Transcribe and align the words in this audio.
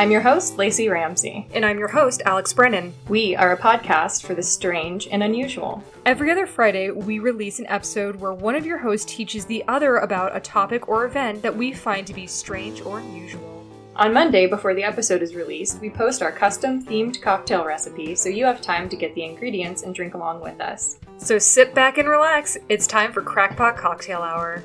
I'm 0.00 0.10
your 0.10 0.22
host, 0.22 0.56
Lacey 0.56 0.88
Ramsey. 0.88 1.46
And 1.52 1.62
I'm 1.62 1.78
your 1.78 1.88
host, 1.88 2.22
Alex 2.24 2.54
Brennan. 2.54 2.94
We 3.10 3.36
are 3.36 3.52
a 3.52 3.58
podcast 3.58 4.24
for 4.24 4.32
the 4.32 4.42
strange 4.42 5.06
and 5.08 5.22
unusual. 5.22 5.84
Every 6.06 6.30
other 6.30 6.46
Friday, 6.46 6.90
we 6.90 7.18
release 7.18 7.58
an 7.58 7.66
episode 7.66 8.16
where 8.16 8.32
one 8.32 8.54
of 8.54 8.64
your 8.64 8.78
hosts 8.78 9.12
teaches 9.12 9.44
the 9.44 9.62
other 9.68 9.98
about 9.98 10.34
a 10.34 10.40
topic 10.40 10.88
or 10.88 11.04
event 11.04 11.42
that 11.42 11.54
we 11.54 11.74
find 11.74 12.06
to 12.06 12.14
be 12.14 12.26
strange 12.26 12.80
or 12.80 13.00
unusual. 13.00 13.62
On 13.94 14.10
Monday, 14.10 14.46
before 14.46 14.72
the 14.72 14.84
episode 14.84 15.20
is 15.20 15.34
released, 15.34 15.82
we 15.82 15.90
post 15.90 16.22
our 16.22 16.32
custom 16.32 16.82
themed 16.82 17.20
cocktail 17.20 17.66
recipe 17.66 18.14
so 18.14 18.30
you 18.30 18.46
have 18.46 18.62
time 18.62 18.88
to 18.88 18.96
get 18.96 19.14
the 19.14 19.24
ingredients 19.24 19.82
and 19.82 19.94
drink 19.94 20.14
along 20.14 20.40
with 20.40 20.62
us. 20.62 20.98
So 21.18 21.38
sit 21.38 21.74
back 21.74 21.98
and 21.98 22.08
relax. 22.08 22.56
It's 22.70 22.86
time 22.86 23.12
for 23.12 23.20
Crackpot 23.20 23.76
Cocktail 23.76 24.22
Hour. 24.22 24.62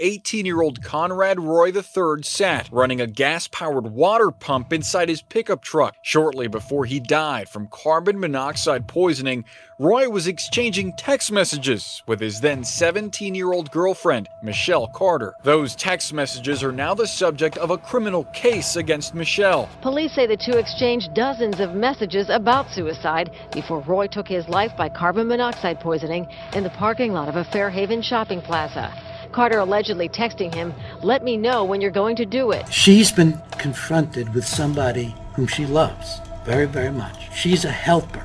18 0.00 0.44
year 0.44 0.60
old 0.60 0.82
Conrad 0.82 1.38
Roy 1.38 1.68
III 1.68 2.22
sat 2.22 2.68
running 2.72 3.00
a 3.00 3.06
gas 3.06 3.46
powered 3.46 3.86
water 3.86 4.32
pump 4.32 4.72
inside 4.72 5.08
his 5.08 5.22
pickup 5.22 5.62
truck. 5.62 5.94
Shortly 6.02 6.48
before 6.48 6.84
he 6.84 6.98
died 6.98 7.48
from 7.48 7.68
carbon 7.68 8.18
monoxide 8.18 8.88
poisoning, 8.88 9.44
Roy 9.78 10.08
was 10.08 10.26
exchanging 10.26 10.94
text 10.96 11.30
messages 11.30 12.02
with 12.08 12.18
his 12.18 12.40
then 12.40 12.64
17 12.64 13.36
year 13.36 13.52
old 13.52 13.70
girlfriend, 13.70 14.28
Michelle 14.42 14.88
Carter. 14.88 15.32
Those 15.44 15.76
text 15.76 16.12
messages 16.12 16.64
are 16.64 16.72
now 16.72 16.94
the 16.94 17.06
subject 17.06 17.56
of 17.58 17.70
a 17.70 17.78
criminal 17.78 18.24
case 18.34 18.74
against 18.74 19.14
Michelle. 19.14 19.68
Police 19.80 20.12
say 20.12 20.26
the 20.26 20.36
two 20.36 20.58
exchanged 20.58 21.14
dozens 21.14 21.60
of 21.60 21.74
messages 21.74 22.30
about 22.30 22.68
suicide 22.70 23.30
before 23.52 23.80
Roy 23.80 24.08
took 24.08 24.26
his 24.26 24.48
life 24.48 24.76
by 24.76 24.88
carbon 24.88 25.28
monoxide 25.28 25.78
poisoning 25.78 26.26
in 26.54 26.64
the 26.64 26.70
parking 26.70 27.12
lot 27.12 27.28
of 27.28 27.36
a 27.36 27.44
Fairhaven 27.44 28.02
shopping 28.02 28.40
plaza. 28.42 28.92
Carter 29.34 29.58
allegedly 29.58 30.08
texting 30.08 30.54
him, 30.54 30.72
Let 31.02 31.24
me 31.24 31.36
know 31.36 31.64
when 31.64 31.80
you're 31.80 31.90
going 31.90 32.14
to 32.16 32.24
do 32.24 32.52
it. 32.52 32.72
She's 32.72 33.10
been 33.10 33.42
confronted 33.58 34.32
with 34.32 34.46
somebody 34.46 35.12
whom 35.34 35.48
she 35.48 35.66
loves 35.66 36.20
very, 36.44 36.66
very 36.66 36.92
much. 36.92 37.34
She's 37.34 37.64
a 37.64 37.70
helper. 37.72 38.24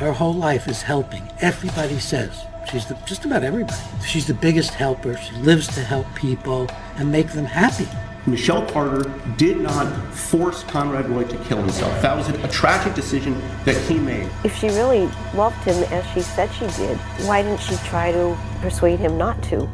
Her 0.00 0.10
whole 0.10 0.34
life 0.34 0.66
is 0.66 0.82
helping. 0.82 1.22
Everybody 1.40 2.00
says 2.00 2.46
she's 2.68 2.84
the, 2.86 2.96
just 3.06 3.24
about 3.24 3.44
everybody. 3.44 3.78
She's 4.04 4.26
the 4.26 4.34
biggest 4.34 4.74
helper. 4.74 5.16
She 5.18 5.36
lives 5.36 5.68
to 5.68 5.84
help 5.84 6.12
people 6.16 6.68
and 6.96 7.12
make 7.12 7.28
them 7.28 7.44
happy. 7.44 7.86
Michelle 8.26 8.66
Carter 8.70 9.08
did 9.36 9.60
not 9.60 9.86
force 10.12 10.64
Conrad 10.64 11.08
Roy 11.08 11.22
to 11.22 11.36
kill 11.44 11.58
himself. 11.58 12.02
That 12.02 12.16
was 12.16 12.28
a, 12.28 12.44
a, 12.44 12.48
tragic 12.48 12.94
decision 12.94 13.40
that 13.64 13.76
he 13.88 14.00
made. 14.00 14.28
If 14.42 14.56
she 14.58 14.66
really 14.68 15.08
loved 15.32 15.62
him 15.62 15.80
as 15.92 16.04
she 16.12 16.22
said 16.22 16.52
she 16.54 16.66
did, 16.76 16.98
why 17.28 17.42
didn't 17.42 17.60
she 17.60 17.76
try 17.88 18.10
to 18.10 18.36
persuade 18.60 18.98
him 18.98 19.16
not 19.16 19.40
to? 19.44 19.70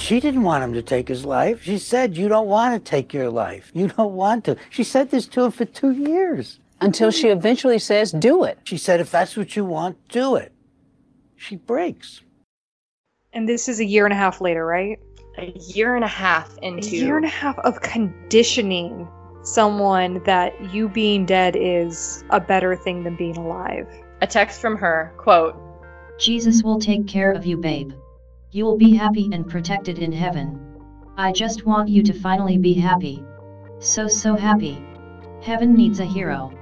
She 0.00 0.18
didn't 0.18 0.42
want 0.42 0.64
him 0.64 0.72
to 0.72 0.82
take 0.82 1.08
his 1.08 1.26
life. 1.26 1.62
She 1.62 1.76
said, 1.78 2.16
You 2.16 2.26
don't 2.28 2.48
want 2.48 2.74
to 2.74 2.90
take 2.90 3.12
your 3.12 3.28
life. 3.28 3.70
You 3.74 3.88
don't 3.88 4.14
want 4.14 4.46
to. 4.46 4.56
She 4.70 4.82
said 4.82 5.10
this 5.10 5.26
to 5.28 5.44
him 5.44 5.50
for 5.52 5.66
two 5.66 5.92
years. 5.92 6.58
Until 6.80 7.10
she 7.10 7.28
eventually 7.28 7.78
says, 7.78 8.10
Do 8.10 8.42
it. 8.44 8.58
She 8.64 8.78
said, 8.78 8.98
If 8.98 9.10
that's 9.10 9.36
what 9.36 9.54
you 9.54 9.64
want, 9.64 9.96
do 10.08 10.36
it. 10.36 10.52
She 11.36 11.56
breaks. 11.56 12.22
And 13.34 13.46
this 13.46 13.68
is 13.68 13.78
a 13.78 13.84
year 13.84 14.06
and 14.06 14.12
a 14.12 14.16
half 14.16 14.40
later, 14.40 14.64
right? 14.66 14.98
A 15.38 15.52
year 15.68 15.94
and 15.94 16.04
a 16.04 16.08
half 16.08 16.56
into. 16.62 16.88
A 16.88 16.92
year 16.92 17.16
and 17.16 17.26
a 17.26 17.28
half 17.28 17.58
of 17.60 17.82
conditioning 17.82 19.06
someone 19.42 20.22
that 20.24 20.54
you 20.72 20.88
being 20.88 21.26
dead 21.26 21.56
is 21.56 22.24
a 22.30 22.40
better 22.40 22.74
thing 22.74 23.04
than 23.04 23.16
being 23.16 23.36
alive. 23.36 23.86
A 24.22 24.26
text 24.26 24.60
from 24.62 24.76
her, 24.76 25.12
quote, 25.18 25.56
Jesus 26.18 26.62
will 26.62 26.78
take 26.78 27.06
care 27.06 27.32
of 27.32 27.46
you, 27.46 27.58
babe. 27.58 27.92
You 28.52 28.64
will 28.64 28.76
be 28.76 28.96
happy 28.96 29.30
and 29.32 29.48
protected 29.48 30.00
in 30.00 30.10
heaven. 30.10 30.58
I 31.16 31.30
just 31.30 31.66
want 31.66 31.88
you 31.88 32.02
to 32.02 32.12
finally 32.12 32.58
be 32.58 32.74
happy. 32.74 33.22
So, 33.78 34.08
so 34.08 34.34
happy. 34.34 34.84
Heaven 35.40 35.72
needs 35.72 36.00
a 36.00 36.04
hero. 36.04 36.52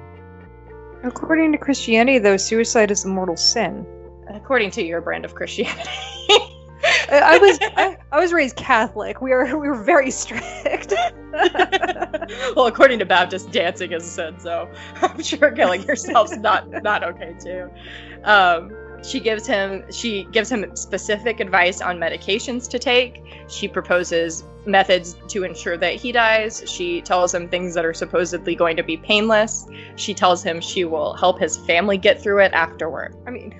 According 1.02 1.52
to 1.52 1.58
Christianity, 1.58 2.18
though, 2.18 2.36
suicide 2.36 2.90
is 2.90 3.06
a 3.06 3.08
mortal 3.08 3.38
sin. 3.38 3.86
According 4.28 4.72
to 4.72 4.84
your 4.84 5.00
brand 5.00 5.24
of 5.24 5.34
Christianity. 5.34 5.88
I 7.10 7.38
was 7.38 7.58
I, 7.62 7.96
I, 8.12 8.20
was 8.20 8.34
raised 8.34 8.56
Catholic. 8.56 9.22
We 9.22 9.30
were 9.30 9.58
we 9.58 9.68
were 9.68 9.82
very 9.82 10.10
strict. 10.10 10.92
well, 12.54 12.66
according 12.66 12.98
to 12.98 13.06
Baptist, 13.06 13.50
dancing 13.50 13.92
is 13.92 14.04
a 14.04 14.06
sin, 14.06 14.38
so 14.38 14.70
I'm 15.00 15.22
sure 15.22 15.50
killing 15.52 15.84
yourself's 15.84 16.36
not 16.36 16.70
not 16.82 17.02
okay 17.02 17.34
too. 17.42 17.70
Um, 18.24 18.70
she 19.02 19.20
gives 19.20 19.46
him 19.46 19.84
she 19.90 20.24
gives 20.24 20.50
him 20.50 20.74
specific 20.74 21.40
advice 21.40 21.80
on 21.80 21.98
medications 21.98 22.68
to 22.70 22.78
take. 22.78 23.22
She 23.48 23.68
proposes 23.68 24.44
methods 24.66 25.16
to 25.28 25.44
ensure 25.44 25.76
that 25.76 25.94
he 25.94 26.12
dies. 26.12 26.62
She 26.66 27.00
tells 27.00 27.32
him 27.32 27.48
things 27.48 27.74
that 27.74 27.84
are 27.84 27.94
supposedly 27.94 28.54
going 28.54 28.76
to 28.76 28.82
be 28.82 28.96
painless. 28.96 29.66
She 29.96 30.14
tells 30.14 30.42
him 30.42 30.60
she 30.60 30.84
will 30.84 31.14
help 31.14 31.38
his 31.38 31.56
family 31.56 31.96
get 31.96 32.20
through 32.20 32.40
it 32.40 32.52
afterward. 32.52 33.16
I 33.26 33.30
mean 33.30 33.54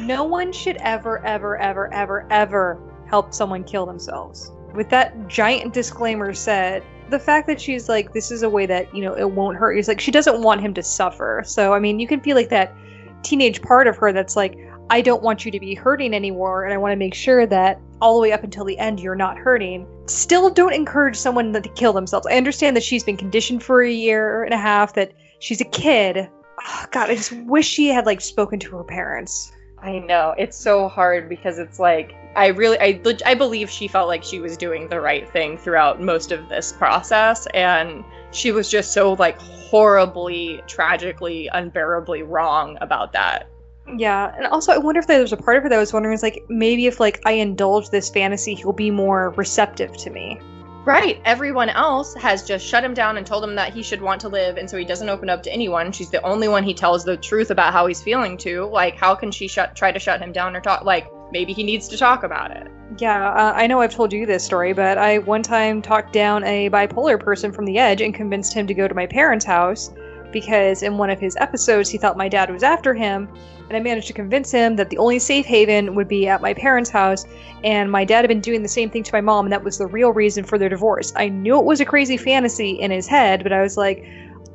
no 0.00 0.24
one 0.24 0.52
should 0.52 0.76
ever 0.78 1.24
ever 1.24 1.56
ever 1.58 1.92
ever 1.92 2.26
ever 2.30 2.80
help 3.08 3.32
someone 3.32 3.64
kill 3.64 3.86
themselves. 3.86 4.52
With 4.74 4.90
that 4.90 5.28
giant 5.28 5.72
disclaimer 5.72 6.34
said 6.34 6.84
the 7.08 7.18
fact 7.18 7.46
that 7.46 7.58
she's 7.58 7.88
like 7.88 8.12
this 8.12 8.30
is 8.30 8.42
a 8.42 8.50
way 8.50 8.66
that 8.66 8.94
you 8.94 9.02
know 9.02 9.14
it 9.14 9.30
won't 9.30 9.56
hurt 9.56 9.72
you. 9.72 9.80
Is 9.80 9.88
like 9.88 10.00
she 10.00 10.10
doesn't 10.10 10.42
want 10.42 10.60
him 10.60 10.74
to 10.74 10.82
suffer. 10.82 11.42
So 11.44 11.72
i 11.72 11.78
mean 11.78 11.98
you 11.98 12.06
can 12.06 12.20
feel 12.20 12.36
like 12.36 12.50
that 12.50 12.74
teenage 13.22 13.62
part 13.62 13.86
of 13.86 13.96
her 13.96 14.12
that's 14.12 14.36
like, 14.36 14.58
I 14.90 15.00
don't 15.00 15.22
want 15.22 15.44
you 15.44 15.50
to 15.50 15.60
be 15.60 15.74
hurting 15.74 16.14
anymore, 16.14 16.64
and 16.64 16.72
I 16.72 16.78
want 16.78 16.92
to 16.92 16.96
make 16.96 17.14
sure 17.14 17.46
that 17.46 17.80
all 18.00 18.14
the 18.14 18.22
way 18.22 18.32
up 18.32 18.44
until 18.44 18.64
the 18.64 18.78
end 18.78 19.00
you're 19.00 19.14
not 19.14 19.36
hurting. 19.36 19.86
Still, 20.06 20.50
don't 20.50 20.72
encourage 20.72 21.16
someone 21.16 21.52
to 21.52 21.60
kill 21.60 21.92
themselves. 21.92 22.26
I 22.26 22.36
understand 22.36 22.76
that 22.76 22.82
she's 22.82 23.04
been 23.04 23.16
conditioned 23.16 23.62
for 23.62 23.82
a 23.82 23.90
year 23.90 24.44
and 24.44 24.54
a 24.54 24.58
half, 24.58 24.94
that 24.94 25.12
she's 25.40 25.60
a 25.60 25.66
kid. 25.66 26.28
Oh, 26.60 26.86
God, 26.90 27.10
I 27.10 27.16
just 27.16 27.32
wish 27.32 27.68
she 27.68 27.88
had 27.88 28.06
like 28.06 28.20
spoken 28.20 28.58
to 28.60 28.76
her 28.76 28.84
parents. 28.84 29.52
I 29.82 29.98
know 29.98 30.34
it's 30.38 30.56
so 30.56 30.88
hard 30.88 31.28
because 31.28 31.58
it's 31.58 31.78
like 31.78 32.14
I 32.34 32.48
really 32.48 32.78
I 32.80 33.00
I 33.24 33.34
believe 33.34 33.70
she 33.70 33.88
felt 33.88 34.08
like 34.08 34.24
she 34.24 34.40
was 34.40 34.56
doing 34.56 34.88
the 34.88 35.00
right 35.00 35.28
thing 35.28 35.56
throughout 35.56 36.02
most 36.02 36.32
of 36.32 36.48
this 36.48 36.72
process 36.72 37.46
and 37.54 38.04
she 38.30 38.52
was 38.52 38.70
just 38.70 38.92
so 38.92 39.14
like 39.14 39.38
horribly 39.40 40.62
tragically 40.66 41.48
unbearably 41.52 42.22
wrong 42.22 42.78
about 42.80 43.12
that. 43.12 43.48
Yeah, 43.96 44.34
and 44.36 44.46
also 44.46 44.72
I 44.72 44.78
wonder 44.78 44.98
if 44.98 45.06
there 45.06 45.20
was 45.20 45.32
a 45.32 45.36
part 45.36 45.56
of 45.56 45.62
her 45.62 45.68
that 45.70 45.78
was 45.78 45.92
wondering 45.92 46.14
is 46.14 46.22
like 46.22 46.44
maybe 46.48 46.86
if 46.86 47.00
like 47.00 47.20
I 47.24 47.32
indulge 47.32 47.90
this 47.90 48.10
fantasy 48.10 48.54
he'll 48.54 48.72
be 48.72 48.90
more 48.90 49.30
receptive 49.30 49.96
to 49.98 50.10
me. 50.10 50.40
Right. 50.84 51.20
Everyone 51.26 51.68
else 51.68 52.14
has 52.14 52.42
just 52.42 52.64
shut 52.64 52.82
him 52.82 52.94
down 52.94 53.18
and 53.18 53.26
told 53.26 53.44
him 53.44 53.54
that 53.56 53.74
he 53.74 53.82
should 53.82 54.00
want 54.00 54.22
to 54.22 54.28
live, 54.30 54.56
and 54.56 54.70
so 54.70 54.78
he 54.78 54.86
doesn't 54.86 55.10
open 55.10 55.28
up 55.28 55.42
to 55.42 55.52
anyone. 55.52 55.92
She's 55.92 56.08
the 56.08 56.22
only 56.22 56.48
one 56.48 56.64
he 56.64 56.72
tells 56.72 57.04
the 57.04 57.18
truth 57.18 57.50
about 57.50 57.74
how 57.74 57.86
he's 57.86 58.00
feeling 58.00 58.38
to. 58.38 58.64
Like, 58.64 58.96
how 58.96 59.14
can 59.14 59.30
she 59.30 59.48
shut 59.48 59.76
try 59.76 59.92
to 59.92 59.98
shut 59.98 60.22
him 60.22 60.32
down 60.32 60.56
or 60.56 60.62
talk? 60.62 60.84
Like, 60.84 61.10
maybe 61.32 61.52
he 61.52 61.62
needs 61.62 61.88
to 61.88 61.96
talk 61.96 62.22
about 62.22 62.50
it. 62.50 62.68
Yeah, 62.98 63.30
uh, 63.30 63.52
I 63.54 63.66
know 63.66 63.80
I've 63.80 63.94
told 63.94 64.12
you 64.12 64.26
this 64.26 64.44
story, 64.44 64.72
but 64.72 64.98
I 64.98 65.18
one 65.18 65.42
time 65.42 65.82
talked 65.82 66.12
down 66.12 66.44
a 66.44 66.70
bipolar 66.70 67.20
person 67.20 67.52
from 67.52 67.64
the 67.64 67.78
edge 67.78 68.00
and 68.00 68.14
convinced 68.14 68.54
him 68.54 68.66
to 68.66 68.74
go 68.74 68.88
to 68.88 68.94
my 68.94 69.06
parents' 69.06 69.44
house 69.44 69.90
because 70.32 70.82
in 70.82 70.98
one 70.98 71.10
of 71.10 71.18
his 71.18 71.36
episodes 71.36 71.88
he 71.88 71.98
thought 71.98 72.16
my 72.16 72.28
dad 72.28 72.50
was 72.50 72.62
after 72.62 72.92
him 72.92 73.28
and 73.68 73.76
I 73.76 73.80
managed 73.80 74.06
to 74.08 74.12
convince 74.12 74.50
him 74.50 74.76
that 74.76 74.90
the 74.90 74.98
only 74.98 75.18
safe 75.18 75.44
haven 75.44 75.94
would 75.94 76.08
be 76.08 76.26
at 76.26 76.40
my 76.40 76.54
parents' 76.54 76.90
house, 76.90 77.26
and 77.62 77.90
my 77.90 78.04
dad 78.04 78.22
had 78.22 78.28
been 78.28 78.40
doing 78.40 78.62
the 78.62 78.68
same 78.68 78.88
thing 78.88 79.02
to 79.02 79.12
my 79.12 79.20
mom, 79.20 79.46
and 79.46 79.52
that 79.52 79.62
was 79.62 79.78
the 79.78 79.86
real 79.86 80.10
reason 80.10 80.44
for 80.44 80.58
their 80.58 80.70
divorce. 80.70 81.12
I 81.16 81.28
knew 81.28 81.58
it 81.58 81.64
was 81.64 81.80
a 81.80 81.84
crazy 81.84 82.16
fantasy 82.16 82.70
in 82.70 82.90
his 82.90 83.06
head, 83.06 83.42
but 83.42 83.52
I 83.52 83.60
was 83.60 83.76
like, 83.76 84.06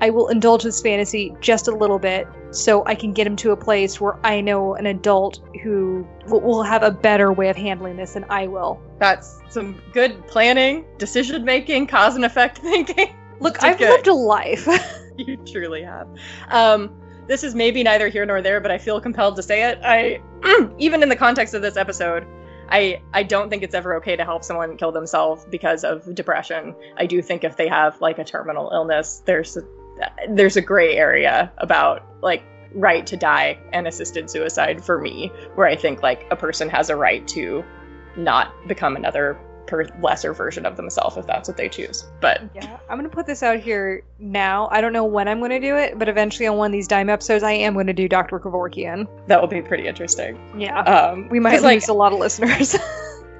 I 0.01 0.09
will 0.09 0.27
indulge 0.27 0.63
this 0.63 0.81
fantasy 0.81 1.35
just 1.39 1.67
a 1.67 1.71
little 1.71 1.99
bit 1.99 2.27
so 2.51 2.85
I 2.85 2.95
can 2.95 3.13
get 3.13 3.25
him 3.25 3.35
to 3.37 3.51
a 3.51 3.57
place 3.57 3.99
where 3.99 4.19
I 4.25 4.41
know 4.41 4.75
an 4.75 4.85
adult 4.85 5.39
who 5.63 6.07
will 6.27 6.63
have 6.63 6.83
a 6.83 6.91
better 6.91 7.31
way 7.31 7.49
of 7.49 7.55
handling 7.55 7.97
this 7.97 8.13
than 8.13 8.25
I 8.29 8.47
will. 8.47 8.81
That's 8.99 9.39
some 9.49 9.81
good 9.93 10.27
planning, 10.27 10.85
decision 10.97 11.43
making, 11.45 11.87
cause 11.87 12.15
and 12.15 12.25
effect 12.25 12.57
thinking. 12.59 13.15
Look, 13.39 13.63
I've 13.63 13.77
good. 13.77 13.89
lived 13.89 14.07
a 14.07 14.13
life. 14.13 14.67
you 15.17 15.37
truly 15.37 15.83
have. 15.83 16.07
Um, 16.49 16.95
this 17.27 17.43
is 17.43 17.55
maybe 17.55 17.83
neither 17.83 18.09
here 18.09 18.25
nor 18.25 18.41
there, 18.41 18.59
but 18.59 18.71
I 18.71 18.77
feel 18.77 18.99
compelled 18.99 19.35
to 19.37 19.43
say 19.43 19.63
it. 19.63 19.79
I, 19.83 20.21
even 20.77 21.01
in 21.01 21.09
the 21.09 21.15
context 21.15 21.53
of 21.53 21.61
this 21.61 21.77
episode, 21.77 22.25
I 22.69 23.01
I 23.13 23.23
don't 23.23 23.49
think 23.49 23.63
it's 23.63 23.75
ever 23.75 23.95
okay 23.95 24.15
to 24.15 24.23
help 24.23 24.43
someone 24.43 24.77
kill 24.77 24.91
themselves 24.91 25.45
because 25.49 25.83
of 25.83 26.13
depression. 26.15 26.75
I 26.97 27.05
do 27.05 27.21
think 27.21 27.43
if 27.43 27.55
they 27.57 27.67
have 27.67 27.99
like 28.01 28.19
a 28.19 28.23
terminal 28.23 28.71
illness, 28.71 29.21
there's 29.25 29.57
a, 29.57 29.63
there's 30.29 30.57
a 30.57 30.61
gray 30.61 30.95
area 30.95 31.51
about 31.57 32.03
like 32.21 32.43
right 32.73 33.05
to 33.07 33.17
die 33.17 33.57
and 33.71 33.87
assisted 33.87 34.29
suicide 34.29 34.83
for 34.83 34.99
me, 34.99 35.31
where 35.55 35.67
I 35.67 35.75
think 35.75 36.01
like 36.01 36.25
a 36.31 36.35
person 36.35 36.69
has 36.69 36.89
a 36.89 36.95
right 36.95 37.27
to 37.29 37.63
not 38.15 38.53
become 38.67 38.95
another 38.95 39.37
per- 39.67 39.87
lesser 40.01 40.33
version 40.33 40.65
of 40.65 40.77
themselves 40.77 41.17
if 41.17 41.25
that's 41.25 41.47
what 41.47 41.57
they 41.57 41.69
choose. 41.69 42.05
But 42.21 42.41
yeah, 42.53 42.77
I'm 42.89 42.97
gonna 42.97 43.09
put 43.09 43.25
this 43.25 43.43
out 43.43 43.59
here 43.59 44.03
now. 44.19 44.69
I 44.71 44.81
don't 44.81 44.93
know 44.93 45.05
when 45.05 45.27
I'm 45.27 45.39
gonna 45.39 45.59
do 45.59 45.75
it, 45.75 45.97
but 45.97 46.09
eventually 46.09 46.47
on 46.47 46.57
one 46.57 46.67
of 46.67 46.73
these 46.73 46.87
dime 46.87 47.09
episodes, 47.09 47.43
I 47.43 47.51
am 47.51 47.75
gonna 47.75 47.93
do 47.93 48.07
Dr. 48.07 48.39
Kevorkian 48.39 49.07
That 49.27 49.41
will 49.41 49.47
be 49.47 49.61
pretty 49.61 49.87
interesting. 49.87 50.39
Yeah, 50.57 50.79
um, 50.81 51.29
we 51.29 51.39
might 51.39 51.61
lose 51.61 51.63
like, 51.63 51.87
a 51.87 51.93
lot 51.93 52.13
of 52.13 52.19
listeners. 52.19 52.75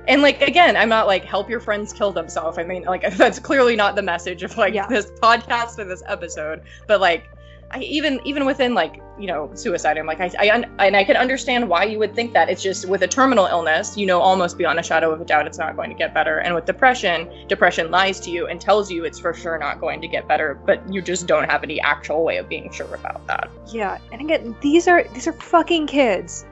and 0.08 0.22
like 0.22 0.42
again 0.42 0.76
i'm 0.76 0.90
not 0.90 1.08
like 1.08 1.24
help 1.24 1.50
your 1.50 1.60
friends 1.60 1.94
kill 1.94 2.12
themselves. 2.12 2.58
I 2.58 2.64
mean 2.64 2.84
like 2.84 3.04
that's 3.18 3.40
clearly 3.40 3.76
not 3.76 3.96
the 3.96 4.02
message 4.02 4.44
of 4.44 4.58
like 4.58 4.74
Yeah. 4.74 4.88
this 4.88 5.12
podcast 5.22 5.80
or 5.80 5.86
this 5.86 6.04
episode. 6.08 6.62
But 6.88 7.00
like 7.02 7.30
I 7.72 7.80
even 7.80 8.20
even 8.26 8.46
within 8.46 8.74
like 8.76 9.02
you 9.20 9.26
know 9.28 9.50
suicide 9.56 9.98
i'm 9.98 10.06
like 10.06 10.20
I, 10.20 10.30
I 10.40 10.50
un- 10.54 10.72
and 10.80 10.96
i 10.96 11.04
can 11.04 11.16
understand 11.16 11.68
why 11.70 11.84
you 11.86 11.98
would 12.00 12.14
think 12.16 12.34
that. 12.34 12.50
It's 12.50 12.62
just 12.62 12.88
with 12.88 13.02
a 13.04 13.08
terminal 13.08 13.46
illness 13.48 13.98
you 13.98 14.06
know 14.06 14.20
almost 14.20 14.58
beyond 14.60 14.80
a 14.80 14.84
shadow 14.84 15.12
of 15.12 15.22
a 15.22 15.26
doubt 15.26 15.48
it's 15.48 15.58
not 15.58 15.76
going 15.76 15.90
to 15.90 15.96
get 15.96 16.14
better. 16.14 16.38
And 16.40 16.54
with 16.54 16.66
depression 16.66 17.30
depression 17.48 17.90
lies 17.90 18.20
to 18.22 18.30
you 18.32 18.46
and 18.48 18.60
tells 18.62 18.92
you 18.92 19.06
it's 19.06 19.18
for 19.20 19.34
sure 19.34 19.58
not 19.58 19.80
going 19.80 20.02
to 20.02 20.08
get 20.08 20.28
better 20.28 20.60
but 20.66 20.82
you 20.94 21.02
just 21.02 21.26
don't 21.26 21.50
have 21.50 21.64
any 21.64 21.80
actual 21.82 22.24
way 22.24 22.38
of 22.38 22.48
being 22.50 22.72
sure 22.72 22.94
about 22.94 23.26
that. 23.28 23.50
Yeah, 23.68 23.98
and 24.12 24.22
again, 24.22 24.56
these 24.62 24.88
are 24.88 25.04
these 25.14 25.28
are 25.28 25.34
fucking 25.34 25.88
kids. 25.88 26.46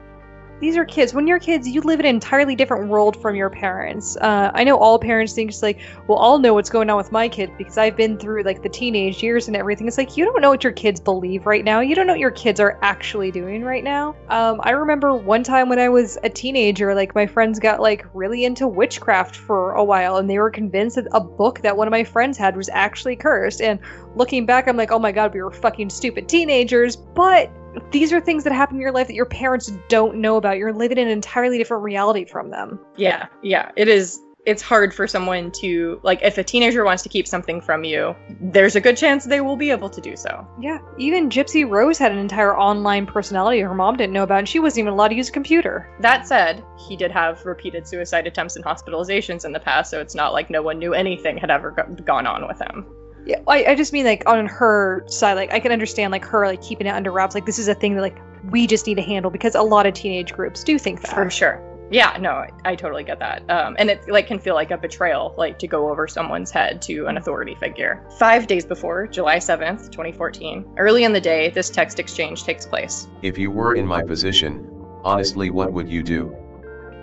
These 0.62 0.76
are 0.76 0.84
kids. 0.84 1.12
When 1.12 1.26
you're 1.26 1.40
kids, 1.40 1.66
you 1.66 1.80
live 1.80 1.98
in 1.98 2.06
an 2.06 2.14
entirely 2.14 2.54
different 2.54 2.86
world 2.86 3.20
from 3.20 3.34
your 3.34 3.50
parents. 3.50 4.16
Uh, 4.18 4.52
I 4.54 4.62
know 4.62 4.78
all 4.78 4.96
parents 4.96 5.32
think 5.32 5.50
it's 5.50 5.60
like, 5.60 5.80
well, 6.06 6.20
I'll 6.20 6.38
know 6.38 6.54
what's 6.54 6.70
going 6.70 6.88
on 6.88 6.96
with 6.96 7.10
my 7.10 7.28
kids 7.28 7.50
because 7.58 7.76
I've 7.76 7.96
been 7.96 8.16
through 8.16 8.44
like 8.44 8.62
the 8.62 8.68
teenage 8.68 9.24
years 9.24 9.48
and 9.48 9.56
everything. 9.56 9.88
It's 9.88 9.98
like 9.98 10.16
you 10.16 10.24
don't 10.24 10.40
know 10.40 10.50
what 10.50 10.62
your 10.62 10.72
kids 10.72 11.00
believe 11.00 11.46
right 11.46 11.64
now. 11.64 11.80
You 11.80 11.96
don't 11.96 12.06
know 12.06 12.12
what 12.12 12.20
your 12.20 12.30
kids 12.30 12.60
are 12.60 12.78
actually 12.80 13.32
doing 13.32 13.64
right 13.64 13.82
now. 13.82 14.14
Um, 14.28 14.60
I 14.62 14.70
remember 14.70 15.12
one 15.16 15.42
time 15.42 15.68
when 15.68 15.80
I 15.80 15.88
was 15.88 16.16
a 16.22 16.28
teenager, 16.28 16.94
like 16.94 17.12
my 17.16 17.26
friends 17.26 17.58
got 17.58 17.80
like 17.80 18.06
really 18.14 18.44
into 18.44 18.68
witchcraft 18.68 19.34
for 19.34 19.72
a 19.72 19.82
while, 19.82 20.18
and 20.18 20.30
they 20.30 20.38
were 20.38 20.48
convinced 20.48 20.94
that 20.94 21.08
a 21.10 21.20
book 21.20 21.60
that 21.62 21.76
one 21.76 21.88
of 21.88 21.90
my 21.90 22.04
friends 22.04 22.38
had 22.38 22.56
was 22.56 22.68
actually 22.68 23.16
cursed. 23.16 23.60
And 23.60 23.80
looking 24.14 24.46
back, 24.46 24.68
I'm 24.68 24.76
like, 24.76 24.92
oh 24.92 25.00
my 25.00 25.10
god, 25.10 25.34
we 25.34 25.42
were 25.42 25.50
fucking 25.50 25.90
stupid 25.90 26.28
teenagers. 26.28 26.94
But 26.94 27.50
these 27.90 28.12
are 28.12 28.20
things 28.20 28.44
that 28.44 28.52
happen 28.52 28.76
in 28.76 28.82
your 28.82 28.92
life 28.92 29.06
that 29.06 29.14
your 29.14 29.26
parents 29.26 29.72
don't 29.88 30.16
know 30.16 30.36
about. 30.36 30.58
You're 30.58 30.72
living 30.72 30.98
in 30.98 31.06
an 31.06 31.12
entirely 31.12 31.58
different 31.58 31.82
reality 31.82 32.24
from 32.24 32.50
them. 32.50 32.78
Yeah, 32.96 33.26
yeah. 33.42 33.70
It 33.76 33.88
is 33.88 34.20
it's 34.44 34.62
hard 34.62 34.92
for 34.92 35.06
someone 35.06 35.50
to 35.52 36.00
like 36.02 36.20
if 36.22 36.36
a 36.36 36.42
teenager 36.42 36.84
wants 36.84 37.02
to 37.04 37.08
keep 37.08 37.28
something 37.28 37.60
from 37.60 37.84
you, 37.84 38.14
there's 38.40 38.74
a 38.74 38.80
good 38.80 38.96
chance 38.96 39.24
they 39.24 39.40
will 39.40 39.56
be 39.56 39.70
able 39.70 39.88
to 39.88 40.00
do 40.00 40.16
so. 40.16 40.46
Yeah, 40.60 40.78
even 40.98 41.30
Gypsy 41.30 41.68
Rose 41.68 41.98
had 41.98 42.12
an 42.12 42.18
entire 42.18 42.56
online 42.58 43.06
personality 43.06 43.60
her 43.60 43.74
mom 43.74 43.96
didn't 43.96 44.12
know 44.12 44.24
about, 44.24 44.40
and 44.40 44.48
she 44.48 44.58
wasn't 44.58 44.80
even 44.80 44.92
allowed 44.92 45.08
to 45.08 45.14
use 45.14 45.28
a 45.28 45.32
computer. 45.32 45.88
That 46.00 46.26
said, 46.26 46.64
he 46.88 46.96
did 46.96 47.12
have 47.12 47.44
repeated 47.46 47.86
suicide 47.86 48.26
attempts 48.26 48.56
and 48.56 48.64
hospitalizations 48.64 49.44
in 49.44 49.52
the 49.52 49.60
past, 49.60 49.90
so 49.90 50.00
it's 50.00 50.14
not 50.14 50.32
like 50.32 50.50
no 50.50 50.62
one 50.62 50.78
knew 50.78 50.92
anything 50.92 51.36
had 51.36 51.50
ever 51.50 51.70
go- 51.70 51.94
gone 52.04 52.26
on 52.26 52.46
with 52.46 52.58
him. 52.58 52.86
Yeah, 53.24 53.40
I, 53.46 53.64
I 53.66 53.74
just 53.74 53.92
mean 53.92 54.04
like 54.04 54.22
on 54.26 54.46
her 54.46 55.04
side, 55.06 55.34
like 55.34 55.52
I 55.52 55.60
can 55.60 55.72
understand 55.72 56.12
like 56.12 56.24
her 56.24 56.46
like 56.46 56.62
keeping 56.62 56.86
it 56.86 56.90
under 56.90 57.12
wraps. 57.12 57.34
Like 57.34 57.46
this 57.46 57.58
is 57.58 57.68
a 57.68 57.74
thing 57.74 57.94
that 57.94 58.02
like 58.02 58.18
we 58.50 58.66
just 58.66 58.86
need 58.86 58.96
to 58.96 59.02
handle 59.02 59.30
because 59.30 59.54
a 59.54 59.62
lot 59.62 59.86
of 59.86 59.94
teenage 59.94 60.32
groups 60.32 60.64
do 60.64 60.78
think 60.78 61.02
that. 61.02 61.14
For 61.14 61.30
sure. 61.30 61.62
Yeah, 61.92 62.16
no, 62.18 62.30
I, 62.30 62.50
I 62.64 62.74
totally 62.74 63.04
get 63.04 63.18
that. 63.18 63.48
Um, 63.50 63.76
and 63.78 63.90
it 63.90 64.08
like 64.08 64.26
can 64.26 64.38
feel 64.38 64.54
like 64.54 64.70
a 64.70 64.78
betrayal, 64.78 65.34
like 65.36 65.58
to 65.58 65.66
go 65.66 65.90
over 65.90 66.08
someone's 66.08 66.50
head 66.50 66.80
to 66.82 67.06
an 67.06 67.18
authority 67.18 67.54
figure. 67.54 68.02
Five 68.18 68.46
days 68.46 68.64
before, 68.64 69.06
July 69.06 69.36
7th, 69.36 69.90
2014, 69.90 70.74
early 70.78 71.04
in 71.04 71.12
the 71.12 71.20
day, 71.20 71.50
this 71.50 71.68
text 71.68 72.00
exchange 72.00 72.44
takes 72.44 72.64
place. 72.64 73.08
If 73.20 73.36
you 73.36 73.50
were 73.50 73.74
in 73.74 73.86
my 73.86 74.02
position, 74.02 74.66
honestly, 75.04 75.50
what 75.50 75.74
would 75.74 75.88
you 75.88 76.02
do? 76.02 76.34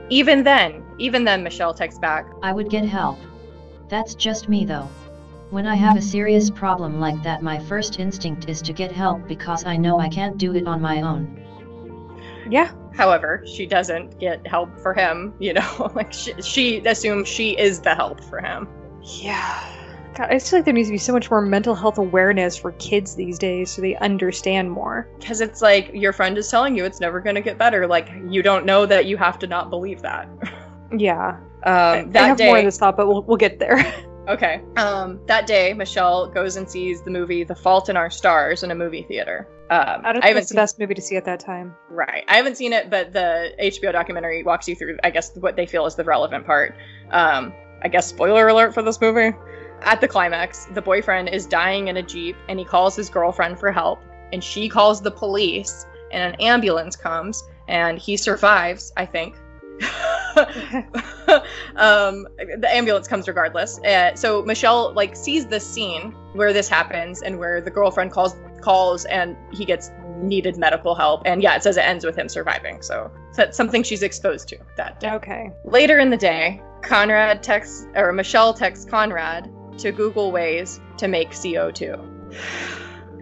Even 0.10 0.44
then, 0.44 0.84
even 0.98 1.24
then, 1.24 1.44
Michelle 1.44 1.74
texts 1.74 2.00
back, 2.00 2.26
I 2.42 2.52
would 2.52 2.72
get 2.72 2.84
help. 2.84 3.20
That's 3.90 4.16
just 4.16 4.50
me 4.50 4.66
though. 4.66 4.90
When 5.50 5.66
I 5.66 5.74
have 5.76 5.98
a 5.98 6.02
serious 6.02 6.52
problem 6.52 7.00
like 7.00 7.22
that, 7.24 7.42
my 7.42 7.58
first 7.58 8.00
instinct 8.00 8.48
is 8.48 8.62
to 8.62 8.72
get 8.72 8.92
help 8.92 9.28
because 9.28 9.66
I 9.66 9.78
know 9.78 10.00
I 10.00 10.08
can't 10.08 10.38
do 10.38 10.56
it 10.56 10.68
on 10.68 10.80
my 10.80 11.02
own. 11.02 11.44
Yeah. 12.48 12.72
However, 12.94 13.44
she 13.48 13.66
doesn't 13.66 14.20
get 14.20 14.46
help 14.46 14.78
for 14.80 14.94
him, 14.94 15.34
you 15.40 15.54
know, 15.54 15.92
like 15.96 16.14
she, 16.14 16.40
she 16.42 16.86
assumes 16.86 17.28
she 17.28 17.58
is 17.58 17.80
the 17.80 17.96
help 17.96 18.24
for 18.24 18.40
him. 18.40 18.68
Yeah. 19.02 19.76
God, 20.14 20.30
I 20.30 20.34
just 20.34 20.52
feel 20.52 20.60
like 20.60 20.66
there 20.66 20.74
needs 20.74 20.90
to 20.90 20.94
be 20.94 21.00
so 21.00 21.14
much 21.14 21.32
more 21.32 21.42
mental 21.42 21.74
health 21.74 21.98
awareness 21.98 22.56
for 22.56 22.74
kids 22.74 23.16
these 23.16 23.40
days 23.40 23.72
so 23.72 23.82
they 23.82 23.96
understand 23.98 24.70
more. 24.70 25.08
Because 25.18 25.42
it's 25.42 25.64
like 25.64 25.90
your 25.94 26.14
friend 26.14 26.38
is 26.38 26.48
telling 26.50 26.78
you 26.78 26.86
it's 26.86 27.00
never 27.00 27.20
going 27.20 27.36
to 27.36 27.42
get 27.42 27.58
better. 27.58 27.88
Like, 27.88 28.12
you 28.28 28.44
don't 28.44 28.66
know 28.66 28.86
that 28.86 29.08
you 29.08 29.18
have 29.18 29.40
to 29.40 29.48
not 29.48 29.70
believe 29.70 30.02
that. 30.04 30.30
Yeah. 30.92 31.38
Um, 31.66 31.74
I 31.74 32.06
that 32.14 32.28
have 32.30 32.38
day, 32.38 32.48
more 32.48 32.58
of 32.58 32.66
this 32.66 32.80
thought, 32.80 32.98
but 32.98 33.08
we'll, 33.08 33.22
we'll 33.22 33.38
get 33.38 33.60
there. 33.60 33.78
Okay. 34.30 34.62
Um, 34.78 35.20
that 35.26 35.48
day, 35.48 35.74
Michelle 35.74 36.28
goes 36.28 36.56
and 36.56 36.70
sees 36.70 37.02
the 37.02 37.10
movie 37.10 37.44
The 37.44 37.56
Fault 37.56 37.90
in 37.90 37.98
Our 37.98 38.12
Stars 38.12 38.62
in 38.62 38.70
a 38.70 38.76
movie 38.76 39.02
theater. 39.02 39.48
Um, 39.72 40.02
I 40.04 40.14
don't 40.14 40.22
think 40.22 40.24
haven't 40.26 40.42
it's 40.42 40.50
the 40.50 40.56
best 40.56 40.80
movie 40.80 40.94
to 40.94 41.02
see 41.02 41.16
at 41.16 41.26
that 41.26 41.40
time. 41.40 41.76
Right. 41.90 42.24
I 42.28 42.38
haven't 42.38 42.56
seen 42.56 42.72
it, 42.72 42.92
but 42.92 43.12
the 43.12 43.54
HBO 43.60 43.92
documentary 43.92 44.44
walks 44.44 44.68
you 44.68 44.76
through, 44.76 45.00
I 45.04 45.10
guess, 45.10 45.36
what 45.36 45.56
they 45.56 45.66
feel 45.66 45.88
is 45.88 45.96
the 45.96 46.04
relevant 46.04 46.46
part. 46.46 46.76
Um, 47.10 47.54
I 47.82 47.88
guess, 47.88 48.08
spoiler 48.08 48.48
alert 48.48 48.74
for 48.74 48.84
this 48.84 49.02
movie. 49.02 49.36
At 49.82 50.00
the 50.00 50.08
climax, 50.08 50.66
the 50.74 50.82
boyfriend 50.82 51.30
is 51.30 51.48
dying 51.48 51.88
in 51.88 51.98
a 51.98 52.04
Jeep 52.04 52.36
and 52.50 52.60
he 52.60 52.66
calls 52.66 52.96
his 52.96 53.10
girlfriend 53.10 53.60
for 53.60 53.72
help. 53.72 54.00
And 54.32 54.44
she 54.44 54.70
calls 54.70 55.02
the 55.02 55.10
police, 55.10 55.88
and 56.12 56.34
an 56.34 56.40
ambulance 56.40 56.96
comes, 56.96 57.44
and 57.68 57.98
he 57.98 58.16
survives, 58.16 58.94
I 58.96 59.08
think. 59.08 59.36
um, 61.76 62.28
the 62.38 62.68
ambulance 62.70 63.08
comes 63.08 63.28
regardless. 63.28 63.80
Uh, 63.80 64.16
so 64.16 64.44
Michelle 64.44 64.94
like 64.94 65.16
sees 65.16 65.46
this 65.48 65.66
scene 65.66 66.12
where 66.34 66.54
this 66.54 66.68
happens 66.68 67.22
and 67.22 67.40
where 67.40 67.62
the 67.62 67.72
girlfriend 67.72 68.12
calls 68.12 68.36
calls 68.62 69.06
and 69.06 69.38
he 69.52 69.66
gets 69.66 69.92
needed 70.18 70.58
medical 70.58 70.96
help. 70.96 71.22
And 71.26 71.42
yeah, 71.42 71.56
it 71.56 71.64
says 71.64 71.78
it 71.78 71.82
ends 71.82 72.06
with 72.06 72.18
him 72.18 72.30
surviving. 72.30 72.82
So 72.82 73.12
that's 73.36 73.56
something 73.56 73.84
she's 73.84 74.04
exposed 74.04 74.50
to 74.50 74.58
that 74.76 75.00
day. 75.00 75.12
Okay. 75.12 75.52
Later 75.64 75.98
in 76.00 76.10
the 76.10 76.18
day, 76.18 76.62
Conrad 76.82 77.42
texts 77.44 77.88
or 77.96 78.12
Michelle 78.12 78.54
texts 78.54 78.86
Conrad 78.86 79.50
to 79.78 79.92
Google 79.92 80.32
ways 80.32 80.80
to 80.98 81.08
make 81.08 81.32
CO2. 81.32 82.79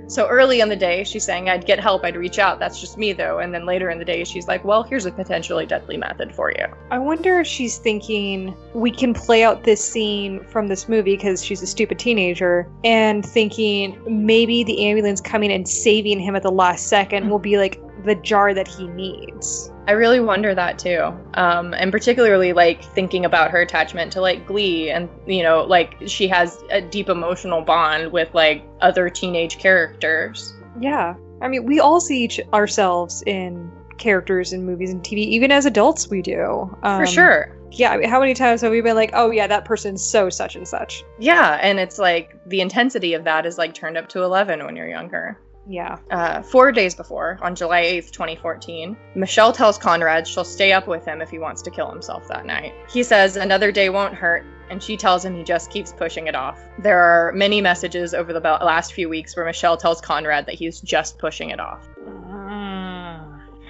So 0.08 0.28
early 0.28 0.62
in 0.62 0.70
the 0.70 0.76
day, 0.76 1.04
she's 1.04 1.26
saying, 1.26 1.50
I'd 1.50 1.66
get 1.66 1.80
help, 1.80 2.06
I'd 2.06 2.16
reach 2.16 2.40
out. 2.40 2.60
That's 2.60 2.80
just 2.80 2.98
me, 2.98 3.12
though. 3.12 3.40
And 3.40 3.54
then 3.54 3.66
later 3.66 3.90
in 3.90 4.00
the 4.00 4.06
day, 4.06 4.24
she's 4.24 4.48
like, 4.48 4.64
Well, 4.64 4.84
here's 4.84 5.06
a 5.06 5.12
potentially 5.12 5.66
deadly 5.66 5.98
method 5.98 6.34
for 6.34 6.52
you. 6.52 6.66
I 6.90 6.98
wonder 6.98 7.42
if 7.42 7.48
she's 7.48 7.78
thinking 7.78 8.56
we 8.74 8.92
can 8.92 9.14
play 9.14 9.44
out 9.44 9.64
this 9.64 9.86
scene 9.86 10.44
from 10.46 10.68
this 10.68 10.88
movie 10.88 11.18
because 11.18 11.44
she's 11.44 11.62
a 11.62 11.68
stupid 11.68 12.00
teenager 12.00 12.70
and 12.84 13.26
thinking 13.26 13.98
maybe 14.08 14.64
the 14.64 14.86
ambulance 14.86 15.20
coming 15.20 15.52
and 15.52 15.68
saving 15.68 16.20
him 16.20 16.36
at 16.36 16.44
the 16.44 16.52
last 16.52 16.88
second 16.88 17.30
will 17.30 17.40
be 17.40 17.58
like 17.58 17.82
the 18.08 18.16
jar 18.16 18.54
that 18.54 18.68
he 18.68 18.88
needs. 18.88 19.72
I 19.88 19.92
really 19.92 20.20
wonder 20.20 20.54
that 20.56 20.80
too. 20.80 21.14
Um, 21.36 21.74
and 21.74 21.92
particularly 21.92 22.54
like 22.54 22.84
thinking 22.84 23.24
about 23.26 23.52
her 23.52 23.62
attachment 23.62 24.12
to 24.14 24.22
like 24.22 24.46
Glee 24.46 24.90
and, 24.90 25.08
you 25.26 25.44
know, 25.44 25.64
like 25.64 25.96
she 26.08 26.28
has 26.28 26.62
a 26.72 26.82
deep 26.82 27.10
emotional 27.10 27.62
bond 27.62 28.12
with 28.12 28.34
like 28.34 28.64
other 28.82 29.10
teenage 29.10 29.60
characters. 29.60 30.54
Yeah. 30.80 31.16
I 31.42 31.48
mean, 31.48 31.66
we 31.66 31.80
all 31.80 32.02
see 32.02 32.24
each 32.24 32.40
ourselves 32.54 33.24
in 33.26 33.72
characters 33.98 34.54
in 34.54 34.66
movies 34.66 34.92
and 34.92 35.02
TV. 35.04 35.20
Even 35.20 35.52
as 35.52 35.66
adults, 35.66 36.10
we 36.10 36.22
do. 36.22 36.76
Um, 36.84 37.02
For 37.02 37.06
sure. 37.06 37.58
Yeah. 37.72 37.92
I 37.92 37.98
mean, 37.98 38.10
how 38.10 38.20
many 38.20 38.34
times 38.34 38.62
have 38.62 38.72
we 38.72 38.82
been 38.82 38.96
like, 38.96 39.12
oh, 39.14 39.32
yeah, 39.32 39.48
that 39.48 39.66
person's 39.66 40.04
so 40.04 40.30
such 40.30 40.56
and 40.56 40.68
such? 40.68 41.04
Yeah. 41.20 41.60
And 41.62 41.80
it's 41.80 41.98
like 41.98 42.36
the 42.46 42.62
intensity 42.62 43.14
of 43.14 43.24
that 43.24 43.46
is 43.46 43.58
like 43.58 43.74
turned 43.74 43.98
up 43.98 44.10
to 44.10 44.24
11 44.24 44.66
when 44.66 44.76
you're 44.76 44.90
younger. 44.90 45.40
Yeah. 45.68 45.98
Uh, 46.10 46.42
four 46.42 46.72
days 46.72 46.96
before, 46.96 47.38
on 47.42 47.56
July 47.56 47.84
8th, 47.84 48.12
2014, 48.12 48.96
Michelle 49.16 49.52
tells 49.52 49.78
Conrad 49.78 50.28
she'll 50.28 50.46
stay 50.46 50.72
up 50.72 50.88
with 50.88 51.06
him 51.06 51.22
if 51.22 51.30
he 51.30 51.40
wants 51.40 51.62
to 51.64 51.72
kill 51.72 51.90
himself 51.92 52.28
that 52.30 52.46
night. 52.46 52.74
He 52.90 53.04
says 53.04 53.36
another 53.36 53.72
day 53.72 53.90
won't 53.90 54.14
hurt, 54.14 54.46
and 54.70 54.82
she 54.82 54.98
tells 54.98 55.24
him 55.26 55.36
he 55.36 55.44
just 55.44 55.70
keeps 55.70 55.92
pushing 55.92 56.28
it 56.28 56.36
off. 56.36 56.60
There 56.80 57.00
are 57.00 57.32
many 57.34 57.62
messages 57.62 58.14
over 58.14 58.34
the 58.34 58.40
last 58.40 58.94
few 58.94 59.10
weeks 59.10 59.36
where 59.36 59.46
Michelle 59.46 59.78
tells 59.78 60.02
Conrad 60.02 60.46
that 60.46 60.56
he's 60.56 60.80
just 60.82 61.18
pushing 61.20 61.50
it 61.50 61.60
off. 61.60 61.88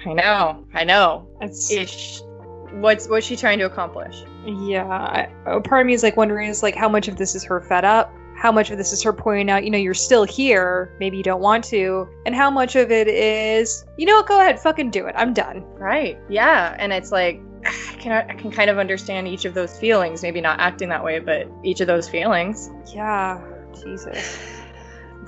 I 0.06 0.12
know, 0.12 0.64
I 0.74 0.84
know. 0.84 1.28
It's 1.40 1.70
Ish. 1.70 2.22
What's 2.72 3.08
what's 3.08 3.26
she 3.26 3.34
trying 3.34 3.58
to 3.58 3.64
accomplish? 3.64 4.22
Yeah, 4.44 4.86
I, 4.86 5.32
a 5.46 5.60
part 5.60 5.80
of 5.80 5.86
me 5.86 5.94
is 5.94 6.02
like 6.02 6.16
wondering 6.16 6.48
is 6.48 6.62
like 6.62 6.74
how 6.74 6.88
much 6.88 7.08
of 7.08 7.16
this 7.16 7.34
is 7.34 7.42
her 7.44 7.60
fed 7.62 7.84
up, 7.84 8.12
how 8.38 8.52
much 8.52 8.70
of 8.70 8.78
this 8.78 8.92
is 8.92 9.02
her 9.02 9.12
pointing 9.12 9.50
out, 9.50 9.64
you 9.64 9.70
know, 9.70 9.78
you're 9.78 9.94
still 9.94 10.22
here, 10.22 10.96
maybe 11.00 11.16
you 11.16 11.24
don't 11.24 11.40
want 11.40 11.64
to, 11.64 12.08
and 12.24 12.34
how 12.34 12.48
much 12.48 12.76
of 12.76 12.92
it 12.92 13.08
is, 13.08 13.84
you 13.96 14.06
know, 14.06 14.14
what, 14.14 14.28
go 14.28 14.40
ahead, 14.40 14.60
fucking 14.60 14.90
do 14.90 15.06
it, 15.06 15.14
I'm 15.18 15.34
done. 15.34 15.64
Right. 15.74 16.16
Yeah, 16.28 16.76
and 16.78 16.92
it's 16.92 17.10
like 17.10 17.40
I 17.66 17.96
can 17.98 18.12
I 18.12 18.34
can 18.34 18.52
kind 18.52 18.70
of 18.70 18.78
understand 18.78 19.26
each 19.26 19.44
of 19.44 19.54
those 19.54 19.76
feelings. 19.78 20.22
Maybe 20.22 20.40
not 20.40 20.60
acting 20.60 20.88
that 20.90 21.02
way, 21.02 21.18
but 21.18 21.48
each 21.64 21.80
of 21.80 21.88
those 21.88 22.08
feelings. 22.08 22.70
Yeah, 22.94 23.42
Jesus. 23.74 24.38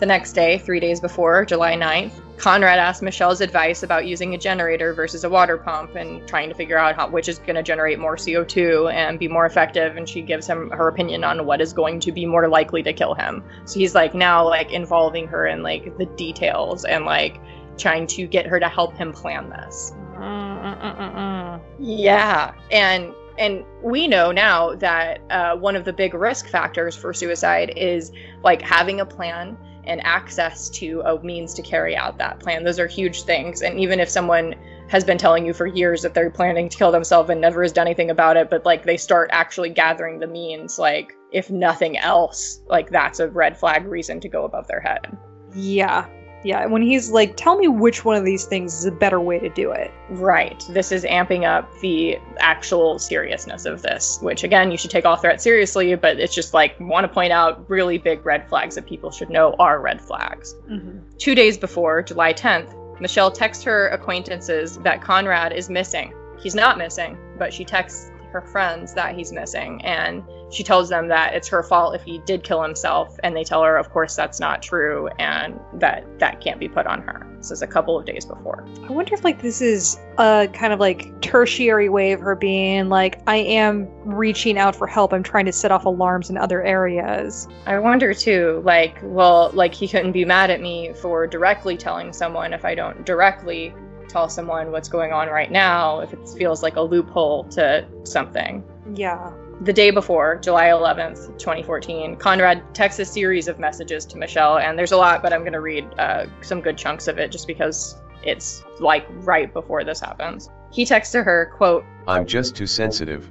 The 0.00 0.06
next 0.06 0.32
day, 0.32 0.56
three 0.56 0.80
days 0.80 0.98
before, 0.98 1.44
July 1.44 1.74
9th, 1.74 2.22
Conrad 2.38 2.78
asks 2.78 3.02
Michelle's 3.02 3.42
advice 3.42 3.82
about 3.82 4.06
using 4.06 4.32
a 4.32 4.38
generator 4.38 4.94
versus 4.94 5.24
a 5.24 5.28
water 5.28 5.58
pump 5.58 5.94
and 5.94 6.26
trying 6.26 6.48
to 6.48 6.54
figure 6.54 6.78
out 6.78 6.96
how, 6.96 7.10
which 7.10 7.28
is 7.28 7.38
going 7.38 7.56
to 7.56 7.62
generate 7.62 7.98
more 7.98 8.16
CO2 8.16 8.90
and 8.94 9.18
be 9.18 9.28
more 9.28 9.44
effective. 9.44 9.98
And 9.98 10.08
she 10.08 10.22
gives 10.22 10.46
him 10.46 10.70
her 10.70 10.88
opinion 10.88 11.22
on 11.22 11.44
what 11.44 11.60
is 11.60 11.74
going 11.74 12.00
to 12.00 12.12
be 12.12 12.24
more 12.24 12.48
likely 12.48 12.82
to 12.82 12.94
kill 12.94 13.12
him. 13.12 13.44
So 13.66 13.78
he's 13.78 13.94
like 13.94 14.14
now 14.14 14.42
like 14.42 14.72
involving 14.72 15.26
her 15.26 15.46
in 15.46 15.62
like 15.62 15.98
the 15.98 16.06
details 16.06 16.86
and 16.86 17.04
like 17.04 17.38
trying 17.76 18.06
to 18.06 18.26
get 18.26 18.46
her 18.46 18.58
to 18.58 18.70
help 18.70 18.96
him 18.96 19.12
plan 19.12 19.50
this. 19.50 19.92
Mm-mm-mm-mm. 20.14 21.60
Yeah, 21.78 22.54
and 22.70 23.12
and 23.38 23.66
we 23.82 24.08
know 24.08 24.32
now 24.32 24.74
that 24.76 25.20
uh, 25.28 25.56
one 25.56 25.76
of 25.76 25.84
the 25.84 25.92
big 25.92 26.14
risk 26.14 26.48
factors 26.48 26.96
for 26.96 27.12
suicide 27.12 27.74
is 27.76 28.12
like 28.42 28.62
having 28.62 29.00
a 29.00 29.06
plan 29.06 29.58
and 29.84 30.04
access 30.04 30.68
to 30.70 31.02
a 31.04 31.22
means 31.22 31.54
to 31.54 31.62
carry 31.62 31.96
out 31.96 32.18
that 32.18 32.40
plan. 32.40 32.64
Those 32.64 32.78
are 32.78 32.86
huge 32.86 33.22
things. 33.22 33.62
And 33.62 33.78
even 33.78 34.00
if 34.00 34.08
someone 34.08 34.54
has 34.88 35.04
been 35.04 35.18
telling 35.18 35.46
you 35.46 35.54
for 35.54 35.66
years 35.66 36.02
that 36.02 36.14
they're 36.14 36.30
planning 36.30 36.68
to 36.68 36.76
kill 36.76 36.92
themselves 36.92 37.30
and 37.30 37.40
never 37.40 37.62
has 37.62 37.72
done 37.72 37.86
anything 37.86 38.10
about 38.10 38.36
it, 38.36 38.50
but 38.50 38.64
like 38.64 38.84
they 38.84 38.96
start 38.96 39.30
actually 39.32 39.70
gathering 39.70 40.18
the 40.18 40.26
means, 40.26 40.78
like 40.78 41.16
if 41.32 41.50
nothing 41.50 41.96
else, 41.98 42.60
like 42.66 42.90
that's 42.90 43.20
a 43.20 43.28
red 43.28 43.56
flag 43.56 43.86
reason 43.86 44.20
to 44.20 44.28
go 44.28 44.44
above 44.44 44.66
their 44.66 44.80
head. 44.80 45.16
Yeah. 45.54 46.08
Yeah, 46.42 46.64
when 46.66 46.82
he's 46.82 47.10
like, 47.10 47.36
tell 47.36 47.56
me 47.56 47.68
which 47.68 48.04
one 48.04 48.16
of 48.16 48.24
these 48.24 48.44
things 48.44 48.74
is 48.74 48.84
a 48.86 48.92
better 48.92 49.20
way 49.20 49.38
to 49.38 49.48
do 49.50 49.72
it. 49.72 49.90
Right. 50.08 50.64
This 50.70 50.90
is 50.90 51.04
amping 51.04 51.44
up 51.44 51.70
the 51.80 52.18
actual 52.38 52.98
seriousness 52.98 53.66
of 53.66 53.82
this, 53.82 54.18
which 54.22 54.42
again, 54.42 54.70
you 54.70 54.78
should 54.78 54.90
take 54.90 55.04
all 55.04 55.16
threats 55.16 55.44
seriously, 55.44 55.94
but 55.96 56.18
it's 56.18 56.34
just 56.34 56.54
like, 56.54 56.78
want 56.80 57.04
to 57.04 57.12
point 57.12 57.32
out 57.32 57.68
really 57.68 57.98
big 57.98 58.24
red 58.24 58.48
flags 58.48 58.74
that 58.76 58.86
people 58.86 59.10
should 59.10 59.28
know 59.28 59.54
are 59.58 59.80
red 59.80 60.00
flags. 60.00 60.54
Mm-hmm. 60.68 60.98
Two 61.18 61.34
days 61.34 61.58
before, 61.58 62.02
July 62.02 62.32
10th, 62.32 62.74
Michelle 63.00 63.30
texts 63.30 63.64
her 63.64 63.88
acquaintances 63.88 64.78
that 64.78 65.02
Conrad 65.02 65.52
is 65.52 65.68
missing. 65.68 66.14
He's 66.42 66.54
not 66.54 66.78
missing, 66.78 67.18
but 67.38 67.52
she 67.52 67.64
texts 67.64 68.10
her 68.30 68.40
friends 68.40 68.94
that 68.94 69.14
he's 69.14 69.32
missing 69.32 69.84
and 69.84 70.22
she 70.50 70.62
tells 70.62 70.88
them 70.88 71.08
that 71.08 71.34
it's 71.34 71.48
her 71.48 71.62
fault 71.62 71.94
if 71.94 72.02
he 72.02 72.18
did 72.18 72.42
kill 72.42 72.62
himself 72.62 73.18
and 73.22 73.36
they 73.36 73.44
tell 73.44 73.62
her 73.62 73.76
of 73.76 73.90
course 73.90 74.16
that's 74.16 74.40
not 74.40 74.62
true 74.62 75.08
and 75.18 75.58
that 75.74 76.04
that 76.18 76.40
can't 76.40 76.58
be 76.58 76.68
put 76.68 76.86
on 76.86 77.02
her 77.02 77.26
this 77.38 77.50
is 77.50 77.62
a 77.62 77.66
couple 77.66 77.98
of 77.98 78.04
days 78.04 78.24
before 78.24 78.66
I 78.84 78.92
wonder 78.92 79.14
if 79.14 79.24
like 79.24 79.40
this 79.40 79.60
is 79.60 79.98
a 80.18 80.48
kind 80.52 80.72
of 80.72 80.80
like 80.80 81.20
tertiary 81.20 81.88
way 81.88 82.12
of 82.12 82.20
her 82.20 82.34
being 82.34 82.88
like 82.88 83.20
I 83.26 83.36
am 83.36 83.88
reaching 84.04 84.58
out 84.58 84.76
for 84.76 84.86
help. 84.86 85.12
I'm 85.12 85.22
trying 85.22 85.46
to 85.46 85.52
set 85.52 85.70
off 85.70 85.84
alarms 85.84 86.28
in 86.30 86.36
other 86.36 86.62
areas. 86.62 87.48
i 87.66 87.78
wonder 87.78 88.12
too 88.12 88.60
like 88.64 88.98
well 89.02 89.50
like 89.54 89.74
he 89.74 89.88
couldn't 89.88 90.12
be 90.12 90.24
mad 90.24 90.50
at 90.50 90.60
me 90.60 90.92
for 90.94 91.26
directly 91.26 91.76
telling 91.76 92.12
someone 92.12 92.52
if 92.52 92.64
i 92.64 92.74
don't 92.74 93.04
directly 93.06 93.72
tell 94.10 94.28
someone 94.28 94.72
what's 94.72 94.88
going 94.88 95.12
on 95.12 95.28
right 95.28 95.50
now 95.50 96.00
if 96.00 96.12
it 96.12 96.28
feels 96.36 96.62
like 96.62 96.76
a 96.76 96.80
loophole 96.80 97.44
to 97.44 97.86
something 98.04 98.64
Yeah. 98.94 99.32
the 99.60 99.72
day 99.72 99.90
before, 99.90 100.36
July 100.36 100.66
11th, 100.68 101.38
2014, 101.38 102.16
Conrad 102.16 102.62
texts 102.74 102.98
a 103.00 103.04
series 103.04 103.46
of 103.46 103.58
messages 103.58 104.04
to 104.06 104.18
Michelle, 104.18 104.58
and 104.58 104.78
there's 104.78 104.92
a 104.92 104.96
lot, 104.96 105.22
but 105.22 105.32
I'm 105.32 105.40
going 105.40 105.52
to 105.52 105.60
read 105.60 105.86
uh, 105.98 106.26
some 106.40 106.60
good 106.60 106.76
chunks 106.76 107.08
of 107.08 107.18
it 107.18 107.30
just 107.30 107.46
because 107.46 107.96
it's 108.24 108.64
like 108.80 109.06
right 109.26 109.52
before 109.52 109.84
this 109.84 110.00
happens. 110.00 110.50
He 110.72 110.84
texts 110.84 111.12
to 111.12 111.22
her, 111.22 111.52
quote, 111.56 111.84
I'm 112.06 112.26
just 112.26 112.56
too 112.56 112.66
sensitive. 112.66 113.30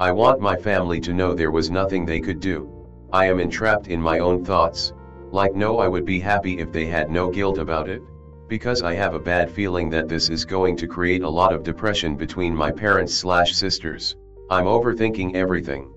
I 0.00 0.10
want 0.12 0.40
my 0.40 0.56
family 0.56 1.00
to 1.02 1.12
know 1.12 1.34
there 1.34 1.50
was 1.50 1.70
nothing 1.70 2.04
they 2.06 2.20
could 2.20 2.40
do. 2.40 2.70
I 3.12 3.26
am 3.26 3.38
entrapped 3.40 3.88
in 3.88 4.00
my 4.00 4.18
own 4.18 4.44
thoughts. 4.44 4.92
Like, 5.30 5.54
no, 5.54 5.78
I 5.78 5.88
would 5.88 6.04
be 6.04 6.18
happy 6.20 6.58
if 6.58 6.72
they 6.72 6.86
had 6.86 7.10
no 7.10 7.30
guilt 7.30 7.58
about 7.58 7.88
it. 7.88 8.02
Because 8.48 8.82
I 8.82 8.94
have 8.94 9.14
a 9.14 9.18
bad 9.18 9.50
feeling 9.50 9.88
that 9.90 10.08
this 10.08 10.28
is 10.28 10.44
going 10.44 10.76
to 10.76 10.86
create 10.86 11.22
a 11.22 11.28
lot 11.28 11.52
of 11.52 11.62
depression 11.62 12.16
between 12.16 12.54
my 12.54 12.70
parents 12.70 13.14
slash 13.14 13.54
sisters. 13.54 14.16
I'm 14.50 14.66
overthinking 14.66 15.34
everything. 15.34 15.94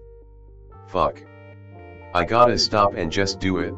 Fuck. 0.88 1.22
I 2.14 2.24
gotta 2.24 2.58
stop 2.58 2.94
and 2.96 3.12
just 3.12 3.40
do 3.40 3.58
it. 3.58 3.74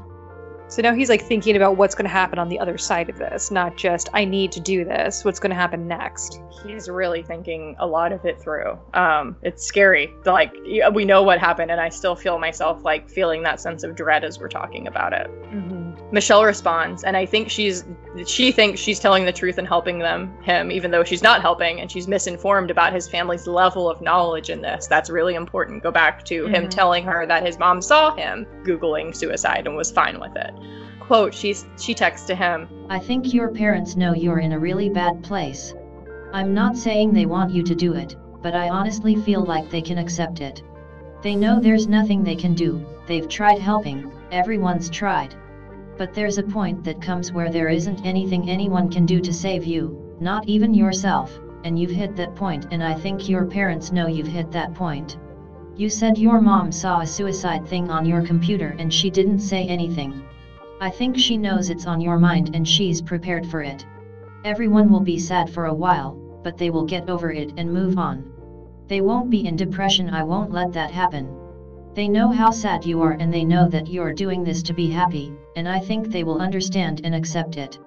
So 0.69 0.81
now 0.81 0.93
he's 0.93 1.09
like 1.09 1.23
thinking 1.23 1.55
about 1.55 1.77
what's 1.77 1.95
going 1.95 2.05
to 2.05 2.09
happen 2.11 2.39
on 2.39 2.47
the 2.47 2.59
other 2.59 2.77
side 2.77 3.09
of 3.09 3.17
this, 3.17 3.51
not 3.51 3.75
just 3.75 4.07
I 4.13 4.23
need 4.23 4.51
to 4.53 4.59
do 4.59 4.85
this. 4.85 5.25
What's 5.25 5.39
going 5.39 5.49
to 5.49 5.55
happen 5.55 5.87
next? 5.87 6.41
he's 6.65 6.89
really 6.89 7.23
thinking 7.23 7.73
a 7.79 7.87
lot 7.87 8.11
of 8.11 8.25
it 8.25 8.37
through. 8.41 8.77
Um, 8.93 9.37
it's 9.43 9.63
scary. 9.63 10.13
Like, 10.25 10.53
we 10.93 11.05
know 11.05 11.23
what 11.23 11.39
happened, 11.39 11.71
and 11.71 11.79
I 11.79 11.87
still 11.87 12.17
feel 12.17 12.37
myself 12.37 12.83
like 12.83 13.09
feeling 13.09 13.43
that 13.43 13.61
sense 13.61 13.83
of 13.83 13.95
dread 13.95 14.25
as 14.25 14.39
we're 14.39 14.49
talking 14.49 14.85
about 14.87 15.13
it. 15.13 15.27
Mm-hmm. 15.43 15.79
Michelle 16.11 16.43
responds, 16.43 17.03
and 17.03 17.15
I 17.15 17.25
think 17.25 17.49
she's 17.49 17.85
she 18.25 18.51
thinks 18.51 18.79
she's 18.81 18.99
telling 18.99 19.25
the 19.25 19.31
truth 19.31 19.57
and 19.59 19.67
helping 19.67 19.99
them 19.99 20.35
him, 20.41 20.71
even 20.71 20.89
though 20.91 21.03
she's 21.03 21.21
not 21.21 21.41
helping, 21.41 21.79
and 21.79 21.89
she's 21.89 22.07
misinformed 22.07 22.71
about 22.71 22.91
his 22.93 23.07
family's 23.07 23.45
level 23.47 23.89
of 23.89 24.01
knowledge 24.01 24.49
in 24.49 24.61
this. 24.61 24.87
That's 24.87 25.09
really 25.09 25.35
important. 25.35 25.83
Go 25.83 25.91
back 25.91 26.25
to 26.25 26.47
him 26.47 26.65
Mhm. 26.65 26.69
telling 26.71 27.03
her 27.05 27.25
that 27.27 27.45
his 27.45 27.59
mom 27.59 27.81
saw 27.81 28.13
him 28.15 28.47
googling 28.63 29.15
suicide 29.15 29.67
and 29.67 29.75
was 29.77 29.91
fine 29.91 30.19
with 30.19 30.35
it. 30.35 30.51
Quote: 30.99 31.33
She's 31.33 31.65
she 31.79 31.95
texts 31.95 32.27
to 32.27 32.35
him, 32.35 32.67
I 32.87 32.99
think 32.99 33.33
your 33.33 33.49
parents 33.49 33.95
know 33.95 34.13
you're 34.13 34.39
in 34.39 34.51
a 34.51 34.59
really 34.59 34.89
bad 34.89 35.23
place. 35.23 35.73
I'm 36.33 36.53
not 36.53 36.77
saying 36.77 37.13
they 37.13 37.25
want 37.25 37.51
you 37.51 37.63
to 37.63 37.73
do 37.73 37.93
it, 37.93 38.15
but 38.43 38.53
I 38.53 38.69
honestly 38.69 39.15
feel 39.15 39.43
like 39.43 39.71
they 39.71 39.81
can 39.81 39.97
accept 39.97 40.39
it. 40.39 40.61
They 41.23 41.35
know 41.35 41.59
there's 41.59 41.87
nothing 41.87 42.23
they 42.23 42.35
can 42.35 42.53
do, 42.53 42.85
they've 43.07 43.27
tried 43.27 43.57
helping, 43.57 44.11
everyone's 44.31 44.87
tried. 44.87 45.33
But 45.97 46.13
there's 46.13 46.37
a 46.37 46.43
point 46.43 46.83
that 46.83 47.01
comes 47.01 47.33
where 47.33 47.49
there 47.49 47.69
isn't 47.69 48.05
anything 48.05 48.47
anyone 48.47 48.89
can 48.89 49.07
do 49.07 49.19
to 49.19 49.33
save 49.33 49.65
you, 49.65 50.15
not 50.19 50.47
even 50.47 50.75
yourself, 50.75 51.39
and 51.63 51.79
you've 51.79 51.89
hit 51.89 52.15
that 52.17 52.35
point 52.35 52.67
and 52.69 52.83
I 52.83 52.93
think 52.93 53.27
your 53.27 53.45
parents 53.45 53.91
know 53.91 54.05
you've 54.05 54.27
hit 54.27 54.51
that 54.51 54.75
point. 54.75 55.17
You 55.75 55.89
said 55.89 56.19
your 56.19 56.39
mom 56.39 56.71
saw 56.71 56.99
a 56.99 57.07
suicide 57.07 57.67
thing 57.67 57.89
on 57.89 58.05
your 58.05 58.21
computer 58.21 58.75
and 58.77 58.93
she 58.93 59.09
didn't 59.09 59.39
say 59.39 59.65
anything. 59.65 60.21
I 60.81 60.89
think 60.89 61.17
she 61.17 61.35
knows 61.35 61.69
it's 61.69 61.85
on 61.85 61.99
your 61.99 62.17
mind 62.17 62.55
and 62.55 62.65
she's 62.65 63.01
prepared 63.01 63.45
for 63.45 63.61
it. 63.61 63.85
Everyone 64.45 64.89
will 64.89 65.01
be 65.01 65.19
sad 65.19 65.49
for 65.49 65.65
a 65.65 65.73
while, 65.73 66.13
but 66.41 66.57
they 66.57 66.69
will 66.69 66.85
get 66.85 67.09
over 67.09 67.31
it 67.31 67.51
and 67.57 67.73
move 67.73 67.97
on. 67.97 68.31
They 68.87 69.01
won't 69.01 69.29
be 69.29 69.45
in 69.45 69.57
depression, 69.57 70.09
I 70.09 70.23
won't 70.23 70.51
let 70.51 70.71
that 70.73 70.91
happen. 70.91 71.35
They 71.95 72.07
know 72.07 72.29
how 72.29 72.51
sad 72.51 72.85
you 72.85 73.01
are 73.01 73.11
and 73.11 73.33
they 73.33 73.43
know 73.43 73.67
that 73.67 73.89
you're 73.89 74.13
doing 74.13 74.43
this 74.43 74.63
to 74.63 74.73
be 74.73 74.89
happy, 74.89 75.33
and 75.57 75.67
I 75.67 75.79
think 75.79 76.07
they 76.07 76.23
will 76.23 76.39
understand 76.39 77.01
and 77.03 77.13
accept 77.13 77.57
it. 77.57 77.77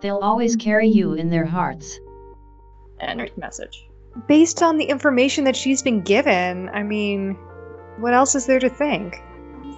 They'll 0.00 0.18
always 0.18 0.56
carry 0.56 0.88
you 0.88 1.12
in 1.12 1.30
their 1.30 1.46
hearts. 1.46 2.00
end 2.98 3.30
message. 3.36 3.88
Based 4.26 4.64
on 4.64 4.78
the 4.78 4.84
information 4.84 5.44
that 5.44 5.54
she's 5.54 5.80
been 5.80 6.00
given, 6.00 6.68
I 6.70 6.82
mean, 6.82 7.34
what 7.98 8.14
else 8.14 8.34
is 8.34 8.46
there 8.46 8.58
to 8.58 8.68
think? 8.68 9.22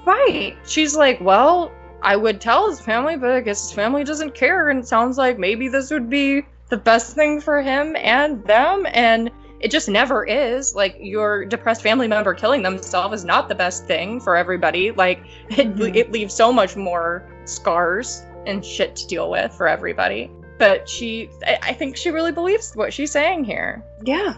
Right. 0.07 0.57
She's 0.65 0.97
like, 0.97 1.21
well, 1.21 1.71
I 2.05 2.17
would 2.17 2.41
tell 2.41 2.69
his 2.71 2.81
family, 2.81 3.17
but 3.17 3.33
I 3.33 3.41
guess 3.41 3.63
his 3.63 3.73
family 3.73 4.05
doesn't 4.05 4.35
care. 4.35 4.69
And 4.69 4.79
it 4.81 4.87
sounds 4.87 5.17
like 5.19 5.39
maybe 5.39 5.69
this 5.69 5.91
would 5.91 6.09
be 6.11 6.45
the 6.69 6.77
best 6.77 7.15
thing 7.15 7.41
for 7.41 7.61
him 7.63 7.97
and 7.97 8.45
them. 8.45 8.87
And 8.93 9.31
it 9.61 9.71
just 9.71 9.89
never 9.89 10.25
is. 10.27 10.75
Like, 10.75 10.97
your 11.01 11.47
depressed 11.47 11.83
family 11.83 12.07
member 12.07 12.35
killing 12.35 12.63
themselves 12.63 13.15
is 13.21 13.25
not 13.25 13.49
the 13.49 13.55
best 13.55 13.87
thing 13.87 14.21
for 14.21 14.37
everybody. 14.37 14.91
Like, 14.91 15.21
it, 15.51 15.75
Mhm. 15.75 15.97
it 15.97 16.13
leaves 16.13 16.35
so 16.35 16.53
much 16.53 16.77
more 16.77 17.27
scars 17.47 18.23
and 18.47 18.63
shit 18.65 18.95
to 18.97 19.07
deal 19.07 19.31
with 19.31 19.53
for 19.55 19.67
everybody. 19.67 20.31
But 20.59 20.87
she, 20.89 21.31
I, 21.47 21.59
I 21.63 21.73
think 21.73 21.97
she 21.97 22.11
really 22.11 22.33
believes 22.33 22.75
what 22.75 22.93
she's 22.93 23.11
saying 23.11 23.45
here. 23.45 23.83
Yeah. 24.05 24.35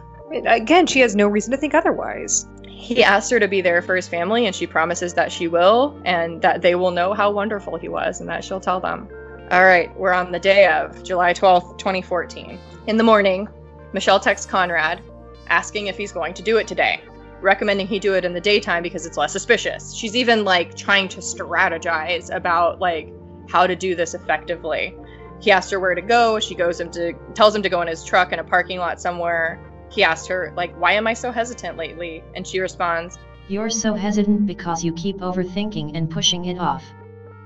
Again, 0.46 0.87
she 0.87 1.00
has 1.00 1.14
no 1.16 1.28
reason 1.28 1.50
to 1.52 1.56
think 1.56 1.75
otherwise. 1.75 2.46
He 2.86 3.02
asks 3.02 3.30
her 3.30 3.40
to 3.40 3.48
be 3.48 3.60
there 3.60 3.82
for 3.82 3.96
his 3.96 4.06
family, 4.06 4.46
and 4.46 4.54
she 4.54 4.64
promises 4.64 5.12
that 5.14 5.32
she 5.32 5.48
will, 5.48 6.00
and 6.04 6.40
that 6.42 6.62
they 6.62 6.76
will 6.76 6.92
know 6.92 7.14
how 7.14 7.32
wonderful 7.32 7.76
he 7.76 7.88
was, 7.88 8.20
and 8.20 8.28
that 8.28 8.44
she'll 8.44 8.60
tell 8.60 8.78
them. 8.78 9.08
All 9.50 9.64
right, 9.64 9.94
we're 9.98 10.12
on 10.12 10.30
the 10.30 10.38
day 10.38 10.68
of 10.68 11.02
July 11.02 11.34
12th, 11.34 11.78
2014. 11.78 12.60
In 12.86 12.96
the 12.96 13.02
morning, 13.02 13.48
Michelle 13.92 14.20
texts 14.20 14.46
Conrad 14.46 15.02
asking 15.48 15.88
if 15.88 15.96
he's 15.96 16.12
going 16.12 16.32
to 16.34 16.42
do 16.42 16.58
it 16.58 16.68
today, 16.68 17.00
recommending 17.40 17.88
he 17.88 17.98
do 17.98 18.14
it 18.14 18.24
in 18.24 18.32
the 18.32 18.40
daytime 18.40 18.84
because 18.84 19.04
it's 19.04 19.16
less 19.16 19.32
suspicious. 19.32 19.92
She's 19.92 20.14
even 20.14 20.44
like 20.44 20.76
trying 20.76 21.08
to 21.08 21.18
strategize 21.18 22.32
about 22.32 22.78
like 22.78 23.12
how 23.48 23.66
to 23.66 23.74
do 23.74 23.96
this 23.96 24.14
effectively. 24.14 24.94
He 25.40 25.50
asks 25.50 25.72
her 25.72 25.80
where 25.80 25.96
to 25.96 26.02
go. 26.02 26.38
She 26.38 26.54
goes 26.54 26.80
him 26.80 26.92
to 26.92 27.14
tells 27.34 27.52
him 27.52 27.62
to 27.62 27.68
go 27.68 27.82
in 27.82 27.88
his 27.88 28.04
truck 28.04 28.32
in 28.32 28.38
a 28.38 28.44
parking 28.44 28.78
lot 28.78 29.00
somewhere. 29.00 29.60
He 29.96 30.04
asked 30.04 30.28
her 30.28 30.52
like, 30.54 30.78
"Why 30.78 30.92
am 30.92 31.06
I 31.06 31.14
so 31.14 31.32
hesitant 31.32 31.78
lately?" 31.78 32.22
And 32.34 32.46
she 32.46 32.60
responds, 32.60 33.16
You're 33.48 33.70
so 33.70 33.94
hesitant 33.94 34.46
because 34.46 34.84
you 34.84 34.92
keep 34.92 35.20
overthinking 35.20 35.96
and 35.96 36.10
pushing 36.10 36.44
it 36.44 36.58
off. 36.58 36.84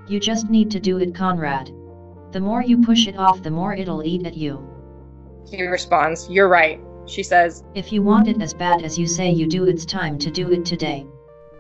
You 0.09 0.19
just 0.19 0.51
need 0.51 0.69
to 0.73 0.81
do 0.81 0.99
it, 0.99 1.15
Conrad. 1.15 1.71
The 2.33 2.41
more 2.41 2.61
you 2.61 2.79
push 2.79 3.07
it 3.07 3.17
off, 3.17 3.41
the 3.45 3.53
more 3.53 3.75
it'll 3.75 4.03
eat 4.03 4.27
at 4.27 4.37
you. 4.37 4.69
He 5.49 5.65
responds, 5.65 6.29
You're 6.29 6.49
right. 6.49 6.81
She 7.07 7.23
says, 7.23 7.63
If 7.77 7.93
you 7.93 8.03
want 8.03 8.27
it 8.27 8.43
as 8.43 8.53
bad 8.53 8.83
as 8.83 8.99
you 8.99 9.07
say 9.07 9.31
you 9.31 9.47
do, 9.47 9.65
it's 9.69 9.85
time 9.85 10.19
to 10.19 10.29
do 10.29 10.51
it 10.51 10.65
today. 10.65 11.07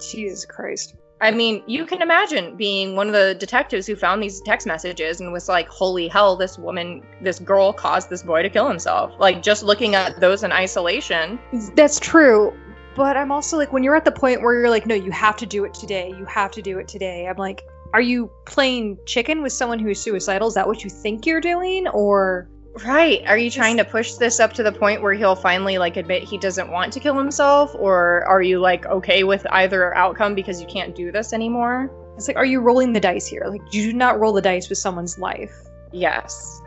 Jesus 0.00 0.44
Christ. 0.44 0.96
I 1.22 1.30
mean, 1.30 1.62
you 1.66 1.84
can 1.84 2.00
imagine 2.00 2.56
being 2.56 2.96
one 2.96 3.06
of 3.06 3.12
the 3.12 3.34
detectives 3.34 3.86
who 3.86 3.94
found 3.94 4.22
these 4.22 4.40
text 4.40 4.66
messages 4.66 5.20
and 5.20 5.32
was 5.32 5.48
like, 5.48 5.68
Holy 5.68 6.08
hell, 6.08 6.34
this 6.36 6.58
woman, 6.58 7.02
this 7.20 7.38
girl 7.38 7.72
caused 7.72 8.08
this 8.08 8.22
boy 8.22 8.42
to 8.42 8.48
kill 8.48 8.68
himself. 8.68 9.12
Like, 9.18 9.42
just 9.42 9.62
looking 9.62 9.94
at 9.94 10.18
those 10.20 10.44
in 10.44 10.52
isolation. 10.52 11.38
That's 11.74 12.00
true. 12.00 12.56
But 12.96 13.16
I'm 13.16 13.30
also 13.30 13.56
like, 13.58 13.72
when 13.72 13.82
you're 13.82 13.96
at 13.96 14.04
the 14.04 14.12
point 14.12 14.40
where 14.40 14.58
you're 14.58 14.70
like, 14.70 14.86
no, 14.86 14.94
you 14.94 15.10
have 15.10 15.36
to 15.36 15.46
do 15.46 15.64
it 15.64 15.74
today. 15.74 16.08
You 16.16 16.24
have 16.24 16.50
to 16.52 16.62
do 16.62 16.78
it 16.78 16.88
today. 16.88 17.28
I'm 17.28 17.36
like, 17.36 17.64
are 17.92 18.00
you 18.00 18.30
playing 18.46 18.98
chicken 19.04 19.42
with 19.42 19.52
someone 19.52 19.78
who's 19.78 20.00
suicidal? 20.00 20.48
Is 20.48 20.54
that 20.54 20.66
what 20.66 20.84
you 20.84 20.90
think 20.90 21.26
you're 21.26 21.40
doing? 21.40 21.86
Or 21.88 22.48
Right. 22.84 23.22
Are 23.26 23.36
you 23.36 23.50
trying 23.50 23.76
to 23.78 23.84
push 23.84 24.14
this 24.14 24.38
up 24.38 24.52
to 24.54 24.62
the 24.62 24.72
point 24.72 25.02
where 25.02 25.14
he'll 25.14 25.34
finally 25.34 25.78
like 25.78 25.96
admit 25.96 26.22
he 26.22 26.38
doesn't 26.38 26.70
want 26.70 26.92
to 26.92 27.00
kill 27.00 27.18
himself 27.18 27.74
or 27.74 28.24
are 28.26 28.42
you 28.42 28.60
like 28.60 28.86
okay 28.86 29.24
with 29.24 29.44
either 29.50 29.94
outcome 29.96 30.34
because 30.34 30.60
you 30.60 30.66
can't 30.66 30.94
do 30.94 31.10
this 31.10 31.32
anymore? 31.32 31.90
It's 32.16 32.28
like, 32.28 32.36
are 32.36 32.44
you 32.44 32.60
rolling 32.60 32.92
the 32.92 33.00
dice 33.00 33.26
here? 33.26 33.44
Like, 33.48 33.62
you 33.72 33.90
do 33.90 33.96
not 33.96 34.20
roll 34.20 34.32
the 34.32 34.42
dice 34.42 34.68
with 34.68 34.78
someone's 34.78 35.18
life. 35.18 35.54
Yes. 35.92 36.60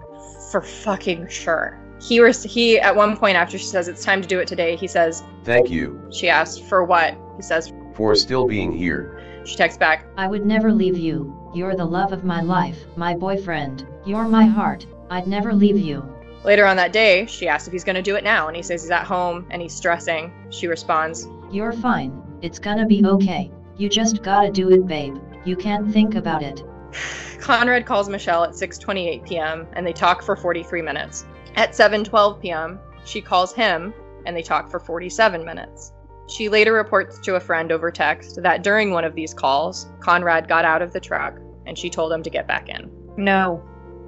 For 0.51 0.61
fucking 0.61 1.29
sure. 1.29 1.79
He 2.01 2.19
was 2.19 2.43
he 2.43 2.79
at 2.79 2.95
one 2.95 3.15
point 3.15 3.37
after 3.37 3.57
she 3.57 3.65
says 3.65 3.87
it's 3.87 4.03
time 4.03 4.21
to 4.21 4.27
do 4.27 4.39
it 4.39 4.47
today, 4.47 4.75
he 4.75 4.87
says, 4.87 5.23
Thank 5.45 5.69
you 5.69 6.09
she 6.11 6.27
asks, 6.27 6.59
for 6.59 6.83
what? 6.83 7.15
He 7.37 7.41
says 7.41 7.71
for 7.93 8.13
still 8.15 8.45
being 8.45 8.71
here. 8.71 9.21
she 9.45 9.55
texts 9.55 9.77
back, 9.77 10.05
I 10.17 10.27
would 10.27 10.45
never 10.45 10.73
leave 10.73 10.97
you. 10.97 11.33
You're 11.55 11.75
the 11.75 11.85
love 11.85 12.11
of 12.11 12.23
my 12.23 12.41
life, 12.41 12.77
my 12.97 13.13
boyfriend. 13.13 13.87
You're 14.05 14.27
my 14.27 14.45
heart. 14.45 14.85
I'd 15.13 15.27
never 15.27 15.53
leave 15.53 15.77
you. 15.77 16.03
Later 16.43 16.65
on 16.65 16.75
that 16.77 16.91
day, 16.91 17.27
she 17.27 17.47
asks 17.47 17.67
if 17.67 17.71
he's 17.71 17.83
going 17.83 17.97
to 17.97 18.01
do 18.01 18.15
it 18.15 18.23
now, 18.23 18.47
and 18.47 18.57
he 18.57 18.63
says 18.63 18.81
he's 18.81 18.89
at 18.89 19.05
home 19.05 19.45
and 19.51 19.61
he's 19.61 19.71
stressing. 19.73 20.33
She 20.49 20.65
responds, 20.65 21.27
You're 21.51 21.71
fine. 21.71 22.19
It's 22.41 22.57
gonna 22.57 22.87
be 22.87 23.05
okay. 23.05 23.51
You 23.77 23.89
just 23.89 24.23
gotta 24.23 24.51
do 24.51 24.71
it, 24.71 24.87
babe. 24.87 25.17
You 25.45 25.55
can't 25.55 25.93
think 25.93 26.15
about 26.15 26.41
it. 26.41 26.63
Conrad 27.39 27.85
calls 27.85 28.09
Michelle 28.09 28.43
at 28.43 28.53
6:28 28.53 29.25
p.m. 29.25 29.67
and 29.73 29.85
they 29.85 29.93
talk 29.93 30.23
for 30.23 30.35
43 30.35 30.81
minutes. 30.81 31.25
At 31.55 31.73
7:12 31.73 32.41
p.m., 32.41 32.79
she 33.05 33.21
calls 33.21 33.53
him 33.53 33.93
and 34.25 34.35
they 34.35 34.41
talk 34.41 34.69
for 34.71 34.79
47 34.79 35.45
minutes. 35.45 35.93
She 36.27 36.49
later 36.49 36.73
reports 36.73 37.19
to 37.19 37.35
a 37.35 37.39
friend 37.39 37.71
over 37.71 37.91
text 37.91 38.41
that 38.41 38.63
during 38.63 38.91
one 38.91 39.05
of 39.05 39.13
these 39.13 39.33
calls, 39.33 39.87
Conrad 39.99 40.47
got 40.47 40.65
out 40.65 40.81
of 40.81 40.91
the 40.91 40.99
truck 40.99 41.39
and 41.67 41.77
she 41.77 41.89
told 41.89 42.11
him 42.11 42.23
to 42.23 42.31
get 42.31 42.47
back 42.47 42.67
in. 42.67 42.89
No. 43.15 43.63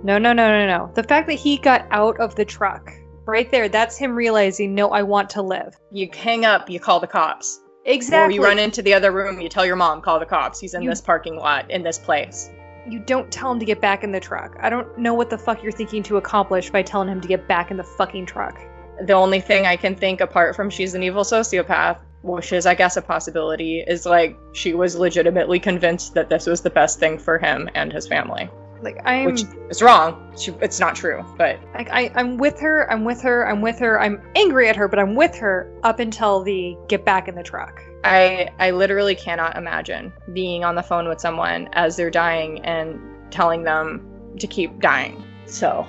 No, 0.05 0.19
no, 0.19 0.33
no, 0.33 0.47
no, 0.47 0.67
no. 0.67 0.91
The 0.93 1.01
fact 1.01 1.25
that 1.29 1.33
he 1.33 1.57
got 1.57 1.87
out 1.89 2.19
of 2.19 2.35
the 2.35 2.45
truck, 2.45 2.93
right 3.25 3.49
there, 3.49 3.67
that's 3.67 3.97
him 3.97 4.13
realizing, 4.13 4.75
no, 4.75 4.89
I 4.89 5.01
want 5.01 5.31
to 5.31 5.41
live. 5.41 5.75
You 5.91 6.07
hang 6.15 6.45
up, 6.45 6.69
you 6.69 6.79
call 6.79 6.99
the 6.99 7.07
cops. 7.07 7.59
Exactly. 7.85 8.37
Or 8.37 8.39
you 8.39 8.45
run 8.45 8.59
into 8.59 8.83
the 8.83 8.93
other 8.93 9.11
room, 9.11 9.41
you 9.41 9.49
tell 9.49 9.65
your 9.65 9.75
mom, 9.75 10.01
call 10.01 10.19
the 10.19 10.25
cops. 10.27 10.59
He's 10.59 10.75
in 10.75 10.83
You- 10.83 10.91
this 10.91 11.01
parking 11.01 11.37
lot 11.37 11.71
in 11.71 11.81
this 11.81 11.97
place. 11.97 12.51
You 12.87 12.99
don't 12.99 13.31
tell 13.31 13.51
him 13.51 13.57
to 13.57 13.65
get 13.65 13.81
back 13.81 14.03
in 14.03 14.11
the 14.11 14.19
truck. 14.19 14.55
I 14.59 14.69
don't 14.69 14.95
know 14.95 15.15
what 15.15 15.31
the 15.31 15.39
fuck 15.39 15.63
you're 15.63 15.71
thinking 15.71 16.03
to 16.03 16.17
accomplish 16.17 16.69
by 16.69 16.83
telling 16.83 17.09
him 17.09 17.19
to 17.21 17.27
get 17.27 17.47
back 17.47 17.71
in 17.71 17.77
the 17.77 17.83
fucking 17.83 18.27
truck. 18.27 18.59
The 19.07 19.13
only 19.13 19.41
thing 19.41 19.65
I 19.65 19.75
can 19.75 19.95
think 19.95 20.21
apart 20.21 20.55
from 20.55 20.69
she's 20.69 20.93
an 20.93 21.01
evil 21.01 21.23
sociopath, 21.23 21.97
which 22.21 22.53
is 22.53 22.67
I 22.67 22.75
guess 22.75 22.95
a 22.95 23.01
possibility, 23.01 23.79
is 23.87 24.05
like 24.05 24.37
she 24.53 24.75
was 24.75 24.95
legitimately 24.95 25.59
convinced 25.59 26.13
that 26.13 26.29
this 26.29 26.45
was 26.45 26.61
the 26.61 26.69
best 26.69 26.99
thing 26.99 27.17
for 27.17 27.39
him 27.39 27.71
and 27.73 27.91
his 27.91 28.07
family. 28.07 28.51
Like 28.85 29.01
I'm 29.03 29.25
Which 29.25 29.43
is 29.69 29.81
wrong. 29.81 30.31
She, 30.37 30.51
it's 30.61 30.79
not 30.79 30.95
true, 30.95 31.25
but 31.37 31.59
like 31.73 31.89
I, 31.89 32.11
I'm 32.13 32.37
with 32.37 32.59
her, 32.59 32.89
I'm 32.91 33.03
with 33.03 33.19
her, 33.21 33.49
I'm 33.49 33.61
with 33.61 33.79
her, 33.79 33.99
I'm 33.99 34.21
angry 34.35 34.69
at 34.69 34.75
her, 34.75 34.87
but 34.87 34.99
I'm 34.99 35.15
with 35.15 35.35
her 35.37 35.73
up 35.83 35.99
until 35.99 36.43
the 36.43 36.77
get 36.87 37.03
back 37.03 37.27
in 37.27 37.33
the 37.33 37.43
truck. 37.43 37.81
I 38.03 38.49
I 38.59 38.69
literally 38.71 39.15
cannot 39.15 39.57
imagine 39.57 40.13
being 40.33 40.63
on 40.63 40.75
the 40.75 40.83
phone 40.83 41.09
with 41.09 41.19
someone 41.19 41.67
as 41.73 41.97
they're 41.97 42.11
dying 42.11 42.63
and 42.63 43.01
telling 43.31 43.63
them 43.63 44.07
to 44.37 44.45
keep 44.45 44.79
dying. 44.79 45.23
So, 45.47 45.87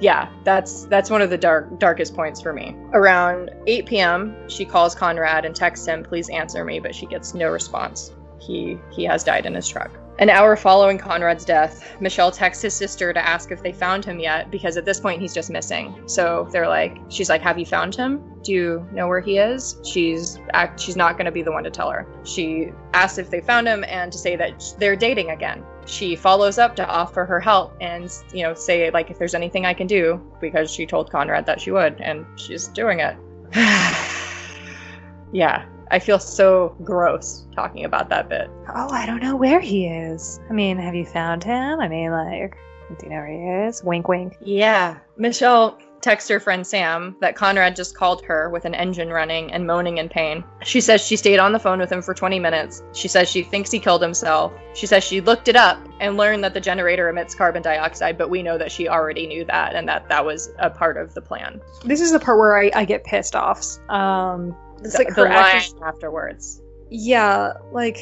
yeah, 0.00 0.32
that's 0.42 0.84
that's 0.86 1.10
one 1.10 1.20
of 1.20 1.28
the 1.28 1.38
dark 1.38 1.78
darkest 1.78 2.14
points 2.14 2.40
for 2.40 2.54
me. 2.54 2.74
Around 2.94 3.50
8 3.66 3.84
p.m., 3.84 4.34
she 4.48 4.64
calls 4.64 4.94
Conrad 4.94 5.44
and 5.44 5.54
texts 5.54 5.86
him, 5.86 6.02
"Please 6.02 6.30
answer 6.30 6.64
me," 6.64 6.80
but 6.80 6.94
she 6.94 7.04
gets 7.04 7.34
no 7.34 7.50
response. 7.50 8.12
He 8.38 8.78
he 8.90 9.04
has 9.04 9.22
died 9.24 9.44
in 9.44 9.54
his 9.54 9.68
truck. 9.68 9.90
An 10.20 10.28
hour 10.28 10.54
following 10.54 10.98
Conrad's 10.98 11.46
death, 11.46 11.96
Michelle 11.98 12.30
texts 12.30 12.62
his 12.62 12.74
sister 12.74 13.10
to 13.10 13.26
ask 13.26 13.50
if 13.50 13.62
they 13.62 13.72
found 13.72 14.04
him 14.04 14.20
yet 14.20 14.50
because 14.50 14.76
at 14.76 14.84
this 14.84 15.00
point 15.00 15.18
he's 15.18 15.32
just 15.32 15.48
missing. 15.48 15.98
So 16.04 16.46
they're 16.52 16.68
like, 16.68 16.98
she's 17.08 17.30
like, 17.30 17.40
"Have 17.40 17.58
you 17.58 17.64
found 17.64 17.96
him? 17.96 18.22
Do 18.42 18.52
you 18.52 18.88
know 18.92 19.08
where 19.08 19.20
he 19.20 19.38
is?" 19.38 19.76
She's 19.82 20.38
act 20.52 20.78
she's 20.78 20.94
not 20.94 21.16
going 21.16 21.24
to 21.24 21.32
be 21.32 21.40
the 21.40 21.50
one 21.50 21.64
to 21.64 21.70
tell 21.70 21.88
her. 21.88 22.06
She 22.24 22.70
asks 22.92 23.16
if 23.16 23.30
they 23.30 23.40
found 23.40 23.66
him 23.66 23.82
and 23.88 24.12
to 24.12 24.18
say 24.18 24.36
that 24.36 24.74
they're 24.78 24.94
dating 24.94 25.30
again. 25.30 25.64
She 25.86 26.16
follows 26.16 26.58
up 26.58 26.76
to 26.76 26.86
offer 26.86 27.24
her 27.24 27.40
help 27.40 27.74
and 27.80 28.12
you 28.34 28.42
know 28.42 28.52
say 28.52 28.90
like 28.90 29.10
if 29.10 29.18
there's 29.18 29.34
anything 29.34 29.64
I 29.64 29.72
can 29.72 29.86
do 29.86 30.20
because 30.38 30.70
she 30.70 30.84
told 30.84 31.10
Conrad 31.10 31.46
that 31.46 31.62
she 31.62 31.70
would 31.70 31.98
and 31.98 32.26
she's 32.38 32.68
doing 32.68 33.00
it. 33.00 33.16
yeah, 35.32 35.64
I 35.90 35.98
feel 35.98 36.18
so 36.18 36.76
gross 36.84 37.46
talking 37.54 37.84
about 37.84 38.08
that 38.10 38.28
bit. 38.28 38.48
Oh, 38.74 38.90
I 38.90 39.06
don't 39.06 39.22
know 39.22 39.36
where 39.36 39.60
he 39.60 39.86
is. 39.86 40.40
I 40.48 40.52
mean, 40.52 40.78
have 40.78 40.94
you 40.94 41.04
found 41.04 41.42
him? 41.42 41.80
I 41.80 41.88
mean, 41.88 42.10
like, 42.12 42.56
do 42.98 43.06
you 43.06 43.10
know 43.10 43.16
where 43.16 43.26
he 43.26 43.68
is? 43.68 43.82
Wink, 43.82 44.08
wink. 44.08 44.36
Yeah. 44.40 44.98
Michelle 45.16 45.78
texts 46.00 46.30
her 46.30 46.40
friend 46.40 46.66
Sam 46.66 47.16
that 47.20 47.36
Conrad 47.36 47.76
just 47.76 47.94
called 47.94 48.24
her 48.24 48.48
with 48.48 48.64
an 48.64 48.74
engine 48.74 49.10
running 49.10 49.52
and 49.52 49.66
moaning 49.66 49.98
in 49.98 50.08
pain. 50.08 50.42
She 50.62 50.80
says 50.80 51.06
she 51.06 51.16
stayed 51.16 51.38
on 51.38 51.52
the 51.52 51.58
phone 51.58 51.78
with 51.78 51.92
him 51.92 52.02
for 52.02 52.14
20 52.14 52.38
minutes. 52.38 52.82
She 52.92 53.08
says 53.08 53.28
she 53.28 53.42
thinks 53.42 53.70
he 53.70 53.78
killed 53.78 54.02
himself. 54.02 54.52
She 54.74 54.86
says 54.86 55.04
she 55.04 55.20
looked 55.20 55.48
it 55.48 55.56
up 55.56 55.78
and 56.00 56.16
learned 56.16 56.42
that 56.44 56.54
the 56.54 56.60
generator 56.60 57.08
emits 57.08 57.34
carbon 57.34 57.62
dioxide, 57.62 58.16
but 58.16 58.30
we 58.30 58.42
know 58.42 58.56
that 58.58 58.72
she 58.72 58.88
already 58.88 59.26
knew 59.26 59.44
that 59.46 59.74
and 59.74 59.88
that 59.88 60.08
that 60.08 60.24
was 60.24 60.50
a 60.58 60.70
part 60.70 60.96
of 60.96 61.14
the 61.14 61.20
plan. 61.20 61.60
This 61.84 62.00
is 62.00 62.12
the 62.12 62.20
part 62.20 62.38
where 62.38 62.56
I, 62.56 62.70
I 62.74 62.84
get 62.84 63.04
pissed 63.04 63.36
off. 63.36 63.78
Um, 63.90 64.56
it's 64.84 64.98
like 64.98 65.08
the 65.08 65.14
her 65.14 65.26
actions- 65.26 65.74
afterwards. 65.84 66.62
Yeah, 66.90 67.52
like 67.72 67.98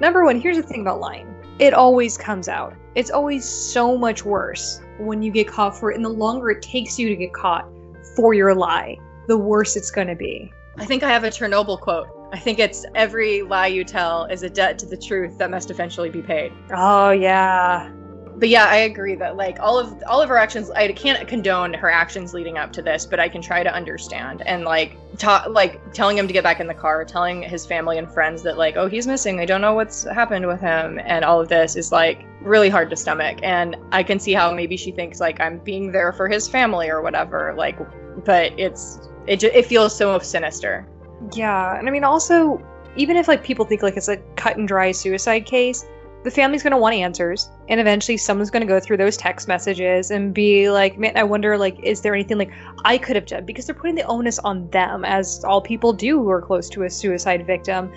number 0.00 0.24
one, 0.24 0.40
here's 0.40 0.56
the 0.56 0.62
thing 0.62 0.82
about 0.82 1.00
lying. 1.00 1.32
It 1.58 1.72
always 1.72 2.18
comes 2.18 2.48
out. 2.48 2.74
It's 2.94 3.10
always 3.10 3.48
so 3.48 3.96
much 3.96 4.24
worse 4.24 4.80
when 4.98 5.22
you 5.22 5.30
get 5.30 5.48
caught 5.48 5.76
for 5.76 5.90
it, 5.90 5.96
and 5.96 6.04
the 6.04 6.10
longer 6.10 6.50
it 6.50 6.62
takes 6.62 6.98
you 6.98 7.08
to 7.08 7.16
get 7.16 7.32
caught 7.32 7.66
for 8.14 8.34
your 8.34 8.54
lie, 8.54 8.98
the 9.26 9.36
worse 9.36 9.76
it's 9.76 9.90
gonna 9.90 10.14
be. 10.14 10.52
I 10.78 10.84
think 10.84 11.02
I 11.02 11.10
have 11.10 11.24
a 11.24 11.28
Chernobyl 11.28 11.80
quote. 11.80 12.08
I 12.32 12.38
think 12.38 12.58
it's 12.58 12.84
every 12.94 13.42
lie 13.42 13.68
you 13.68 13.84
tell 13.84 14.24
is 14.24 14.42
a 14.42 14.50
debt 14.50 14.78
to 14.80 14.86
the 14.86 14.96
truth 14.96 15.38
that 15.38 15.50
must 15.50 15.70
eventually 15.70 16.10
be 16.10 16.22
paid. 16.22 16.52
Oh 16.74 17.10
yeah. 17.10 17.90
But 18.36 18.50
yeah, 18.50 18.66
I 18.66 18.78
agree 18.78 19.14
that 19.14 19.36
like 19.36 19.58
all 19.60 19.78
of 19.78 20.02
all 20.06 20.20
of 20.20 20.28
her 20.28 20.36
actions, 20.36 20.70
I 20.70 20.92
can't 20.92 21.26
condone 21.26 21.72
her 21.72 21.90
actions 21.90 22.34
leading 22.34 22.58
up 22.58 22.72
to 22.74 22.82
this, 22.82 23.06
but 23.06 23.18
I 23.18 23.28
can 23.28 23.40
try 23.40 23.62
to 23.62 23.72
understand 23.72 24.42
and 24.42 24.64
like 24.64 24.98
ta- 25.16 25.46
like 25.48 25.92
telling 25.92 26.18
him 26.18 26.26
to 26.26 26.32
get 26.32 26.44
back 26.44 26.60
in 26.60 26.66
the 26.66 26.74
car, 26.74 27.04
telling 27.04 27.42
his 27.42 27.66
family 27.66 27.98
and 27.98 28.10
friends 28.10 28.42
that 28.42 28.56
like 28.58 28.76
oh 28.76 28.88
he's 28.88 29.06
missing, 29.06 29.40
I 29.40 29.44
don't 29.44 29.60
know 29.60 29.74
what's 29.74 30.04
happened 30.04 30.46
with 30.46 30.60
him, 30.60 31.00
and 31.04 31.24
all 31.24 31.40
of 31.40 31.48
this 31.48 31.76
is 31.76 31.92
like 31.92 32.24
really 32.40 32.68
hard 32.68 32.90
to 32.90 32.96
stomach. 32.96 33.38
And 33.42 33.76
I 33.92 34.02
can 34.02 34.18
see 34.18 34.32
how 34.32 34.52
maybe 34.52 34.76
she 34.76 34.90
thinks 34.90 35.20
like 35.20 35.40
I'm 35.40 35.58
being 35.58 35.92
there 35.92 36.12
for 36.12 36.28
his 36.28 36.48
family 36.48 36.88
or 36.88 37.02
whatever, 37.02 37.54
like, 37.56 37.78
but 38.24 38.58
it's 38.58 39.08
it 39.26 39.40
ju- 39.40 39.50
it 39.52 39.66
feels 39.66 39.96
so 39.96 40.18
sinister. 40.18 40.86
Yeah, 41.32 41.78
and 41.78 41.88
I 41.88 41.90
mean 41.90 42.04
also, 42.04 42.62
even 42.96 43.16
if 43.16 43.28
like 43.28 43.42
people 43.42 43.64
think 43.64 43.82
like 43.82 43.96
it's 43.96 44.08
a 44.08 44.18
cut 44.36 44.56
and 44.56 44.68
dry 44.68 44.92
suicide 44.92 45.46
case, 45.46 45.84
the 46.26 46.30
family's 46.32 46.64
gonna 46.64 46.76
want 46.76 46.96
answers, 46.96 47.48
and 47.68 47.78
eventually 47.78 48.16
someone's 48.16 48.50
gonna 48.50 48.66
go 48.66 48.80
through 48.80 48.96
those 48.96 49.16
text 49.16 49.46
messages 49.46 50.10
and 50.10 50.34
be 50.34 50.68
like, 50.68 50.98
"Man, 50.98 51.16
I 51.16 51.22
wonder 51.22 51.56
like, 51.56 51.78
is 51.84 52.00
there 52.00 52.14
anything 52.14 52.36
like 52.36 52.50
I 52.84 52.98
could 52.98 53.14
have 53.14 53.26
done?" 53.26 53.44
Because 53.44 53.66
they're 53.66 53.76
putting 53.76 53.94
the 53.94 54.02
onus 54.02 54.40
on 54.40 54.68
them, 54.70 55.04
as 55.04 55.44
all 55.44 55.60
people 55.60 55.92
do 55.92 56.18
who 56.18 56.28
are 56.30 56.42
close 56.42 56.68
to 56.70 56.82
a 56.82 56.90
suicide 56.90 57.46
victim. 57.46 57.92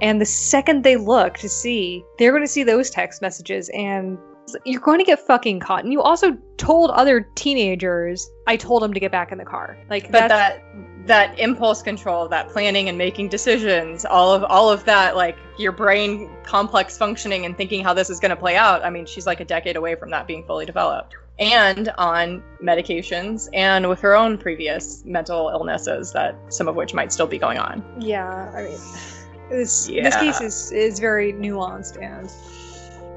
And 0.00 0.18
the 0.18 0.24
second 0.24 0.82
they 0.82 0.96
look 0.96 1.36
to 1.38 1.48
see, 1.48 2.02
they're 2.18 2.32
going 2.32 2.42
to 2.42 2.48
see 2.48 2.62
those 2.62 2.88
text 2.88 3.20
messages, 3.20 3.68
and 3.74 4.16
you're 4.64 4.80
going 4.80 4.98
to 4.98 5.04
get 5.04 5.20
fucking 5.20 5.60
caught. 5.60 5.84
And 5.84 5.92
you 5.92 6.02
also 6.02 6.36
told 6.56 6.90
other 6.90 7.28
teenagers, 7.34 8.30
"I 8.46 8.56
told 8.56 8.82
them 8.82 8.92
to 8.94 9.00
get 9.00 9.12
back 9.12 9.32
in 9.32 9.38
the 9.38 9.44
car." 9.44 9.76
Like, 9.90 10.10
but 10.10 10.28
that 10.28 10.62
that 11.06 11.38
impulse 11.38 11.82
control 11.82 12.28
that 12.28 12.48
planning 12.48 12.88
and 12.88 12.96
making 12.96 13.28
decisions 13.28 14.06
all 14.06 14.32
of 14.32 14.42
all 14.44 14.70
of 14.70 14.84
that 14.86 15.14
like 15.14 15.36
your 15.58 15.70
brain 15.70 16.30
complex 16.44 16.96
functioning 16.96 17.44
and 17.44 17.58
thinking 17.58 17.84
how 17.84 17.92
this 17.92 18.08
is 18.08 18.18
going 18.18 18.30
to 18.30 18.36
play 18.36 18.56
out 18.56 18.82
i 18.82 18.88
mean 18.88 19.04
she's 19.04 19.26
like 19.26 19.38
a 19.40 19.44
decade 19.44 19.76
away 19.76 19.94
from 19.94 20.10
that 20.10 20.26
being 20.26 20.42
fully 20.46 20.64
developed 20.64 21.14
and 21.38 21.88
on 21.98 22.42
medications 22.62 23.48
and 23.52 23.88
with 23.88 24.00
her 24.00 24.14
own 24.14 24.38
previous 24.38 25.04
mental 25.04 25.50
illnesses 25.50 26.12
that 26.12 26.36
some 26.48 26.68
of 26.68 26.74
which 26.76 26.94
might 26.94 27.12
still 27.12 27.26
be 27.26 27.38
going 27.38 27.58
on 27.58 27.84
Yeah, 27.98 28.50
I 28.54 28.62
mean, 28.62 28.78
this 29.50 29.86
this 29.86 30.16
case 30.16 30.40
is 30.40 30.72
is 30.72 30.98
very 30.98 31.32
nuanced 31.32 32.00
and, 32.00 32.30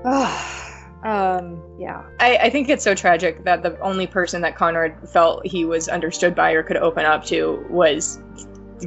um, 1.04 1.62
yeah, 1.80 2.04
I, 2.20 2.38
I 2.38 2.50
think 2.50 2.70
it's 2.70 2.84
so 2.84 2.96
tragic 2.96 3.44
that 3.44 3.64
the 3.64 3.80
only 3.80 4.08
person 4.08 4.42
that 4.42 4.56
Conrad 4.56 5.10
felt 5.10 5.46
he 5.46 5.66
was 5.66 5.88
understood 5.88 6.36
by 6.36 6.52
or 6.52 6.64
could 6.64 6.78
open 6.78 7.06
up 7.06 7.26
to 7.26 7.66
was 7.70 8.20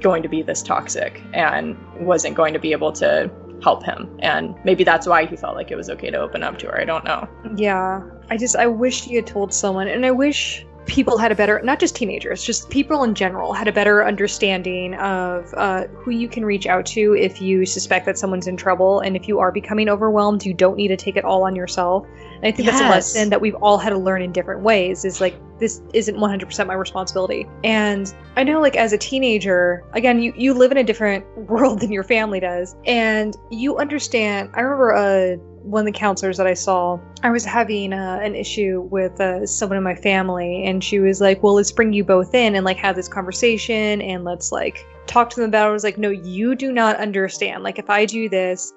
going 0.00 0.22
to 0.22 0.28
be 0.28 0.42
this 0.42 0.62
toxic 0.62 1.22
and 1.32 1.76
wasn't 2.00 2.36
going 2.36 2.52
to 2.52 2.60
be 2.60 2.72
able 2.72 2.92
to 2.92 3.30
help 3.62 3.84
him. 3.84 4.16
And 4.20 4.54
maybe 4.64 4.84
that's 4.84 5.06
why 5.06 5.26
he 5.26 5.36
felt 5.36 5.56
like 5.56 5.70
it 5.70 5.76
was 5.76 5.90
okay 5.90 6.10
to 6.10 6.18
open 6.18 6.42
up 6.42 6.58
to 6.58 6.66
her. 6.68 6.80
I 6.80 6.84
don't 6.84 7.04
know. 7.04 7.28
yeah. 7.56 8.00
I 8.30 8.36
just 8.36 8.56
I 8.56 8.66
wish 8.66 9.02
he 9.02 9.16
had 9.16 9.26
told 9.26 9.52
someone, 9.52 9.88
and 9.88 10.06
I 10.06 10.12
wish 10.12 10.64
people 10.86 11.18
had 11.18 11.30
a 11.30 11.34
better 11.34 11.60
not 11.62 11.78
just 11.78 11.94
teenagers, 11.94 12.42
just 12.42 12.68
people 12.70 13.02
in 13.04 13.14
general 13.14 13.52
had 13.52 13.68
a 13.68 13.72
better 13.72 14.04
understanding 14.04 14.94
of 14.94 15.52
uh, 15.56 15.86
who 15.88 16.10
you 16.10 16.28
can 16.28 16.44
reach 16.44 16.66
out 16.66 16.86
to 16.86 17.14
if 17.14 17.40
you 17.40 17.66
suspect 17.66 18.06
that 18.06 18.18
someone's 18.18 18.46
in 18.46 18.56
trouble, 18.56 19.00
and 19.00 19.16
if 19.16 19.28
you 19.28 19.38
are 19.38 19.52
becoming 19.52 19.88
overwhelmed, 19.88 20.44
you 20.44 20.54
don't 20.54 20.76
need 20.76 20.88
to 20.88 20.96
take 20.96 21.16
it 21.16 21.24
all 21.24 21.44
on 21.44 21.54
yourself. 21.54 22.06
And 22.36 22.46
I 22.46 22.52
think 22.52 22.68
that's 22.68 22.80
a 22.80 22.88
lesson 22.88 23.30
that 23.30 23.40
we've 23.40 23.54
all 23.56 23.78
had 23.78 23.90
to 23.90 23.98
learn 23.98 24.22
in 24.22 24.32
different 24.32 24.62
ways. 24.62 25.04
Is 25.04 25.20
like 25.20 25.34
this 25.60 25.82
isn't 25.92 26.16
100% 26.16 26.66
my 26.66 26.74
responsibility. 26.74 27.46
And 27.62 28.12
I 28.36 28.42
know, 28.42 28.60
like, 28.60 28.76
as 28.76 28.92
a 28.92 28.98
teenager, 28.98 29.84
again, 29.92 30.20
you, 30.20 30.32
you 30.36 30.54
live 30.54 30.72
in 30.72 30.78
a 30.78 30.82
different 30.82 31.24
world 31.48 31.80
than 31.80 31.92
your 31.92 32.02
family 32.02 32.40
does. 32.40 32.74
And 32.86 33.36
you 33.50 33.76
understand. 33.76 34.50
I 34.54 34.62
remember 34.62 34.94
uh, 34.94 35.36
one 35.62 35.86
of 35.86 35.92
the 35.92 35.98
counselors 35.98 36.36
that 36.38 36.46
I 36.46 36.54
saw, 36.54 36.98
I 37.22 37.30
was 37.30 37.44
having 37.44 37.92
uh, 37.92 38.20
an 38.22 38.34
issue 38.34 38.88
with 38.90 39.20
uh, 39.20 39.46
someone 39.46 39.76
in 39.76 39.84
my 39.84 39.94
family, 39.94 40.64
and 40.64 40.82
she 40.82 40.98
was 40.98 41.20
like, 41.20 41.42
"Well, 41.42 41.54
let's 41.54 41.72
bring 41.72 41.92
you 41.92 42.04
both 42.04 42.34
in 42.34 42.54
and 42.54 42.64
like 42.64 42.76
have 42.78 42.96
this 42.96 43.08
conversation, 43.08 44.00
and 44.02 44.24
let's 44.24 44.52
like 44.52 44.86
talk 45.06 45.30
to 45.30 45.36
them 45.36 45.50
about." 45.50 45.66
it. 45.66 45.70
I 45.70 45.72
was 45.72 45.84
like, 45.84 45.98
"No, 45.98 46.10
you 46.10 46.54
do 46.54 46.72
not 46.72 46.96
understand. 46.96 47.62
Like, 47.62 47.78
if 47.78 47.90
I 47.90 48.04
do 48.04 48.28
this, 48.28 48.72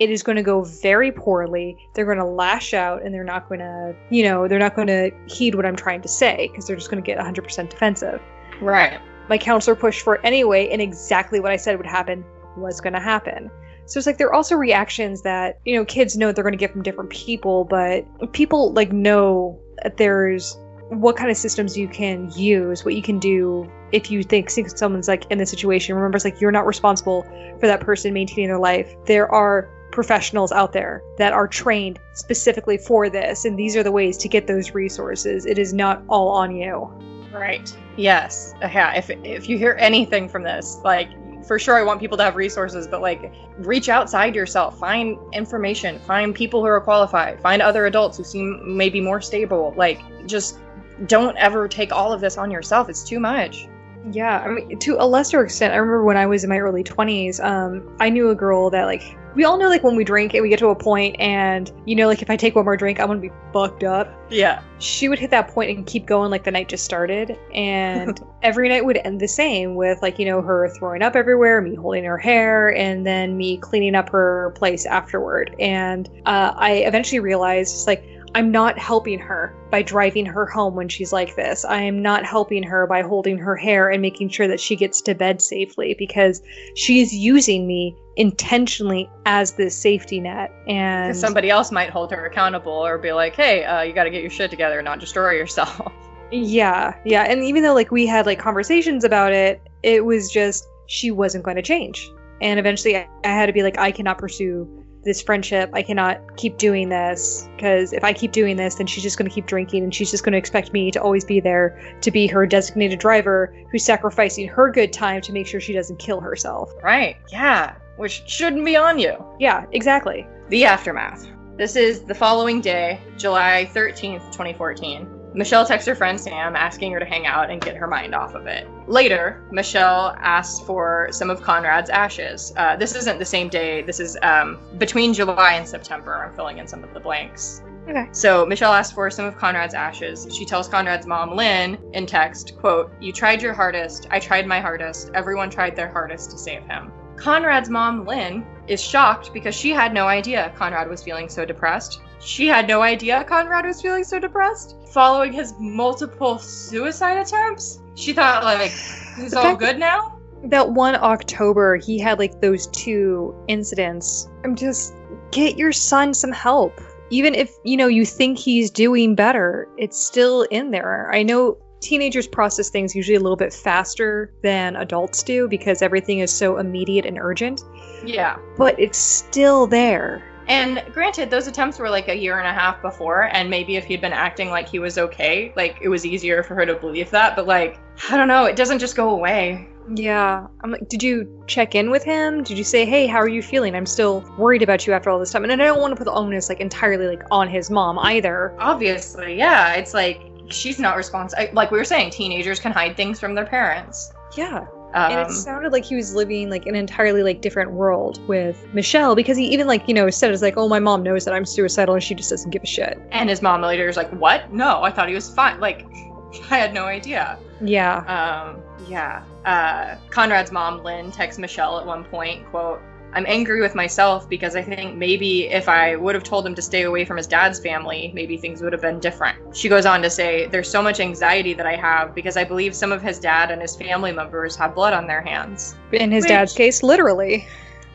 it 0.00 0.10
is 0.10 0.22
going 0.22 0.36
to 0.36 0.42
go 0.42 0.62
very 0.62 1.10
poorly. 1.10 1.76
They're 1.94 2.04
going 2.04 2.18
to 2.18 2.24
lash 2.24 2.72
out, 2.72 3.02
and 3.02 3.12
they're 3.12 3.24
not 3.24 3.48
going 3.48 3.60
to, 3.60 3.94
you 4.10 4.22
know, 4.22 4.46
they're 4.46 4.58
not 4.58 4.76
going 4.76 4.88
to 4.88 5.10
heed 5.26 5.54
what 5.54 5.66
I'm 5.66 5.76
trying 5.76 6.02
to 6.02 6.08
say 6.08 6.48
because 6.48 6.66
they're 6.66 6.76
just 6.76 6.90
going 6.90 7.02
to 7.02 7.06
get 7.06 7.18
100% 7.18 7.68
defensive." 7.68 8.20
Right. 8.60 9.00
My 9.28 9.38
counselor 9.38 9.76
pushed 9.76 10.02
for 10.02 10.16
it 10.16 10.20
anyway, 10.24 10.68
and 10.68 10.80
exactly 10.80 11.40
what 11.40 11.52
I 11.52 11.56
said 11.56 11.76
would 11.76 11.86
happen 11.86 12.24
was 12.56 12.80
going 12.80 12.94
to 12.94 13.00
happen. 13.00 13.50
So 13.88 13.98
it's 13.98 14.06
like 14.06 14.18
there 14.18 14.28
are 14.28 14.34
also 14.34 14.54
reactions 14.54 15.22
that, 15.22 15.58
you 15.64 15.74
know, 15.74 15.84
kids 15.84 16.16
know 16.16 16.30
they're 16.30 16.44
going 16.44 16.52
to 16.52 16.58
get 16.58 16.72
from 16.72 16.82
different 16.82 17.08
people, 17.08 17.64
but 17.64 18.04
people 18.32 18.72
like 18.74 18.92
know 18.92 19.58
that 19.82 19.96
there's 19.96 20.58
what 20.90 21.16
kind 21.16 21.30
of 21.30 21.38
systems 21.38 21.76
you 21.76 21.88
can 21.88 22.30
use, 22.36 22.84
what 22.84 22.94
you 22.94 23.00
can 23.02 23.18
do 23.18 23.70
if 23.92 24.10
you 24.10 24.22
think 24.22 24.50
someone's 24.50 25.08
like 25.08 25.24
in 25.30 25.38
the 25.38 25.46
situation. 25.46 25.94
Remember, 25.94 26.16
it's 26.16 26.24
like 26.26 26.38
you're 26.38 26.52
not 26.52 26.66
responsible 26.66 27.22
for 27.58 27.66
that 27.66 27.80
person 27.80 28.12
maintaining 28.12 28.48
their 28.48 28.58
life. 28.58 28.94
There 29.06 29.30
are 29.32 29.70
professionals 29.90 30.52
out 30.52 30.74
there 30.74 31.02
that 31.16 31.32
are 31.32 31.48
trained 31.48 31.98
specifically 32.12 32.76
for 32.76 33.08
this, 33.08 33.46
and 33.46 33.58
these 33.58 33.74
are 33.74 33.82
the 33.82 33.92
ways 33.92 34.18
to 34.18 34.28
get 34.28 34.46
those 34.46 34.72
resources. 34.72 35.46
It 35.46 35.58
is 35.58 35.72
not 35.72 36.02
all 36.08 36.28
on 36.28 36.54
you. 36.54 36.92
Right. 37.32 37.74
Yes. 37.96 38.54
Yeah. 38.60 38.94
If 38.94 39.08
if 39.10 39.48
you 39.48 39.56
hear 39.56 39.76
anything 39.78 40.28
from 40.28 40.42
this, 40.42 40.78
like 40.84 41.08
for 41.48 41.58
sure 41.58 41.76
I 41.76 41.82
want 41.82 41.98
people 41.98 42.18
to 42.18 42.22
have 42.22 42.36
resources, 42.36 42.86
but 42.86 43.00
like 43.00 43.32
reach 43.58 43.88
outside 43.88 44.36
yourself, 44.36 44.78
find 44.78 45.18
information, 45.32 45.98
find 46.00 46.34
people 46.34 46.60
who 46.60 46.66
are 46.66 46.80
qualified, 46.80 47.40
find 47.40 47.62
other 47.62 47.86
adults 47.86 48.18
who 48.18 48.24
seem 48.24 48.76
maybe 48.76 49.00
more 49.00 49.20
stable. 49.22 49.74
Like 49.76 50.00
just 50.26 50.60
don't 51.06 51.36
ever 51.38 51.66
take 51.66 51.90
all 51.90 52.12
of 52.12 52.20
this 52.20 52.36
on 52.36 52.50
yourself. 52.50 52.88
It's 52.90 53.02
too 53.02 53.18
much. 53.18 53.66
Yeah, 54.12 54.40
I 54.40 54.48
mean, 54.48 54.78
to 54.78 54.96
a 54.98 55.06
lesser 55.06 55.42
extent, 55.42 55.72
I 55.72 55.76
remember 55.76 56.04
when 56.04 56.16
I 56.16 56.26
was 56.26 56.44
in 56.44 56.50
my 56.50 56.58
early 56.58 56.84
20s, 56.84 57.42
um, 57.44 57.96
I 58.00 58.10
knew 58.10 58.30
a 58.30 58.34
girl 58.34 58.70
that, 58.70 58.84
like, 58.84 59.16
we 59.34 59.44
all 59.44 59.58
know, 59.58 59.68
like, 59.68 59.84
when 59.84 59.96
we 59.96 60.04
drink 60.04 60.34
and 60.34 60.42
we 60.42 60.48
get 60.48 60.58
to 60.60 60.68
a 60.68 60.74
point 60.74 61.16
and, 61.18 61.70
you 61.84 61.94
know, 61.94 62.06
like, 62.06 62.22
if 62.22 62.30
I 62.30 62.36
take 62.36 62.54
one 62.54 62.64
more 62.64 62.76
drink, 62.76 63.00
I'm 63.00 63.06
gonna 63.08 63.20
be 63.20 63.30
fucked 63.52 63.84
up. 63.84 64.12
Yeah. 64.30 64.62
She 64.78 65.08
would 65.08 65.18
hit 65.18 65.30
that 65.30 65.48
point 65.48 65.76
and 65.76 65.86
keep 65.86 66.06
going 66.06 66.30
like 66.30 66.44
the 66.44 66.50
night 66.50 66.68
just 66.68 66.84
started. 66.84 67.38
And 67.54 68.20
every 68.42 68.68
night 68.68 68.84
would 68.84 68.98
end 68.98 69.20
the 69.20 69.28
same 69.28 69.74
with, 69.74 70.00
like, 70.02 70.18
you 70.18 70.26
know, 70.26 70.42
her 70.42 70.68
throwing 70.78 71.02
up 71.02 71.14
everywhere, 71.14 71.60
me 71.60 71.74
holding 71.74 72.04
her 72.04 72.18
hair, 72.18 72.74
and 72.74 73.06
then 73.06 73.36
me 73.36 73.58
cleaning 73.58 73.94
up 73.94 74.08
her 74.10 74.52
place 74.56 74.86
afterward. 74.86 75.54
And 75.58 76.08
uh, 76.26 76.54
I 76.56 76.72
eventually 76.86 77.20
realized, 77.20 77.74
it's 77.74 77.86
like, 77.86 78.04
I'm 78.34 78.50
not 78.50 78.78
helping 78.78 79.18
her 79.18 79.54
by 79.70 79.82
driving 79.82 80.26
her 80.26 80.46
home 80.46 80.74
when 80.74 80.88
she's 80.88 81.12
like 81.12 81.34
this. 81.36 81.64
I 81.64 81.80
am 81.82 82.02
not 82.02 82.24
helping 82.24 82.62
her 82.62 82.86
by 82.86 83.02
holding 83.02 83.38
her 83.38 83.56
hair 83.56 83.90
and 83.90 84.02
making 84.02 84.28
sure 84.28 84.46
that 84.48 84.60
she 84.60 84.76
gets 84.76 85.00
to 85.02 85.14
bed 85.14 85.40
safely 85.40 85.94
because 85.98 86.42
she's 86.74 87.14
using 87.14 87.66
me 87.66 87.96
intentionally 88.16 89.08
as 89.26 89.52
this 89.52 89.76
safety 89.76 90.20
net. 90.20 90.52
And 90.66 91.16
somebody 91.16 91.50
else 91.50 91.72
might 91.72 91.90
hold 91.90 92.10
her 92.12 92.26
accountable 92.26 92.72
or 92.72 92.98
be 92.98 93.12
like, 93.12 93.34
"Hey, 93.34 93.64
uh, 93.64 93.82
you 93.82 93.92
got 93.92 94.04
to 94.04 94.10
get 94.10 94.22
your 94.22 94.30
shit 94.30 94.50
together, 94.50 94.78
and 94.78 94.84
not 94.84 95.00
destroy 95.00 95.32
yourself." 95.32 95.92
Yeah, 96.30 96.94
yeah. 97.06 97.22
And 97.22 97.42
even 97.42 97.62
though 97.62 97.72
like 97.72 97.90
we 97.90 98.06
had 98.06 98.26
like 98.26 98.38
conversations 98.38 99.02
about 99.02 99.32
it, 99.32 99.62
it 99.82 100.04
was 100.04 100.30
just 100.30 100.68
she 100.86 101.10
wasn't 101.10 101.42
going 101.42 101.56
to 101.56 101.62
change. 101.62 102.10
And 102.42 102.60
eventually, 102.60 102.98
I, 102.98 103.08
I 103.24 103.28
had 103.28 103.46
to 103.46 103.52
be 103.54 103.62
like, 103.62 103.78
I 103.78 103.90
cannot 103.90 104.18
pursue 104.18 104.77
this 105.08 105.20
friendship. 105.20 105.70
I 105.72 105.82
cannot 105.82 106.36
keep 106.36 106.58
doing 106.58 106.88
this 106.88 107.48
because 107.56 107.92
if 107.92 108.04
I 108.04 108.12
keep 108.12 108.30
doing 108.30 108.56
this, 108.56 108.76
then 108.76 108.86
she's 108.86 109.02
just 109.02 109.18
going 109.18 109.28
to 109.28 109.34
keep 109.34 109.46
drinking 109.46 109.82
and 109.82 109.92
she's 109.92 110.10
just 110.10 110.22
going 110.22 110.32
to 110.32 110.38
expect 110.38 110.72
me 110.72 110.92
to 110.92 111.02
always 111.02 111.24
be 111.24 111.40
there 111.40 111.98
to 112.02 112.10
be 112.10 112.28
her 112.28 112.46
designated 112.46 113.00
driver 113.00 113.52
who's 113.72 113.84
sacrificing 113.84 114.46
her 114.46 114.70
good 114.70 114.92
time 114.92 115.20
to 115.22 115.32
make 115.32 115.46
sure 115.46 115.60
she 115.60 115.72
doesn't 115.72 115.98
kill 115.98 116.20
herself. 116.20 116.70
Right. 116.82 117.16
Yeah. 117.32 117.74
Which 117.96 118.22
shouldn't 118.26 118.64
be 118.64 118.76
on 118.76 119.00
you. 119.00 119.16
Yeah, 119.40 119.66
exactly. 119.72 120.26
The 120.50 120.64
aftermath. 120.64 121.26
This 121.56 121.74
is 121.74 122.02
the 122.02 122.14
following 122.14 122.60
day, 122.60 123.00
July 123.16 123.68
13th, 123.74 124.26
2014. 124.26 125.17
Michelle 125.34 125.64
texts 125.64 125.86
her 125.86 125.94
friend 125.94 126.20
Sam 126.20 126.56
asking 126.56 126.92
her 126.92 126.98
to 126.98 127.04
hang 127.04 127.26
out 127.26 127.50
and 127.50 127.60
get 127.60 127.76
her 127.76 127.86
mind 127.86 128.14
off 128.14 128.34
of 128.34 128.46
it. 128.46 128.66
Later, 128.86 129.44
Michelle 129.50 130.16
asks 130.18 130.60
for 130.64 131.08
some 131.10 131.30
of 131.30 131.42
Conrad's 131.42 131.90
ashes. 131.90 132.52
Uh, 132.56 132.76
this 132.76 132.94
isn't 132.94 133.18
the 133.18 133.24
same 133.24 133.48
day, 133.48 133.82
this 133.82 134.00
is 134.00 134.16
um, 134.22 134.58
between 134.78 135.12
July 135.12 135.54
and 135.54 135.68
September. 135.68 136.14
I'm 136.14 136.34
filling 136.34 136.58
in 136.58 136.66
some 136.66 136.82
of 136.82 136.94
the 136.94 137.00
blanks. 137.00 137.62
Okay. 137.88 138.06
So 138.12 138.44
Michelle 138.44 138.74
asks 138.74 138.92
for 138.92 139.10
some 139.10 139.24
of 139.24 139.36
Conrad's 139.36 139.74
ashes. 139.74 140.26
She 140.34 140.44
tells 140.44 140.68
Conrad's 140.68 141.06
mom, 141.06 141.34
Lynn, 141.34 141.78
in 141.94 142.04
text, 142.04 142.56
quote, 142.58 142.92
You 143.00 143.12
tried 143.12 143.40
your 143.40 143.54
hardest. 143.54 144.06
I 144.10 144.20
tried 144.20 144.46
my 144.46 144.60
hardest. 144.60 145.10
Everyone 145.14 145.48
tried 145.48 145.74
their 145.74 145.88
hardest 145.88 146.30
to 146.32 146.38
save 146.38 146.64
him. 146.64 146.92
Conrad's 147.16 147.70
mom, 147.70 148.04
Lynn, 148.04 148.46
is 148.66 148.82
shocked 148.82 149.32
because 149.32 149.54
she 149.54 149.70
had 149.70 149.92
no 149.94 150.06
idea 150.06 150.52
Conrad 150.54 150.88
was 150.88 151.02
feeling 151.02 151.28
so 151.28 151.44
depressed. 151.44 152.00
She 152.28 152.46
had 152.46 152.68
no 152.68 152.82
idea 152.82 153.24
Conrad 153.24 153.64
was 153.64 153.80
feeling 153.80 154.04
so 154.04 154.18
depressed. 154.18 154.76
Following 154.88 155.32
his 155.32 155.54
multiple 155.58 156.38
suicide 156.38 157.16
attempts, 157.16 157.80
she 157.94 158.12
thought, 158.12 158.44
like, 158.44 158.70
he's 159.16 159.32
all 159.32 159.56
good 159.56 159.78
now? 159.78 160.18
That 160.44 160.72
one 160.72 160.94
October, 160.96 161.76
he 161.76 161.98
had 161.98 162.18
like 162.18 162.42
those 162.42 162.66
two 162.66 163.34
incidents. 163.48 164.28
I'm 164.44 164.54
just, 164.54 164.92
get 165.30 165.56
your 165.56 165.72
son 165.72 166.12
some 166.12 166.30
help. 166.30 166.78
Even 167.08 167.34
if, 167.34 167.50
you 167.64 167.78
know, 167.78 167.86
you 167.86 168.04
think 168.04 168.36
he's 168.38 168.70
doing 168.70 169.14
better, 169.14 169.66
it's 169.78 169.96
still 169.98 170.42
in 170.50 170.70
there. 170.70 171.10
I 171.10 171.22
know 171.22 171.56
teenagers 171.80 172.26
process 172.26 172.68
things 172.68 172.94
usually 172.94 173.16
a 173.16 173.20
little 173.20 173.36
bit 173.36 173.54
faster 173.54 174.34
than 174.42 174.76
adults 174.76 175.22
do 175.22 175.48
because 175.48 175.80
everything 175.80 176.18
is 176.18 176.30
so 176.30 176.58
immediate 176.58 177.06
and 177.06 177.18
urgent. 177.18 177.62
Yeah. 178.04 178.36
But 178.58 178.78
it's 178.78 178.98
still 178.98 179.66
there. 179.66 180.22
And 180.48 180.82
granted, 180.92 181.30
those 181.30 181.46
attempts 181.46 181.78
were 181.78 181.90
like 181.90 182.08
a 182.08 182.16
year 182.16 182.38
and 182.38 182.48
a 182.48 182.52
half 182.52 182.80
before, 182.80 183.24
and 183.34 183.50
maybe 183.50 183.76
if 183.76 183.84
he'd 183.84 184.00
been 184.00 184.12
acting 184.12 184.48
like 184.48 184.68
he 184.68 184.78
was 184.78 184.96
okay, 184.96 185.52
like 185.56 185.78
it 185.82 185.88
was 185.88 186.06
easier 186.06 186.42
for 186.42 186.54
her 186.54 186.64
to 186.64 186.74
believe 186.74 187.10
that. 187.10 187.36
But 187.36 187.46
like, 187.46 187.78
I 188.10 188.16
don't 188.16 188.28
know, 188.28 188.44
it 188.46 188.56
doesn't 188.56 188.78
just 188.78 188.96
go 188.96 189.10
away. 189.10 189.68
Yeah. 189.94 190.46
I'm 190.62 190.70
like, 190.70 190.88
did 190.88 191.02
you 191.02 191.42
check 191.46 191.74
in 191.74 191.90
with 191.90 192.04
him? 192.04 192.42
Did 192.42 192.58
you 192.58 192.64
say, 192.64 192.84
hey, 192.84 193.06
how 193.06 193.18
are 193.18 193.28
you 193.28 193.42
feeling? 193.42 193.74
I'm 193.74 193.86
still 193.86 194.24
worried 194.36 194.62
about 194.62 194.86
you 194.86 194.92
after 194.92 195.10
all 195.10 195.18
this 195.18 195.32
time. 195.32 195.44
And 195.44 195.52
I 195.52 195.56
don't 195.56 195.80
want 195.80 195.92
to 195.92 195.96
put 195.96 196.04
the 196.04 196.12
onus 196.12 196.48
like 196.48 196.60
entirely 196.60 197.06
like 197.06 197.22
on 197.30 197.48
his 197.48 197.70
mom 197.70 197.98
either. 197.98 198.54
Obviously, 198.58 199.36
yeah. 199.36 199.74
It's 199.74 199.94
like 199.94 200.20
she's 200.48 200.78
not 200.78 200.96
responsible. 200.96 201.44
Like 201.52 201.70
we 201.70 201.78
were 201.78 201.84
saying, 201.84 202.10
teenagers 202.10 202.60
can 202.60 202.72
hide 202.72 202.96
things 202.96 203.18
from 203.18 203.34
their 203.34 203.46
parents. 203.46 204.12
Yeah. 204.36 204.66
Um, 204.94 205.12
and 205.12 205.20
it 205.20 205.32
sounded 205.32 205.70
like 205.72 205.84
he 205.84 205.94
was 205.96 206.14
living 206.14 206.48
like 206.48 206.64
an 206.66 206.74
entirely 206.74 207.22
like 207.22 207.40
different 207.42 207.72
world 207.72 208.26
with 208.26 208.66
Michelle 208.72 209.14
because 209.14 209.36
he 209.36 209.44
even 209.46 209.66
like 209.66 209.86
you 209.86 209.92
know 209.94 210.08
said 210.08 210.32
it's 210.32 210.40
like 210.40 210.56
oh 210.56 210.68
my 210.68 210.78
mom 210.78 211.02
knows 211.02 211.24
that 211.26 211.34
I'm 211.34 211.44
suicidal 211.44 211.94
and 211.94 212.02
she 212.02 212.14
just 212.14 212.30
doesn't 212.30 212.50
give 212.50 212.62
a 212.62 212.66
shit. 212.66 212.98
and 213.10 213.28
his 213.28 213.42
mom 213.42 213.60
later 213.62 213.86
is 213.88 213.96
like, 213.96 214.10
"What? 214.12 214.50
No, 214.52 214.82
I 214.82 214.90
thought 214.90 215.08
he 215.08 215.14
was 215.14 215.28
fine." 215.28 215.60
Like, 215.60 215.86
I 216.50 216.58
had 216.58 216.72
no 216.72 216.84
idea. 216.84 217.38
Yeah. 217.60 217.98
Um, 218.06 218.62
yeah. 218.88 219.24
Uh, 219.44 219.96
Conrad's 220.10 220.52
mom, 220.52 220.82
Lynn, 220.82 221.10
texts 221.12 221.38
Michelle 221.38 221.78
at 221.78 221.86
one 221.86 222.04
point, 222.04 222.46
quote, 222.46 222.80
I'm 223.14 223.24
angry 223.26 223.60
with 223.60 223.74
myself 223.74 224.28
because 224.28 224.54
I 224.54 224.62
think 224.62 224.96
maybe 224.96 225.48
if 225.48 225.68
I 225.68 225.96
would 225.96 226.14
have 226.14 226.24
told 226.24 226.46
him 226.46 226.54
to 226.54 226.62
stay 226.62 226.82
away 226.82 227.04
from 227.04 227.16
his 227.16 227.26
dad's 227.26 227.58
family, 227.58 228.12
maybe 228.14 228.36
things 228.36 228.60
would 228.60 228.72
have 228.72 228.82
been 228.82 229.00
different. 229.00 229.56
She 229.56 229.68
goes 229.68 229.86
on 229.86 230.02
to 230.02 230.10
say, 230.10 230.46
There's 230.46 230.68
so 230.68 230.82
much 230.82 231.00
anxiety 231.00 231.54
that 231.54 231.66
I 231.66 231.76
have 231.76 232.14
because 232.14 232.36
I 232.36 232.44
believe 232.44 232.74
some 232.74 232.92
of 232.92 233.02
his 233.02 233.18
dad 233.18 233.50
and 233.50 233.62
his 233.62 233.74
family 233.76 234.12
members 234.12 234.56
have 234.56 234.74
blood 234.74 234.92
on 234.92 235.06
their 235.06 235.22
hands. 235.22 235.74
In 235.92 236.10
his 236.10 236.24
Which- 236.24 236.28
dad's 236.28 236.52
case, 236.52 236.82
literally. 236.82 237.46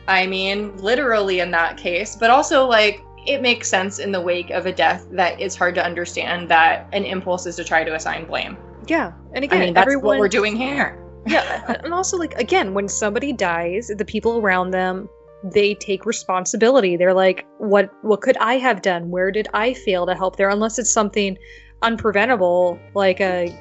I 0.06 0.26
mean, 0.26 0.76
literally 0.76 1.40
in 1.40 1.50
that 1.52 1.78
case, 1.78 2.16
but 2.16 2.30
also 2.30 2.66
like 2.66 3.02
it 3.26 3.40
makes 3.40 3.68
sense 3.68 3.98
in 3.98 4.12
the 4.12 4.20
wake 4.20 4.50
of 4.50 4.66
a 4.66 4.72
death 4.72 5.06
that 5.12 5.40
it's 5.40 5.56
hard 5.56 5.74
to 5.76 5.84
understand 5.84 6.48
that 6.50 6.88
an 6.92 7.04
impulse 7.04 7.46
is 7.46 7.56
to 7.56 7.64
try 7.64 7.84
to 7.84 7.94
assign 7.94 8.26
blame. 8.26 8.56
Yeah. 8.86 9.12
And 9.32 9.44
again, 9.44 9.62
I 9.62 9.64
mean, 9.64 9.74
that's 9.74 9.86
everyone 9.86 10.04
what 10.04 10.18
we're 10.18 10.28
doing 10.28 10.56
here. 10.56 11.00
Yeah, 11.26 11.80
and 11.84 11.92
also 11.92 12.16
like 12.16 12.34
again, 12.34 12.74
when 12.74 12.88
somebody 12.88 13.32
dies, 13.32 13.90
the 13.96 14.04
people 14.04 14.38
around 14.38 14.70
them 14.70 15.08
they 15.44 15.74
take 15.74 16.06
responsibility. 16.06 16.96
They're 16.96 17.14
like, 17.14 17.46
what 17.58 17.90
what 18.02 18.22
could 18.22 18.36
I 18.38 18.54
have 18.54 18.82
done? 18.82 19.10
Where 19.10 19.30
did 19.30 19.48
I 19.52 19.74
fail 19.74 20.06
to 20.06 20.14
help 20.14 20.36
there? 20.36 20.48
Unless 20.48 20.78
it's 20.78 20.90
something 20.90 21.36
unpreventable 21.82 22.80
like 22.94 23.20
a 23.20 23.54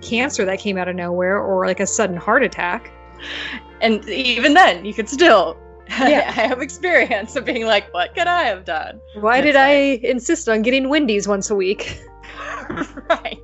cancer 0.00 0.44
that 0.44 0.58
came 0.60 0.78
out 0.78 0.88
of 0.88 0.94
nowhere 0.94 1.38
or 1.38 1.66
like 1.66 1.80
a 1.80 1.86
sudden 1.86 2.16
heart 2.16 2.44
attack. 2.44 2.92
And 3.80 4.08
even 4.08 4.54
then, 4.54 4.84
you 4.84 4.94
could 4.94 5.08
still 5.08 5.58
Yeah. 5.98 6.32
I 6.36 6.46
have 6.46 6.62
experience 6.62 7.36
of 7.36 7.44
being 7.44 7.66
like, 7.66 7.92
what 7.92 8.14
could 8.14 8.26
I 8.26 8.44
have 8.44 8.64
done? 8.64 9.00
Why 9.20 9.40
did 9.40 9.54
I 9.54 10.00
insist 10.02 10.48
on 10.48 10.62
getting 10.62 10.88
Wendy's 10.88 11.28
once 11.28 11.50
a 11.50 11.54
week? 11.54 12.00
right. 13.08 13.40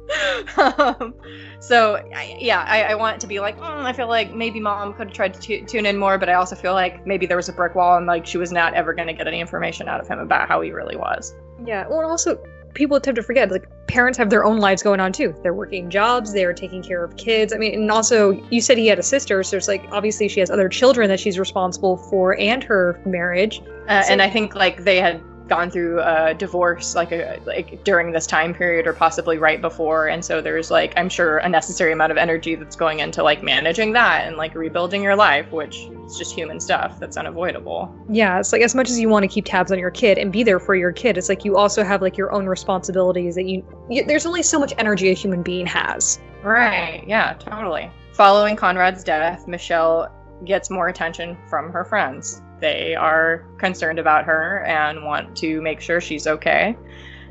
um, 0.59 1.15
so 1.61 1.97
I, 2.15 2.37
yeah, 2.39 2.65
I, 2.67 2.83
I 2.85 2.95
want 2.95 3.17
it 3.17 3.21
to 3.21 3.27
be 3.27 3.41
like, 3.41 3.59
mm, 3.59 3.63
I 3.63 3.93
feel 3.93 4.09
like 4.09 4.35
maybe 4.35 4.61
mom 4.61 4.93
could 4.95 5.09
have 5.09 5.17
tried 5.17 5.35
to 5.35 5.41
tu- 5.41 5.65
tune 5.65 5.87
in 5.87 5.97
more, 5.97 6.19
but 6.19 6.29
I 6.29 6.35
also 6.35 6.57
feel 6.57 6.73
like 6.75 7.07
maybe 7.07 7.27
there 7.27 7.37
was 7.37 7.49
a 7.49 7.53
brick 7.53 7.75
wall 7.75 7.97
and 7.97 8.07
like 8.07 8.27
she 8.27 8.39
was 8.39 8.53
not 8.53 8.75
ever 8.75 8.93
going 8.93 9.09
to 9.09 9.15
get 9.15 9.27
any 9.27 9.41
information 9.41 9.89
out 9.89 10.01
of 10.01 10.09
him 10.09 10.19
about 10.19 10.49
how 10.49 10.61
he 10.61 10.71
really 10.73 10.97
was. 10.97 11.35
Yeah. 11.65 11.87
Well, 11.89 12.01
and 12.01 12.11
also 12.11 12.43
people 12.75 13.01
tend 13.01 13.17
to 13.17 13.23
forget 13.23 13.51
like 13.51 13.69
parents 13.89 14.17
have 14.17 14.31
their 14.31 14.45
own 14.45 14.59
lives 14.59 14.83
going 14.83 15.01
on 15.01 15.13
too. 15.13 15.35
They're 15.43 15.53
working 15.55 15.91
jobs, 15.91 16.33
they're 16.33 16.53
taking 16.53 16.83
care 16.83 17.03
of 17.03 17.17
kids. 17.17 17.53
I 17.53 17.57
mean, 17.57 17.75
and 17.75 17.91
also 17.91 18.31
you 18.51 18.61
said 18.61 18.79
he 18.79 18.87
had 18.87 18.99
a 18.99 19.03
sister, 19.03 19.43
so 19.43 19.57
it's 19.57 19.67
like 19.69 19.85
obviously 19.91 20.29
she 20.29 20.41
has 20.41 20.51
other 20.51 20.69
children 20.69 21.09
that 21.09 21.19
she's 21.21 21.39
responsible 21.39 21.97
for 21.97 22.39
and 22.39 22.63
her 22.65 23.01
marriage. 23.05 23.61
Uh, 23.89 24.03
So- 24.03 24.13
and 24.13 24.23
I 24.23 24.31
think 24.31 24.55
like 24.55 24.85
they 24.85 24.99
had 25.01 25.21
gone 25.51 25.71
through 25.71 26.01
a 26.01 26.33
divorce 26.33 26.95
like 26.95 27.13
a, 27.13 27.39
like 27.45 27.85
during 27.85 28.13
this 28.13 28.27
time 28.27 28.55
period 28.55 28.87
or 28.87 28.95
possibly 28.95 29.37
right 29.37 29.61
before 29.61 30.09
and 30.09 30.25
so 30.25 30.41
there's 30.41 30.71
like 30.71 30.95
i'm 30.97 31.09
sure 31.09 31.39
a 31.39 31.49
necessary 31.49 31.93
amount 31.93 32.11
of 32.11 32.17
energy 32.17 32.55
that's 32.55 32.77
going 32.77 33.01
into 33.01 33.23
like 33.23 33.43
managing 33.43 33.93
that 33.93 34.27
and 34.27 34.37
like 34.37 34.55
rebuilding 34.55 35.03
your 35.03 35.17
life 35.17 35.51
which 35.51 35.91
is 36.11 36.17
just 36.19 36.35
human 36.35 36.61
stuff 36.61 36.99
that's 36.99 37.17
unavoidable. 37.17 37.95
Yeah, 38.09 38.39
it's 38.41 38.53
like 38.53 38.63
as 38.63 38.75
much 38.75 38.91
as 38.91 38.99
you 38.99 39.09
want 39.09 39.23
to 39.23 39.29
keep 39.29 39.45
tabs 39.45 39.73
on 39.73 39.79
your 39.79 39.91
kid 39.91 40.19
and 40.19 40.33
be 40.33 40.43
there 40.43 40.61
for 40.61 40.75
your 40.75 40.93
kid, 40.93 41.17
it's 41.17 41.29
like 41.29 41.45
you 41.45 41.57
also 41.57 41.85
have 41.85 42.03
like 42.03 42.17
your 42.17 42.33
own 42.33 42.47
responsibilities 42.47 43.35
that 43.37 43.45
you, 43.45 43.65
you 43.89 44.05
there's 44.05 44.27
only 44.27 44.43
so 44.43 44.59
much 44.59 44.73
energy 44.79 45.11
a 45.11 45.15
human 45.15 45.43
being 45.43 45.67
has. 45.67 46.21
right 46.43 47.05
yeah 47.07 47.35
totally. 47.35 47.91
Following 48.13 48.57
conrad's 48.57 49.03
death 49.03 49.47
michelle 49.49 50.15
gets 50.45 50.71
more 50.71 50.89
attention 50.89 51.37
from 51.49 51.71
her 51.71 51.85
friends 51.85 52.43
they 52.61 52.95
are 52.95 53.45
concerned 53.59 53.99
about 53.99 54.25
her 54.25 54.65
and 54.65 55.05
want 55.05 55.37
to 55.37 55.61
make 55.63 55.81
sure 55.81 56.01
she's 56.01 56.27
okay 56.27 56.77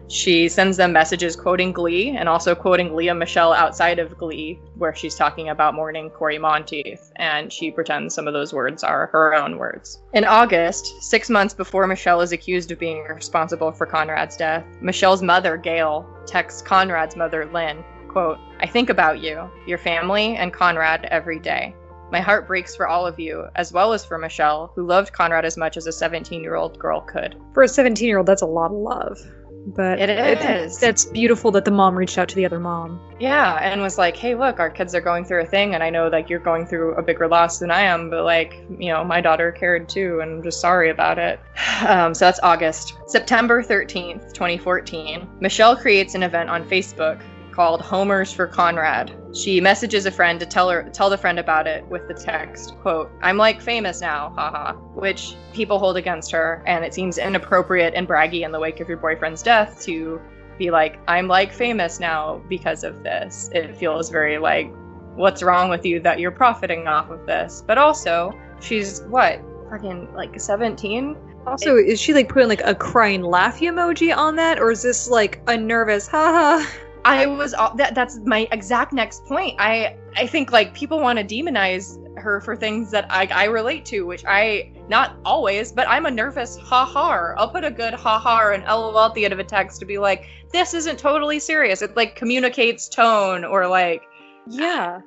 She 0.10 0.50
sends 0.50 0.76
them 0.76 0.92
messages 0.92 1.36
quoting 1.36 1.72
Glee 1.72 2.18
and 2.18 2.28
also 2.28 2.56
quoting 2.56 2.96
Lea 2.96 3.14
Michele 3.14 3.54
outside 3.54 4.00
of 4.00 4.18
Glee, 4.18 4.60
where 4.74 4.96
she's 4.96 5.14
talking 5.14 5.50
about 5.50 5.76
mourning 5.76 6.10
Cory 6.10 6.40
Monteith, 6.40 7.12
and 7.18 7.54
she 7.54 7.70
pretends 7.70 8.16
some 8.16 8.28
of 8.28 8.34
those 8.34 8.52
words 8.52 8.84
are 8.84 9.06
her 9.08 9.36
own 9.36 9.60
words. 9.60 10.02
In 10.14 10.26
August, 10.26 11.04
six 11.04 11.30
months 11.30 11.54
before 11.54 11.86
Michelle 11.86 12.22
is 12.22 12.32
accused 12.32 12.72
of 12.72 12.80
being 12.80 13.04
responsible 13.04 13.72
for 13.72 13.86
Conrad's 13.86 14.36
death, 14.36 14.66
Michelle's 14.82 15.22
mother, 15.22 15.58
Gail, 15.58 16.10
texts 16.26 16.64
Conrad's 16.64 17.16
mother, 17.16 17.46
Lynn, 17.46 17.84
quote, 18.08 18.40
I 18.60 18.66
think 18.66 18.90
about 18.90 19.20
you, 19.20 19.48
your 19.68 19.78
family, 19.78 20.38
and 20.38 20.52
Conrad 20.52 21.06
every 21.12 21.38
day. 21.38 21.76
My 22.12 22.22
heart 22.22 22.48
breaks 22.48 22.76
for 22.76 22.88
all 22.88 23.06
of 23.06 23.20
you, 23.20 23.48
as 23.56 23.72
well 23.72 23.94
as 23.94 24.04
for 24.04 24.18
Michelle, 24.18 24.72
who 24.76 24.86
loved 24.86 25.14
Conrad 25.14 25.46
as 25.46 25.58
much 25.58 25.78
as 25.78 25.86
a 25.86 25.92
17 25.92 26.42
year 26.42 26.56
old 26.56 26.80
girl 26.80 27.02
could. 27.02 27.36
For 27.54 27.64
a 27.64 27.68
17 27.68 28.08
year 28.08 28.18
old, 28.18 28.28
that's 28.28 28.42
a 28.42 28.48
lot 28.48 28.72
of 28.72 28.78
love. 28.78 29.20
But 29.68 30.00
It 30.00 30.10
is. 30.10 30.80
That's 30.80 31.06
beautiful 31.06 31.52
that 31.52 31.66
the 31.66 31.72
mom 31.72 31.96
reached 31.96 32.18
out 32.18 32.30
to 32.30 32.36
the 32.36 32.46
other 32.46 32.60
mom. 32.60 33.00
Yeah, 33.20 33.56
and 33.56 33.82
was 33.82 33.98
like, 33.98 34.16
hey, 34.16 34.34
look, 34.34 34.60
our 34.60 34.70
kids 34.70 34.96
are 34.96 35.02
going 35.02 35.26
through 35.26 35.42
a 35.42 35.46
thing, 35.46 35.76
and 35.76 35.84
I 35.84 35.90
know 35.90 36.08
like 36.08 36.30
you're 36.30 36.40
going 36.40 36.66
through 36.66 36.96
a 36.96 37.04
bigger 37.04 37.28
loss 37.28 37.60
than 37.60 37.70
I 37.70 37.82
am, 37.82 38.10
but 38.10 38.24
like, 38.24 38.56
you 38.80 38.92
know, 38.92 39.04
my 39.04 39.22
daughter 39.22 39.52
cared 39.52 39.88
too, 39.88 40.22
and 40.22 40.38
I'm 40.38 40.44
just 40.44 40.62
sorry 40.62 40.90
about 40.90 41.20
it. 41.20 41.40
Um, 41.80 42.14
so 42.14 42.26
that's 42.26 42.42
August. 42.44 42.98
September 43.08 43.64
13th, 43.64 44.34
2014, 44.34 45.26
Michelle 45.40 45.78
creates 45.78 46.14
an 46.14 46.24
event 46.24 46.50
on 46.50 46.68
Facebook 46.68 47.22
called 47.60 47.82
Homers 47.82 48.32
for 48.32 48.48
Conrad. 48.48 49.12
She 49.36 49.60
messages 49.60 50.06
a 50.06 50.12
friend 50.12 50.40
to 50.40 50.46
tell 50.46 50.70
her 50.70 50.90
tell 50.94 51.10
the 51.10 51.18
friend 51.18 51.38
about 51.38 51.68
it 51.68 51.86
with 51.90 52.08
the 52.08 52.14
text, 52.14 52.74
quote, 52.78 53.12
I'm 53.22 53.36
like 53.36 53.60
famous 53.60 54.00
now, 54.00 54.30
haha, 54.30 54.76
which 54.96 55.36
people 55.52 55.78
hold 55.78 55.98
against 55.98 56.32
her, 56.32 56.64
and 56.66 56.86
it 56.86 56.94
seems 56.94 57.18
inappropriate 57.18 57.96
and 57.96 58.08
braggy 58.08 58.46
in 58.46 58.54
the 58.54 58.60
wake 58.62 58.80
of 58.80 58.88
your 58.88 58.96
boyfriend's 58.96 59.44
death 59.44 59.82
to 59.82 60.22
be 60.58 60.72
like, 60.72 61.00
I'm 61.10 61.28
like 61.28 61.52
famous 61.52 62.00
now 62.00 62.42
because 62.48 62.86
of 62.86 63.04
this. 63.04 63.50
It 63.54 63.76
feels 63.76 64.10
very 64.10 64.38
like, 64.38 64.72
what's 65.16 65.44
wrong 65.44 65.70
with 65.70 65.86
you 65.86 66.00
that 66.00 66.18
you're 66.18 66.32
profiting 66.32 66.88
off 66.88 67.10
of 67.10 67.26
this? 67.26 67.62
But 67.68 67.78
also, 67.78 68.32
she's 68.62 69.02
what, 69.10 69.42
fucking 69.70 70.14
like 70.14 70.40
17? 70.40 71.18
Also, 71.46 71.76
is 71.76 72.00
she 72.00 72.14
like 72.14 72.30
putting 72.30 72.48
like 72.48 72.64
a 72.64 72.74
crying 72.74 73.22
laughy 73.22 73.70
emoji 73.70 74.16
on 74.16 74.38
that, 74.38 74.60
or 74.60 74.72
is 74.72 74.82
this 74.82 75.10
like 75.10 75.42
a 75.48 75.58
nervous 75.58 76.08
haha? 76.08 76.66
I 77.06 77.26
was 77.26 77.54
all- 77.54 77.74
that 77.76 77.96
that's 77.96 78.20
my 78.26 78.48
exact 78.52 78.94
next 78.94 79.26
point. 79.26 79.56
I 79.60 79.96
I 80.16 80.28
think 80.28 80.52
like 80.52 80.74
people 80.74 81.00
want 81.00 81.18
to 81.20 81.26
demonize 81.26 81.98
her 82.18 82.42
for 82.42 82.56
things 82.56 82.92
that 82.92 83.06
I 83.10 83.28
I 83.32 83.46
relate 83.46 83.86
to, 83.86 84.06
which 84.06 84.24
I 84.28 84.72
not 84.90 85.16
always, 85.24 85.72
but 85.72 85.88
I'm 85.88 86.06
a 86.06 86.12
nervous 86.12 86.58
ha 86.58 86.86
ha. 86.86 87.34
I'll 87.38 87.50
put 87.50 87.64
a 87.64 87.72
good 87.72 87.94
ha 87.94 88.20
ha 88.20 88.52
and 88.52 88.64
lol 88.66 89.00
at 89.00 89.14
the 89.14 89.24
end 89.24 89.34
of 89.34 89.40
a 89.40 89.44
text 89.44 89.80
to 89.80 89.86
be 89.86 89.98
like, 89.98 90.26
this 90.52 90.74
isn't 90.74 91.00
totally 91.00 91.40
serious. 91.40 91.82
It 91.82 91.96
like 91.96 92.16
communicates 92.16 92.90
tone 92.90 93.46
or 93.46 93.68
like 93.68 94.04
Yeah. 94.48 95.00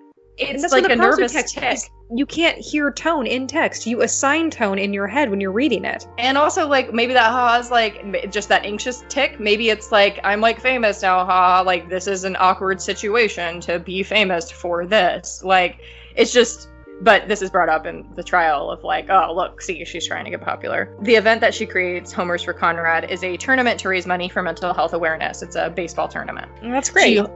It's 0.48 0.72
like 0.72 0.90
a 0.90 0.96
nervous 0.96 1.32
text 1.32 1.56
tick. 1.56 1.78
You 2.14 2.26
can't 2.26 2.58
hear 2.58 2.92
tone 2.92 3.26
in 3.26 3.46
text. 3.46 3.86
You 3.86 4.02
assign 4.02 4.50
tone 4.50 4.78
in 4.78 4.92
your 4.92 5.06
head 5.06 5.30
when 5.30 5.40
you're 5.40 5.52
reading 5.52 5.84
it. 5.84 6.06
And 6.18 6.36
also, 6.36 6.68
like, 6.68 6.92
maybe 6.92 7.12
that 7.14 7.30
ha 7.30 7.58
is 7.58 7.70
like 7.70 8.30
just 8.30 8.48
that 8.50 8.64
anxious 8.64 9.04
tick. 9.08 9.40
Maybe 9.40 9.70
it's 9.70 9.90
like, 9.90 10.20
I'm 10.22 10.40
like 10.40 10.60
famous 10.60 11.02
now, 11.02 11.24
ha. 11.24 11.62
Like, 11.64 11.88
this 11.88 12.06
is 12.06 12.24
an 12.24 12.36
awkward 12.38 12.82
situation 12.82 13.60
to 13.60 13.78
be 13.78 14.02
famous 14.02 14.50
for 14.50 14.84
this. 14.86 15.42
Like, 15.42 15.80
it's 16.16 16.32
just. 16.32 16.68
But 17.02 17.26
this 17.26 17.42
is 17.42 17.50
brought 17.50 17.68
up 17.68 17.84
in 17.84 18.06
the 18.14 18.22
trial 18.22 18.70
of 18.70 18.84
like, 18.84 19.10
oh, 19.10 19.32
look, 19.34 19.60
see, 19.60 19.84
she's 19.84 20.06
trying 20.06 20.24
to 20.24 20.30
get 20.30 20.40
popular. 20.40 20.96
The 21.00 21.16
event 21.16 21.40
that 21.40 21.52
she 21.52 21.66
creates, 21.66 22.12
Homers 22.12 22.44
for 22.44 22.52
Conrad, 22.52 23.10
is 23.10 23.24
a 23.24 23.36
tournament 23.36 23.80
to 23.80 23.88
raise 23.88 24.06
money 24.06 24.28
for 24.28 24.40
mental 24.40 24.72
health 24.72 24.92
awareness. 24.92 25.42
It's 25.42 25.56
a 25.56 25.68
baseball 25.68 26.06
tournament. 26.06 26.48
That's 26.62 26.90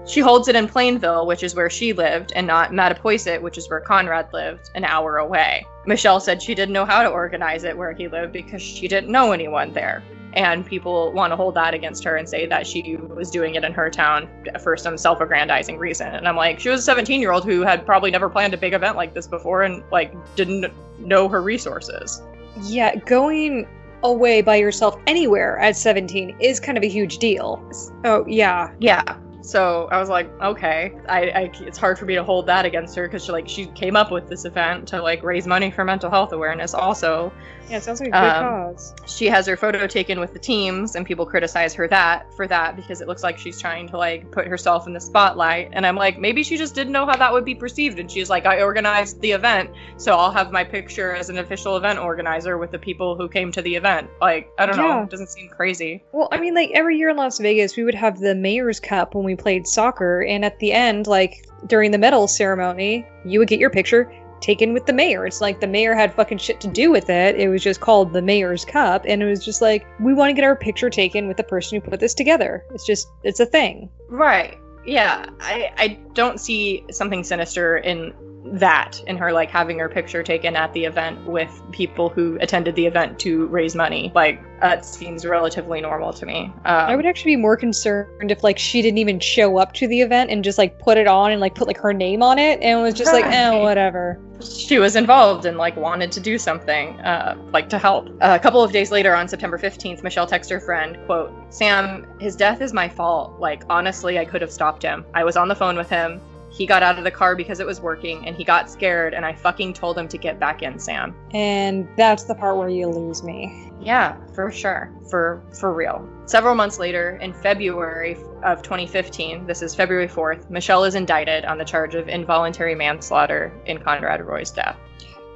She, 0.06 0.12
she 0.12 0.20
holds 0.20 0.46
it 0.46 0.54
in 0.54 0.68
Plainville, 0.68 1.26
which 1.26 1.42
is 1.42 1.56
where 1.56 1.68
she 1.68 1.92
lived, 1.92 2.32
and 2.36 2.46
not 2.46 2.70
Mattapoisett, 2.70 3.42
which 3.42 3.58
is 3.58 3.68
where 3.68 3.80
Conrad 3.80 4.32
lived, 4.32 4.70
an 4.76 4.84
hour 4.84 5.18
away. 5.18 5.66
Michelle 5.84 6.20
said 6.20 6.40
she 6.40 6.54
didn't 6.54 6.72
know 6.72 6.84
how 6.84 7.02
to 7.02 7.08
organize 7.08 7.64
it 7.64 7.76
where 7.76 7.92
he 7.92 8.06
lived 8.06 8.32
because 8.32 8.62
she 8.62 8.86
didn't 8.86 9.10
know 9.10 9.32
anyone 9.32 9.72
there. 9.72 10.02
And 10.36 10.64
people 10.64 11.12
want 11.12 11.32
to 11.32 11.36
hold 11.36 11.54
that 11.54 11.74
against 11.74 12.04
her 12.04 12.16
and 12.16 12.28
say 12.28 12.46
that 12.46 12.66
she 12.66 12.96
was 12.96 13.30
doing 13.30 13.54
it 13.54 13.64
in 13.64 13.72
her 13.72 13.90
town 13.90 14.28
for 14.62 14.76
some 14.76 14.98
self 14.98 15.20
aggrandizing 15.20 15.78
reason. 15.78 16.14
And 16.14 16.28
I'm 16.28 16.36
like, 16.36 16.60
she 16.60 16.68
was 16.68 16.80
a 16.80 16.84
17 16.84 17.20
year 17.20 17.32
old 17.32 17.44
who 17.44 17.62
had 17.62 17.84
probably 17.86 18.10
never 18.10 18.28
planned 18.28 18.52
a 18.52 18.58
big 18.58 18.74
event 18.74 18.96
like 18.96 19.14
this 19.14 19.26
before 19.26 19.62
and, 19.62 19.82
like, 19.90 20.14
didn't 20.36 20.72
know 20.98 21.26
her 21.28 21.42
resources. 21.42 22.22
Yeah, 22.62 22.94
going 22.96 23.66
away 24.02 24.42
by 24.42 24.56
yourself 24.56 25.00
anywhere 25.06 25.58
at 25.58 25.76
17 25.76 26.36
is 26.38 26.60
kind 26.60 26.76
of 26.76 26.84
a 26.84 26.88
huge 26.88 27.18
deal. 27.18 27.62
Oh, 28.04 28.24
yeah. 28.26 28.72
Yeah. 28.78 29.16
So 29.46 29.86
I 29.92 30.00
was 30.00 30.08
like, 30.08 30.28
okay, 30.42 30.92
I, 31.08 31.20
I 31.28 31.50
it's 31.60 31.78
hard 31.78 32.00
for 32.00 32.04
me 32.04 32.16
to 32.16 32.24
hold 32.24 32.46
that 32.46 32.64
against 32.64 32.96
her 32.96 33.06
because 33.06 33.24
she 33.24 33.30
like 33.30 33.48
she 33.48 33.66
came 33.66 33.94
up 33.94 34.10
with 34.10 34.28
this 34.28 34.44
event 34.44 34.88
to 34.88 35.00
like 35.00 35.22
raise 35.22 35.46
money 35.46 35.70
for 35.70 35.84
mental 35.84 36.10
health 36.10 36.32
awareness. 36.32 36.74
Also, 36.74 37.32
Yeah, 37.68 37.78
it 37.78 37.82
sounds 37.82 38.00
like 38.00 38.08
a 38.08 38.12
good 38.12 38.18
Um, 38.18 38.74
cause. 38.74 38.94
she 39.06 39.26
has 39.26 39.46
her 39.46 39.56
photo 39.56 39.86
taken 39.86 40.20
with 40.20 40.32
the 40.32 40.38
teams, 40.38 40.94
and 40.94 41.04
people 41.04 41.26
criticize 41.26 41.74
her 41.74 41.88
that 41.88 42.32
for 42.34 42.46
that 42.46 42.76
because 42.76 43.00
it 43.00 43.08
looks 43.08 43.22
like 43.22 43.38
she's 43.38 43.60
trying 43.60 43.88
to 43.88 43.96
like 43.96 44.30
put 44.30 44.46
herself 44.46 44.86
in 44.86 44.92
the 44.92 45.00
spotlight. 45.00 45.70
And 45.72 45.84
I'm 45.84 45.96
like, 45.96 46.18
maybe 46.18 46.42
she 46.42 46.56
just 46.56 46.74
didn't 46.74 46.92
know 46.92 47.06
how 47.06 47.16
that 47.16 47.32
would 47.32 47.44
be 47.44 47.54
perceived. 47.54 47.98
And 47.98 48.10
she's 48.10 48.30
like, 48.30 48.46
I 48.46 48.62
organized 48.62 49.20
the 49.20 49.32
event, 49.32 49.70
so 49.96 50.16
I'll 50.16 50.30
have 50.30 50.52
my 50.52 50.62
picture 50.62 51.14
as 51.14 51.28
an 51.28 51.38
official 51.38 51.76
event 51.76 51.98
organizer 51.98 52.58
with 52.58 52.70
the 52.70 52.78
people 52.78 53.16
who 53.16 53.28
came 53.28 53.50
to 53.52 53.62
the 53.62 53.74
event. 53.74 54.08
Like, 54.20 54.50
I 54.58 54.66
don't 54.66 54.76
know, 54.76 55.02
it 55.02 55.10
doesn't 55.10 55.30
seem 55.30 55.48
crazy. 55.48 56.04
Well, 56.12 56.28
I 56.30 56.38
mean, 56.38 56.54
like 56.54 56.70
every 56.72 56.96
year 56.96 57.10
in 57.10 57.16
Las 57.16 57.38
Vegas, 57.38 57.76
we 57.76 57.84
would 57.84 57.94
have 57.94 58.20
the 58.20 58.34
Mayor's 58.34 58.80
Cup 58.80 59.14
when 59.14 59.24
we 59.24 59.34
played 59.34 59.66
soccer, 59.66 60.22
and 60.22 60.44
at 60.44 60.58
the 60.60 60.72
end, 60.72 61.06
like 61.06 61.46
during 61.66 61.90
the 61.90 61.98
medal 61.98 62.28
ceremony, 62.28 63.04
you 63.24 63.38
would 63.38 63.48
get 63.48 63.58
your 63.58 63.70
picture 63.70 64.12
taken 64.40 64.72
with 64.72 64.86
the 64.86 64.92
mayor. 64.92 65.26
It's 65.26 65.40
like 65.40 65.60
the 65.60 65.66
mayor 65.66 65.94
had 65.94 66.14
fucking 66.14 66.38
shit 66.38 66.60
to 66.60 66.68
do 66.68 66.90
with 66.90 67.10
it. 67.10 67.36
It 67.36 67.48
was 67.48 67.62
just 67.62 67.80
called 67.80 68.12
the 68.12 68.22
Mayor's 68.22 68.64
Cup, 68.64 69.04
and 69.06 69.22
it 69.22 69.26
was 69.26 69.44
just 69.44 69.60
like 69.60 69.86
we 70.00 70.14
want 70.14 70.30
to 70.30 70.34
get 70.34 70.44
our 70.44 70.56
picture 70.56 70.90
taken 70.90 71.28
with 71.28 71.36
the 71.36 71.44
person 71.44 71.80
who 71.80 71.90
put 71.90 72.00
this 72.00 72.14
together. 72.14 72.64
It's 72.72 72.86
just 72.86 73.08
it's 73.22 73.40
a 73.40 73.46
thing. 73.46 73.88
Right. 74.08 74.58
Yeah. 74.84 75.26
I 75.40 75.70
I 75.78 75.88
don't 76.14 76.38
see 76.38 76.84
something 76.90 77.24
sinister 77.24 77.78
in 77.78 78.12
that 78.52 79.02
in 79.06 79.16
her 79.16 79.32
like 79.32 79.50
having 79.50 79.78
her 79.78 79.88
picture 79.88 80.22
taken 80.22 80.56
at 80.56 80.72
the 80.72 80.84
event 80.84 81.24
with 81.26 81.62
people 81.72 82.08
who 82.08 82.38
attended 82.40 82.74
the 82.76 82.86
event 82.86 83.18
to 83.20 83.46
raise 83.46 83.74
money. 83.74 84.12
Like 84.14 84.40
that 84.60 84.84
seems 84.84 85.24
relatively 85.26 85.80
normal 85.80 86.12
to 86.14 86.26
me. 86.26 86.52
Um, 86.64 86.86
I 86.86 86.96
would 86.96 87.06
actually 87.06 87.32
be 87.32 87.42
more 87.42 87.56
concerned 87.56 88.30
if 88.30 88.44
like 88.44 88.58
she 88.58 88.82
didn't 88.82 88.98
even 88.98 89.20
show 89.20 89.58
up 89.58 89.72
to 89.74 89.88
the 89.88 90.00
event 90.00 90.30
and 90.30 90.44
just 90.44 90.58
like 90.58 90.78
put 90.78 90.96
it 90.96 91.06
on 91.06 91.32
and 91.32 91.40
like 91.40 91.54
put 91.54 91.66
like 91.66 91.78
her 91.78 91.92
name 91.92 92.22
on 92.22 92.38
it 92.38 92.60
and 92.62 92.82
was 92.82 92.94
just 92.94 93.12
like, 93.12 93.24
eh, 93.26 93.60
whatever. 93.60 94.20
She 94.42 94.78
was 94.78 94.96
involved 94.96 95.46
and 95.46 95.56
like 95.56 95.76
wanted 95.76 96.12
to 96.12 96.20
do 96.20 96.38
something 96.38 96.98
uh, 97.00 97.36
like 97.52 97.68
to 97.68 97.78
help. 97.78 98.08
A 98.20 98.38
couple 98.38 98.62
of 98.62 98.72
days 98.72 98.90
later 98.90 99.14
on 99.14 99.28
september 99.28 99.58
15th 99.58 100.02
michelle 100.02 100.26
texted 100.26 100.50
her 100.50 100.60
friend 100.60 100.98
quote 101.06 101.32
sam 101.52 102.06
his 102.20 102.36
death 102.36 102.60
is 102.60 102.72
my 102.72 102.88
fault. 102.88 103.38
Like 103.40 103.64
honestly 103.68 104.18
i 104.18 104.24
could 104.24 104.42
have 104.42 104.52
stopped 104.52 104.82
him. 104.82 105.04
I 105.14 105.24
was 105.24 105.36
on 105.36 105.48
the 105.48 105.54
phone 105.54 105.76
with 105.76 105.88
him 105.88 106.20
He 106.56 106.64
got 106.64 106.82
out 106.82 106.96
of 106.96 107.04
the 107.04 107.10
car 107.10 107.36
because 107.36 107.60
it 107.60 107.66
was 107.66 107.82
working 107.82 108.26
and 108.26 108.34
he 108.34 108.42
got 108.42 108.70
scared 108.70 109.12
and 109.12 109.26
I 109.26 109.34
fucking 109.34 109.74
told 109.74 109.98
him 109.98 110.08
to 110.08 110.16
get 110.16 110.40
back 110.40 110.62
in, 110.62 110.78
Sam. 110.78 111.14
And 111.32 111.86
that's 111.98 112.24
the 112.24 112.34
part 112.34 112.56
where 112.56 112.70
you 112.70 112.86
lose 112.86 113.22
me. 113.22 113.70
Yeah, 113.78 114.16
for 114.34 114.50
sure. 114.50 114.90
For 115.10 115.42
for 115.52 115.74
real. 115.74 116.08
Several 116.24 116.54
months 116.54 116.78
later, 116.78 117.18
in 117.18 117.34
February 117.34 118.16
of 118.42 118.62
2015, 118.62 119.46
this 119.46 119.60
is 119.60 119.74
February 119.74 120.08
4th, 120.08 120.48
Michelle 120.48 120.84
is 120.84 120.94
indicted 120.94 121.44
on 121.44 121.58
the 121.58 121.64
charge 121.64 121.94
of 121.94 122.08
involuntary 122.08 122.74
manslaughter 122.74 123.52
in 123.66 123.78
Conrad 123.78 124.24
Roy's 124.24 124.50
death. 124.50 124.78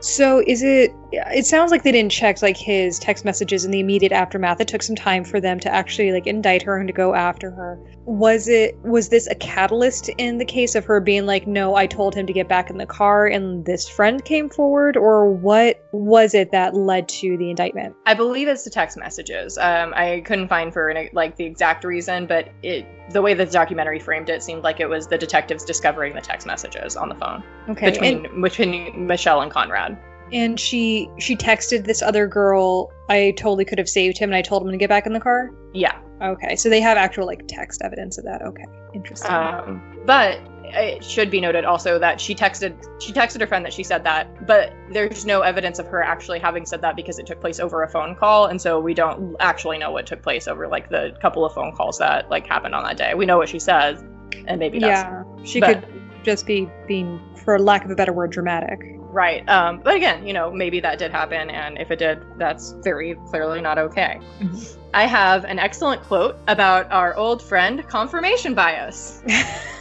So 0.01 0.43
is 0.47 0.63
it? 0.63 0.93
It 1.13 1.45
sounds 1.45 1.71
like 1.71 1.83
they 1.83 1.93
didn't 1.93 2.13
check 2.13 2.41
like 2.41 2.57
his 2.57 2.99
text 2.99 3.25
messages 3.25 3.65
in 3.65 3.71
the 3.71 3.81
immediate 3.81 4.13
aftermath. 4.13 4.61
It 4.61 4.69
took 4.69 4.83
some 4.83 4.97
time 4.97 5.25
for 5.25 5.41
them 5.41 5.59
to 5.61 5.73
actually 5.73 6.13
like 6.13 6.27
indict 6.27 6.63
her 6.63 6.79
and 6.79 6.87
to 6.89 6.93
go 6.93 7.15
after 7.15 7.51
her. 7.51 7.79
Was 8.05 8.49
it? 8.49 8.79
Was 8.83 9.09
this 9.09 9.27
a 9.27 9.35
catalyst 9.35 10.09
in 10.19 10.39
the 10.39 10.45
case 10.45 10.75
of 10.75 10.85
her 10.87 11.01
being 11.01 11.27
like, 11.27 11.47
"No, 11.47 11.75
I 11.75 11.87
told 11.87 12.15
him 12.15 12.27
to 12.27 12.33
get 12.33 12.49
back 12.49 12.71
in 12.71 12.79
the 12.79 12.87
car," 12.87 13.27
and 13.27 13.65
this 13.65 13.89
friend 13.89 14.25
came 14.25 14.49
forward, 14.49 14.97
or 14.97 15.29
what 15.31 15.85
was 15.93 16.35
it 16.35 16.53
that 16.53 16.75
led 16.75 17.09
to 17.09 17.37
the 17.37 17.51
indictment? 17.51 17.95
I 18.07 18.15
believe 18.15 18.49
it's 18.49 18.65
the 18.65 18.71
text 18.71 18.97
messages. 18.97 19.59
Um, 19.59 19.93
I 19.95 20.23
couldn't 20.25 20.49
find 20.49 20.73
for 20.73 20.95
like 21.13 21.37
the 21.37 21.45
exact 21.45 21.85
reason, 21.85 22.27
but 22.27 22.49
it 22.63 22.87
the 23.13 23.23
way 23.23 23.35
the 23.35 23.47
documentary 23.47 23.99
framed 23.99 24.29
it 24.29 24.43
seemed 24.43 24.63
like 24.63 24.81
it 24.81 24.89
was 24.89 25.07
the 25.07 25.19
detectives 25.19 25.65
discovering 25.65 26.15
the 26.15 26.21
text 26.21 26.47
messages 26.47 26.97
on 26.97 27.09
the 27.09 27.15
phone 27.17 27.43
Okay. 27.69 27.91
between 27.91 28.27
and, 28.27 28.43
between 28.43 29.07
Michelle 29.07 29.41
and 29.43 29.51
Conrad. 29.51 29.99
and 30.33 30.59
she 30.61 31.09
she 31.19 31.37
texted 31.37 31.85
this 31.85 32.03
other 32.03 32.27
girl. 32.27 32.91
I 33.09 33.33
totally 33.37 33.65
could 33.65 33.79
have 33.79 33.89
saved 33.89 34.17
him, 34.19 34.31
and 34.31 34.37
I 34.37 34.43
told 34.43 34.63
him 34.65 34.71
to 34.71 34.77
get 34.77 34.89
back 34.89 35.07
in 35.07 35.13
the 35.13 35.21
car. 35.21 35.51
Yeah. 35.73 35.99
Okay, 36.23 36.55
so 36.55 36.69
they 36.69 36.81
have 36.81 36.97
actual 36.99 37.27
like 37.27 37.47
text 37.49 37.81
evidence 37.83 38.19
of 38.19 38.25
that. 38.25 38.43
Okay, 38.43 38.65
interesting. 38.95 39.31
Um, 39.33 39.83
but 40.07 40.39
it 40.75 41.05
should 41.05 41.31
be 41.31 41.41
noted 41.41 41.65
also 41.65 41.99
that 41.99 42.21
she 42.21 42.35
texted 42.35 42.75
she 43.01 43.13
texted 43.13 43.41
her 43.41 43.47
friend 43.47 43.65
that 43.65 43.73
she 43.73 43.83
said 43.83 44.05
that, 44.05 44.47
but 44.47 44.73
there's 44.93 45.25
no 45.25 45.43
evidence 45.43 45.79
of 45.79 45.87
her 45.87 46.03
actually 46.03 46.39
having 46.39 46.67
said 46.67 46.83
that 46.83 46.97
because 46.97 47.19
it 47.19 47.27
took 47.27 47.41
place 47.41 47.61
over 47.61 47.83
a 47.83 47.89
phone 47.89 48.15
call, 48.15 48.47
and 48.47 48.61
so 48.61 48.81
we 48.81 48.95
don't 48.95 49.37
actually 49.41 49.79
know 49.79 49.91
what 49.91 50.07
took 50.07 50.23
place 50.23 50.49
over 50.49 50.69
like 50.69 50.89
the 50.91 51.17
couple 51.21 51.45
of 51.45 51.53
phone 51.53 51.75
calls 51.75 51.99
that 51.99 52.31
like 52.31 52.47
happened 52.47 52.75
on 52.75 52.85
that 52.85 52.97
day. 52.97 53.15
We 53.15 53.27
know 53.27 53.39
what 53.39 53.49
she 53.49 53.59
says, 53.59 54.03
and 54.47 54.59
maybe 54.59 54.79
that's 54.79 55.03
yeah, 55.03 55.23
she 55.45 55.61
but- 55.61 55.83
could 55.83 56.01
just 56.23 56.47
be 56.47 56.69
being, 56.87 57.19
for 57.45 57.59
lack 57.59 57.83
of 57.85 57.91
a 57.91 57.95
better 57.95 58.13
word, 58.13 58.31
dramatic. 58.31 58.79
right. 59.11 59.49
Um, 59.49 59.81
but 59.83 59.95
again, 59.95 60.27
you 60.27 60.35
know, 60.35 60.51
maybe 60.51 60.79
that 60.81 60.99
did 60.99 61.11
happen, 61.11 61.49
and 61.49 61.79
if 61.79 61.91
it 61.91 61.99
did, 61.99 62.23
that's 62.37 62.73
very 62.85 63.15
clearly 63.29 63.61
not 63.63 63.79
okay. 63.79 64.21
I 64.95 65.07
have 65.07 65.45
an 65.45 65.59
excellent 65.59 66.03
quote 66.03 66.37
about 66.47 66.91
our 66.93 67.17
old 67.17 67.41
friend 67.43 67.87
confirmation 67.89 68.55
bias. 68.55 69.23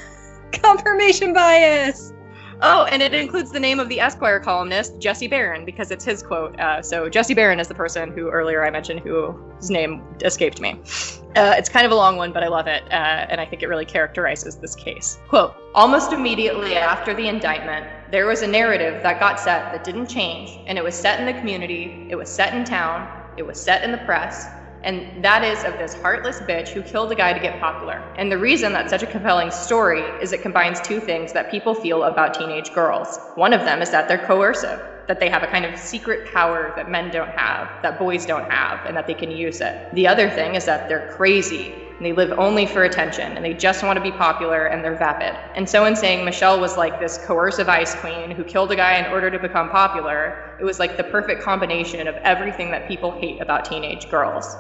Confirmation 0.64 1.34
bias. 1.34 2.14
Oh, 2.62 2.84
and 2.86 3.02
it 3.02 3.14
includes 3.14 3.52
the 3.52 3.60
name 3.60 3.80
of 3.80 3.88
the 3.88 4.02
Esquire 4.02 4.40
columnist, 4.40 5.00
Jesse 5.00 5.28
Barron, 5.28 5.64
because 5.64 5.92
it's 5.92 6.04
his 6.04 6.22
quote. 6.22 6.60
Uh, 6.60 6.82
so 6.82 7.08
Jesse 7.08 7.34
Barron 7.34 7.60
is 7.60 7.70
the 7.70 7.74
person 7.74 8.12
who 8.12 8.30
earlier 8.30 8.66
I 8.66 8.70
mentioned 8.70 9.00
whose 9.00 9.70
name 9.70 10.04
escaped 10.22 10.60
me. 10.60 10.72
Uh, 11.38 11.56
it's 11.58 11.70
kind 11.70 11.86
of 11.86 11.94
a 11.94 11.96
long 11.96 12.18
one, 12.18 12.34
but 12.34 12.44
I 12.44 12.50
love 12.50 12.68
it, 12.68 12.84
uh, 12.92 13.28
and 13.30 13.40
I 13.40 13.46
think 13.46 13.64
it 13.64 13.68
really 13.68 13.86
characterizes 13.86 14.58
this 14.58 14.76
case. 14.76 15.20
Quote 15.30 15.56
Almost 15.74 16.12
immediately 16.12 16.76
after 16.76 17.14
the 17.14 17.30
indictment, 17.30 17.88
there 18.12 18.26
was 18.26 18.42
a 18.42 18.48
narrative 18.48 19.02
that 19.04 19.22
got 19.22 19.40
set 19.40 19.72
that 19.72 19.86
didn't 19.86 20.08
change, 20.08 20.60
and 20.68 20.78
it 20.78 20.84
was 20.84 20.96
set 20.96 21.20
in 21.20 21.26
the 21.26 21.34
community, 21.34 22.08
it 22.10 22.16
was 22.16 22.30
set 22.30 22.54
in 22.54 22.66
town, 22.66 23.08
it 23.38 23.46
was 23.46 23.62
set 23.62 23.84
in 23.86 23.92
the 23.94 24.00
press, 24.00 24.48
and 24.84 25.24
that 25.24 25.44
is 25.44 25.64
of 25.66 25.78
this 25.78 25.94
heartless 25.94 26.40
bitch 26.40 26.70
who 26.70 26.82
killed 26.82 27.12
a 27.12 27.16
guy 27.16 27.34
to 27.34 27.40
get 27.40 27.60
popular. 27.60 28.02
And 28.16 28.32
the 28.32 28.38
reason 28.38 28.72
that's 28.72 28.90
such 28.90 29.04
a 29.04 29.08
compelling 29.08 29.52
story 29.52 30.02
is 30.22 30.32
it 30.32 30.42
combines 30.42 30.80
two 30.80 31.00
things 31.00 31.34
that 31.34 31.52
people 31.52 31.74
feel 31.74 32.04
about 32.04 32.34
teenage 32.34 32.74
girls. 32.74 33.20
One 33.36 33.52
of 33.52 33.62
them 33.62 33.82
is 33.82 33.90
that 33.92 34.08
they're 34.08 34.26
coercive, 34.26 34.80
that 35.08 35.20
they 35.20 35.30
have 35.30 35.44
a 35.44 35.48
kind 35.48 35.66
of 35.66 35.78
secret 35.78 36.32
power 36.32 36.72
that 36.78 36.90
men 36.90 37.12
don't 37.12 37.32
have, 37.32 37.70
that 37.82 38.00
boys 38.00 38.26
don't 38.26 38.50
have, 38.50 38.86
and 38.86 38.96
that 38.96 39.06
they 39.06 39.14
can 39.14 39.32
use 39.32 39.60
it. 39.60 39.94
The 39.94 40.08
other 40.08 40.30
thing 40.30 40.56
is 40.56 40.66
that 40.66 40.88
they're 40.88 41.12
crazy. 41.14 41.74
And 41.98 42.06
they 42.06 42.14
live 42.14 42.32
only 42.40 42.66
for 42.66 42.86
attention, 42.86 43.34
and 43.36 43.44
they 43.44 43.54
just 43.54 43.84
want 43.84 43.98
to 43.98 44.02
be 44.02 44.12
popular, 44.12 44.68
and 44.68 44.82
they're 44.82 44.96
vapid. 44.96 45.36
And 45.54 45.68
so, 45.68 45.84
in 45.84 45.98
saying 45.98 46.24
Michelle 46.24 46.62
was 46.62 46.78
like 46.78 46.98
this 46.98 47.18
coercive 47.26 47.68
ice 47.68 47.94
queen 47.96 48.32
who 48.32 48.46
killed 48.46 48.72
a 48.72 48.78
guy 48.78 49.06
in 49.06 49.12
order 49.12 49.30
to 49.30 49.38
become 49.38 49.70
popular, 49.70 50.56
it 50.62 50.64
was 50.64 50.80
like 50.80 50.96
the 50.96 51.04
perfect 51.04 51.42
combination 51.42 52.08
of 52.08 52.16
everything 52.24 52.72
that 52.72 52.88
people 52.88 53.12
hate 53.20 53.42
about 53.42 53.66
teenage 53.66 54.10
girls. 54.10 54.56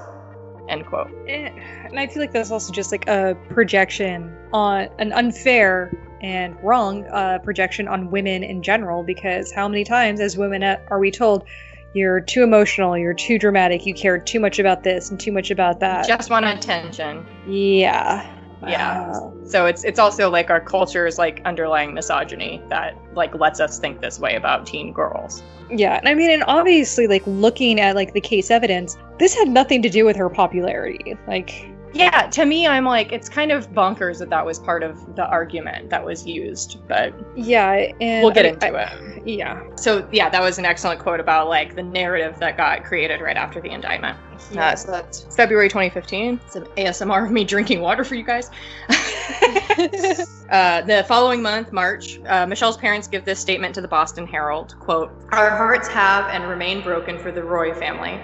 End 0.70 0.86
quote. 0.86 1.12
Eh, 1.28 1.50
And 1.86 2.00
I 2.00 2.08
feel 2.08 2.22
like 2.22 2.32
that's 2.32 2.52
also 2.52 2.72
just 2.72 2.92
like 2.92 3.08
a 3.08 3.36
projection 3.50 4.36
on 4.54 4.88
an 5.00 5.12
unfair 5.14 5.92
and 6.22 6.56
wrong 6.64 7.06
uh, 7.08 7.40
projection 7.40 7.88
on 7.88 8.12
women 8.12 8.44
in 8.44 8.62
general. 8.62 9.04
Because 9.04 9.52
how 9.52 9.68
many 9.68 9.84
times, 9.84 10.20
as 10.20 10.38
women, 10.38 10.64
uh, 10.64 10.78
are 10.90 11.00
we 11.00 11.12
told 11.12 11.46
you're 11.94 12.22
too 12.22 12.44
emotional, 12.44 12.98
you're 12.98 13.16
too 13.16 13.40
dramatic, 13.40 13.86
you 13.86 13.94
care 13.96 14.20
too 14.20 14.40
much 14.40 14.60
about 14.60 14.84
this 14.84 15.10
and 15.10 15.20
too 15.20 15.32
much 15.32 15.50
about 15.50 15.80
that? 15.80 16.08
Just 16.08 16.30
want 16.30 16.46
attention. 16.46 17.26
yeah. 17.48 18.36
Yeah. 18.68 19.14
So 19.46 19.68
it's 19.68 19.86
it's 19.86 20.00
also 20.00 20.30
like 20.30 20.50
our 20.50 20.60
culture's 20.60 21.18
like 21.18 21.42
underlying 21.46 21.94
misogyny 21.94 22.62
that 22.68 22.98
like 23.14 23.34
lets 23.34 23.62
us 23.62 23.80
think 23.80 24.02
this 24.02 24.20
way 24.20 24.36
about 24.36 24.66
teen 24.66 24.92
girls. 24.92 25.42
Yeah, 25.72 25.98
and 25.98 26.08
I 26.08 26.16
mean, 26.16 26.32
and 26.32 26.44
obviously, 26.48 27.08
like 27.08 27.24
looking 27.26 27.80
at 27.80 27.96
like 27.96 28.14
the 28.14 28.22
case 28.22 28.50
evidence, 28.50 28.98
this 29.20 29.36
had 29.36 29.48
nothing 29.48 29.82
to 29.84 29.90
do 29.90 30.06
with 30.06 30.16
her 30.16 30.30
popularity. 30.30 31.16
Like, 31.28 31.70
Yeah, 31.94 32.28
to 32.28 32.46
me, 32.46 32.68
I'm 32.68 32.86
like, 32.86 33.12
it's 33.12 33.30
kind 33.30 33.52
of 33.52 33.72
bonkers 33.72 34.20
that 34.20 34.30
that 34.30 34.46
was 34.46 34.60
part 34.60 34.84
of 34.84 35.16
the 35.16 35.28
argument 35.28 35.90
that 35.90 36.04
was 36.04 36.26
used, 36.26 36.78
but 36.88 37.14
yeah, 37.36 37.92
and 38.00 38.24
we'll 38.24 38.34
get 38.34 38.46
I- 38.46 38.50
into 38.50 38.78
I- 38.78 38.84
it. 38.84 39.24
Yeah, 39.26 39.62
So, 39.76 40.08
yeah, 40.12 40.30
that 40.30 40.42
was 40.42 40.58
an 40.60 40.66
excellent 40.66 41.00
quote 41.00 41.20
about 41.20 41.50
like 41.50 41.76
the 41.76 41.84
narrative 41.84 42.40
that 42.40 42.58
got 42.58 42.84
created 42.84 43.22
right 43.22 43.36
after 43.36 43.60
the 43.60 43.70
indictment. 43.70 44.18
Uh, 44.58 44.76
so 44.76 44.92
that's 44.92 45.24
February 45.36 45.68
2015. 45.68 46.40
Some 46.48 46.64
ASMR 46.78 47.26
of 47.26 47.32
me 47.32 47.44
drinking 47.56 47.82
water 47.82 48.04
for 48.04 48.16
you 48.16 48.24
guys. 48.24 48.50
uh, 50.50 50.82
the 50.82 51.06
following 51.08 51.42
month, 51.42 51.72
March, 51.72 52.20
uh, 52.28 52.46
Michelle's 52.46 52.78
parents 52.78 53.08
give 53.08 53.26
this 53.26 53.40
statement 53.40 53.76
to 53.76 53.82
the 53.82 53.88
Boston 53.88 54.26
Herald: 54.26 54.76
"Quote: 54.80 55.12
Our 55.32 55.50
hearts 55.50 55.88
have 55.90 56.30
and 56.30 56.48
remain 56.48 56.82
broken 56.82 57.20
for 57.20 57.32
the 57.32 57.44
Roy 57.44 57.74
family. 57.74 58.20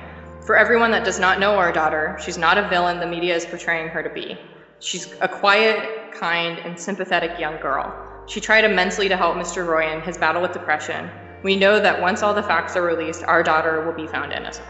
For 0.45 0.55
everyone 0.55 0.91
that 0.91 1.03
does 1.03 1.19
not 1.19 1.39
know 1.39 1.55
our 1.55 1.71
daughter, 1.71 2.19
she's 2.23 2.37
not 2.37 2.59
a 2.59 2.69
villain 2.69 2.99
the 2.99 3.07
media 3.07 3.35
is 3.35 3.47
portraying 3.47 3.87
her 3.87 4.03
to 4.03 4.11
be. 4.11 4.37
She's 4.79 5.11
a 5.19 5.27
quiet, 5.27 6.13
kind, 6.13 6.59
and 6.59 6.79
sympathetic 6.79 7.39
young 7.39 7.59
girl. 7.59 7.91
She 8.27 8.39
tried 8.39 8.63
immensely 8.63 9.09
to 9.09 9.17
help 9.17 9.37
Mr. 9.37 9.65
Roy 9.65 9.91
in 9.91 10.01
his 10.01 10.19
battle 10.19 10.43
with 10.43 10.53
depression. 10.53 11.09
We 11.41 11.55
know 11.55 11.79
that 11.79 11.99
once 11.99 12.21
all 12.21 12.35
the 12.35 12.43
facts 12.43 12.75
are 12.75 12.83
released, 12.83 13.23
our 13.23 13.41
daughter 13.41 13.83
will 13.85 13.93
be 13.93 14.05
found 14.05 14.33
innocent. 14.33 14.67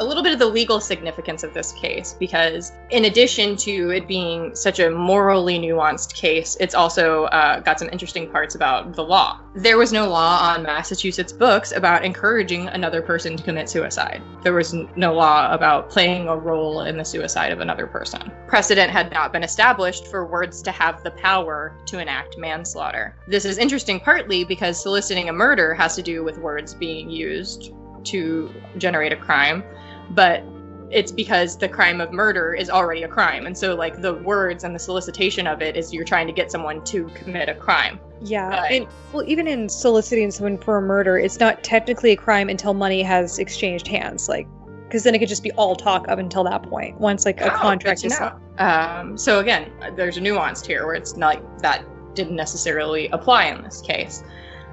A 0.00 0.04
little 0.04 0.24
bit 0.24 0.32
of 0.32 0.40
the 0.40 0.46
legal 0.46 0.80
significance 0.80 1.44
of 1.44 1.54
this 1.54 1.70
case, 1.70 2.16
because 2.18 2.72
in 2.90 3.04
addition 3.04 3.56
to 3.58 3.90
it 3.90 4.08
being 4.08 4.52
such 4.56 4.80
a 4.80 4.90
morally 4.90 5.56
nuanced 5.56 6.14
case, 6.14 6.56
it's 6.58 6.74
also 6.74 7.24
uh, 7.26 7.60
got 7.60 7.78
some 7.78 7.88
interesting 7.90 8.28
parts 8.28 8.56
about 8.56 8.94
the 8.94 9.04
law. 9.04 9.38
There 9.54 9.78
was 9.78 9.92
no 9.92 10.08
law 10.08 10.40
on 10.40 10.64
Massachusetts 10.64 11.32
books 11.32 11.70
about 11.70 12.04
encouraging 12.04 12.66
another 12.66 13.02
person 13.02 13.36
to 13.36 13.42
commit 13.44 13.68
suicide. 13.68 14.20
There 14.42 14.52
was 14.52 14.74
no 14.96 15.14
law 15.14 15.52
about 15.52 15.90
playing 15.90 16.26
a 16.26 16.36
role 16.36 16.80
in 16.80 16.96
the 16.96 17.04
suicide 17.04 17.52
of 17.52 17.60
another 17.60 17.86
person. 17.86 18.32
Precedent 18.48 18.90
had 18.90 19.12
not 19.12 19.32
been 19.32 19.44
established 19.44 20.08
for 20.08 20.26
words 20.26 20.60
to 20.62 20.72
have 20.72 21.04
the 21.04 21.12
power 21.12 21.78
to 21.86 22.00
enact 22.00 22.36
manslaughter. 22.36 23.16
This 23.28 23.44
is 23.44 23.58
interesting 23.58 24.00
partly 24.00 24.42
because 24.42 24.82
soliciting 24.82 25.28
a 25.28 25.32
murder 25.32 25.72
has 25.72 25.94
to 25.94 26.02
do 26.02 26.24
with 26.24 26.36
words 26.38 26.74
being 26.74 27.08
used 27.08 27.70
to 28.04 28.52
generate 28.76 29.12
a 29.12 29.16
crime, 29.16 29.64
but 30.10 30.42
it's 30.90 31.10
because 31.10 31.56
the 31.58 31.68
crime 31.68 32.00
of 32.00 32.12
murder 32.12 32.54
is 32.54 32.70
already 32.70 33.02
a 33.02 33.08
crime. 33.08 33.46
And 33.46 33.56
so, 33.56 33.74
like, 33.74 34.00
the 34.00 34.14
words 34.14 34.62
and 34.64 34.74
the 34.74 34.78
solicitation 34.78 35.46
of 35.46 35.60
it 35.60 35.76
is 35.76 35.92
you're 35.92 36.04
trying 36.04 36.26
to 36.28 36.32
get 36.32 36.52
someone 36.52 36.84
to 36.84 37.06
commit 37.14 37.48
a 37.48 37.54
crime. 37.54 37.98
yeah, 38.22 38.48
Right. 38.48 38.82
and 38.82 38.88
well, 39.12 39.24
even 39.26 39.46
in 39.48 39.68
soliciting 39.68 40.30
someone 40.30 40.56
for 40.58 40.76
a 40.78 40.82
murder, 40.82 41.18
it's 41.18 41.40
not 41.40 41.64
technically 41.64 42.12
a 42.12 42.16
crime 42.16 42.48
until 42.48 42.74
money 42.74 43.02
has 43.02 43.38
exchanged 43.38 43.88
hands. 43.88 44.28
Like, 44.28 44.46
because 44.84 45.02
then 45.02 45.14
it 45.14 45.18
could 45.18 45.28
just 45.28 45.42
be 45.42 45.50
all 45.52 45.74
talk 45.74 46.06
up 46.08 46.18
until 46.20 46.44
that 46.44 46.62
point. 46.62 47.00
Once 47.00 47.24
like 47.24 47.40
a 47.40 47.52
Oh, 47.52 47.56
contract 47.56 48.04
is 48.04 48.18
know. 48.20 48.38
Um, 48.58 49.18
so 49.18 49.40
again, 49.40 49.72
there's 49.96 50.16
a 50.16 50.20
nuance 50.20 50.64
here 50.64 50.86
where 50.86 50.94
it's 50.94 51.16
not 51.16 51.34
like 51.36 51.58
that 51.58 51.84
didn't 52.14 52.36
necessarily 52.36 53.08
apply 53.08 53.46
in 53.46 53.62
this 53.64 53.80
case. 53.80 54.22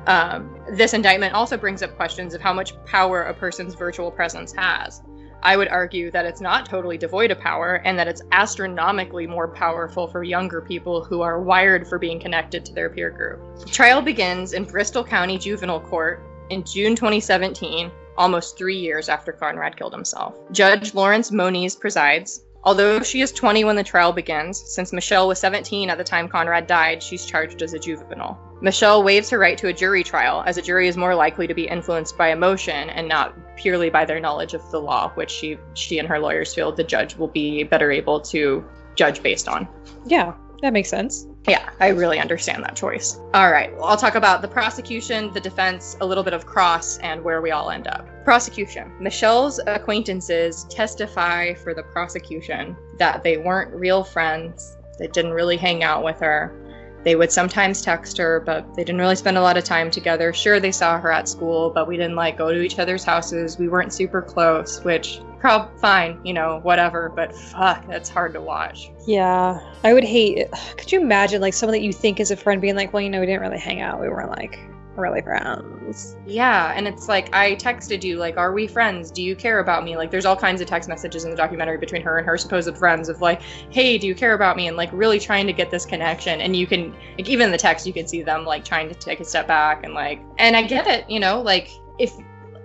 Um, 0.05 0.55
this 0.69 0.93
indictment 0.93 1.33
also 1.33 1.57
brings 1.57 1.81
up 1.81 1.95
questions 1.95 2.33
of 2.35 2.41
how 2.41 2.53
much 2.53 2.73
power 2.85 3.23
a 3.23 3.33
person's 3.33 3.73
virtual 3.73 4.11
presence 4.11 4.53
has. 4.53 5.01
I 5.43 5.57
would 5.57 5.69
argue 5.69 6.11
that 6.11 6.25
it's 6.25 6.41
not 6.41 6.67
totally 6.67 6.97
devoid 6.97 7.31
of 7.31 7.39
power 7.39 7.81
and 7.83 7.97
that 7.97 8.07
it's 8.07 8.21
astronomically 8.31 9.25
more 9.25 9.47
powerful 9.47 10.07
for 10.07 10.23
younger 10.23 10.61
people 10.61 11.03
who 11.03 11.21
are 11.21 11.41
wired 11.41 11.87
for 11.87 11.97
being 11.97 12.19
connected 12.19 12.63
to 12.65 12.73
their 12.73 12.89
peer 12.89 13.09
group. 13.09 13.65
Trial 13.67 14.01
begins 14.01 14.53
in 14.53 14.65
Bristol 14.65 15.03
County 15.03 15.39
Juvenile 15.39 15.79
Court 15.79 16.21
in 16.51 16.63
June 16.63 16.95
2017, 16.95 17.91
almost 18.17 18.57
three 18.57 18.77
years 18.77 19.09
after 19.09 19.31
Conrad 19.31 19.77
killed 19.77 19.93
himself. 19.93 20.37
Judge 20.51 20.93
Lawrence 20.93 21.31
Moniz 21.31 21.75
presides. 21.75 22.43
Although 22.63 23.01
she 23.01 23.21
is 23.21 23.31
20 23.31 23.63
when 23.63 23.75
the 23.75 23.83
trial 23.83 24.13
begins, 24.13 24.59
since 24.59 24.93
Michelle 24.93 25.27
was 25.27 25.39
17 25.39 25.89
at 25.89 25.97
the 25.97 26.03
time 26.03 26.29
Conrad 26.29 26.67
died, 26.67 27.01
she's 27.01 27.25
charged 27.25 27.63
as 27.63 27.73
a 27.73 27.79
juvenile. 27.79 28.39
Michelle 28.61 29.01
waives 29.03 29.29
her 29.31 29.39
right 29.39 29.57
to 29.57 29.67
a 29.67 29.73
jury 29.73 30.03
trial, 30.03 30.43
as 30.45 30.57
a 30.57 30.61
jury 30.61 30.87
is 30.87 30.95
more 30.95 31.15
likely 31.15 31.47
to 31.47 31.53
be 31.53 31.67
influenced 31.67 32.15
by 32.15 32.31
emotion 32.31 32.91
and 32.91 33.07
not 33.07 33.35
purely 33.57 33.89
by 33.89 34.05
their 34.05 34.19
knowledge 34.19 34.53
of 34.53 34.69
the 34.69 34.79
law, 34.79 35.09
which 35.15 35.31
she 35.31 35.57
she 35.73 35.97
and 35.97 36.07
her 36.07 36.19
lawyers 36.19 36.53
feel 36.53 36.71
the 36.71 36.83
judge 36.83 37.15
will 37.15 37.27
be 37.27 37.63
better 37.63 37.91
able 37.91 38.19
to 38.19 38.63
judge 38.95 39.23
based 39.23 39.47
on. 39.47 39.67
Yeah, 40.05 40.33
that 40.61 40.73
makes 40.73 40.89
sense. 40.89 41.25
Yeah, 41.47 41.71
I 41.79 41.87
really 41.87 42.19
understand 42.19 42.63
that 42.63 42.75
choice. 42.75 43.19
All 43.33 43.51
right, 43.51 43.75
well, 43.75 43.85
I'll 43.85 43.97
talk 43.97 44.13
about 44.13 44.43
the 44.43 44.47
prosecution, 44.47 45.33
the 45.33 45.39
defense, 45.39 45.97
a 45.99 46.05
little 46.05 46.23
bit 46.23 46.33
of 46.33 46.45
cross, 46.45 46.99
and 46.99 47.23
where 47.23 47.41
we 47.41 47.49
all 47.49 47.71
end 47.71 47.87
up. 47.87 48.07
Prosecution. 48.23 48.91
Michelle's 48.99 49.59
acquaintances 49.65 50.65
testify 50.65 51.55
for 51.55 51.73
the 51.73 51.81
prosecution 51.81 52.75
that 52.99 53.23
they 53.23 53.37
weren't 53.37 53.73
real 53.73 54.03
friends, 54.03 54.77
they 54.99 55.07
didn't 55.07 55.31
really 55.31 55.57
hang 55.57 55.83
out 55.83 56.03
with 56.03 56.19
her. 56.19 56.55
They 57.03 57.15
would 57.15 57.31
sometimes 57.31 57.81
text 57.81 58.17
her, 58.17 58.39
but 58.39 58.75
they 58.75 58.83
didn't 58.83 59.01
really 59.01 59.15
spend 59.15 59.37
a 59.37 59.41
lot 59.41 59.57
of 59.57 59.63
time 59.63 59.89
together. 59.89 60.33
Sure, 60.33 60.59
they 60.59 60.71
saw 60.71 60.99
her 60.99 61.11
at 61.11 61.27
school, 61.27 61.69
but 61.69 61.87
we 61.87 61.97
didn't 61.97 62.15
like 62.15 62.37
go 62.37 62.53
to 62.53 62.61
each 62.61 62.77
other's 62.77 63.03
houses. 63.03 63.57
We 63.57 63.69
weren't 63.69 63.93
super 63.93 64.21
close, 64.21 64.83
which 64.83 65.21
prob 65.39 65.75
fine, 65.79 66.19
you 66.23 66.33
know, 66.33 66.59
whatever, 66.61 67.11
but 67.15 67.35
fuck, 67.35 67.87
that's 67.87 68.09
hard 68.09 68.33
to 68.33 68.41
watch. 68.41 68.91
Yeah, 69.07 69.59
I 69.83 69.93
would 69.93 70.03
hate 70.03 70.37
it. 70.37 70.51
Could 70.77 70.91
you 70.91 71.01
imagine 71.01 71.41
like 71.41 71.55
someone 71.55 71.73
that 71.73 71.83
you 71.83 71.91
think 71.91 72.19
is 72.19 72.29
a 72.29 72.37
friend 72.37 72.61
being 72.61 72.75
like, 72.75 72.93
well, 72.93 73.01
you 73.01 73.09
know, 73.09 73.19
we 73.19 73.25
didn't 73.25 73.41
really 73.41 73.57
hang 73.57 73.81
out. 73.81 73.99
We 73.99 74.07
weren't 74.07 74.29
like 74.29 74.59
really 74.95 75.21
friends. 75.21 76.17
Yeah, 76.25 76.73
and 76.75 76.87
it's 76.87 77.07
like 77.07 77.33
I 77.33 77.55
texted 77.55 78.03
you 78.03 78.17
like, 78.17 78.37
"Are 78.37 78.53
we 78.53 78.67
friends? 78.67 79.11
Do 79.11 79.21
you 79.21 79.35
care 79.35 79.59
about 79.59 79.83
me?" 79.83 79.97
Like, 79.97 80.11
there's 80.11 80.25
all 80.25 80.35
kinds 80.35 80.61
of 80.61 80.67
text 80.67 80.89
messages 80.89 81.23
in 81.23 81.31
the 81.31 81.35
documentary 81.35 81.77
between 81.77 82.01
her 82.01 82.17
and 82.17 82.25
her 82.27 82.37
supposed 82.37 82.75
friends 82.77 83.09
of 83.09 83.21
like, 83.21 83.41
"Hey, 83.69 83.97
do 83.97 84.07
you 84.07 84.15
care 84.15 84.33
about 84.33 84.57
me?" 84.57 84.67
and 84.67 84.77
like 84.77 84.89
really 84.93 85.19
trying 85.19 85.47
to 85.47 85.53
get 85.53 85.71
this 85.71 85.85
connection. 85.85 86.41
And 86.41 86.55
you 86.55 86.67
can 86.67 86.93
like 87.17 87.29
even 87.29 87.45
in 87.45 87.51
the 87.51 87.57
text 87.57 87.85
you 87.87 87.93
can 87.93 88.07
see 88.07 88.21
them 88.21 88.45
like 88.45 88.65
trying 88.65 88.89
to 88.89 88.95
take 88.95 89.19
a 89.19 89.25
step 89.25 89.47
back 89.47 89.83
and 89.83 89.93
like, 89.93 90.21
and 90.37 90.55
I 90.55 90.63
get 90.63 90.87
it, 90.87 91.09
you 91.09 91.19
know, 91.19 91.41
like 91.41 91.69
if 91.99 92.13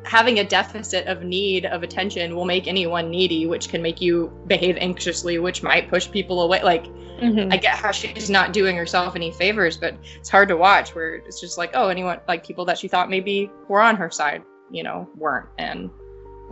having 0.06 0.38
a 0.38 0.44
deficit 0.44 1.06
of 1.08 1.24
need 1.24 1.66
of 1.66 1.82
attention 1.82 2.36
will 2.36 2.44
make 2.44 2.68
anyone 2.68 3.10
needy, 3.10 3.46
which 3.46 3.68
can 3.68 3.82
make 3.82 4.00
you 4.00 4.32
behave 4.46 4.76
anxiously, 4.78 5.38
which 5.38 5.62
might 5.62 5.88
push 5.90 6.10
people 6.10 6.42
away. 6.42 6.62
Like, 6.62 6.84
mm-hmm. 6.84 7.52
I 7.52 7.56
get 7.56 7.74
how 7.74 7.90
she's 7.90 8.30
not 8.30 8.52
doing 8.52 8.76
herself 8.76 9.16
any 9.16 9.32
favors, 9.32 9.76
but 9.76 9.96
it's 10.14 10.28
hard 10.28 10.48
to 10.48 10.56
watch 10.56 10.94
where 10.94 11.16
it's 11.16 11.40
just 11.40 11.58
like, 11.58 11.72
oh, 11.74 11.88
anyone, 11.88 12.20
like 12.28 12.46
people 12.46 12.64
that 12.66 12.78
she 12.78 12.86
thought 12.86 13.10
maybe 13.10 13.50
were 13.68 13.80
on 13.80 13.96
her 13.96 14.10
side, 14.10 14.42
you 14.70 14.84
know, 14.84 15.08
weren't. 15.16 15.48
And 15.58 15.90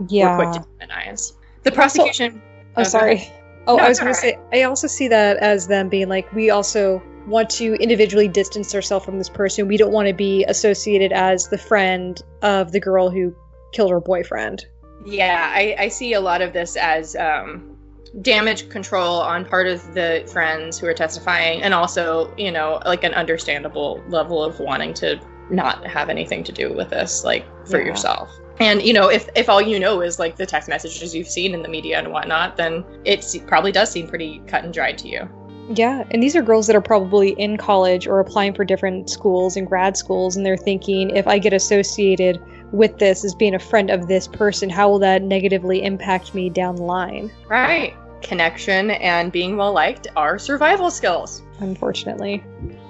yeah. 0.09 0.37
were 0.37 0.51
quick 0.51 0.61
to 0.61 0.67
demonize. 0.85 1.33
The 1.63 1.71
prosecution. 1.71 2.41
Also, 2.75 2.97
oh, 2.97 2.99
sorry. 2.99 3.31
Oh, 3.67 3.77
no, 3.77 3.83
I 3.83 3.87
was 3.89 3.99
going 3.99 4.13
to 4.13 4.19
say, 4.19 4.37
I 4.51 4.63
also 4.63 4.87
see 4.87 5.07
that 5.07 5.37
as 5.37 5.67
them 5.67 5.89
being 5.89 6.09
like, 6.09 6.31
we 6.33 6.49
also 6.49 7.01
want 7.25 7.49
to 7.49 7.73
individually 7.75 8.27
distance 8.27 8.75
ourselves 8.75 9.05
from 9.05 9.17
this 9.17 9.29
person. 9.29 9.67
We 9.67 9.77
don't 9.77 9.91
want 9.91 10.07
to 10.07 10.13
be 10.13 10.43
associated 10.43 11.11
as 11.11 11.47
the 11.47 11.57
friend 11.57 12.21
of 12.43 12.71
the 12.71 12.79
girl 12.79 13.09
who 13.09 13.33
killed 13.71 13.91
her 13.91 13.99
boyfriend. 13.99 14.65
Yeah, 15.05 15.51
I, 15.53 15.75
I 15.77 15.87
see 15.89 16.13
a 16.13 16.21
lot 16.21 16.41
of 16.41 16.53
this 16.53 16.75
as 16.75 17.15
um, 17.15 17.77
damage 18.21 18.69
control 18.69 19.19
on 19.19 19.45
part 19.45 19.67
of 19.67 19.93
the 19.93 20.27
friends 20.31 20.79
who 20.79 20.87
are 20.87 20.93
testifying, 20.93 21.61
and 21.61 21.73
also, 21.73 22.33
you 22.37 22.51
know, 22.51 22.81
like 22.85 23.03
an 23.03 23.13
understandable 23.13 24.03
level 24.09 24.43
of 24.43 24.59
wanting 24.59 24.93
to 24.95 25.19
not 25.49 25.85
have 25.85 26.09
anything 26.09 26.43
to 26.43 26.51
do 26.51 26.73
with 26.73 26.89
this, 26.89 27.23
like 27.23 27.45
for 27.67 27.79
yeah. 27.79 27.87
yourself. 27.87 28.29
And 28.59 28.81
you 28.81 28.93
know, 28.93 29.09
if 29.09 29.27
if 29.35 29.49
all 29.49 29.61
you 29.61 29.79
know 29.79 30.01
is 30.01 30.17
like 30.17 30.37
the 30.37 30.45
text 30.45 30.69
messages 30.69 31.13
you've 31.13 31.27
seen 31.27 31.53
in 31.53 31.61
the 31.61 31.67
media 31.67 31.99
and 31.99 32.11
whatnot, 32.11 32.55
then 32.57 32.85
it 33.03 33.25
probably 33.47 33.71
does 33.71 33.91
seem 33.91 34.07
pretty 34.07 34.41
cut 34.47 34.63
and 34.63 34.73
dried 34.73 34.97
to 34.99 35.09
you. 35.09 35.29
Yeah, 35.69 36.03
and 36.11 36.21
these 36.21 36.35
are 36.35 36.41
girls 36.41 36.67
that 36.67 36.75
are 36.75 36.81
probably 36.81 37.31
in 37.31 37.57
college 37.57 38.07
or 38.07 38.19
applying 38.19 38.53
for 38.53 38.63
different 38.63 39.09
schools 39.09 39.57
and 39.57 39.67
grad 39.67 39.97
schools, 39.97 40.37
and 40.37 40.45
they're 40.45 40.57
thinking, 40.57 41.09
if 41.09 41.27
I 41.27 41.39
get 41.39 41.53
associated 41.53 42.39
with 42.71 42.97
this 42.97 43.23
as 43.23 43.33
being 43.35 43.55
a 43.55 43.59
friend 43.59 43.89
of 43.89 44.07
this 44.07 44.27
person, 44.27 44.69
how 44.69 44.89
will 44.89 44.99
that 44.99 45.21
negatively 45.21 45.83
impact 45.83 46.33
me 46.33 46.49
down 46.49 46.75
the 46.75 46.83
line? 46.83 47.31
Right. 47.47 47.95
Connection 48.21 48.91
and 48.91 49.31
being 49.31 49.55
well 49.55 49.71
liked 49.73 50.07
are 50.15 50.39
survival 50.39 50.89
skills. 50.89 51.43
Unfortunately. 51.59 52.43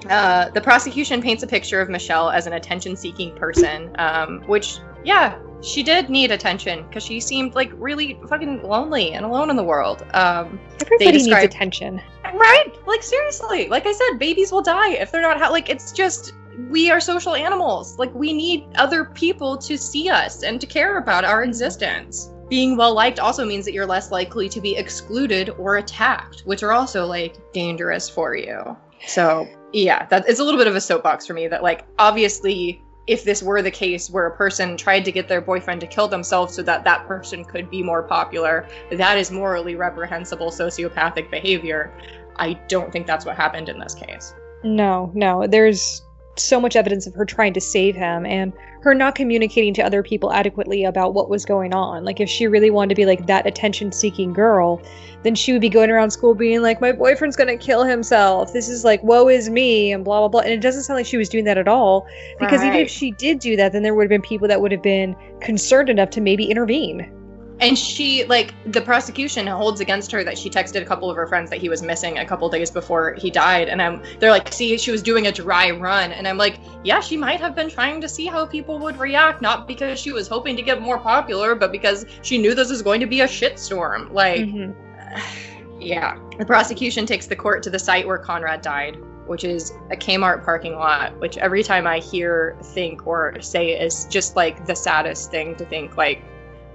Uh, 0.10 0.50
the 0.50 0.62
prosecution 0.62 1.22
paints 1.22 1.44
a 1.44 1.48
picture 1.48 1.82
of 1.82 1.90
Michelle 1.90 2.30
as 2.30 2.48
an 2.48 2.54
attention 2.54 2.96
seeking 2.96 3.36
person, 3.36 3.94
um, 4.00 4.42
which, 4.48 4.78
yeah, 5.04 5.38
she 5.62 5.84
did 5.84 6.10
need 6.10 6.32
attention 6.32 6.86
because 6.88 7.04
she 7.04 7.20
seemed 7.20 7.56
like 7.56 7.72
really 7.76 8.20
fucking 8.30 8.64
lonely 8.64 9.14
and 9.14 9.26
alone 9.26 9.50
in 9.50 9.56
the 9.56 9.64
world. 9.64 10.06
Um, 10.14 10.60
Everybody 10.82 11.12
describe- 11.12 11.42
needs 11.44 11.56
attention. 11.56 12.02
Right? 12.34 12.68
Like, 12.86 13.04
seriously. 13.04 13.68
Like 13.68 13.86
I 13.86 13.92
said, 13.92 14.20
babies 14.20 14.52
will 14.52 14.62
die 14.62 14.92
if 14.92 15.12
they're 15.12 15.22
not, 15.22 15.40
ha- 15.40 15.50
like, 15.50 15.70
it's 15.70 15.92
just 15.92 16.34
we 16.70 16.90
are 16.90 17.00
social 17.00 17.36
animals. 17.36 17.98
Like 17.98 18.14
we 18.14 18.34
need 18.34 18.68
other 18.76 19.06
people 19.06 19.58
to 19.58 19.78
see 19.78 20.10
us 20.10 20.44
and 20.44 20.60
to 20.62 20.68
care 20.68 20.98
about 20.98 21.26
our 21.26 21.42
mm-hmm. 21.42 21.50
existence. 21.50 22.32
Being 22.50 22.78
well 22.78 22.94
liked 22.94 23.20
also 23.20 23.46
means 23.46 23.66
that 23.66 23.74
you're 23.74 23.86
less 23.86 24.12
likely 24.12 24.48
to 24.50 24.62
be 24.62 24.76
excluded 24.76 25.50
or 25.58 25.78
attacked, 25.78 26.42
which 26.42 26.62
are 26.64 26.72
also 26.72 27.06
like 27.06 27.36
dangerous 27.54 28.08
for 28.08 28.36
you. 28.36 28.78
So, 29.08 29.48
yeah, 29.74 30.06
that 30.08 30.28
is 30.30 30.40
a 30.40 30.44
little 30.44 30.60
bit 30.60 30.68
of 30.68 30.76
a 30.76 30.82
soapbox 30.82 31.26
for 31.26 31.34
me 31.34 31.48
that 31.48 31.64
like 31.64 31.86
obviously 31.98 32.82
if 33.08 33.24
this 33.24 33.44
were 33.44 33.62
the 33.62 33.72
case 33.72 34.10
where 34.10 34.26
a 34.26 34.36
person 34.36 34.78
tried 34.78 35.06
to 35.06 35.12
get 35.12 35.28
their 35.28 35.42
boyfriend 35.42 35.80
to 35.82 35.88
kill 35.88 36.08
themselves 36.08 36.56
so 36.56 36.64
that 36.64 36.84
that 36.84 37.08
person 37.08 37.46
could 37.46 37.70
be 37.70 37.84
more 37.84 38.02
popular, 38.02 38.68
that 38.92 39.18
is 39.18 39.32
morally 39.32 39.76
reprehensible 39.76 40.50
sociopathic 40.50 41.30
behavior. 41.30 41.94
I 42.38 42.54
don't 42.68 42.92
think 42.92 43.06
that's 43.06 43.26
what 43.26 43.36
happened 43.36 43.70
in 43.70 43.80
this 43.80 43.94
case. 43.94 44.34
No, 44.64 45.12
no. 45.14 45.46
There's 45.46 46.02
so 46.38 46.60
much 46.60 46.76
evidence 46.76 47.08
of 47.08 47.14
her 47.16 47.26
trying 47.26 47.54
to 47.54 47.62
save 47.62 47.96
him 47.96 48.26
and 48.26 48.54
her 48.82 48.94
not 48.94 49.16
communicating 49.16 49.74
to 49.74 49.82
other 49.82 50.04
people 50.04 50.32
adequately 50.32 50.84
about 50.84 51.14
what 51.14 51.30
was 51.30 51.44
going 51.46 51.74
on. 51.74 52.06
Like, 52.06 52.20
if 52.20 52.30
she 52.30 52.48
really 52.48 52.70
wanted 52.70 52.90
to 52.90 52.96
be 52.96 53.06
like 53.06 53.26
that 53.26 53.48
attention 53.48 53.92
seeking 53.92 54.34
girl, 54.34 54.82
then 55.24 55.34
she 55.34 55.52
would 55.52 55.62
be 55.62 55.70
going 55.70 55.90
around 55.90 56.12
school 56.12 56.36
being 56.36 56.62
like, 56.62 56.82
my 56.82 56.92
boyfriend's 56.92 57.36
gonna 57.36 57.58
kill 57.58 57.84
himself. 57.84 58.54
This 58.54 58.70
is 58.70 58.84
like, 58.84 59.04
woe 59.04 59.28
is 59.28 59.50
me, 59.50 59.92
and 59.92 60.04
blah, 60.04 60.20
blah, 60.20 60.28
blah. 60.28 60.42
And 60.42 60.52
it 60.52 60.62
doesn't 60.62 60.84
sound 60.84 60.98
like 60.98 61.06
she 61.06 61.18
was 61.18 61.30
doing 61.30 61.46
that 61.46 61.58
at 61.58 61.68
all. 61.68 62.08
Because 62.40 62.62
right. 62.62 62.68
even 62.68 62.80
if 62.82 62.90
she 62.90 63.12
did 63.12 63.40
do 63.40 63.56
that, 63.56 63.72
then 63.72 63.82
there 63.82 63.96
would 63.96 64.04
have 64.04 64.10
been 64.10 64.22
people 64.22 64.48
that 64.48 64.62
would 64.62 64.72
have 64.72 64.84
been 64.84 65.16
concerned 65.42 65.90
enough 65.90 66.10
to 66.12 66.22
maybe 66.22 66.46
intervene 66.46 67.12
and 67.60 67.78
she 67.78 68.26
like 68.26 68.54
the 68.72 68.82
prosecution 68.82 69.48
holds 69.48 69.80
against 69.80 70.12
her 70.12 70.24
that 70.24 70.38
she 70.38 70.50
texted 70.50 70.82
a 70.82 70.86
couple 70.86 71.10
of 71.10 71.16
her 71.16 71.26
friends 71.26 71.50
that 71.50 71.60
he 71.60 71.70
was 71.70 71.82
missing 71.82 72.18
a 72.18 72.26
couple 72.26 72.50
days 72.50 72.70
before 72.70 73.14
he 73.14 73.32
died. 73.32 73.70
And 73.70 73.82
i'm 73.82 74.02
they're 74.20 74.32
like 74.32 74.52
see 74.52 74.78
she 74.78 74.92
was 74.92 75.02
doing 75.02 75.28
a 75.28 75.32
dry 75.32 75.72
run. 75.72 76.12
And 76.12 76.28
i'm 76.28 76.38
like 76.38 76.60
yeah 76.84 77.00
she 77.00 77.16
might 77.16 77.40
have 77.40 77.56
been 77.56 77.70
trying 77.70 78.02
to 78.02 78.10
see 78.10 78.26
how 78.26 78.46
people 78.46 78.80
would 78.80 78.98
react 78.98 79.42
not 79.42 79.68
because 79.68 80.00
she 80.00 80.12
was 80.12 80.28
hoping 80.28 80.56
to 80.58 80.62
get 80.62 80.82
more 80.82 80.98
popular 80.98 81.56
but 81.56 81.72
because 81.72 82.06
she 82.22 82.38
knew 82.38 82.54
this 82.54 82.70
was 82.70 82.82
going 82.82 83.00
to 83.00 83.08
be 83.08 83.22
a 83.22 83.28
shitstorm. 83.28 84.12
Like 84.12 84.42
mm-hmm. 84.42 85.80
yeah. 85.82 86.18
The 86.38 86.46
prosecution 86.46 87.06
takes 87.06 87.28
the 87.28 87.36
court 87.36 87.64
to 87.64 87.70
the 87.70 87.80
site 87.80 88.06
where 88.06 88.18
conrad 88.18 88.62
died 88.62 88.98
which 89.28 89.44
is 89.44 89.72
a 89.90 89.96
Kmart 89.96 90.46
parking 90.46 90.76
lot, 90.76 91.20
which 91.20 91.36
every 91.40 91.64
time 91.64 91.88
I 91.88 91.98
hear, 91.98 92.56
think, 92.62 93.08
or 93.08 93.42
say 93.42 93.70
is 93.70 94.06
just 94.06 94.36
like 94.36 94.68
the 94.68 94.76
saddest 94.76 95.32
thing 95.32 95.56
to 95.56 95.66
think 95.66 95.98
like 95.98 96.22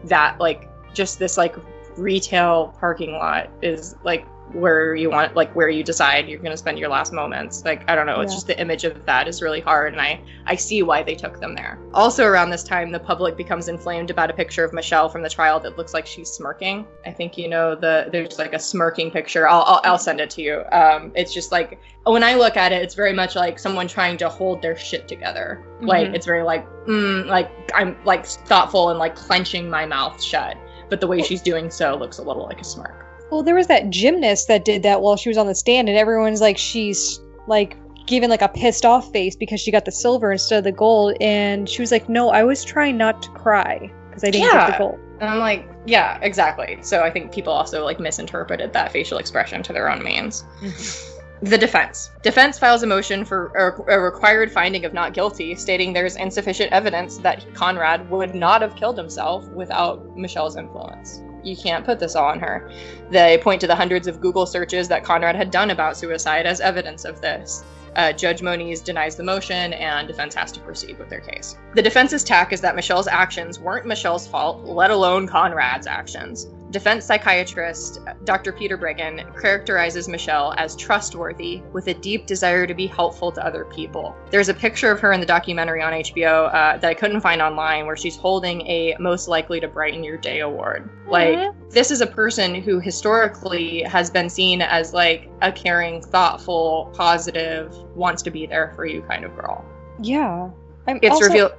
that 0.05 0.39
like 0.41 0.70
just 0.95 1.19
this 1.19 1.37
like 1.37 1.57
retail 1.97 2.75
parking 2.81 3.13
lot 3.13 3.51
is 3.63 3.97
like 4.05 4.27
where 4.53 4.95
you 4.95 5.11
want 5.11 5.37
like 5.37 5.55
where 5.55 5.69
you 5.69 5.85
decide 5.85 6.29
you're 6.29 6.39
going 6.39 6.51
to 6.51 6.57
spend 6.57 6.79
your 6.79 6.89
last 6.89 7.13
moments. 7.13 7.65
Like 7.65 7.89
i 7.89 7.95
don't 7.95 8.07
know 8.07 8.21
it's 8.21 8.35
just 8.35 8.47
the 8.47 8.61
image 8.61 8.85
of 8.85 9.05
that 9.07 9.29
is 9.29 9.43
really 9.43 9.61
hard 9.61 9.93
and 9.93 10.03
i 10.03 10.21
i 10.47 10.57
see 10.57 10.83
why 10.83 11.03
they 11.03 11.15
took 11.15 11.41
them 11.41 11.55
there. 11.55 11.79
Also 11.95 12.25
around 12.25 12.51
this 12.51 12.65
time 12.65 12.91
the 12.91 12.99
public 12.99 13.37
becomes 13.37 13.69
inflamed 13.69 14.11
about 14.11 14.31
a 14.31 14.33
picture 14.33 14.65
of 14.65 14.73
michelle 14.73 15.09
from 15.09 15.23
the 15.23 15.29
trial 15.29 15.61
that 15.61 15.77
looks 15.77 15.95
like 15.95 16.07
she's 16.07 16.29
smirking. 16.29 16.87
I 17.07 17.13
think 17.13 17.39
you 17.39 17.49
know 17.49 17.75
the 17.75 18.09
there's 18.11 18.39
like 18.39 18.53
a 18.53 18.59
smirking 18.59 19.11
picture. 19.11 19.49
I'll 19.49 19.63
i'll, 19.63 19.81
I'll 19.85 19.99
send 19.99 20.21
it 20.21 20.31
to 20.31 20.43
you. 20.43 20.65
Um 20.73 21.13
it's 21.15 21.33
just 21.33 21.53
like 21.53 21.81
when 22.05 22.25
i 22.25 22.35
look 22.35 22.57
at 22.57 22.73
it 22.73 22.83
it's 22.83 22.95
very 22.95 23.13
much 23.13 23.37
like 23.37 23.59
someone 23.59 23.87
trying 23.87 24.17
to 24.19 24.29
hold 24.29 24.63
their 24.63 24.77
shit 24.77 25.07
together. 25.07 25.63
Mm-hmm. 25.77 25.87
like 25.87 26.09
it's 26.09 26.27
very 26.27 26.43
like 26.43 26.67
mm, 26.87 27.25
like 27.27 27.51
i'm 27.75 27.97
like 28.05 28.27
thoughtful 28.27 28.91
and 28.91 28.99
like 28.99 29.17
clenching 29.17 29.71
my 29.71 29.87
mouth 29.87 30.23
shut 30.23 30.57
but 30.91 31.01
the 31.01 31.07
way 31.07 31.23
she's 31.23 31.41
doing 31.41 31.71
so 31.71 31.97
looks 31.97 32.19
a 32.19 32.23
little 32.23 32.45
like 32.45 32.61
a 32.61 32.65
smirk. 32.65 33.07
Well, 33.31 33.43
there 33.43 33.55
was 33.55 33.69
that 33.69 33.91
gymnast 33.91 34.49
that 34.49 34.65
did 34.65 34.83
that 34.83 35.01
while 35.01 35.17
she 35.17 35.29
was 35.29 35.39
on 35.39 35.47
the 35.47 35.55
stand, 35.55 35.89
and 35.89 35.97
everyone's 35.97 36.41
like, 36.41 36.59
she's 36.59 37.21
like 37.47 37.77
giving 38.07 38.29
like 38.29 38.43
a 38.43 38.49
pissed 38.49 38.85
off 38.85 39.11
face 39.13 39.37
because 39.37 39.61
she 39.61 39.71
got 39.71 39.85
the 39.85 39.93
silver 39.93 40.33
instead 40.33 40.59
of 40.59 40.65
the 40.65 40.73
gold, 40.73 41.17
and 41.21 41.69
she 41.69 41.81
was 41.81 41.93
like, 41.93 42.09
no, 42.09 42.31
I 42.31 42.43
was 42.43 42.65
trying 42.65 42.97
not 42.97 43.23
to 43.23 43.31
cry 43.31 43.91
because 44.09 44.25
I 44.25 44.31
didn't 44.31 44.49
yeah. 44.49 44.67
get 44.67 44.79
the 44.79 44.85
gold. 44.85 44.99
And 45.21 45.29
I'm 45.29 45.39
like, 45.39 45.69
yeah, 45.87 46.19
exactly. 46.23 46.79
So 46.81 47.03
I 47.03 47.11
think 47.11 47.31
people 47.31 47.53
also 47.53 47.85
like 47.85 48.01
misinterpreted 48.01 48.73
that 48.73 48.91
facial 48.91 49.19
expression 49.19 49.63
to 49.63 49.73
their 49.73 49.91
own 49.91 50.03
means. 50.03 50.45
The 51.43 51.57
defense. 51.57 52.11
Defense 52.23 52.59
files 52.59 52.83
a 52.83 52.87
motion 52.87 53.25
for 53.25 53.47
a, 53.57 53.95
a, 53.95 54.01
required 54.01 54.53
finding 54.53 54.85
of 54.85 54.93
not 54.93 55.15
guilty, 55.15 55.55
stating 55.55 55.95
there's 55.95 56.17
insufficient 56.17 56.71
evidence 56.71 57.17
that 57.19 57.47
Conrad 57.55 58.11
would 58.11 58.35
not 58.35 58.61
have 58.61 58.77
killed 58.77 58.99
himself 58.99 59.49
without 59.49 60.17
Michelle's 60.19 60.57
influence. 60.57 61.23
you 61.43 61.57
can't 61.57 61.87
put 61.87 61.99
this 61.99 62.15
all 62.15 62.29
on 62.29 62.39
her. 62.41 62.71
They 63.11 63.39
point 63.39 63.61
to 63.63 63.67
the 63.67 63.75
hundreds 63.75 64.07
of 64.07 64.21
Google 64.21 64.45
searches 64.45 64.89
that 64.89 65.03
Conrad 65.03 65.35
had 65.35 65.51
done 65.51 65.71
about 65.71 65.97
suicide 65.97 66.45
as 66.45 66.61
evidence 66.61 67.07
of 67.07 67.23
this. 67.23 67.65
Uh, 67.97 68.13
Judge 68.13 68.43
Moniz 68.43 68.81
denies 68.83 69.17
the 69.17 69.23
motion, 69.23 69.73
and 69.73 70.07
defense 70.07 70.35
has 70.35 70.53
to 70.53 70.61
proceed 70.61 70.99
with 70.99 71.09
their 71.09 71.21
case. 71.21 71.57
The 71.75 71.83
defense's 71.83 72.23
tack 72.23 72.53
is 72.53 72.61
that 72.61 72.77
Michelle's 72.77 73.09
actions 73.09 73.59
weren't 73.59 73.87
Michelle's 73.87 74.29
fault, 74.29 74.65
let 74.65 74.91
alone 74.91 75.27
Conrad's 75.27 75.87
actions. 75.87 76.49
Defense 76.71 77.05
psychiatrist 77.05 78.01
Dr. 78.25 78.53
Peter 78.53 78.79
Breggin 78.79 79.25
characterizes 79.41 80.07
Michelle 80.07 80.55
as 80.57 80.77
trustworthy 80.77 81.63
with 81.73 81.89
a 81.89 81.95
deep 81.95 82.27
desire 82.27 82.67
to 82.67 82.75
be 82.75 82.87
helpful 82.87 83.33
to 83.33 83.45
other 83.45 83.65
people. 83.65 84.15
There's 84.31 84.49
a 84.49 84.55
picture 84.55 84.91
of 84.91 85.01
her 85.01 85.13
in 85.13 85.19
the 85.19 85.27
documentary 85.27 85.83
on 85.83 85.93
HBO 85.93 86.47
uh, 86.55 86.77
that 86.79 86.85
I 86.89 86.95
couldn't 86.95 87.23
find 87.23 87.43
online 87.43 87.87
where 87.87 87.97
she's 87.97 88.17
holding 88.17 88.61
a 88.69 88.97
Most 89.01 89.27
Likely 89.27 89.59
to 89.61 89.67
Brighten 89.69 90.05
Your 90.05 90.17
Day 90.17 90.41
award. 90.41 90.89
Like, 91.09 91.51
this 91.71 91.91
is 91.91 92.01
a 92.01 92.07
person 92.07 92.55
who 92.55 92.79
historically 92.79 93.83
has 93.83 94.09
been 94.11 94.31
seen 94.31 94.63
as 94.63 94.95
like 94.95 95.29
a 95.43 95.51
caring, 95.51 96.01
thoughtful, 96.03 96.93
positive, 96.95 97.75
wants 97.97 98.23
to 98.23 98.31
be 98.31 98.47
there 98.47 98.73
for 98.77 98.87
you 98.87 99.03
kind 99.03 99.25
of 99.25 99.35
girl. 99.35 99.65
Yeah. 100.01 100.51
I'm 100.87 100.99
It's 101.03 101.11
also- 101.11 101.27
revealed. 101.27 101.53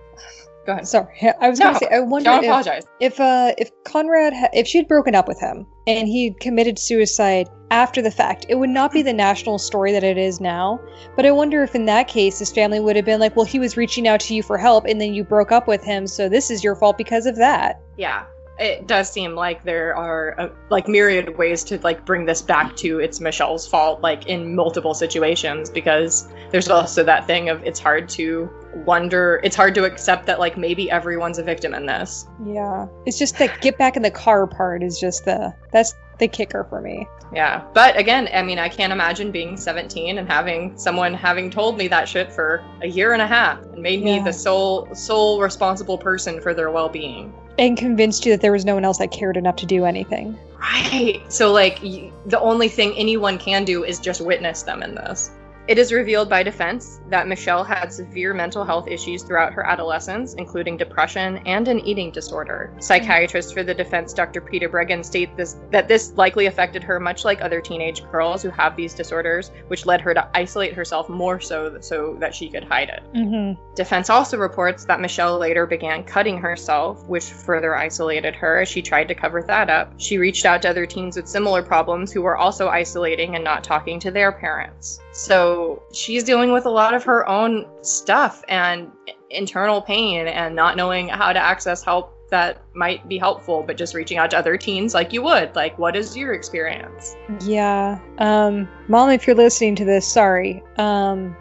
Go 0.65 0.73
ahead. 0.73 0.87
Sorry, 0.87 1.07
I 1.41 1.49
was 1.49 1.59
No, 1.59 1.65
going 1.65 1.73
to 1.75 1.79
say. 1.79 1.89
I 1.91 1.99
wonder 2.01 2.29
don't 2.29 2.43
if, 2.43 2.49
apologize. 2.49 2.83
if 2.99 3.19
uh 3.19 3.53
if 3.57 3.71
Conrad 3.83 4.33
ha- 4.33 4.49
if 4.53 4.67
she'd 4.67 4.87
broken 4.87 5.15
up 5.15 5.27
with 5.27 5.39
him 5.39 5.65
and 5.87 6.07
he 6.07 6.31
committed 6.39 6.77
suicide 6.77 7.49
after 7.71 8.01
the 8.01 8.11
fact, 8.11 8.45
it 8.49 8.55
would 8.55 8.69
not 8.69 8.91
be 8.91 9.01
the 9.01 9.13
national 9.13 9.57
story 9.57 9.91
that 9.91 10.03
it 10.03 10.17
is 10.17 10.39
now. 10.39 10.79
But 11.15 11.25
I 11.25 11.31
wonder 11.31 11.63
if 11.63 11.73
in 11.73 11.85
that 11.85 12.07
case 12.07 12.39
his 12.39 12.51
family 12.51 12.79
would 12.79 12.95
have 12.95 13.05
been 13.05 13.19
like, 13.19 13.35
"Well, 13.35 13.45
he 13.45 13.59
was 13.59 13.77
reaching 13.77 14.07
out 14.07 14.19
to 14.21 14.35
you 14.35 14.43
for 14.43 14.57
help, 14.57 14.85
and 14.85 14.99
then 15.01 15.13
you 15.13 15.23
broke 15.23 15.51
up 15.51 15.67
with 15.67 15.83
him, 15.83 16.05
so 16.05 16.29
this 16.29 16.51
is 16.51 16.63
your 16.63 16.75
fault 16.75 16.97
because 16.97 17.25
of 17.25 17.35
that." 17.37 17.79
yeah 17.97 18.25
it 18.59 18.85
does 18.85 19.09
seem 19.09 19.33
like 19.33 19.63
there 19.63 19.95
are 19.95 20.39
uh, 20.39 20.47
like 20.69 20.87
myriad 20.87 21.35
ways 21.37 21.63
to 21.63 21.79
like 21.79 22.05
bring 22.05 22.25
this 22.25 22.41
back 22.43 22.75
to 22.75 22.99
it's 22.99 23.19
michelle's 23.19 23.65
fault 23.67 24.01
like 24.01 24.27
in 24.27 24.55
multiple 24.55 24.93
situations 24.93 25.67
because 25.69 26.27
there's 26.51 26.69
also 26.69 27.03
that 27.03 27.25
thing 27.25 27.49
of 27.49 27.63
it's 27.63 27.79
hard 27.79 28.07
to 28.07 28.47
wonder 28.73 29.39
it's 29.43 29.55
hard 29.55 29.75
to 29.75 29.83
accept 29.85 30.25
that 30.25 30.39
like 30.39 30.57
maybe 30.57 30.89
everyone's 30.89 31.37
a 31.37 31.43
victim 31.43 31.73
in 31.73 31.85
this 31.85 32.27
Yeah, 32.45 32.87
it's 33.05 33.17
just 33.19 33.37
that 33.39 33.59
get 33.61 33.77
back 33.77 33.95
in 33.97 34.01
the 34.01 34.11
car 34.11 34.47
part 34.47 34.83
is 34.83 34.99
just 34.99 35.25
the 35.25 35.53
that's 35.71 35.93
the 36.19 36.27
kicker 36.27 36.63
for 36.69 36.81
me. 36.81 37.07
yeah 37.33 37.63
but 37.73 37.97
again 37.97 38.29
i 38.33 38.41
mean 38.43 38.59
i 38.59 38.69
can't 38.69 38.93
imagine 38.93 39.31
being 39.31 39.57
17 39.57 40.17
and 40.19 40.27
having 40.29 40.77
someone 40.77 41.13
having 41.13 41.49
told 41.49 41.77
me 41.77 41.87
that 41.87 42.07
shit 42.07 42.31
for 42.31 42.63
a 42.83 42.87
year 42.87 43.13
and 43.13 43.21
a 43.21 43.27
half 43.27 43.59
and 43.63 43.81
made 43.81 44.03
me 44.03 44.19
the 44.19 44.31
sole 44.33 44.87
sole 44.93 45.41
responsible 45.41 45.97
person 45.97 46.39
for 46.39 46.53
their 46.53 46.69
well-being 46.71 47.33
And 47.57 47.75
convinced 47.77 48.25
you 48.25 48.31
that 48.33 48.41
there 48.41 48.51
was 48.51 48.65
no 48.65 48.75
one 48.75 48.85
else 48.85 48.99
that 48.99 49.11
cared 49.11 49.35
enough 49.35 49.55
to 49.57 49.65
do 49.65 49.83
anything. 49.85 50.37
Right. 50.59 51.21
So, 51.27 51.51
like, 51.51 51.79
y- 51.83 52.11
the 52.27 52.39
only 52.39 52.69
thing 52.69 52.93
anyone 52.95 53.37
can 53.37 53.65
do 53.65 53.83
is 53.83 53.99
just 53.99 54.21
witness 54.21 54.61
them 54.63 54.81
in 54.83 54.95
this. 54.95 55.31
It 55.67 55.77
is 55.77 55.93
revealed 55.93 56.27
by 56.27 56.43
defense 56.43 56.99
that 57.09 57.27
Michelle 57.27 57.63
had 57.63 57.93
severe 57.93 58.33
mental 58.33 58.65
health 58.65 58.87
issues 58.87 59.23
throughout 59.23 59.53
her 59.53 59.65
adolescence, 59.65 60.33
including 60.33 60.75
depression 60.75 61.37
and 61.45 61.67
an 61.67 61.79
eating 61.81 62.11
disorder. 62.11 62.73
Psychiatrist 62.79 63.53
for 63.53 63.63
the 63.63 63.73
defense, 63.73 64.13
Dr. 64.13 64.41
Peter 64.41 64.67
Breggin, 64.67 65.05
states 65.05 65.31
this, 65.37 65.57
that 65.69 65.87
this 65.87 66.13
likely 66.17 66.47
affected 66.47 66.83
her 66.83 66.99
much 66.99 67.23
like 67.23 67.41
other 67.41 67.61
teenage 67.61 68.03
girls 68.11 68.41
who 68.41 68.49
have 68.49 68.75
these 68.75 68.93
disorders, 68.93 69.51
which 69.67 69.85
led 69.85 70.01
her 70.01 70.13
to 70.13 70.27
isolate 70.33 70.73
herself 70.73 71.09
more 71.09 71.39
so 71.39 71.77
so 71.79 72.15
that 72.19 72.33
she 72.33 72.49
could 72.49 72.63
hide 72.63 72.89
it. 72.89 73.03
Mm-hmm. 73.13 73.61
Defense 73.75 74.09
also 74.09 74.37
reports 74.37 74.85
that 74.85 74.99
Michelle 74.99 75.37
later 75.37 75.67
began 75.67 76.03
cutting 76.03 76.37
herself, 76.37 77.07
which 77.07 77.25
further 77.25 77.75
isolated 77.75 78.35
her 78.35 78.61
as 78.61 78.67
she 78.67 78.81
tried 78.81 79.07
to 79.07 79.15
cover 79.15 79.43
that 79.43 79.69
up. 79.69 79.93
She 79.97 80.17
reached 80.17 80.45
out 80.45 80.63
to 80.63 80.69
other 80.69 80.85
teens 80.85 81.15
with 81.15 81.27
similar 81.27 81.61
problems 81.61 82.11
who 82.11 82.23
were 82.23 82.37
also 82.37 82.67
isolating 82.67 83.35
and 83.35 83.43
not 83.43 83.63
talking 83.63 83.99
to 83.99 84.11
their 84.11 84.31
parents. 84.31 84.99
So 85.13 85.83
she's 85.91 86.23
dealing 86.23 86.51
with 86.51 86.65
a 86.65 86.69
lot 86.69 86.93
of 86.93 87.03
her 87.03 87.27
own 87.27 87.67
stuff 87.81 88.43
and 88.47 88.91
internal 89.29 89.81
pain 89.81 90.27
and 90.27 90.55
not 90.55 90.77
knowing 90.77 91.09
how 91.09 91.33
to 91.33 91.39
access 91.39 91.83
help 91.83 92.17
that 92.31 92.61
might 92.73 93.07
be 93.07 93.17
helpful, 93.17 93.61
but 93.61 93.77
just 93.77 93.93
reaching 93.93 94.17
out 94.17 94.31
to 94.31 94.37
other 94.37 94.57
teens 94.57 94.93
like 94.93 95.13
you 95.13 95.21
would. 95.21 95.53
Like, 95.55 95.77
what 95.77 95.95
is 95.95 96.15
your 96.15 96.33
experience? 96.33 97.15
Yeah. 97.41 97.99
Um, 98.17 98.67
mom, 98.87 99.09
if 99.09 99.27
you're 99.27 99.35
listening 99.35 99.75
to 99.75 99.85
this, 99.85 100.07
sorry. 100.07 100.63
Um, 100.77 101.35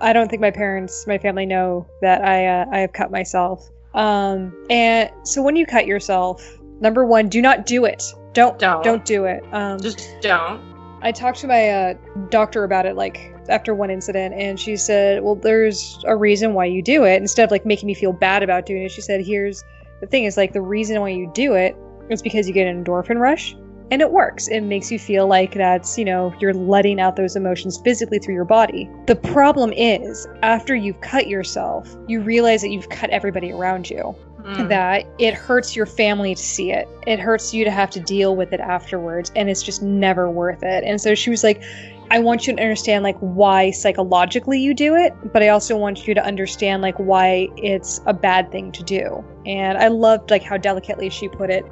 I 0.00 0.12
don't 0.12 0.28
think 0.28 0.42
my 0.42 0.50
parents, 0.50 1.06
my 1.06 1.16
family 1.16 1.46
know 1.46 1.86
that 2.02 2.22
I 2.24 2.46
uh, 2.46 2.66
I 2.70 2.80
have 2.80 2.92
cut 2.92 3.10
myself. 3.10 3.70
Um, 3.94 4.52
and 4.68 5.10
so 5.22 5.42
when 5.42 5.56
you 5.56 5.64
cut 5.64 5.86
yourself, 5.86 6.58
number 6.80 7.06
one, 7.06 7.28
do 7.28 7.40
not 7.40 7.64
do 7.64 7.84
it. 7.84 8.02
Don't 8.32 8.58
Don't. 8.58 8.82
don't 8.82 9.04
do 9.04 9.24
it. 9.24 9.44
Um, 9.52 9.80
Just 9.80 10.10
don't. 10.20 10.71
I 11.02 11.10
talked 11.10 11.40
to 11.40 11.48
my 11.48 11.68
uh, 11.68 11.94
doctor 12.30 12.62
about 12.62 12.86
it 12.86 12.94
like 12.94 13.34
after 13.48 13.74
one 13.74 13.90
incident, 13.90 14.34
and 14.36 14.58
she 14.58 14.76
said, 14.76 15.22
"Well, 15.22 15.34
there's 15.34 16.02
a 16.06 16.16
reason 16.16 16.54
why 16.54 16.66
you 16.66 16.80
do 16.80 17.04
it." 17.04 17.20
Instead 17.20 17.44
of 17.44 17.50
like 17.50 17.66
making 17.66 17.88
me 17.88 17.94
feel 17.94 18.12
bad 18.12 18.42
about 18.44 18.66
doing 18.66 18.84
it, 18.84 18.90
she 18.92 19.00
said, 19.00 19.24
"Here's 19.24 19.64
the 20.00 20.06
thing: 20.06 20.24
is 20.24 20.36
like 20.36 20.52
the 20.52 20.62
reason 20.62 21.00
why 21.00 21.08
you 21.08 21.30
do 21.34 21.54
it 21.54 21.76
is 22.08 22.22
because 22.22 22.46
you 22.46 22.54
get 22.54 22.68
an 22.68 22.84
endorphin 22.84 23.18
rush, 23.18 23.56
and 23.90 24.00
it 24.00 24.12
works. 24.12 24.46
It 24.46 24.60
makes 24.60 24.92
you 24.92 24.98
feel 24.98 25.26
like 25.26 25.54
that's 25.54 25.98
you 25.98 26.04
know 26.04 26.32
you're 26.38 26.54
letting 26.54 27.00
out 27.00 27.16
those 27.16 27.34
emotions 27.34 27.80
physically 27.82 28.20
through 28.20 28.34
your 28.34 28.44
body. 28.44 28.88
The 29.06 29.16
problem 29.16 29.72
is 29.72 30.28
after 30.42 30.76
you've 30.76 31.00
cut 31.00 31.26
yourself, 31.26 31.96
you 32.06 32.20
realize 32.20 32.62
that 32.62 32.70
you've 32.70 32.90
cut 32.90 33.10
everybody 33.10 33.50
around 33.50 33.90
you." 33.90 34.14
Mm. 34.44 34.68
that 34.68 35.06
it 35.18 35.34
hurts 35.34 35.76
your 35.76 35.86
family 35.86 36.34
to 36.34 36.42
see 36.42 36.72
it. 36.72 36.88
It 37.06 37.20
hurts 37.20 37.54
you 37.54 37.64
to 37.64 37.70
have 37.70 37.90
to 37.90 38.00
deal 38.00 38.34
with 38.34 38.52
it 38.52 38.60
afterwards, 38.60 39.30
and 39.36 39.48
it's 39.48 39.62
just 39.62 39.82
never 39.82 40.28
worth 40.28 40.62
it. 40.62 40.82
And 40.84 41.00
so 41.00 41.14
she 41.14 41.30
was 41.30 41.44
like, 41.44 41.62
I 42.10 42.18
want 42.18 42.46
you 42.46 42.54
to 42.54 42.60
understand 42.60 43.04
like 43.04 43.16
why 43.20 43.70
psychologically 43.70 44.60
you 44.60 44.74
do 44.74 44.94
it, 44.96 45.14
but 45.32 45.42
I 45.42 45.48
also 45.48 45.76
want 45.78 46.06
you 46.06 46.14
to 46.14 46.22
understand 46.22 46.82
like 46.82 46.96
why 46.98 47.48
it's 47.56 48.00
a 48.06 48.12
bad 48.12 48.50
thing 48.50 48.72
to 48.72 48.82
do. 48.82 49.24
And 49.46 49.78
I 49.78 49.88
loved 49.88 50.30
like 50.30 50.42
how 50.42 50.56
delicately 50.56 51.08
she 51.08 51.28
put 51.28 51.48
it. 51.48 51.64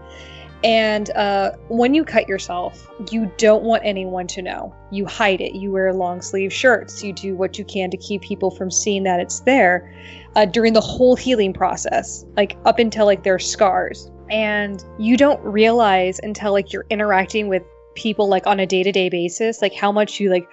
And 0.63 1.11
uh, 1.11 1.53
when 1.69 1.95
you 1.95 2.05
cut 2.05 2.29
yourself, 2.29 2.91
you 3.11 3.31
don't 3.37 3.65
want 3.65 3.83
anyone 3.85 4.27
to 4.29 4.43
know. 4.43 4.75
You 4.91 5.07
hide 5.07 5.41
it. 5.41 5.55
You 5.55 5.73
wear 5.73 5.93
long 5.93 6.23
sleeve 6.23 6.53
shirts. 6.53 7.03
You 7.03 7.13
do 7.13 7.35
what 7.35 7.59
you 7.59 7.65
can 7.65 7.91
to 7.91 7.97
keep 7.97 8.23
people 8.23 8.51
from 8.51 8.71
seeing 8.71 9.03
that 9.05 9.21
it's 9.21 9.41
there 9.41 9.93
uh, 10.37 10.45
during 10.45 10.73
the 10.73 10.81
whole 10.81 11.17
healing 11.17 11.53
process, 11.53 12.25
like 12.37 12.57
up 12.65 12.79
until 12.79 13.07
like 13.07 13.23
their 13.23 13.39
scars. 13.39 14.11
And 14.31 14.85
you 14.99 15.17
don't 15.17 15.41
realize 15.43 16.21
until 16.23 16.53
like 16.53 16.73
you're 16.73 16.87
interacting 16.91 17.49
with 17.49 17.63
people 17.97 18.29
like 18.29 18.47
on 18.47 18.61
a 18.61 18.67
day 18.67 18.83
to 18.83 18.93
day 18.93 19.09
basis, 19.09 19.61
like 19.61 19.75
how 19.75 19.91
much 19.91 20.21
you 20.21 20.31
like 20.31 20.49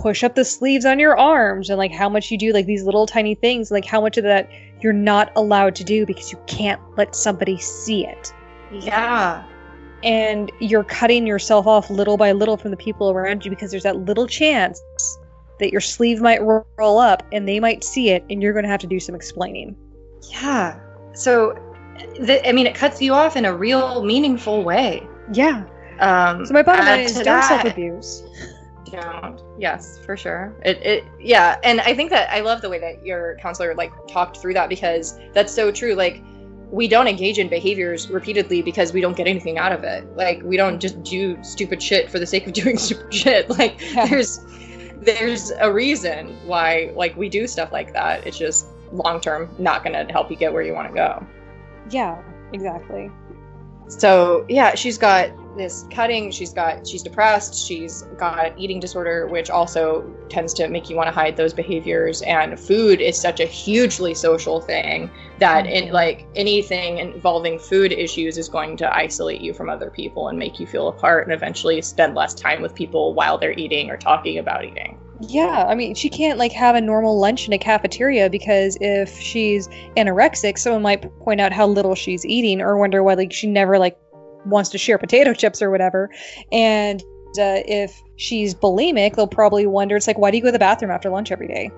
push 0.00 0.24
up 0.24 0.34
the 0.34 0.44
sleeves 0.44 0.84
on 0.84 0.98
your 0.98 1.18
arms 1.18 1.68
and 1.68 1.78
like 1.78 1.92
how 1.92 2.08
much 2.08 2.30
you 2.30 2.38
do 2.38 2.52
like 2.52 2.66
these 2.66 2.84
little 2.84 3.06
tiny 3.06 3.34
things, 3.34 3.70
like 3.70 3.84
how 3.84 4.00
much 4.00 4.16
of 4.16 4.24
that 4.24 4.50
you're 4.80 4.92
not 4.92 5.30
allowed 5.36 5.74
to 5.74 5.84
do 5.84 6.06
because 6.06 6.32
you 6.32 6.38
can't 6.46 6.80
let 6.96 7.14
somebody 7.14 7.58
see 7.58 8.06
it 8.06 8.32
Yeah. 8.70 9.44
and 10.02 10.52
you're 10.60 10.84
cutting 10.84 11.26
yourself 11.26 11.66
off 11.66 11.90
little 11.90 12.16
by 12.16 12.32
little 12.32 12.56
from 12.56 12.70
the 12.70 12.76
people 12.76 13.10
around 13.10 13.44
you 13.44 13.50
because 13.50 13.70
there's 13.70 13.82
that 13.82 13.96
little 13.96 14.26
chance 14.26 14.80
that 15.60 15.70
your 15.72 15.80
sleeve 15.80 16.20
might 16.20 16.40
roll 16.42 16.98
up 16.98 17.22
and 17.32 17.48
they 17.48 17.60
might 17.60 17.84
see 17.84 18.10
it 18.10 18.24
and 18.30 18.42
you're 18.42 18.52
going 18.52 18.64
to 18.64 18.68
have 18.70 18.80
to 18.80 18.86
do 18.86 19.00
some 19.00 19.14
explaining. 19.14 19.76
Yeah. 20.30 20.78
So, 21.14 21.58
th- 22.26 22.42
I 22.46 22.52
mean, 22.52 22.66
it 22.66 22.74
cuts 22.74 23.00
you 23.02 23.12
off 23.12 23.36
in 23.36 23.44
a 23.44 23.54
real, 23.54 24.04
meaningful 24.04 24.62
way. 24.62 25.06
Yeah. 25.32 25.64
Um, 26.00 26.46
So 26.46 26.54
my 26.54 26.62
bottom 26.62 26.84
line 26.86 27.00
is 27.00 27.14
don't 27.20 27.42
self-abuse. 27.42 28.22
Don't. 28.90 29.40
Yes, 29.58 29.98
for 30.04 30.16
sure. 30.16 30.54
It, 30.64 30.78
it, 30.78 31.04
yeah. 31.20 31.58
And 31.62 31.80
I 31.82 31.94
think 31.94 32.10
that 32.10 32.30
I 32.32 32.40
love 32.40 32.62
the 32.62 32.70
way 32.70 32.78
that 32.78 33.04
your 33.04 33.36
counselor 33.42 33.74
like 33.74 33.92
talked 34.08 34.38
through 34.38 34.54
that 34.54 34.68
because 34.68 35.18
that's 35.34 35.52
so 35.52 35.70
true. 35.70 35.94
Like, 35.94 36.22
we 36.70 36.86
don't 36.88 37.06
engage 37.06 37.38
in 37.38 37.48
behaviors 37.48 38.08
repeatedly 38.10 38.62
because 38.62 38.92
we 38.92 39.00
don't 39.00 39.16
get 39.16 39.26
anything 39.26 39.58
out 39.58 39.72
of 39.72 39.84
it. 39.84 40.04
Like, 40.16 40.42
we 40.42 40.56
don't 40.56 40.80
just 40.80 41.02
do 41.02 41.42
stupid 41.42 41.82
shit 41.82 42.10
for 42.10 42.18
the 42.18 42.26
sake 42.26 42.46
of 42.46 42.52
doing 42.62 42.78
stupid 42.78 43.12
shit. 43.12 43.50
Like, 43.50 43.78
Yeah. 43.94 44.06
there's, 44.06 44.38
there's 45.00 45.50
a 45.60 45.72
reason 45.72 46.36
why 46.44 46.92
like 46.94 47.16
we 47.16 47.28
do 47.28 47.46
stuff 47.46 47.72
like 47.72 47.92
that. 47.92 48.26
It's 48.26 48.38
just 48.38 48.66
long 48.92 49.20
term 49.20 49.48
not 49.58 49.84
going 49.84 49.94
to 49.94 50.12
help 50.12 50.30
you 50.30 50.36
get 50.36 50.52
where 50.52 50.62
you 50.62 50.74
want 50.74 50.88
to 50.88 50.94
go. 50.94 51.26
Yeah, 51.90 52.20
exactly. 52.52 53.10
So 53.88 54.44
yeah, 54.48 54.74
she's 54.74 54.98
got 54.98 55.30
this 55.58 55.86
cutting. 55.90 56.30
She's 56.30 56.52
got 56.52 56.86
she's 56.86 57.02
depressed. 57.02 57.66
She's 57.66 58.02
got 58.16 58.58
eating 58.58 58.80
disorder, 58.80 59.26
which 59.26 59.50
also 59.50 60.02
tends 60.28 60.54
to 60.54 60.68
make 60.68 60.88
you 60.88 60.96
want 60.96 61.08
to 61.08 61.12
hide 61.12 61.36
those 61.36 61.52
behaviors. 61.52 62.22
And 62.22 62.58
food 62.58 63.00
is 63.00 63.20
such 63.20 63.40
a 63.40 63.44
hugely 63.44 64.14
social 64.14 64.60
thing 64.60 65.10
that 65.38 65.64
mm-hmm. 65.64 65.88
in 65.88 65.92
like 65.92 66.26
anything 66.34 66.98
involving 66.98 67.58
food 67.58 67.92
issues 67.92 68.38
is 68.38 68.48
going 68.48 68.76
to 68.78 68.96
isolate 68.96 69.40
you 69.40 69.52
from 69.52 69.68
other 69.68 69.90
people 69.90 70.28
and 70.28 70.38
make 70.38 70.58
you 70.58 70.66
feel 70.66 70.88
apart, 70.88 71.26
and 71.26 71.34
eventually 71.34 71.82
spend 71.82 72.14
less 72.14 72.32
time 72.32 72.62
with 72.62 72.74
people 72.74 73.12
while 73.12 73.36
they're 73.36 73.52
eating 73.58 73.90
or 73.90 73.96
talking 73.96 74.38
about 74.38 74.64
eating. 74.64 74.98
Yeah, 75.20 75.66
I 75.68 75.74
mean, 75.74 75.96
she 75.96 76.08
can't 76.08 76.38
like 76.38 76.52
have 76.52 76.76
a 76.76 76.80
normal 76.80 77.18
lunch 77.18 77.48
in 77.48 77.52
a 77.52 77.58
cafeteria 77.58 78.30
because 78.30 78.78
if 78.80 79.18
she's 79.18 79.68
anorexic, 79.96 80.58
someone 80.58 80.82
might 80.82 81.02
point 81.18 81.40
out 81.40 81.52
how 81.52 81.66
little 81.66 81.96
she's 81.96 82.24
eating 82.24 82.60
or 82.60 82.76
wonder 82.78 83.02
why 83.02 83.14
like 83.14 83.32
she 83.32 83.48
never 83.48 83.78
like 83.78 83.98
wants 84.48 84.70
to 84.70 84.78
share 84.78 84.98
potato 84.98 85.32
chips 85.34 85.62
or 85.62 85.70
whatever. 85.70 86.10
And 86.52 87.00
uh, 87.38 87.62
if 87.66 88.02
she's 88.16 88.54
bulimic, 88.54 89.16
they'll 89.16 89.26
probably 89.26 89.66
wonder, 89.66 89.96
it's 89.96 90.06
like, 90.06 90.18
why 90.18 90.30
do 90.30 90.36
you 90.36 90.42
go 90.42 90.48
to 90.48 90.52
the 90.52 90.58
bathroom 90.58 90.90
after 90.90 91.10
lunch 91.10 91.30
every 91.30 91.48
day? 91.48 91.70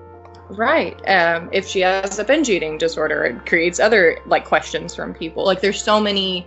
Right. 0.49 0.97
Um, 1.09 1.49
if 1.53 1.65
she 1.67 1.81
has 1.81 2.19
a 2.19 2.23
binge 2.23 2.49
eating 2.49 2.77
disorder, 2.77 3.23
it 3.23 3.45
creates 3.45 3.79
other 3.79 4.17
like 4.25 4.45
questions 4.45 4.93
from 4.93 5.13
people. 5.13 5.45
Like 5.45 5.61
there's 5.61 5.81
so 5.81 6.01
many 6.01 6.45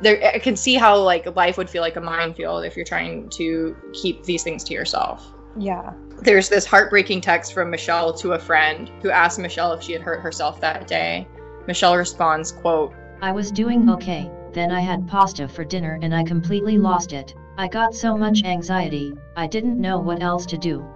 there 0.00 0.22
I 0.34 0.38
can 0.38 0.56
see 0.56 0.74
how 0.74 0.98
like 0.98 1.34
life 1.36 1.56
would 1.56 1.70
feel 1.70 1.82
like 1.82 1.96
a 1.96 2.00
minefield 2.00 2.64
if 2.64 2.76
you're 2.76 2.84
trying 2.84 3.28
to 3.30 3.76
keep 3.92 4.24
these 4.24 4.42
things 4.42 4.64
to 4.64 4.74
yourself. 4.74 5.32
Yeah. 5.56 5.92
There's 6.22 6.48
this 6.48 6.64
heartbreaking 6.64 7.22
text 7.22 7.52
from 7.52 7.70
Michelle 7.70 8.12
to 8.14 8.32
a 8.32 8.38
friend 8.38 8.90
who 9.02 9.10
asked 9.10 9.38
Michelle 9.38 9.72
if 9.72 9.82
she 9.82 9.92
had 9.92 10.02
hurt 10.02 10.20
herself 10.20 10.60
that 10.60 10.86
day. 10.86 11.26
Michelle 11.66 11.96
responds, 11.96 12.52
quote, 12.52 12.94
I 13.22 13.32
was 13.32 13.50
doing 13.50 13.88
okay, 13.90 14.30
then 14.52 14.70
I 14.70 14.80
had 14.80 15.06
pasta 15.06 15.48
for 15.48 15.64
dinner 15.64 15.98
and 16.02 16.14
I 16.14 16.24
completely 16.24 16.78
lost 16.78 17.12
it. 17.12 17.34
I 17.56 17.68
got 17.68 17.94
so 17.94 18.16
much 18.16 18.44
anxiety, 18.44 19.12
I 19.36 19.46
didn't 19.46 19.80
know 19.80 19.98
what 19.98 20.22
else 20.22 20.46
to 20.46 20.58
do. 20.58 20.86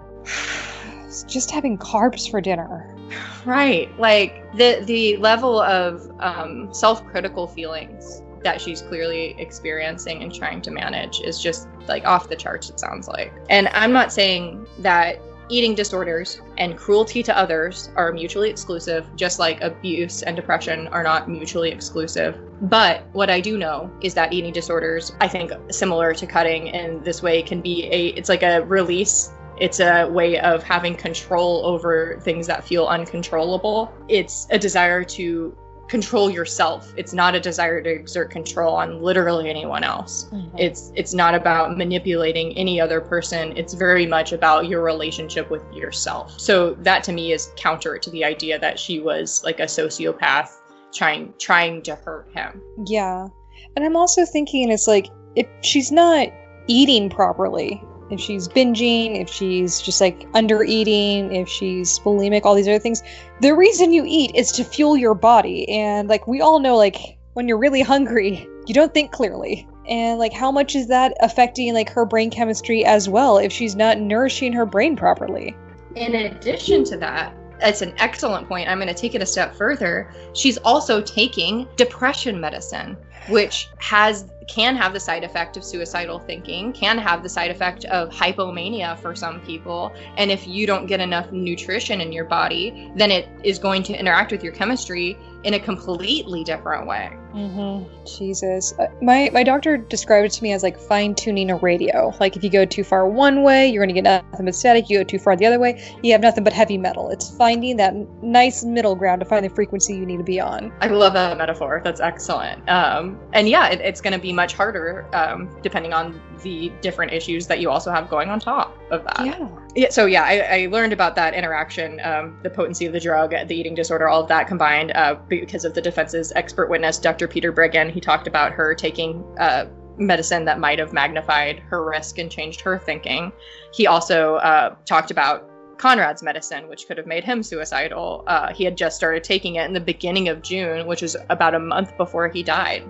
just 1.26 1.50
having 1.50 1.78
carbs 1.78 2.30
for 2.30 2.40
dinner. 2.40 2.96
Right. 3.44 3.96
Like 3.98 4.50
the 4.54 4.82
the 4.84 5.16
level 5.18 5.60
of 5.60 6.10
um, 6.20 6.72
self-critical 6.72 7.46
feelings 7.48 8.22
that 8.42 8.60
she's 8.60 8.82
clearly 8.82 9.34
experiencing 9.38 10.22
and 10.22 10.34
trying 10.34 10.60
to 10.62 10.70
manage 10.70 11.20
is 11.20 11.40
just 11.40 11.68
like 11.88 12.04
off 12.04 12.28
the 12.28 12.36
charts 12.36 12.70
it 12.70 12.78
sounds 12.78 13.08
like. 13.08 13.32
And 13.48 13.68
I'm 13.68 13.92
not 13.92 14.12
saying 14.12 14.66
that 14.80 15.18
eating 15.48 15.74
disorders 15.74 16.40
and 16.58 16.76
cruelty 16.76 17.22
to 17.22 17.36
others 17.36 17.90
are 17.96 18.12
mutually 18.12 18.50
exclusive, 18.50 19.06
just 19.16 19.38
like 19.38 19.60
abuse 19.60 20.22
and 20.22 20.36
depression 20.36 20.88
are 20.88 21.02
not 21.02 21.28
mutually 21.28 21.70
exclusive. 21.70 22.38
But 22.62 23.04
what 23.12 23.30
I 23.30 23.40
do 23.40 23.58
know 23.58 23.90
is 24.00 24.14
that 24.14 24.32
eating 24.32 24.52
disorders, 24.52 25.12
I 25.20 25.28
think 25.28 25.52
similar 25.70 26.14
to 26.14 26.26
cutting 26.26 26.68
in 26.68 27.02
this 27.02 27.22
way 27.22 27.42
can 27.42 27.60
be 27.60 27.84
a 27.86 28.08
it's 28.08 28.28
like 28.28 28.42
a 28.42 28.62
release 28.64 29.30
it's 29.58 29.78
a 29.78 30.06
way 30.06 30.40
of 30.40 30.62
having 30.62 30.96
control 30.96 31.64
over 31.64 32.18
things 32.22 32.46
that 32.48 32.64
feel 32.64 32.86
uncontrollable. 32.86 33.92
It's 34.08 34.48
a 34.50 34.58
desire 34.58 35.04
to 35.04 35.56
control 35.88 36.30
yourself. 36.30 36.92
It's 36.96 37.12
not 37.12 37.34
a 37.34 37.40
desire 37.40 37.82
to 37.82 37.90
exert 37.90 38.30
control 38.30 38.74
on 38.74 39.02
literally 39.02 39.48
anyone 39.50 39.84
else. 39.84 40.24
Mm-hmm. 40.32 40.58
It's 40.58 40.92
it's 40.94 41.14
not 41.14 41.34
about 41.34 41.76
manipulating 41.76 42.56
any 42.56 42.80
other 42.80 43.00
person. 43.00 43.56
It's 43.56 43.74
very 43.74 44.06
much 44.06 44.32
about 44.32 44.68
your 44.68 44.82
relationship 44.82 45.50
with 45.50 45.62
yourself. 45.72 46.38
So 46.40 46.74
that 46.80 47.04
to 47.04 47.12
me 47.12 47.32
is 47.32 47.52
counter 47.56 47.98
to 47.98 48.10
the 48.10 48.24
idea 48.24 48.58
that 48.58 48.78
she 48.78 49.00
was 49.00 49.42
like 49.44 49.60
a 49.60 49.64
sociopath 49.64 50.50
trying 50.92 51.34
trying 51.38 51.82
to 51.82 51.94
hurt 51.96 52.28
him. 52.34 52.62
Yeah. 52.86 53.28
And 53.76 53.84
I'm 53.84 53.96
also 53.96 54.24
thinking 54.24 54.70
it's 54.70 54.86
like 54.86 55.08
if 55.36 55.46
she's 55.62 55.90
not 55.90 56.28
eating 56.66 57.10
properly, 57.10 57.82
if 58.14 58.20
she's 58.20 58.48
binging, 58.48 59.20
if 59.20 59.28
she's 59.28 59.80
just 59.80 60.00
like 60.00 60.26
under 60.34 60.62
eating, 60.62 61.34
if 61.34 61.48
she's 61.48 61.98
bulimic, 61.98 62.44
all 62.44 62.54
these 62.54 62.68
other 62.68 62.78
things. 62.78 63.02
The 63.40 63.54
reason 63.54 63.92
you 63.92 64.04
eat 64.06 64.32
is 64.34 64.50
to 64.52 64.64
fuel 64.64 64.96
your 64.96 65.14
body. 65.14 65.68
And 65.68 66.08
like 66.08 66.26
we 66.26 66.40
all 66.40 66.60
know, 66.60 66.76
like 66.76 67.18
when 67.34 67.48
you're 67.48 67.58
really 67.58 67.82
hungry, 67.82 68.48
you 68.66 68.74
don't 68.74 68.94
think 68.94 69.12
clearly. 69.12 69.68
And 69.88 70.18
like 70.18 70.32
how 70.32 70.50
much 70.50 70.74
is 70.74 70.86
that 70.88 71.14
affecting 71.20 71.74
like 71.74 71.90
her 71.90 72.06
brain 72.06 72.30
chemistry 72.30 72.84
as 72.84 73.08
well 73.08 73.36
if 73.36 73.52
she's 73.52 73.76
not 73.76 73.98
nourishing 73.98 74.52
her 74.52 74.64
brain 74.64 74.96
properly? 74.96 75.54
In 75.94 76.14
addition 76.14 76.84
to 76.84 76.96
that, 76.98 77.34
it's 77.60 77.82
an 77.82 77.94
excellent 77.98 78.48
point. 78.48 78.68
I'm 78.68 78.78
going 78.78 78.88
to 78.88 78.94
take 78.94 79.14
it 79.14 79.22
a 79.22 79.26
step 79.26 79.54
further. 79.54 80.12
She's 80.34 80.58
also 80.58 81.00
taking 81.00 81.68
depression 81.76 82.40
medicine, 82.40 82.96
which 83.28 83.68
has 83.78 84.30
can 84.46 84.76
have 84.76 84.92
the 84.92 85.00
side 85.00 85.24
effect 85.24 85.56
of 85.56 85.64
suicidal 85.64 86.18
thinking, 86.18 86.72
can 86.72 86.98
have 86.98 87.22
the 87.22 87.28
side 87.28 87.50
effect 87.50 87.84
of 87.86 88.10
hypomania 88.10 88.98
for 88.98 89.14
some 89.14 89.40
people. 89.40 89.92
And 90.16 90.30
if 90.30 90.46
you 90.46 90.66
don't 90.66 90.86
get 90.86 91.00
enough 91.00 91.30
nutrition 91.32 92.00
in 92.00 92.12
your 92.12 92.24
body, 92.24 92.92
then 92.96 93.10
it 93.10 93.28
is 93.42 93.58
going 93.58 93.82
to 93.84 93.98
interact 93.98 94.32
with 94.32 94.42
your 94.42 94.52
chemistry 94.52 95.18
in 95.44 95.54
a 95.54 95.60
completely 95.60 96.44
different 96.44 96.86
way. 96.86 97.16
Mm-hmm. 97.34 98.04
Jesus, 98.04 98.72
uh, 98.78 98.86
my 99.02 99.28
my 99.32 99.42
doctor 99.42 99.76
described 99.76 100.26
it 100.26 100.32
to 100.32 100.42
me 100.42 100.52
as 100.52 100.62
like 100.62 100.78
fine 100.78 101.14
tuning 101.14 101.50
a 101.50 101.56
radio. 101.56 102.14
Like 102.20 102.36
if 102.36 102.44
you 102.44 102.50
go 102.50 102.64
too 102.64 102.84
far 102.84 103.08
one 103.08 103.42
way, 103.42 103.68
you're 103.68 103.84
going 103.84 103.94
to 103.94 104.00
get 104.00 104.04
nothing 104.04 104.46
but 104.46 104.54
static. 104.54 104.88
You 104.88 104.98
go 104.98 105.04
too 105.04 105.18
far 105.18 105.36
the 105.36 105.46
other 105.46 105.58
way, 105.58 105.82
you 106.02 106.12
have 106.12 106.20
nothing 106.20 106.44
but 106.44 106.52
heavy 106.52 106.78
metal. 106.78 107.10
It's 107.10 107.36
finding 107.36 107.76
that 107.78 107.94
nice 108.22 108.64
middle 108.64 108.94
ground 108.94 109.20
to 109.20 109.26
find 109.26 109.44
the 109.44 109.50
frequency 109.50 109.94
you 109.96 110.06
need 110.06 110.18
to 110.18 110.24
be 110.24 110.40
on. 110.40 110.72
I 110.80 110.86
love 110.88 111.14
that 111.14 111.36
metaphor. 111.36 111.80
That's 111.84 112.00
excellent. 112.00 112.68
Um, 112.68 113.18
and 113.32 113.48
yeah, 113.48 113.68
it, 113.68 113.80
it's 113.80 114.00
going 114.00 114.12
to 114.12 114.20
be 114.20 114.32
much 114.32 114.54
harder 114.54 115.06
um, 115.12 115.48
depending 115.62 115.92
on 115.92 116.20
the 116.42 116.72
different 116.82 117.12
issues 117.12 117.46
that 117.48 117.60
you 117.60 117.70
also 117.70 117.90
have 117.90 118.08
going 118.08 118.28
on 118.28 118.38
top 118.38 118.76
of 118.90 119.02
that. 119.04 119.26
Yeah. 119.26 119.48
Yeah. 119.74 119.90
So 119.90 120.06
yeah, 120.06 120.22
I, 120.22 120.62
I 120.62 120.66
learned 120.66 120.92
about 120.92 121.16
that 121.16 121.34
interaction, 121.34 122.00
um, 122.04 122.38
the 122.42 122.50
potency 122.50 122.86
of 122.86 122.92
the 122.92 123.00
drug, 123.00 123.30
the 123.30 123.54
eating 123.54 123.74
disorder, 123.74 124.08
all 124.08 124.22
of 124.22 124.28
that 124.28 124.46
combined, 124.46 124.92
uh, 124.94 125.16
because 125.28 125.64
of 125.64 125.74
the 125.74 125.80
defense's 125.80 126.32
expert 126.36 126.70
witness, 126.70 126.98
Dr. 126.98 127.23
Peter 127.28 127.52
Breggin. 127.52 127.90
He 127.90 128.00
talked 128.00 128.26
about 128.26 128.52
her 128.52 128.74
taking 128.74 129.24
uh, 129.38 129.66
medicine 129.96 130.44
that 130.44 130.58
might 130.58 130.78
have 130.78 130.92
magnified 130.92 131.60
her 131.60 131.84
risk 131.84 132.18
and 132.18 132.30
changed 132.30 132.60
her 132.60 132.78
thinking. 132.78 133.32
He 133.72 133.86
also 133.86 134.36
uh, 134.36 134.74
talked 134.86 135.10
about 135.10 135.48
Conrad's 135.78 136.22
medicine, 136.22 136.68
which 136.68 136.86
could 136.86 136.96
have 136.98 137.06
made 137.06 137.24
him 137.24 137.42
suicidal. 137.42 138.24
Uh, 138.26 138.52
he 138.52 138.64
had 138.64 138.76
just 138.76 138.96
started 138.96 139.24
taking 139.24 139.56
it 139.56 139.66
in 139.66 139.72
the 139.72 139.80
beginning 139.80 140.28
of 140.28 140.42
June, 140.42 140.86
which 140.86 141.02
was 141.02 141.16
about 141.30 141.54
a 141.54 141.58
month 141.58 141.96
before 141.96 142.28
he 142.28 142.42
died. 142.42 142.84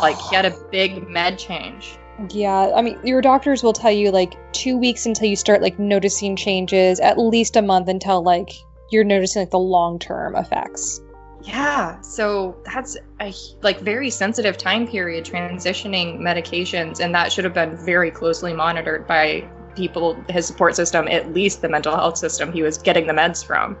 like 0.00 0.18
he 0.18 0.34
had 0.34 0.44
a 0.46 0.54
big 0.70 1.06
med 1.08 1.38
change. 1.38 1.98
Yeah, 2.30 2.72
I 2.74 2.80
mean, 2.80 2.98
your 3.04 3.20
doctors 3.20 3.62
will 3.62 3.74
tell 3.74 3.90
you 3.90 4.10
like 4.10 4.34
two 4.52 4.78
weeks 4.78 5.04
until 5.04 5.28
you 5.28 5.36
start 5.36 5.60
like 5.60 5.78
noticing 5.78 6.34
changes, 6.34 6.98
at 7.00 7.18
least 7.18 7.56
a 7.56 7.62
month 7.62 7.88
until 7.88 8.22
like 8.22 8.50
you're 8.90 9.04
noticing 9.04 9.42
like 9.42 9.50
the 9.50 9.58
long 9.58 9.98
term 9.98 10.34
effects. 10.34 11.00
Yeah, 11.46 12.00
so 12.00 12.56
that's 12.64 12.96
a 13.20 13.32
like 13.62 13.78
very 13.80 14.10
sensitive 14.10 14.58
time 14.58 14.86
period 14.86 15.24
transitioning 15.24 16.18
medications, 16.18 16.98
and 16.98 17.14
that 17.14 17.30
should 17.32 17.44
have 17.44 17.54
been 17.54 17.76
very 17.76 18.10
closely 18.10 18.52
monitored 18.52 19.06
by 19.06 19.48
people, 19.76 20.14
his 20.28 20.46
support 20.46 20.74
system, 20.74 21.06
at 21.06 21.32
least 21.32 21.62
the 21.62 21.68
mental 21.68 21.94
health 21.94 22.18
system 22.18 22.52
he 22.52 22.62
was 22.62 22.78
getting 22.78 23.06
the 23.06 23.12
meds 23.12 23.44
from. 23.44 23.76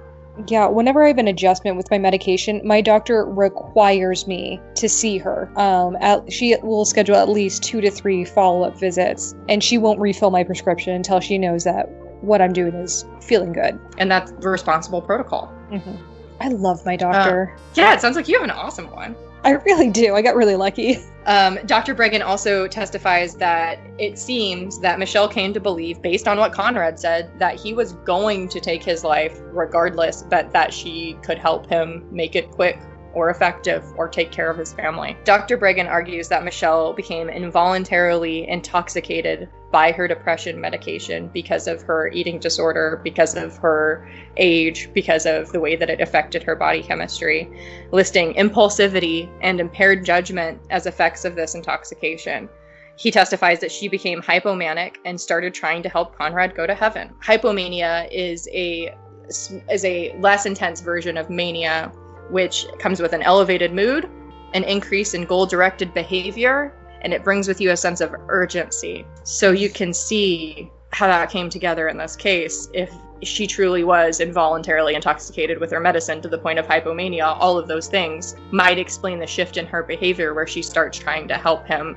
Yeah, 0.48 0.66
whenever 0.68 1.02
I 1.02 1.08
have 1.08 1.18
an 1.18 1.28
adjustment 1.28 1.76
with 1.76 1.90
my 1.90 1.98
medication, 1.98 2.60
my 2.62 2.82
doctor 2.82 3.24
requires 3.24 4.26
me 4.26 4.60
to 4.76 4.88
see 4.88 5.16
her. 5.18 5.50
Um, 5.58 5.96
at, 6.00 6.30
she 6.30 6.54
will 6.62 6.84
schedule 6.84 7.16
at 7.16 7.28
least 7.28 7.62
two 7.62 7.80
to 7.80 7.90
three 7.90 8.24
follow 8.24 8.62
up 8.62 8.78
visits, 8.78 9.34
and 9.48 9.64
she 9.64 9.78
won't 9.78 9.98
refill 9.98 10.30
my 10.30 10.44
prescription 10.44 10.92
until 10.92 11.20
she 11.20 11.38
knows 11.38 11.64
that 11.64 11.88
what 12.20 12.40
I'm 12.42 12.52
doing 12.52 12.74
is 12.74 13.04
feeling 13.22 13.52
good. 13.52 13.78
And 13.98 14.10
that's 14.10 14.30
the 14.32 14.48
responsible 14.50 15.00
protocol. 15.00 15.52
Mm-hmm. 15.72 15.96
I 16.40 16.48
love 16.48 16.84
my 16.84 16.96
doctor. 16.96 17.54
Uh, 17.56 17.60
yeah, 17.74 17.94
it 17.94 18.00
sounds 18.00 18.16
like 18.16 18.28
you 18.28 18.34
have 18.34 18.44
an 18.44 18.50
awesome 18.50 18.90
one. 18.90 19.16
I 19.44 19.52
really 19.52 19.90
do. 19.90 20.14
I 20.14 20.22
got 20.22 20.34
really 20.34 20.56
lucky. 20.56 20.98
Um, 21.26 21.58
Dr. 21.66 21.94
Breggin 21.94 22.24
also 22.24 22.68
testifies 22.68 23.34
that 23.36 23.80
it 23.98 24.18
seems 24.18 24.78
that 24.80 24.98
Michelle 24.98 25.28
came 25.28 25.52
to 25.54 25.60
believe, 25.60 26.00
based 26.00 26.28
on 26.28 26.38
what 26.38 26.52
Conrad 26.52 27.00
said, 27.00 27.36
that 27.38 27.56
he 27.56 27.72
was 27.72 27.94
going 28.04 28.48
to 28.50 28.60
take 28.60 28.82
his 28.82 29.02
life 29.02 29.36
regardless, 29.52 30.22
but 30.22 30.52
that 30.52 30.72
she 30.72 31.18
could 31.22 31.38
help 31.38 31.68
him 31.68 32.06
make 32.12 32.36
it 32.36 32.50
quick 32.50 32.78
or 33.12 33.30
effective 33.30 33.84
or 33.96 34.08
take 34.08 34.30
care 34.30 34.50
of 34.50 34.58
his 34.58 34.72
family. 34.72 35.16
Dr. 35.24 35.56
Breggin 35.56 35.88
argues 35.88 36.28
that 36.28 36.44
Michelle 36.44 36.92
became 36.92 37.28
involuntarily 37.28 38.46
intoxicated 38.48 39.48
by 39.76 39.92
her 39.92 40.08
depression 40.08 40.58
medication 40.58 41.28
because 41.34 41.66
of 41.66 41.82
her 41.82 42.08
eating 42.08 42.38
disorder, 42.38 42.98
because 43.04 43.36
of 43.36 43.58
her 43.58 44.08
age, 44.38 44.88
because 44.94 45.26
of 45.26 45.52
the 45.52 45.60
way 45.60 45.76
that 45.76 45.90
it 45.90 46.00
affected 46.00 46.42
her 46.42 46.56
body 46.56 46.82
chemistry, 46.82 47.46
listing 47.92 48.32
impulsivity 48.36 49.28
and 49.42 49.60
impaired 49.60 50.02
judgment 50.02 50.58
as 50.70 50.86
effects 50.86 51.26
of 51.26 51.36
this 51.36 51.54
intoxication. 51.54 52.48
He 52.96 53.10
testifies 53.10 53.60
that 53.60 53.70
she 53.70 53.86
became 53.86 54.22
hypomanic 54.22 54.96
and 55.04 55.20
started 55.20 55.52
trying 55.52 55.82
to 55.82 55.90
help 55.90 56.16
Conrad 56.16 56.54
go 56.54 56.66
to 56.66 56.74
heaven. 56.74 57.10
Hypomania 57.22 58.08
is 58.10 58.48
a 58.54 58.96
is 59.28 59.84
a 59.84 60.16
less 60.20 60.46
intense 60.46 60.80
version 60.80 61.18
of 61.18 61.28
mania 61.28 61.92
which 62.30 62.64
comes 62.78 62.98
with 63.02 63.12
an 63.12 63.20
elevated 63.20 63.74
mood, 63.74 64.08
an 64.54 64.64
increase 64.64 65.12
in 65.12 65.26
goal 65.26 65.44
directed 65.44 65.92
behavior, 65.92 66.72
and 67.02 67.12
it 67.12 67.22
brings 67.22 67.48
with 67.48 67.60
you 67.60 67.70
a 67.70 67.76
sense 67.76 68.00
of 68.00 68.14
urgency. 68.28 69.06
So 69.24 69.52
you 69.52 69.70
can 69.70 69.92
see 69.92 70.70
how 70.92 71.06
that 71.06 71.30
came 71.30 71.50
together 71.50 71.88
in 71.88 71.98
this 71.98 72.16
case. 72.16 72.68
If 72.72 72.92
she 73.22 73.46
truly 73.46 73.84
was 73.84 74.20
involuntarily 74.20 74.94
intoxicated 74.94 75.58
with 75.58 75.70
her 75.70 75.80
medicine 75.80 76.20
to 76.22 76.28
the 76.28 76.38
point 76.38 76.58
of 76.58 76.66
hypomania, 76.66 77.36
all 77.38 77.58
of 77.58 77.68
those 77.68 77.88
things 77.88 78.36
might 78.50 78.78
explain 78.78 79.18
the 79.18 79.26
shift 79.26 79.56
in 79.56 79.66
her 79.66 79.82
behavior 79.82 80.34
where 80.34 80.46
she 80.46 80.62
starts 80.62 80.98
trying 80.98 81.28
to 81.28 81.34
help 81.34 81.66
him 81.66 81.96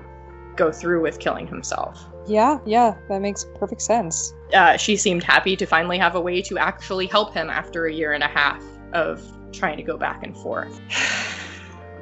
go 0.55 0.71
through 0.71 1.01
with 1.01 1.19
killing 1.19 1.47
himself. 1.47 2.05
Yeah, 2.27 2.59
yeah, 2.65 2.95
that 3.07 3.21
makes 3.21 3.45
perfect 3.55 3.81
sense. 3.81 4.33
Uh, 4.53 4.77
she 4.77 4.97
seemed 4.97 5.23
happy 5.23 5.55
to 5.55 5.65
finally 5.65 5.97
have 5.97 6.15
a 6.15 6.21
way 6.21 6.41
to 6.43 6.57
actually 6.57 7.07
help 7.07 7.33
him 7.33 7.49
after 7.49 7.85
a 7.85 7.93
year 7.93 8.13
and 8.13 8.23
a 8.23 8.27
half 8.27 8.63
of 8.93 9.23
trying 9.51 9.77
to 9.77 9.83
go 9.83 9.97
back 9.97 10.23
and 10.23 10.35
forth. 10.37 10.79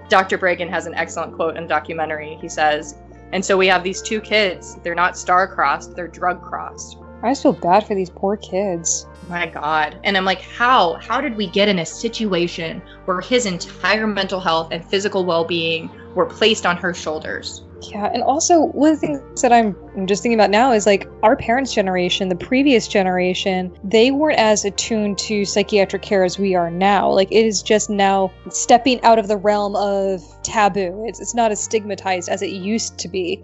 Dr. 0.10 0.38
Breggin 0.38 0.70
has 0.70 0.86
an 0.86 0.96
excellent 0.96 1.36
quote 1.36 1.58
in 1.58 1.64
the 1.64 1.70
documentary. 1.70 2.38
He 2.42 2.50
says, 2.50 2.96
And 3.34 3.44
so 3.44 3.58
we 3.58 3.68
have 3.68 3.84
these 3.84 4.02
two 4.02 4.22
kids. 4.22 4.76
They're 4.84 4.96
not 4.96 5.18
star-crossed, 5.18 5.96
they're 5.96 6.08
drug-crossed. 6.08 6.98
I 7.24 7.32
just 7.32 7.42
feel 7.42 7.54
bad 7.54 7.86
for 7.86 7.96
these 7.96 8.12
poor 8.12 8.38
kids. 8.38 9.08
My 9.28 9.48
God. 9.48 10.00
And 10.04 10.16
I'm 10.16 10.24
like, 10.24 10.42
how? 10.42 10.94
How 10.96 11.20
did 11.20 11.36
we 11.36 11.48
get 11.48 11.68
in 11.68 11.80
a 11.80 11.86
situation 11.86 12.82
where 13.06 13.22
his 13.22 13.46
entire 13.48 14.06
mental 14.06 14.40
health 14.40 14.70
and 14.72 14.86
physical 14.86 15.26
well 15.26 15.44
being 15.44 15.90
were 16.14 16.28
placed 16.28 16.66
on 16.66 16.78
her 16.78 16.94
shoulders? 16.94 17.64
Yeah, 17.82 18.10
and 18.14 18.24
also 18.24 18.66
one 18.68 18.94
of 18.94 19.02
the 19.02 19.08
things 19.08 19.42
that 19.42 19.54
I'm, 19.54 19.76
just 20.08 20.22
thinking 20.24 20.40
about 20.40 20.50
now 20.50 20.72
is 20.72 20.86
like 20.86 21.08
our 21.24 21.36
parents' 21.36 21.74
generation, 21.74 22.30
the 22.30 22.36
previous 22.36 22.88
generation, 22.88 23.76
they 23.84 24.12
weren't 24.12 24.40
as 24.40 24.66
attuned 24.66 25.18
to 25.20 25.46
psychiatric 25.46 26.02
care 26.02 26.24
as 26.24 26.38
we 26.38 26.56
are 26.56 26.70
now. 26.70 27.10
Like 27.10 27.32
it 27.32 27.46
is 27.46 27.62
just 27.62 27.90
now 27.90 28.32
stepping 28.50 29.02
out 29.02 29.20
of 29.20 29.28
the 29.28 29.38
realm 29.38 29.76
of 29.76 30.22
taboo. 30.44 31.04
It's 31.08 31.20
it's 31.20 31.36
not 31.36 31.52
as 31.52 31.64
stigmatized 31.64 32.30
as 32.30 32.42
it 32.42 32.52
used 32.52 32.98
to 33.00 33.08
be. 33.08 33.38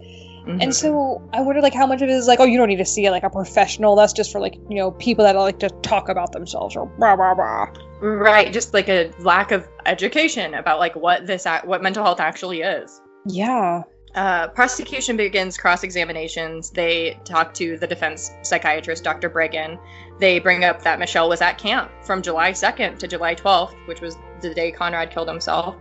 Mm-hmm. 0.46 0.60
And 0.60 0.74
so 0.74 1.26
I 1.32 1.40
wonder 1.40 1.62
like 1.62 1.74
how 1.74 1.86
much 1.86 2.02
of 2.02 2.08
it 2.08 2.12
is 2.12 2.26
like, 2.26 2.38
oh, 2.38 2.44
you 2.44 2.58
don't 2.58 2.68
need 2.68 2.76
to 2.76 2.84
see 2.84 3.06
it 3.06 3.10
like 3.10 3.22
a 3.22 3.30
professional. 3.30 3.96
That's 3.96 4.12
just 4.12 4.30
for 4.30 4.40
like, 4.40 4.56
you 4.68 4.76
know, 4.76 4.90
people 4.92 5.24
that 5.24 5.36
like 5.36 5.58
to 5.60 5.70
talk 5.82 6.08
about 6.08 6.32
themselves 6.32 6.76
or 6.76 6.86
blah 6.86 7.16
blah 7.16 7.34
blah. 7.34 7.66
Right, 8.00 8.52
just 8.52 8.74
like 8.74 8.88
a 8.88 9.10
lack 9.20 9.52
of 9.52 9.66
education 9.86 10.54
about 10.54 10.78
like 10.78 10.94
what 10.94 11.26
this 11.26 11.46
what 11.64 11.82
mental 11.82 12.04
health 12.04 12.20
actually 12.20 12.60
is. 12.60 13.00
Yeah. 13.26 13.82
Uh, 14.14 14.46
prosecution 14.48 15.16
begins 15.16 15.58
cross 15.58 15.82
examinations. 15.82 16.70
They 16.70 17.18
talk 17.24 17.52
to 17.54 17.76
the 17.76 17.86
defense 17.86 18.30
psychiatrist, 18.42 19.02
Dr. 19.02 19.28
Breggin. 19.28 19.78
They 20.20 20.38
bring 20.38 20.62
up 20.62 20.82
that 20.82 21.00
Michelle 21.00 21.28
was 21.28 21.40
at 21.40 21.58
camp 21.58 21.90
from 22.02 22.22
July 22.22 22.52
2nd 22.52 22.98
to 23.00 23.08
July 23.08 23.34
12th, 23.34 23.74
which 23.88 24.00
was 24.00 24.16
the 24.40 24.54
day 24.54 24.70
Conrad 24.70 25.10
killed 25.10 25.28
himself, 25.28 25.74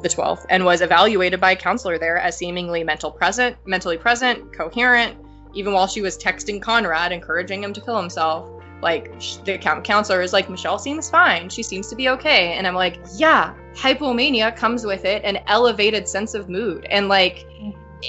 the 0.00 0.08
12th, 0.08 0.46
and 0.48 0.64
was 0.64 0.80
evaluated 0.80 1.40
by 1.40 1.52
a 1.52 1.56
counselor 1.56 1.98
there 1.98 2.18
as 2.18 2.36
seemingly 2.36 2.84
mental 2.84 3.10
present, 3.10 3.56
mentally 3.66 3.98
present, 3.98 4.52
coherent, 4.52 5.16
even 5.54 5.72
while 5.72 5.88
she 5.88 6.02
was 6.02 6.16
texting 6.16 6.62
Conrad, 6.62 7.10
encouraging 7.10 7.64
him 7.64 7.72
to 7.72 7.80
kill 7.80 7.98
himself. 7.98 8.48
Like 8.80 9.12
the 9.44 9.58
counselor 9.58 10.22
is 10.22 10.32
like, 10.32 10.48
Michelle 10.48 10.78
seems 10.78 11.10
fine. 11.10 11.48
She 11.48 11.64
seems 11.64 11.88
to 11.88 11.96
be 11.96 12.08
okay. 12.10 12.52
And 12.52 12.66
I'm 12.66 12.74
like, 12.74 13.00
yeah, 13.16 13.54
hypomania 13.74 14.54
comes 14.54 14.84
with 14.84 15.04
it 15.04 15.24
an 15.24 15.38
elevated 15.46 16.08
sense 16.08 16.34
of 16.34 16.48
mood. 16.48 16.86
And 16.90 17.08
like, 17.08 17.46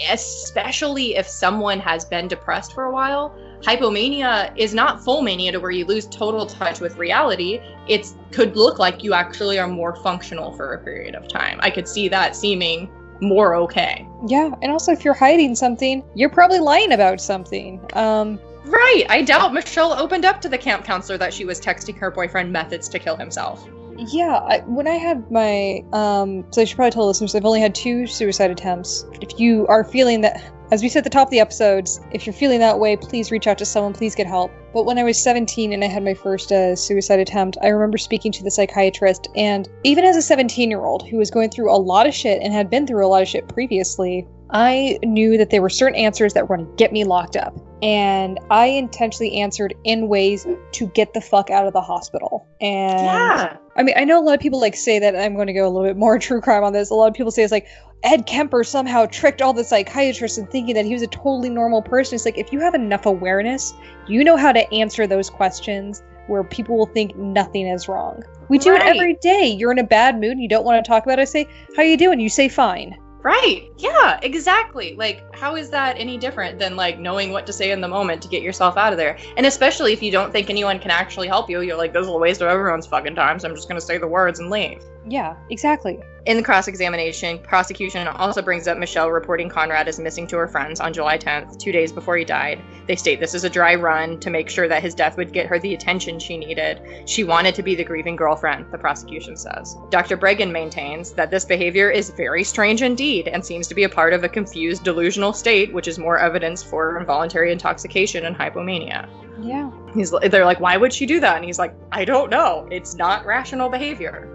especially 0.10 1.16
if 1.16 1.28
someone 1.28 1.80
has 1.80 2.06
been 2.06 2.28
depressed 2.28 2.74
for 2.74 2.86
a 2.86 2.92
while, 2.92 3.36
hypomania 3.62 4.52
is 4.58 4.74
not 4.74 5.04
full 5.04 5.22
mania 5.22 5.52
to 5.52 5.60
where 5.60 5.72
you 5.72 5.86
lose 5.86 6.08
total 6.08 6.46
touch 6.46 6.80
with 6.80 6.98
reality. 6.98 7.60
It 7.88 8.12
could 8.32 8.56
look 8.56 8.80
like 8.80 9.04
you 9.04 9.14
actually 9.14 9.60
are 9.60 9.68
more 9.68 9.96
functional 9.98 10.52
for 10.54 10.74
a 10.74 10.84
period 10.84 11.16
of 11.16 11.28
time. 11.28 11.60
I 11.62 11.70
could 11.70 11.88
see 11.88 12.08
that 12.10 12.36
seeming 12.36 12.90
more 13.22 13.56
okay. 13.56 14.08
Yeah, 14.28 14.52
and 14.62 14.72
also 14.72 14.92
if 14.92 15.06
you're 15.06 15.14
hiding 15.14 15.56
something, 15.56 16.04
you're 16.16 16.30
probably 16.30 16.60
lying 16.60 16.92
about 16.92 17.22
something. 17.22 17.80
Um, 17.94 18.40
Right. 18.66 19.04
I 19.10 19.24
doubt 19.24 19.54
Michelle 19.54 19.94
opened 19.94 20.24
up 20.24 20.40
to 20.42 20.50
the 20.50 20.58
camp 20.58 20.86
counselor 20.86 21.18
that 21.18 21.34
she 21.34 21.44
was 21.44 21.60
texting 21.60 21.98
her 21.98 22.10
boyfriend 22.10 22.52
methods 22.52 22.88
to 22.90 23.00
kill 23.00 23.18
himself. 23.18 23.68
Yeah, 23.98 24.38
I, 24.38 24.60
when 24.66 24.88
I 24.88 24.96
had 24.96 25.30
my, 25.32 25.84
um, 25.94 26.46
so 26.52 26.62
I 26.62 26.66
should 26.66 26.76
probably 26.76 26.92
tell 26.92 27.08
listeners 27.08 27.36
I've 27.36 27.46
only 27.46 27.62
had 27.62 27.76
two 27.76 28.08
suicide 28.08 28.52
attempts. 28.52 29.06
If 29.22 29.40
you 29.40 29.68
are 29.68 29.84
feeling 29.84 30.22
that, 30.22 30.44
as 30.72 30.82
we 30.82 30.90
said 30.90 31.00
at 31.00 31.04
the 31.04 31.10
top 31.10 31.28
of 31.28 31.32
the 31.32 31.40
episodes, 31.40 32.00
if 32.12 32.26
you're 32.26 32.34
feeling 32.34 32.60
that 32.60 32.80
way, 32.80 32.98
please 32.98 33.32
reach 33.32 33.48
out 33.48 33.58
to 33.60 33.66
someone, 33.66 33.94
please 33.94 34.16
get 34.16 34.28
help. 34.28 34.52
But 34.74 34.86
when 34.86 34.98
I 34.98 35.04
was 35.04 35.22
17 35.22 35.72
and 35.72 35.84
I 35.84 35.88
had 35.88 36.04
my 36.04 36.16
first 36.16 36.52
uh, 36.52 36.76
suicide 36.76 37.20
attempt, 37.20 37.58
I 37.62 37.68
remember 37.68 37.98
speaking 37.98 38.32
to 38.32 38.44
the 38.44 38.50
psychiatrist, 38.50 39.28
and 39.36 39.70
even 39.84 40.04
as 40.04 40.16
a 40.16 40.22
17 40.22 40.72
year 40.72 40.82
old 40.82 41.08
who 41.08 41.18
was 41.18 41.30
going 41.30 41.52
through 41.52 41.72
a 41.72 41.78
lot 41.78 42.08
of 42.08 42.14
shit 42.14 42.42
and 42.42 42.52
had 42.54 42.70
been 42.70 42.88
through 42.88 43.06
a 43.06 43.08
lot 43.08 43.22
of 43.22 43.28
shit 43.28 43.48
previously, 43.48 44.28
I 44.54 45.00
knew 45.04 45.38
that 45.38 45.50
there 45.50 45.62
were 45.62 45.70
certain 45.70 45.96
answers 45.96 46.34
that 46.34 46.48
were 46.48 46.56
going 46.58 46.70
to 46.70 46.76
get 46.76 46.92
me 46.94 47.04
locked 47.04 47.36
up. 47.36 47.56
And 47.82 48.40
I 48.50 48.68
intentionally 48.68 49.36
answered 49.42 49.74
in 49.84 50.08
ways 50.08 50.48
to 50.74 50.88
get 50.90 51.14
the 51.14 51.20
fuck 51.22 51.50
out 51.50 51.68
of 51.68 51.74
the 51.74 51.82
hospital. 51.82 52.48
And 52.62 53.06
Yeah. 53.06 53.58
I 53.76 53.84
mean, 53.84 53.96
I 53.98 54.06
know 54.06 54.20
a 54.20 54.24
lot 54.24 54.36
of 54.36 54.40
people 54.40 54.62
like 54.62 54.76
say 54.76 55.00
that 55.00 55.16
I'm 55.16 55.34
going 55.36 55.48
to 55.48 55.54
go 55.54 55.68
a 55.68 55.70
little 55.70 55.88
bit 55.88 55.98
more 55.98 56.18
true 56.28 56.40
crime 56.40 56.64
on 56.64 56.72
this. 56.72 56.92
A 56.92 56.94
lot 56.94 57.08
of 57.08 57.14
people 57.14 57.32
say 57.32 57.44
it's 57.44 57.52
like 57.52 57.68
Ed 58.04 58.26
Kemper 58.26 58.64
somehow 58.64 59.06
tricked 59.08 59.42
all 59.42 59.54
the 59.54 59.64
psychiatrists 59.64 60.38
in 60.38 60.46
thinking 60.48 60.76
that 60.76 60.86
he 60.86 60.94
was 60.94 61.02
a 61.02 61.08
totally 61.08 61.50
normal 61.50 61.82
person. 61.82 62.16
It's 62.16 62.26
like 62.26 62.38
if 62.38 62.54
you 62.54 62.60
have 62.60 62.76
enough 62.76 63.06
awareness, 63.06 63.74
you 64.08 64.24
know 64.24 64.38
how 64.38 64.52
to 64.52 64.72
answer 64.74 65.08
those 65.08 65.30
questions 65.30 66.04
where 66.28 66.44
people 66.44 66.78
will 66.78 66.86
think 66.86 67.16
nothing 67.18 67.68
is 67.68 67.88
wrong. 67.90 68.22
We 68.50 68.58
do 68.60 68.72
Right. 68.72 68.88
it 68.88 68.96
every 68.96 69.16
day. 69.16 69.46
You're 69.48 69.72
in 69.72 69.80
a 69.80 69.84
bad 69.84 70.20
mood, 70.22 70.32
and 70.32 70.42
you 70.42 70.48
don't 70.48 70.64
want 70.64 70.84
to 70.84 70.88
talk 70.88 71.04
about 71.06 71.20
it. 71.20 71.24
I 71.24 71.26
say, 71.26 71.48
"How 71.76 71.84
you 71.84 71.98
doing?" 71.98 72.20
You 72.20 72.30
say, 72.30 72.48
"Fine." 72.48 72.96
Right. 73.24 73.72
Yeah, 73.78 74.20
exactly. 74.22 74.96
Like, 74.98 75.24
how 75.34 75.56
is 75.56 75.70
that 75.70 75.96
any 75.98 76.18
different 76.18 76.60
than 76.60 76.76
like 76.76 77.00
knowing 77.00 77.32
what 77.32 77.48
to 77.48 77.54
say 77.54 77.72
in 77.72 77.80
the 77.80 77.88
moment 77.88 78.22
to 78.24 78.28
get 78.28 78.44
yourself 78.44 78.76
out 78.76 78.92
of 78.92 78.98
there? 78.98 79.18
And 79.38 79.46
especially 79.46 79.94
if 79.94 80.04
you 80.04 80.12
don't 80.12 80.34
think 80.34 80.50
anyone 80.50 80.78
can 80.78 80.92
actually 80.92 81.30
help 81.30 81.50
you, 81.50 81.62
you're 81.62 81.78
like, 81.78 81.94
this 81.94 82.04
is 82.04 82.10
a 82.10 82.18
waste 82.18 82.42
of 82.42 82.50
everyone's 82.50 82.86
fucking 82.86 83.16
time, 83.16 83.40
so 83.40 83.48
I'm 83.48 83.56
just 83.56 83.70
gonna 83.70 83.80
say 83.80 83.98
the 83.98 84.08
words 84.08 84.40
and 84.40 84.50
leave. 84.50 84.84
Yeah, 85.08 85.38
exactly. 85.50 86.02
In 86.26 86.38
the 86.38 86.44
cross 86.44 86.70
examination, 86.70 87.38
prosecution 87.38 88.08
also 88.08 88.42
brings 88.42 88.66
up 88.66 88.78
Michelle 88.78 89.12
reporting 89.12 89.50
Conrad 89.50 89.90
as 89.90 90.00
missing 90.00 90.26
to 90.28 90.38
her 90.38 90.48
friends 90.48 90.80
on 90.80 90.94
July 90.94 91.18
10th, 91.18 91.60
two 91.60 91.74
days 91.74 91.92
before 91.92 92.16
he 92.16 92.24
died. 92.24 92.62
They 92.88 92.96
state 92.96 93.20
this 93.20 93.34
is 93.34 93.44
a 93.44 93.50
dry 93.50 93.76
run 93.76 94.22
to 94.22 94.30
make 94.30 94.50
sure 94.50 94.70
that 94.70 94.82
his 94.82 94.96
death 94.96 95.18
would 95.18 95.34
get 95.34 95.48
her 95.48 95.60
the 95.60 95.74
attention 95.74 96.20
she 96.20 96.38
needed. 96.38 96.82
She 97.10 97.26
wanted 97.26 97.56
to 97.56 97.64
be 97.64 97.76
the 97.76 97.84
grieving 97.84 98.16
girlfriend, 98.16 98.72
the 98.72 98.78
prosecution 98.78 99.36
says. 99.36 99.76
Dr. 99.90 100.16
Breggin 100.16 100.50
maintains 100.50 101.12
that 101.12 101.30
this 101.30 101.44
behavior 101.44 101.90
is 101.90 102.10
very 102.12 102.46
strange 102.46 102.82
indeed 102.82 103.28
and 103.28 103.46
seems 103.46 103.68
to 103.68 103.76
be 103.76 103.84
a 103.84 103.90
part 103.90 104.14
of 104.14 104.24
a 104.24 104.30
confused 104.30 104.86
delusional 104.86 105.34
state, 105.34 105.74
which 105.74 105.90
is 105.90 106.00
more 106.00 106.18
evidence 106.18 106.64
for 106.64 106.98
involuntary 106.98 107.52
intoxication 107.52 108.26
and 108.26 108.36
hypomania. 108.38 109.10
Yeah. 109.42 109.70
He's, 109.94 110.12
they're 110.12 110.46
like, 110.46 110.62
why 110.62 110.78
would 110.78 110.94
she 110.94 111.06
do 111.06 111.20
that? 111.20 111.36
And 111.36 111.44
he's 111.44 111.60
like, 111.60 111.76
I 111.92 112.06
don't 112.06 112.30
know. 112.30 112.66
It's 112.72 112.96
not 112.96 113.26
rational 113.26 113.68
behavior. 113.68 114.30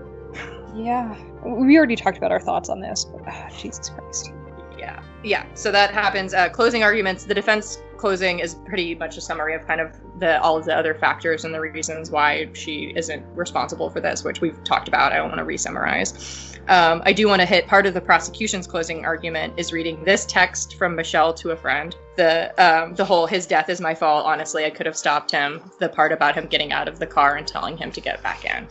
Yeah. 0.79 1.17
We 1.45 1.77
already 1.77 1.97
talked 1.97 2.19
about 2.19 2.31
our 2.31 2.41
thoughts 2.41 2.69
on 2.69 2.81
this, 2.81 3.05
but 3.05 3.23
ah, 3.27 3.49
Jesus 3.59 3.91
Christ. 3.91 4.33
Yeah. 4.79 5.03
Yeah. 5.25 5.45
So 5.55 5.73
that 5.73 5.93
happens. 5.93 6.33
Uh, 6.33 6.49
closing 6.49 6.85
arguments. 6.85 7.25
The 7.25 7.35
defense 7.35 7.83
closing 7.97 8.39
is 8.39 8.55
pretty 8.55 8.95
much 8.95 9.17
a 9.17 9.21
summary 9.21 9.55
of 9.55 9.67
kind 9.67 9.81
of 9.81 9.93
the 10.21 10.41
all 10.41 10.57
of 10.57 10.65
the 10.65 10.77
other 10.77 10.95
factors 10.95 11.45
and 11.45 11.53
the 11.53 11.61
reasons 11.61 12.13
why 12.13 12.49
she 12.53 12.93
isn't 12.95 13.25
responsible 13.35 13.91
for 13.91 14.01
this, 14.01 14.23
which 14.23 14.41
we've 14.41 14.63
talked 14.63 14.87
about. 14.87 15.13
I 15.13 15.17
don't 15.17 15.29
want 15.29 15.39
to 15.39 15.45
re-summarize. 15.45 16.55
Um, 16.69 17.03
I 17.05 17.13
do 17.13 17.27
want 17.27 17.41
to 17.41 17.47
hit 17.47 17.67
part 17.67 17.87
of 17.87 17.95
the 17.95 18.01
prosecution's 18.01 18.67
closing 18.67 19.05
argument 19.05 19.55
is 19.57 19.73
reading 19.73 20.05
this 20.05 20.27
text 20.27 20.77
from 20.77 20.95
Michelle 20.95 21.33
to 21.35 21.51
a 21.51 21.57
friend. 21.57 21.97
The 22.17 22.53
um, 22.63 22.95
the 22.95 23.05
whole 23.05 23.27
his 23.27 23.47
death 23.47 23.69
is 23.69 23.81
my 23.81 23.95
fault. 23.95 24.27
Honestly, 24.27 24.65
I 24.65 24.71
could 24.71 24.87
have 24.87 24.97
stopped 24.97 25.33
him. 25.33 25.61
The 25.81 25.89
part 25.89 26.13
about 26.13 26.35
him 26.37 26.47
getting 26.47 26.73
out 26.73 26.87
of 26.87 27.01
the 27.01 27.07
car 27.07 27.37
and 27.37 27.49
telling 27.49 27.77
him 27.77 27.91
to 27.91 28.01
get 28.01 28.23
back 28.23 28.45
in, 28.45 28.65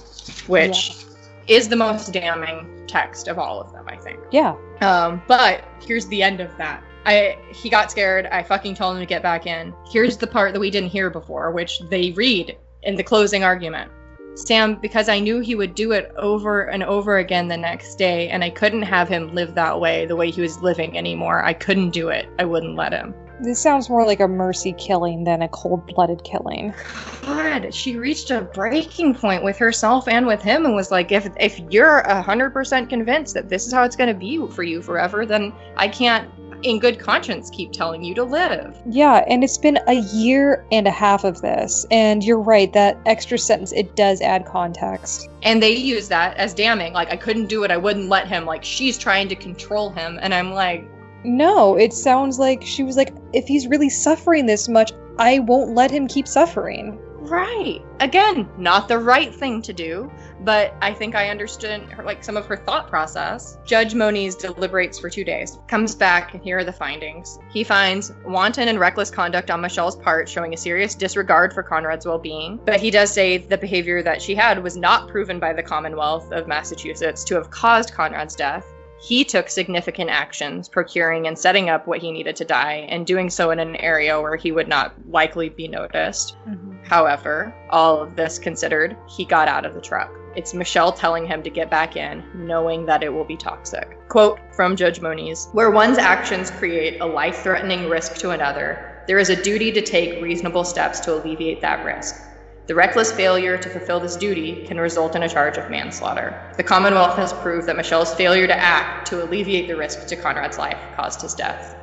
which 0.47 1.06
is 1.47 1.69
the 1.69 1.75
most 1.75 2.11
damning 2.13 2.83
text 2.87 3.27
of 3.27 3.37
all 3.37 3.59
of 3.59 3.71
them. 3.71 3.85
I 3.87 3.97
think. 3.97 4.19
Yeah. 4.31 4.55
Um, 4.81 5.21
but 5.27 5.63
here's 5.81 6.07
the 6.07 6.21
end 6.21 6.39
of 6.39 6.55
that. 6.57 6.83
I 7.05 7.37
he 7.53 7.69
got 7.69 7.89
scared. 7.89 8.25
I 8.27 8.43
fucking 8.43 8.75
told 8.75 8.95
him 8.95 9.01
to 9.01 9.05
get 9.05 9.21
back 9.23 9.47
in. 9.47 9.73
Here's 9.89 10.17
the 10.17 10.27
part 10.27 10.53
that 10.53 10.59
we 10.59 10.69
didn't 10.69 10.89
hear 10.89 11.09
before, 11.09 11.51
which 11.51 11.79
they 11.89 12.11
read 12.11 12.57
in 12.83 12.95
the 12.95 13.03
closing 13.03 13.43
argument. 13.43 13.91
Sam, 14.35 14.75
because 14.75 15.09
I 15.09 15.19
knew 15.19 15.39
he 15.39 15.55
would 15.55 15.73
do 15.73 15.93
it 15.93 16.11
over 16.15 16.65
and 16.65 16.83
over 16.83 17.17
again 17.17 17.47
the 17.47 17.57
next 17.57 17.95
day, 17.95 18.29
and 18.29 18.43
I 18.43 18.51
couldn't 18.51 18.83
have 18.83 19.09
him 19.09 19.33
live 19.33 19.55
that 19.55 19.79
way, 19.79 20.05
the 20.05 20.15
way 20.15 20.29
he 20.29 20.41
was 20.41 20.61
living 20.61 20.95
anymore. 20.95 21.43
I 21.43 21.53
couldn't 21.53 21.89
do 21.89 22.09
it. 22.09 22.29
I 22.37 22.45
wouldn't 22.45 22.75
let 22.75 22.93
him. 22.93 23.15
This 23.39 23.61
sounds 23.61 23.89
more 23.89 24.05
like 24.05 24.19
a 24.19 24.27
mercy 24.27 24.73
killing 24.73 25.23
than 25.23 25.43
a 25.43 25.47
cold 25.49 25.85
blooded 25.85 26.23
killing. 26.23 26.73
God, 27.21 27.73
she 27.73 27.95
reached 27.95 28.31
a 28.31 28.41
breaking 28.41 29.13
point 29.13 29.43
with 29.43 29.57
herself 29.57 30.07
and 30.07 30.25
with 30.25 30.41
him, 30.41 30.65
and 30.65 30.75
was 30.75 30.89
like, 30.89 31.11
"If 31.11 31.29
if 31.39 31.59
you're 31.69 31.99
a 31.99 32.21
hundred 32.21 32.51
percent 32.51 32.89
convinced 32.89 33.35
that 33.35 33.49
this 33.49 33.67
is 33.67 33.73
how 33.73 33.83
it's 33.83 33.95
gonna 33.95 34.13
be 34.13 34.45
for 34.47 34.63
you 34.63 34.81
forever, 34.81 35.25
then 35.25 35.53
I 35.75 35.87
can't, 35.87 36.27
in 36.63 36.79
good 36.79 36.97
conscience, 36.97 37.51
keep 37.51 37.71
telling 37.71 38.03
you 38.03 38.15
to 38.15 38.23
live." 38.23 38.75
Yeah, 38.89 39.23
and 39.27 39.43
it's 39.43 39.59
been 39.59 39.77
a 39.85 39.95
year 39.95 40.65
and 40.71 40.87
a 40.87 40.91
half 40.91 41.23
of 41.23 41.41
this. 41.41 41.85
And 41.91 42.23
you're 42.23 42.39
right, 42.39 42.73
that 42.73 42.97
extra 43.05 43.37
sentence, 43.37 43.71
it 43.71 43.95
does 43.95 44.19
add 44.19 44.45
context. 44.47 45.29
And 45.43 45.61
they 45.61 45.75
use 45.75 46.07
that 46.07 46.35
as 46.37 46.55
damning. 46.55 46.93
Like, 46.93 47.11
I 47.11 47.17
couldn't 47.17 47.49
do 47.49 47.63
it. 47.63 47.69
I 47.69 47.77
wouldn't 47.77 48.09
let 48.09 48.27
him. 48.27 48.45
Like, 48.45 48.63
she's 48.63 48.97
trying 48.97 49.27
to 49.27 49.35
control 49.35 49.91
him, 49.91 50.17
and 50.23 50.33
I'm 50.33 50.53
like, 50.53 50.89
No, 51.27 51.75
it 51.75 51.91
sounds 51.91 52.39
like 52.39 52.63
she 52.63 52.83
was 52.83 52.95
like, 52.95 53.13
if 53.33 53.47
he's 53.47 53.67
really 53.67 53.89
suffering 53.89 54.45
this 54.45 54.69
much, 54.69 54.93
I 55.19 55.39
won't 55.39 55.75
let 55.75 55.91
him 55.91 56.07
keep 56.07 56.25
suffering. 56.25 56.97
Right. 57.19 57.81
Again, 57.99 58.47
not 58.57 58.87
the 58.87 58.97
right 58.97 59.35
thing 59.35 59.61
to 59.63 59.73
do, 59.73 60.09
but 60.45 60.73
I 60.81 60.93
think 60.93 61.15
I 61.15 61.27
understood 61.27 61.81
her, 61.91 62.01
like 62.01 62.23
some 62.23 62.37
of 62.37 62.45
her 62.45 62.55
thought 62.55 62.87
process. 62.87 63.57
Judge 63.65 63.93
Moniz 63.93 64.35
deliberates 64.35 64.99
for 64.99 65.09
two 65.09 65.25
days, 65.25 65.59
comes 65.67 65.95
back, 65.95 66.33
and 66.33 66.41
here 66.41 66.59
are 66.59 66.63
the 66.63 66.71
findings. 66.71 67.39
He 67.51 67.65
finds 67.65 68.13
wanton 68.23 68.69
and 68.69 68.79
reckless 68.79 69.11
conduct 69.11 69.51
on 69.51 69.59
Michelle's 69.59 69.97
part, 69.97 70.29
showing 70.29 70.53
a 70.53 70.57
serious 70.57 70.95
disregard 70.95 71.51
for 71.51 71.61
Conrad's 71.61 72.05
well 72.05 72.19
being. 72.19 72.57
But 72.63 72.79
he 72.79 72.89
does 72.89 73.11
say 73.11 73.37
the 73.37 73.57
behavior 73.57 74.01
that 74.01 74.21
she 74.21 74.33
had 74.33 74.63
was 74.63 74.77
not 74.77 75.09
proven 75.09 75.41
by 75.41 75.51
the 75.51 75.63
Commonwealth 75.63 76.31
of 76.31 76.47
Massachusetts 76.47 77.25
to 77.25 77.35
have 77.35 77.49
caused 77.49 77.93
Conrad's 77.93 78.33
death. 78.35 78.65
He 78.99 79.23
took 79.23 79.49
significant 79.49 80.09
actions, 80.09 80.67
procuring 80.67 81.27
and 81.27 81.37
setting 81.37 81.69
up 81.69 81.87
what 81.87 81.99
he 81.99 82.11
needed 82.11 82.35
to 82.37 82.45
die, 82.45 82.87
and 82.89 83.05
doing 83.05 83.29
so 83.29 83.51
in 83.51 83.59
an 83.59 83.75
area 83.75 84.19
where 84.19 84.35
he 84.35 84.51
would 84.51 84.67
not 84.67 84.93
likely 85.09 85.49
be 85.49 85.67
noticed. 85.67 86.35
Mhm. 86.47 86.77
However, 86.83 87.53
all 87.69 88.01
of 88.01 88.15
this 88.15 88.39
considered, 88.39 88.95
he 89.07 89.23
got 89.23 89.47
out 89.47 89.65
of 89.65 89.75
the 89.75 89.81
truck. 89.81 90.11
It's 90.35 90.53
Michelle 90.53 90.91
telling 90.91 91.25
him 91.25 91.41
to 91.43 91.49
get 91.49 91.69
back 91.69 91.95
in, 91.95 92.23
knowing 92.35 92.85
that 92.85 93.03
it 93.03 93.13
will 93.13 93.23
be 93.23 93.37
toxic. 93.37 93.97
Quote 94.07 94.39
from 94.51 94.75
Judge 94.75 95.01
Moniz 95.01 95.47
Where 95.51 95.71
one's 95.71 95.97
actions 95.97 96.51
create 96.51 96.99
a 97.01 97.05
life 97.05 97.37
threatening 97.37 97.89
risk 97.89 98.17
to 98.17 98.31
another, 98.31 99.03
there 99.07 99.19
is 99.19 99.29
a 99.29 99.41
duty 99.41 99.71
to 99.71 99.81
take 99.81 100.21
reasonable 100.21 100.63
steps 100.63 100.99
to 101.01 101.15
alleviate 101.15 101.61
that 101.61 101.83
risk. 101.85 102.23
The 102.67 102.75
reckless 102.75 103.13
failure 103.13 103.57
to 103.57 103.69
fulfill 103.69 104.01
this 104.01 104.17
duty 104.17 104.65
can 104.67 104.77
result 104.77 105.15
in 105.15 105.23
a 105.23 105.29
charge 105.29 105.57
of 105.57 105.69
manslaughter. 105.71 106.37
The 106.57 106.63
Commonwealth 106.63 107.15
has 107.15 107.31
proved 107.31 107.65
that 107.67 107.77
Michelle's 107.77 108.13
failure 108.15 108.45
to 108.45 108.53
act 108.53 109.07
to 109.07 109.23
alleviate 109.23 109.69
the 109.69 109.77
risk 109.77 110.05
to 110.07 110.17
Conrad's 110.17 110.57
life 110.57 110.77
caused 110.97 111.21
his 111.21 111.33
death, 111.33 111.73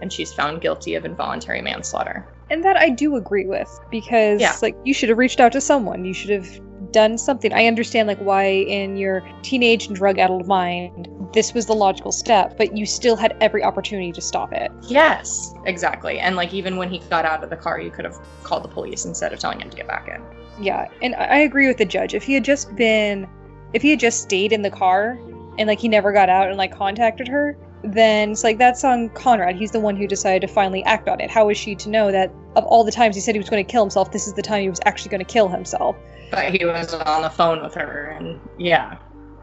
and 0.00 0.10
she's 0.10 0.32
found 0.32 0.62
guilty 0.62 0.94
of 0.94 1.04
involuntary 1.04 1.60
manslaughter. 1.60 2.26
And 2.48 2.64
that 2.64 2.78
I 2.78 2.88
do 2.88 3.16
agree 3.16 3.44
with 3.44 3.68
because 3.90 4.40
Yeah. 4.40 4.56
like 4.62 4.74
you 4.84 4.94
should 4.94 5.10
have 5.10 5.18
reached 5.18 5.40
out 5.40 5.52
to 5.52 5.60
someone. 5.60 6.06
You 6.06 6.14
should 6.14 6.30
have 6.30 6.48
done 6.90 7.18
something. 7.18 7.52
I 7.52 7.66
understand 7.66 8.08
like 8.08 8.18
why 8.18 8.44
in 8.46 8.96
your 8.96 9.22
teenage 9.42 9.86
and 9.86 9.96
drug 9.96 10.18
addled 10.18 10.46
mind 10.46 11.08
this 11.32 11.54
was 11.54 11.66
the 11.66 11.74
logical 11.74 12.12
step, 12.12 12.56
but 12.58 12.76
you 12.76 12.84
still 12.84 13.16
had 13.16 13.36
every 13.40 13.62
opportunity 13.62 14.12
to 14.12 14.20
stop 14.20 14.52
it. 14.52 14.72
Yes, 14.82 15.54
exactly. 15.64 16.18
And 16.18 16.36
like 16.36 16.52
even 16.52 16.76
when 16.76 16.90
he 16.90 16.98
got 17.10 17.24
out 17.24 17.44
of 17.44 17.50
the 17.50 17.56
car, 17.56 17.80
you 17.80 17.90
could 17.90 18.04
have 18.04 18.18
called 18.42 18.64
the 18.64 18.68
police 18.68 19.04
instead 19.04 19.32
of 19.32 19.38
telling 19.38 19.60
him 19.60 19.70
to 19.70 19.76
get 19.76 19.86
back 19.86 20.08
in. 20.08 20.22
Yeah, 20.62 20.88
and 21.02 21.14
I 21.14 21.24
I 21.24 21.38
agree 21.40 21.68
with 21.68 21.78
the 21.78 21.84
judge. 21.84 22.14
If 22.14 22.24
he 22.24 22.34
had 22.34 22.44
just 22.44 22.74
been, 22.76 23.28
if 23.72 23.82
he 23.82 23.90
had 23.90 24.00
just 24.00 24.22
stayed 24.22 24.52
in 24.52 24.62
the 24.62 24.70
car 24.70 25.18
and 25.58 25.68
like 25.68 25.78
he 25.78 25.88
never 25.88 26.12
got 26.12 26.28
out 26.28 26.48
and 26.48 26.56
like 26.56 26.74
contacted 26.74 27.28
her, 27.28 27.56
then 27.82 28.32
it's 28.32 28.44
like 28.44 28.58
that's 28.58 28.84
on 28.84 29.08
Conrad. 29.10 29.56
He's 29.56 29.70
the 29.70 29.80
one 29.80 29.96
who 29.96 30.06
decided 30.06 30.46
to 30.46 30.52
finally 30.52 30.82
act 30.84 31.08
on 31.08 31.20
it. 31.20 31.30
How 31.30 31.48
is 31.48 31.56
she 31.56 31.74
to 31.76 31.88
know 31.88 32.12
that 32.12 32.32
of 32.56 32.64
all 32.64 32.84
the 32.84 32.92
times 32.92 33.14
he 33.14 33.20
said 33.20 33.34
he 33.34 33.38
was 33.38 33.48
going 33.48 33.64
to 33.64 33.70
kill 33.70 33.82
himself, 33.82 34.12
this 34.12 34.26
is 34.26 34.34
the 34.34 34.42
time 34.42 34.62
he 34.62 34.68
was 34.68 34.80
actually 34.84 35.10
going 35.10 35.24
to 35.24 35.32
kill 35.32 35.48
himself? 35.48 35.96
But 36.30 36.54
he 36.54 36.64
was 36.64 36.94
on 36.94 37.22
the 37.22 37.30
phone 37.30 37.62
with 37.62 37.74
her, 37.74 38.14
and 38.16 38.40
yeah, 38.58 38.96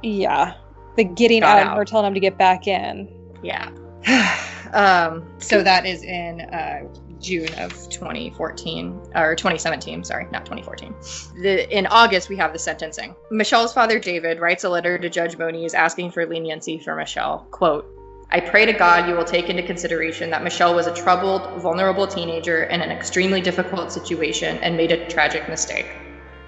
Yeah, 0.03 0.53
the 0.95 1.03
getting 1.03 1.41
Got 1.41 1.59
out, 1.59 1.67
and 1.67 1.77
her 1.77 1.85
telling 1.85 2.07
him 2.07 2.13
to 2.13 2.19
get 2.19 2.37
back 2.37 2.67
in. 2.67 3.09
yeah. 3.43 3.71
um, 4.73 5.27
so 5.39 5.63
that 5.63 5.85
is 5.85 6.03
in 6.03 6.41
uh, 6.41 6.83
June 7.19 7.53
of 7.55 7.71
2014 7.89 9.01
or 9.15 9.35
2017. 9.35 10.03
Sorry, 10.03 10.27
not 10.31 10.45
2014. 10.45 10.95
The, 11.41 11.77
in 11.77 11.87
August, 11.87 12.29
we 12.29 12.37
have 12.37 12.53
the 12.53 12.59
sentencing. 12.59 13.15
Michelle's 13.31 13.73
father, 13.73 13.99
David, 13.99 14.39
writes 14.39 14.63
a 14.63 14.69
letter 14.69 14.97
to 14.97 15.09
Judge 15.09 15.37
Moniz 15.37 15.73
asking 15.73 16.11
for 16.11 16.25
leniency 16.25 16.77
for 16.77 16.95
Michelle. 16.95 17.47
Quote. 17.51 17.96
I 18.29 18.41
pray 18.41 18.65
to 18.65 18.73
God 18.73 19.07
you 19.07 19.15
will 19.15 19.23
take 19.23 19.49
into 19.49 19.63
consideration 19.63 20.29
that 20.31 20.43
Michelle 20.43 20.75
was 20.75 20.85
a 20.85 20.93
troubled, 20.93 21.61
vulnerable 21.61 22.05
teenager 22.05 22.65
in 22.65 22.81
an 22.81 22.91
extremely 22.91 23.39
difficult 23.39 23.89
situation 23.89 24.57
and 24.57 24.75
made 24.75 24.91
a 24.91 25.07
tragic 25.07 25.47
mistake. 25.47 25.87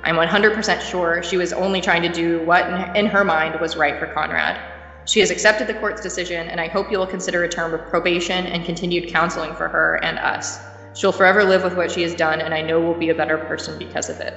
I'm 0.03 0.17
100% 0.17 0.81
sure 0.81 1.23
she 1.23 1.37
was 1.37 1.53
only 1.53 1.79
trying 1.79 2.01
to 2.01 2.09
do 2.09 2.43
what 2.43 2.67
in- 2.97 3.05
her 3.05 3.23
mind 3.23 3.61
was 3.61 3.77
right 3.77 3.97
for 3.97 4.07
Conrad. 4.07 4.57
She 5.05 5.21
has 5.21 5.31
accepted 5.31 5.67
the 5.67 5.73
court's 5.75 6.01
decision, 6.01 6.49
and 6.49 6.59
I 6.59 6.67
hope 6.67 6.91
you 6.91 6.99
will 6.99 7.07
consider 7.07 7.45
a 7.45 7.49
term 7.49 7.73
of 7.73 7.87
probation 7.87 8.45
and 8.45 8.65
continued 8.65 9.07
counseling 9.07 9.55
for 9.55 9.69
her 9.69 9.99
and 10.03 10.19
us. 10.19 10.59
She'll 10.93 11.13
forever 11.13 11.45
live 11.45 11.63
with 11.63 11.77
what 11.77 11.91
she 11.91 12.01
has 12.01 12.13
done, 12.13 12.41
and 12.41 12.53
I 12.53 12.61
know 12.61 12.81
we'll 12.81 12.93
be 12.93 13.09
a 13.09 13.15
better 13.15 13.37
person 13.37 13.77
because 13.79 14.09
of 14.09 14.19
it. 14.19 14.33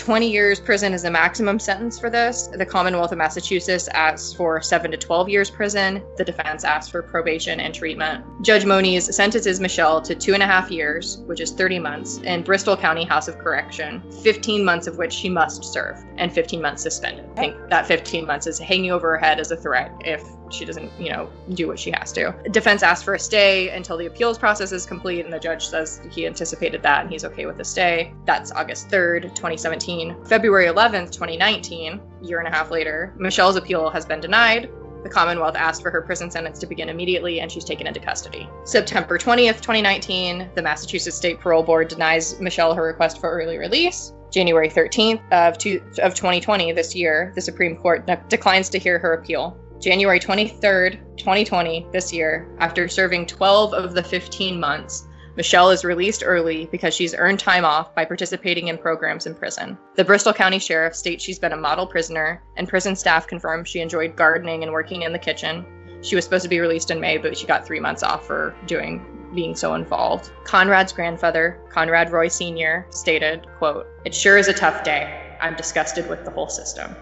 20 0.00 0.30
years 0.30 0.58
prison 0.58 0.94
is 0.94 1.02
the 1.02 1.10
maximum 1.10 1.58
sentence 1.58 1.98
for 1.98 2.08
this. 2.08 2.46
The 2.46 2.64
Commonwealth 2.64 3.12
of 3.12 3.18
Massachusetts 3.18 3.86
asks 3.88 4.32
for 4.32 4.62
7 4.62 4.90
to 4.90 4.96
12 4.96 5.28
years 5.28 5.50
prison. 5.50 6.02
The 6.16 6.24
defense 6.24 6.64
asks 6.64 6.90
for 6.90 7.02
probation 7.02 7.60
and 7.60 7.74
treatment. 7.74 8.24
Judge 8.40 8.64
Moniz 8.64 9.14
sentences 9.14 9.60
Michelle 9.60 10.00
to 10.00 10.14
two 10.14 10.32
and 10.32 10.42
a 10.42 10.46
half 10.46 10.70
years, 10.70 11.18
which 11.26 11.42
is 11.42 11.52
30 11.52 11.80
months, 11.80 12.16
in 12.20 12.42
Bristol 12.42 12.78
County 12.78 13.04
House 13.04 13.28
of 13.28 13.36
Correction, 13.38 14.02
15 14.22 14.64
months 14.64 14.86
of 14.86 14.96
which 14.96 15.12
she 15.12 15.28
must 15.28 15.64
serve, 15.64 16.02
and 16.16 16.32
15 16.32 16.62
months 16.62 16.82
suspended. 16.82 17.26
I 17.32 17.34
think 17.34 17.68
that 17.68 17.86
15 17.86 18.26
months 18.26 18.46
is 18.46 18.58
hanging 18.58 18.92
over 18.92 19.10
her 19.10 19.18
head 19.18 19.38
as 19.38 19.50
a 19.50 19.56
threat 19.56 19.92
if 20.00 20.24
she 20.50 20.64
doesn't, 20.64 20.90
you 20.98 21.10
know, 21.10 21.30
do 21.54 21.68
what 21.68 21.78
she 21.78 21.90
has 21.92 22.12
to. 22.12 22.34
Defense 22.50 22.82
asks 22.82 23.04
for 23.04 23.14
a 23.14 23.18
stay 23.18 23.68
until 23.68 23.96
the 23.96 24.06
appeals 24.06 24.38
process 24.38 24.72
is 24.72 24.86
complete, 24.86 25.24
and 25.24 25.32
the 25.32 25.38
judge 25.38 25.68
says 25.68 26.00
he 26.10 26.26
anticipated 26.26 26.82
that 26.82 27.02
and 27.02 27.10
he's 27.10 27.24
okay 27.24 27.46
with 27.46 27.56
the 27.56 27.64
stay. 27.64 28.12
That's 28.24 28.50
August 28.52 28.88
3rd, 28.88 29.34
2017. 29.34 29.89
February 30.24 30.66
11th, 30.66 31.10
2019, 31.10 32.00
year 32.22 32.38
and 32.38 32.46
a 32.46 32.50
half 32.50 32.70
later, 32.70 33.12
Michelle's 33.18 33.56
appeal 33.56 33.90
has 33.90 34.06
been 34.06 34.20
denied. 34.20 34.70
The 35.02 35.08
Commonwealth 35.08 35.56
asked 35.56 35.82
for 35.82 35.90
her 35.90 36.02
prison 36.02 36.30
sentence 36.30 36.58
to 36.60 36.66
begin 36.66 36.88
immediately, 36.88 37.40
and 37.40 37.50
she's 37.50 37.64
taken 37.64 37.86
into 37.86 37.98
custody. 37.98 38.48
September 38.64 39.18
20th, 39.18 39.60
2019, 39.60 40.50
the 40.54 40.62
Massachusetts 40.62 41.16
State 41.16 41.40
Parole 41.40 41.64
Board 41.64 41.88
denies 41.88 42.38
Michelle 42.40 42.74
her 42.74 42.84
request 42.84 43.18
for 43.20 43.30
early 43.30 43.58
release. 43.58 44.12
January 44.30 44.68
13th 44.68 45.22
of, 45.32 45.58
two, 45.58 45.82
of 46.02 46.14
2020, 46.14 46.72
this 46.72 46.94
year, 46.94 47.32
the 47.34 47.40
Supreme 47.40 47.76
Court 47.76 48.06
de- 48.06 48.22
declines 48.28 48.68
to 48.68 48.78
hear 48.78 48.98
her 48.98 49.14
appeal. 49.14 49.58
January 49.80 50.20
23rd, 50.20 51.00
2020, 51.16 51.86
this 51.90 52.12
year, 52.12 52.46
after 52.58 52.86
serving 52.86 53.26
12 53.26 53.74
of 53.74 53.94
the 53.94 54.02
15 54.02 54.60
months, 54.60 55.08
Michelle 55.40 55.70
is 55.70 55.86
released 55.86 56.22
early 56.22 56.66
because 56.66 56.92
she's 56.92 57.14
earned 57.14 57.40
time 57.40 57.64
off 57.64 57.94
by 57.94 58.04
participating 58.04 58.68
in 58.68 58.76
programs 58.76 59.24
in 59.24 59.34
prison. 59.34 59.78
The 59.94 60.04
Bristol 60.04 60.34
County 60.34 60.58
Sheriff 60.58 60.94
states 60.94 61.24
she's 61.24 61.38
been 61.38 61.54
a 61.54 61.56
model 61.56 61.86
prisoner, 61.86 62.42
and 62.58 62.68
prison 62.68 62.94
staff 62.94 63.26
confirm 63.26 63.64
she 63.64 63.80
enjoyed 63.80 64.16
gardening 64.16 64.64
and 64.64 64.70
working 64.70 65.00
in 65.00 65.14
the 65.14 65.18
kitchen. 65.18 65.64
She 66.02 66.14
was 66.14 66.26
supposed 66.26 66.42
to 66.42 66.50
be 66.50 66.60
released 66.60 66.90
in 66.90 67.00
May, 67.00 67.16
but 67.16 67.38
she 67.38 67.46
got 67.46 67.64
three 67.64 67.80
months 67.80 68.02
off 68.02 68.26
for 68.26 68.54
doing 68.66 69.02
being 69.34 69.56
so 69.56 69.72
involved. 69.72 70.30
Conrad's 70.44 70.92
grandfather, 70.92 71.58
Conrad 71.70 72.12
Roy 72.12 72.28
Sr., 72.28 72.84
stated, 72.90 73.46
quote, 73.56 73.86
It 74.04 74.14
sure 74.14 74.36
is 74.36 74.48
a 74.48 74.52
tough 74.52 74.84
day. 74.84 75.38
I'm 75.40 75.56
disgusted 75.56 76.06
with 76.10 76.22
the 76.26 76.32
whole 76.32 76.50
system. 76.50 76.94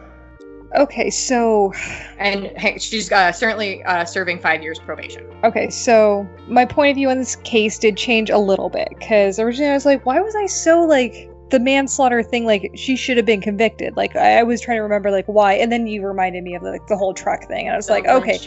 Okay, 0.76 1.08
so 1.10 1.72
And 2.18 2.52
she's 2.80 3.10
uh, 3.10 3.32
certainly 3.32 3.82
uh, 3.84 4.04
serving 4.04 4.38
five 4.40 4.62
years 4.62 4.78
probation. 4.78 5.24
Okay, 5.44 5.70
so 5.70 6.28
my 6.46 6.64
point 6.64 6.90
of 6.90 6.96
view 6.96 7.08
on 7.08 7.18
this 7.18 7.36
case 7.36 7.78
did 7.78 7.96
change 7.96 8.28
a 8.28 8.38
little 8.38 8.68
bit 8.68 8.88
because 8.90 9.38
originally 9.38 9.70
I 9.70 9.74
was 9.74 9.86
like, 9.86 10.04
why 10.04 10.20
was 10.20 10.34
I 10.36 10.46
so 10.46 10.82
like 10.84 11.30
the 11.50 11.58
manslaughter 11.58 12.22
thing? 12.22 12.44
Like 12.44 12.70
she 12.74 12.96
should 12.96 13.16
have 13.16 13.26
been 13.26 13.40
convicted. 13.40 13.96
Like 13.96 14.14
I, 14.14 14.40
I 14.40 14.42
was 14.42 14.60
trying 14.60 14.76
to 14.78 14.82
remember 14.82 15.10
like 15.10 15.26
why, 15.26 15.54
and 15.54 15.72
then 15.72 15.86
you 15.86 16.06
reminded 16.06 16.44
me 16.44 16.54
of 16.54 16.62
like 16.62 16.86
the 16.86 16.96
whole 16.96 17.14
truck 17.14 17.46
thing, 17.48 17.66
and 17.66 17.74
I 17.74 17.76
was 17.76 17.88
like, 17.88 18.06
okay. 18.06 18.38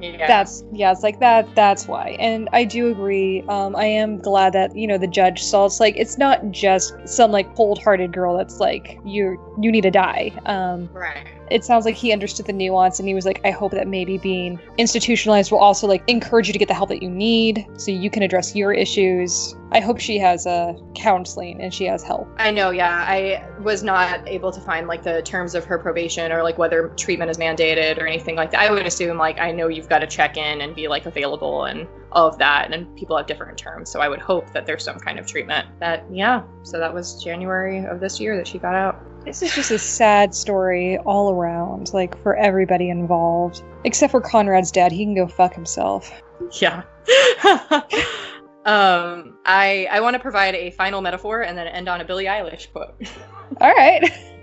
Yeah. 0.00 0.26
that's 0.26 0.64
yeah, 0.72 0.92
it's 0.92 1.02
like 1.02 1.20
that. 1.20 1.54
That's 1.54 1.88
why, 1.88 2.16
and 2.18 2.48
I 2.52 2.64
do 2.64 2.90
agree. 2.90 3.42
Um, 3.48 3.74
I 3.74 3.86
am 3.86 4.18
glad 4.18 4.52
that 4.52 4.76
you 4.76 4.86
know 4.86 4.98
the 4.98 5.06
judge 5.06 5.42
saw 5.42 5.64
it's 5.64 5.80
like 5.80 5.96
it's 5.96 6.18
not 6.18 6.50
just 6.50 6.92
some 7.06 7.30
like 7.30 7.54
cold-hearted 7.54 8.12
girl 8.12 8.36
that's 8.36 8.60
like 8.60 8.98
you 9.04 9.38
you 9.60 9.70
need 9.70 9.82
to 9.82 9.90
die. 9.90 10.32
Um, 10.46 10.88
right. 10.92 11.26
it 11.50 11.64
sounds 11.64 11.84
like 11.84 11.94
he 11.94 12.12
understood 12.12 12.46
the 12.46 12.52
nuance 12.52 12.98
and 12.98 13.08
he 13.08 13.14
was 13.14 13.26
like 13.26 13.40
i 13.44 13.50
hope 13.50 13.72
that 13.72 13.86
maybe 13.86 14.18
being 14.18 14.58
institutionalized 14.78 15.50
will 15.50 15.58
also 15.58 15.86
like 15.86 16.02
encourage 16.08 16.46
you 16.46 16.52
to 16.52 16.58
get 16.58 16.68
the 16.68 16.74
help 16.74 16.88
that 16.88 17.02
you 17.02 17.10
need 17.10 17.66
so 17.76 17.90
you 17.90 18.10
can 18.10 18.22
address 18.22 18.56
your 18.56 18.72
issues 18.72 19.54
i 19.72 19.80
hope 19.80 20.00
she 20.00 20.18
has 20.18 20.46
uh, 20.46 20.72
counseling 20.94 21.60
and 21.60 21.72
she 21.72 21.84
has 21.84 22.02
help 22.02 22.26
I 22.38 22.50
know, 22.50 22.70
yeah. 22.70 23.04
I 23.08 23.42
was 23.60 23.82
not 23.82 24.26
able 24.28 24.52
to 24.52 24.60
find 24.60 24.86
like 24.86 25.02
the 25.02 25.22
terms 25.22 25.54
of 25.54 25.64
her 25.64 25.78
probation 25.78 26.32
or 26.32 26.42
like 26.42 26.58
whether 26.58 26.88
treatment 26.88 27.30
is 27.30 27.38
mandated 27.38 27.98
or 27.98 28.06
anything 28.06 28.36
like 28.36 28.50
that. 28.50 28.60
I 28.60 28.70
would 28.70 28.86
assume 28.86 29.16
like 29.16 29.38
I 29.38 29.50
know 29.50 29.68
you've 29.68 29.88
got 29.88 30.00
to 30.00 30.06
check 30.06 30.36
in 30.36 30.60
and 30.60 30.74
be 30.74 30.88
like 30.88 31.06
available 31.06 31.64
and 31.64 31.86
of 32.14 32.38
that, 32.38 32.72
and 32.72 32.94
people 32.96 33.16
have 33.16 33.26
different 33.26 33.58
terms. 33.58 33.90
So 33.90 34.00
I 34.00 34.08
would 34.08 34.20
hope 34.20 34.50
that 34.52 34.66
there's 34.66 34.84
some 34.84 34.98
kind 34.98 35.18
of 35.18 35.26
treatment. 35.26 35.66
That 35.80 36.04
yeah. 36.12 36.42
So 36.62 36.78
that 36.78 36.92
was 36.92 37.22
January 37.22 37.84
of 37.84 38.00
this 38.00 38.20
year 38.20 38.36
that 38.36 38.46
she 38.46 38.58
got 38.58 38.74
out. 38.74 38.96
this 39.24 39.42
is 39.42 39.54
just 39.54 39.70
a 39.70 39.78
sad 39.78 40.34
story 40.34 40.98
all 40.98 41.30
around 41.32 41.92
like 41.94 42.16
for 42.22 42.36
everybody 42.36 42.90
involved 42.90 43.62
except 43.84 44.10
for 44.10 44.20
conrad's 44.20 44.70
dad 44.70 44.92
he 44.92 45.02
can 45.02 45.14
go 45.14 45.26
fuck 45.26 45.54
himself 45.54 46.12
Yeah. 46.60 46.82
um, 48.66 49.38
I 49.46 49.88
I 49.90 50.00
want 50.00 50.14
to 50.14 50.20
provide 50.20 50.54
a 50.54 50.70
final 50.72 51.00
metaphor 51.00 51.42
and 51.42 51.56
then 51.56 51.66
end 51.66 51.88
on 51.88 52.00
a 52.00 52.04
Billie 52.04 52.24
Eilish 52.26 52.70
quote. 52.72 52.94
all 53.62 53.72
right 53.72 54.02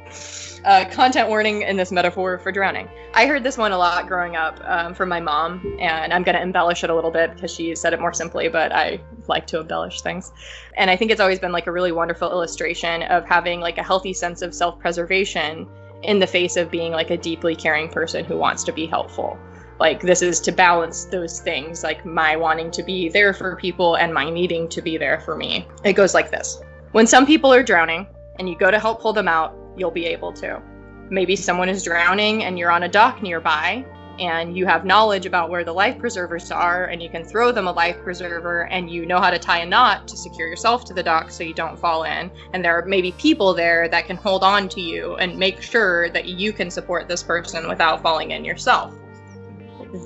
uh, 0.66 0.86
content 0.92 1.28
warning 1.28 1.64
in 1.64 1.78
this 1.78 1.92
metaphor 1.92 2.38
for 2.38 2.52
drowning. 2.52 2.90
I 3.14 3.26
heard 3.26 3.44
this 3.44 3.58
one 3.58 3.72
a 3.72 3.78
lot 3.78 4.08
growing 4.08 4.36
up 4.36 4.60
um, 4.64 4.94
from 4.94 5.10
my 5.10 5.20
mom, 5.20 5.78
and 5.80 6.14
I'm 6.14 6.24
going 6.24 6.36
to 6.36 6.42
embellish 6.42 6.84
it 6.84 6.90
a 6.90 6.96
little 6.96 7.12
bit 7.12 7.34
because 7.34 7.52
she 7.52 7.76
said 7.76 7.94
it 7.94 8.00
more 8.00 8.14
simply, 8.14 8.48
but 8.48 8.72
I 8.72 9.02
like 9.28 9.48
to 9.48 9.60
embellish 9.60 10.02
things. 10.02 10.32
And 10.78 10.90
I 10.90 10.96
think 10.96 11.12
it's 11.12 11.22
always 11.22 11.40
been 11.40 11.52
like 11.52 11.68
a 11.68 11.72
really 11.72 11.92
wonderful 11.92 12.30
illustration 12.30 13.04
of 13.04 13.26
having 13.26 13.60
like 13.60 13.78
a 13.78 13.84
healthy 13.84 14.14
sense 14.14 14.42
of 14.42 14.54
self 14.54 14.80
preservation 14.80 15.68
in 16.04 16.20
the 16.20 16.28
face 16.28 16.58
of 16.58 16.72
being 16.72 16.92
like 16.92 17.10
a 17.10 17.18
deeply 17.18 17.56
caring 17.56 17.90
person 17.90 18.26
who 18.26 18.38
wants 18.38 18.64
to 18.64 18.72
be 18.72 18.86
helpful. 18.86 19.38
Like, 19.80 20.02
this 20.02 20.22
is 20.22 20.40
to 20.42 20.52
balance 20.52 21.06
those 21.06 21.40
things, 21.40 21.84
like 21.84 22.06
my 22.06 22.36
wanting 22.36 22.70
to 22.72 22.84
be 22.84 23.10
there 23.10 23.34
for 23.34 23.56
people 23.56 23.96
and 23.96 24.14
my 24.14 24.30
needing 24.30 24.70
to 24.70 24.82
be 24.82 24.96
there 24.96 25.20
for 25.22 25.36
me. 25.36 25.68
It 25.84 25.94
goes 25.94 26.14
like 26.14 26.30
this 26.30 26.62
When 26.92 27.08
some 27.08 27.26
people 27.26 27.52
are 27.52 27.64
drowning 27.64 28.06
and 28.38 28.48
you 28.48 28.56
go 28.56 28.70
to 28.70 28.80
help 28.80 29.02
pull 29.02 29.14
them 29.14 29.28
out, 29.28 29.56
you'll 29.78 29.92
be 29.92 30.06
able 30.06 30.34
to. 30.34 30.62
Maybe 31.10 31.36
someone 31.36 31.70
is 31.70 31.84
drowning 31.84 32.44
and 32.44 32.58
you're 32.58 32.72
on 32.72 32.84
a 32.84 32.88
dock 32.88 33.22
nearby 33.22 33.86
and 34.20 34.56
you 34.56 34.66
have 34.66 34.86
knowledge 34.86 35.26
about 35.26 35.50
where 35.50 35.64
the 35.64 35.74
life 35.74 35.98
preservers 35.98 36.52
are 36.52 36.86
and 36.86 37.02
you 37.02 37.10
can 37.10 37.24
throw 37.24 37.52
them 37.52 37.68
a 37.68 37.72
life 37.72 37.98
preserver 38.04 38.68
and 38.68 38.90
you 38.90 39.06
know 39.06 39.20
how 39.20 39.30
to 39.30 39.40
tie 39.40 39.60
a 39.60 39.66
knot 39.66 40.08
to 40.08 40.16
secure 40.16 40.48
yourself 40.48 40.86
to 40.86 40.94
the 40.94 41.04
dock 41.04 41.32
so 41.32 41.44
you 41.44 41.54
don't 41.54 41.80
fall 41.80 42.04
in. 42.04 42.32
And 42.54 42.64
there 42.64 42.78
are 42.78 42.86
maybe 42.86 43.14
people 43.14 43.54
there 43.54 43.88
that 43.90 44.06
can 44.06 44.18
hold 44.18 44.44
on 44.44 44.70
to 44.70 44.82
you 44.82 45.16
and 45.16 45.38
make 45.38 45.62
sure 45.62 46.10
that 46.12 46.26
you 46.26 46.54
can 46.54 46.70
support 46.70 47.08
this 47.08 47.24
person 47.24 47.68
without 47.68 48.02
falling 48.02 48.32
in 48.32 48.46
yourself. 48.46 48.94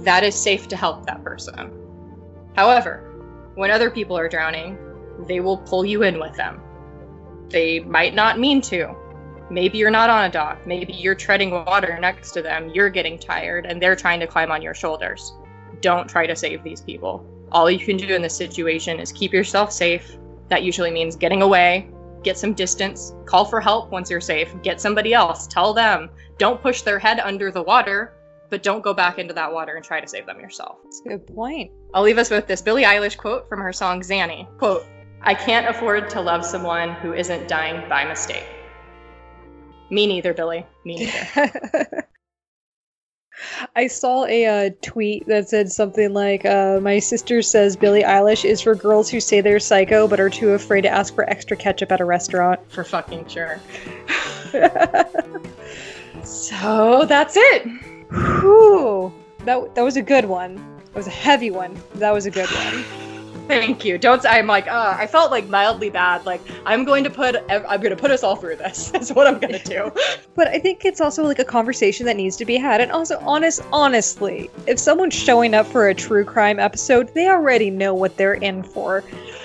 That 0.03 0.24
is 0.24 0.36
safe 0.36 0.68
to 0.70 0.76
help 0.76 1.05
that 1.05 1.24
person. 1.24 1.72
However 2.55 3.11
when 3.55 3.72
other 3.72 3.89
people 3.89 4.18
are 4.18 4.28
drowning 4.28 4.78
they 5.28 5.39
will 5.39 5.57
pull 5.57 5.86
you 5.86 6.03
in 6.03 6.20
with 6.20 6.36
them. 6.36 6.61
They 7.49 7.80
might 7.80 8.16
not 8.16 8.39
mean 8.39 8.61
to 8.61 8.95
Maybe 9.50 9.78
you're 9.78 9.91
not 9.91 10.10
on 10.10 10.26
a 10.26 10.32
dock. 10.32 10.66
Maybe 10.66 10.93
you're 10.93 11.16
treading 11.16 11.52
water 11.52 11.98
next 12.00 12.32
to 12.32 12.41
them. 12.41 12.70
You're 12.70 12.89
getting 12.89 13.20
tired 13.20 13.66
and 13.66 13.82
they're 13.82 13.96
trying 13.96 14.20
to 14.20 14.28
climb 14.28 14.52
on 14.52 14.62
your 14.62 14.74
shoulders. 14.74 15.34
Don't 15.82 16.10
try 16.10 16.26
to 16.26 16.36
save 16.36 16.64
these 16.64 16.82
people. 16.82 17.26
All 17.52 17.70
you 17.70 17.86
can 17.86 17.98
do 17.98 18.16
in 18.16 18.22
this 18.22 18.36
situation 18.36 19.00
is 19.00 19.12
keep 19.12 19.34
yourself 19.34 19.72
safe. 19.72 20.18
That 20.50 20.64
usually 20.64 20.91
means 20.91 21.16
getting 21.16 21.41
away, 21.41 21.89
get 22.24 22.38
some 22.38 22.54
distance, 22.54 23.14
call 23.26 23.46
for 23.46 23.62
help 23.62 23.91
once 23.91 24.10
you're 24.10 24.22
safe, 24.22 24.54
get 24.64 24.82
somebody 24.82 25.14
else, 25.14 25.48
tell 25.48 25.74
them. 25.74 26.10
Don't 26.38 26.62
push 26.62 26.82
their 26.82 27.00
head 27.00 27.20
under 27.20 27.52
the 27.52 27.62
water, 27.62 28.14
but 28.50 28.64
don't 28.64 28.84
go 28.84 28.93
back 28.93 29.20
into 29.20 29.34
that 29.34 29.52
water 29.52 29.76
and 29.76 29.86
try 29.86 30.02
to 30.02 30.08
save 30.08 30.26
them 30.26 30.39
yourself. 30.39 30.78
That's 30.84 31.02
a 31.06 31.10
good 31.10 31.28
point. 31.28 31.72
I'll 31.93 32.04
leave 32.04 32.18
us 32.18 32.30
with 32.32 32.48
this 32.48 32.62
Billie 32.62 32.84
Eilish 32.84 33.16
quote 33.16 33.48
from 33.48 33.60
her 33.60 33.72
song 33.72 34.02
Xanny. 34.02 34.48
Quote, 34.58 34.86
I 35.22 35.34
can't 35.34 35.68
afford 35.68 36.10
to 36.12 36.22
love 36.22 36.46
someone 36.46 36.93
who 36.93 37.14
isn't 37.14 37.48
dying 37.48 37.88
by 37.89 38.06
mistake. 38.06 38.46
Me 39.89 40.07
neither, 40.07 40.33
Billie. 40.33 40.65
Me 40.83 41.11
neither. 41.36 42.07
I 43.75 43.88
saw 43.88 44.25
a 44.25 44.45
uh, 44.45 44.69
tweet 44.81 45.27
that 45.27 45.49
said 45.49 45.71
something 45.71 46.13
like, 46.13 46.45
uh, 46.45 46.79
"My 46.81 46.99
sister 46.99 47.41
says 47.41 47.75
Billie 47.75 48.03
Eilish 48.03 48.45
is 48.45 48.61
for 48.61 48.75
girls 48.75 49.09
who 49.09 49.19
say 49.19 49.41
they're 49.41 49.59
psycho 49.59 50.07
but 50.07 50.19
are 50.19 50.29
too 50.29 50.51
afraid 50.51 50.81
to 50.81 50.89
ask 50.89 51.13
for 51.13 51.29
extra 51.29 51.57
ketchup 51.57 51.91
at 51.91 51.99
a 51.99 52.05
restaurant." 52.05 52.59
For 52.71 52.83
fucking 52.83 53.27
sure. 53.27 53.59
so 56.23 57.05
that's 57.07 57.36
it. 57.38 57.67
Whew. 58.09 59.13
That 59.39 59.75
that 59.75 59.83
was 59.83 59.97
a 59.97 60.01
good 60.01 60.25
one. 60.25 60.55
That 60.86 60.95
was 60.95 61.07
a 61.07 61.11
heavy 61.11 61.51
one. 61.51 61.77
That 61.95 62.11
was 62.11 62.25
a 62.25 62.31
good 62.31 62.49
one. 62.49 63.05
Thank 63.48 63.86
you. 63.86 63.98
Don't. 63.98 64.26
I'm 64.26 64.48
like. 64.48 64.68
Uh, 64.68 64.96
I 64.98 65.08
felt 65.08 65.32
like 65.32 65.48
mildly 65.48 65.89
bad. 65.89 66.26
Like 66.26 66.41
I'm 66.66 66.84
going 66.84 67.04
to 67.04 67.10
put. 67.10 67.36
I'm 67.50 67.80
going 67.82 67.91
to 67.91 67.96
put 67.96 68.12
us 68.12 68.24
all 68.24 68.36
through 68.36 68.56
this. 68.58 68.89
That's 68.91 69.12
what 69.12 69.28
I'm 69.28 69.39
going 69.39 69.54
to 69.54 69.64
do. 69.64 69.91
But 70.36 70.50
I 70.50 70.60
think 70.60 70.84
it's 70.84 71.00
also 71.00 71.24
like 71.24 71.39
a 71.39 71.46
conversation 71.46 72.06
that 72.08 72.18
needs 72.18 72.36
to 72.36 72.43
be 72.46 72.58
had. 72.58 72.82
And 72.82 72.91
also, 72.91 73.18
honest, 73.20 73.64
honestly, 73.72 74.50
if 74.68 74.78
someone's 74.78 75.14
showing 75.14 75.54
up 75.54 75.66
for 75.66 75.88
a 75.88 75.93
true 75.93 76.26
crime 76.26 76.60
episode, 76.60 77.14
they 77.14 77.30
already 77.30 77.70
know 77.70 77.93
what 77.93 78.18
they're 78.18 78.34
in 78.34 78.62
for. 78.62 79.02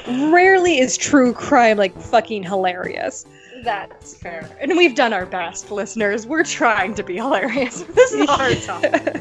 Rarely 0.08 0.80
is 0.80 0.96
true 0.96 1.32
crime 1.32 1.76
like 1.76 1.96
fucking 1.96 2.42
hilarious. 2.42 3.24
That's 3.62 4.16
fair. 4.16 4.50
And 4.60 4.76
we've 4.76 4.96
done 4.96 5.12
our 5.12 5.26
best, 5.26 5.70
listeners. 5.70 6.26
We're 6.26 6.42
trying 6.42 6.96
to 6.96 7.04
be 7.04 7.16
hilarious. 7.16 7.84
This 7.94 8.12
is 8.12 8.28
a 8.28 8.32
hard 8.32 8.60
topic. 8.62 9.20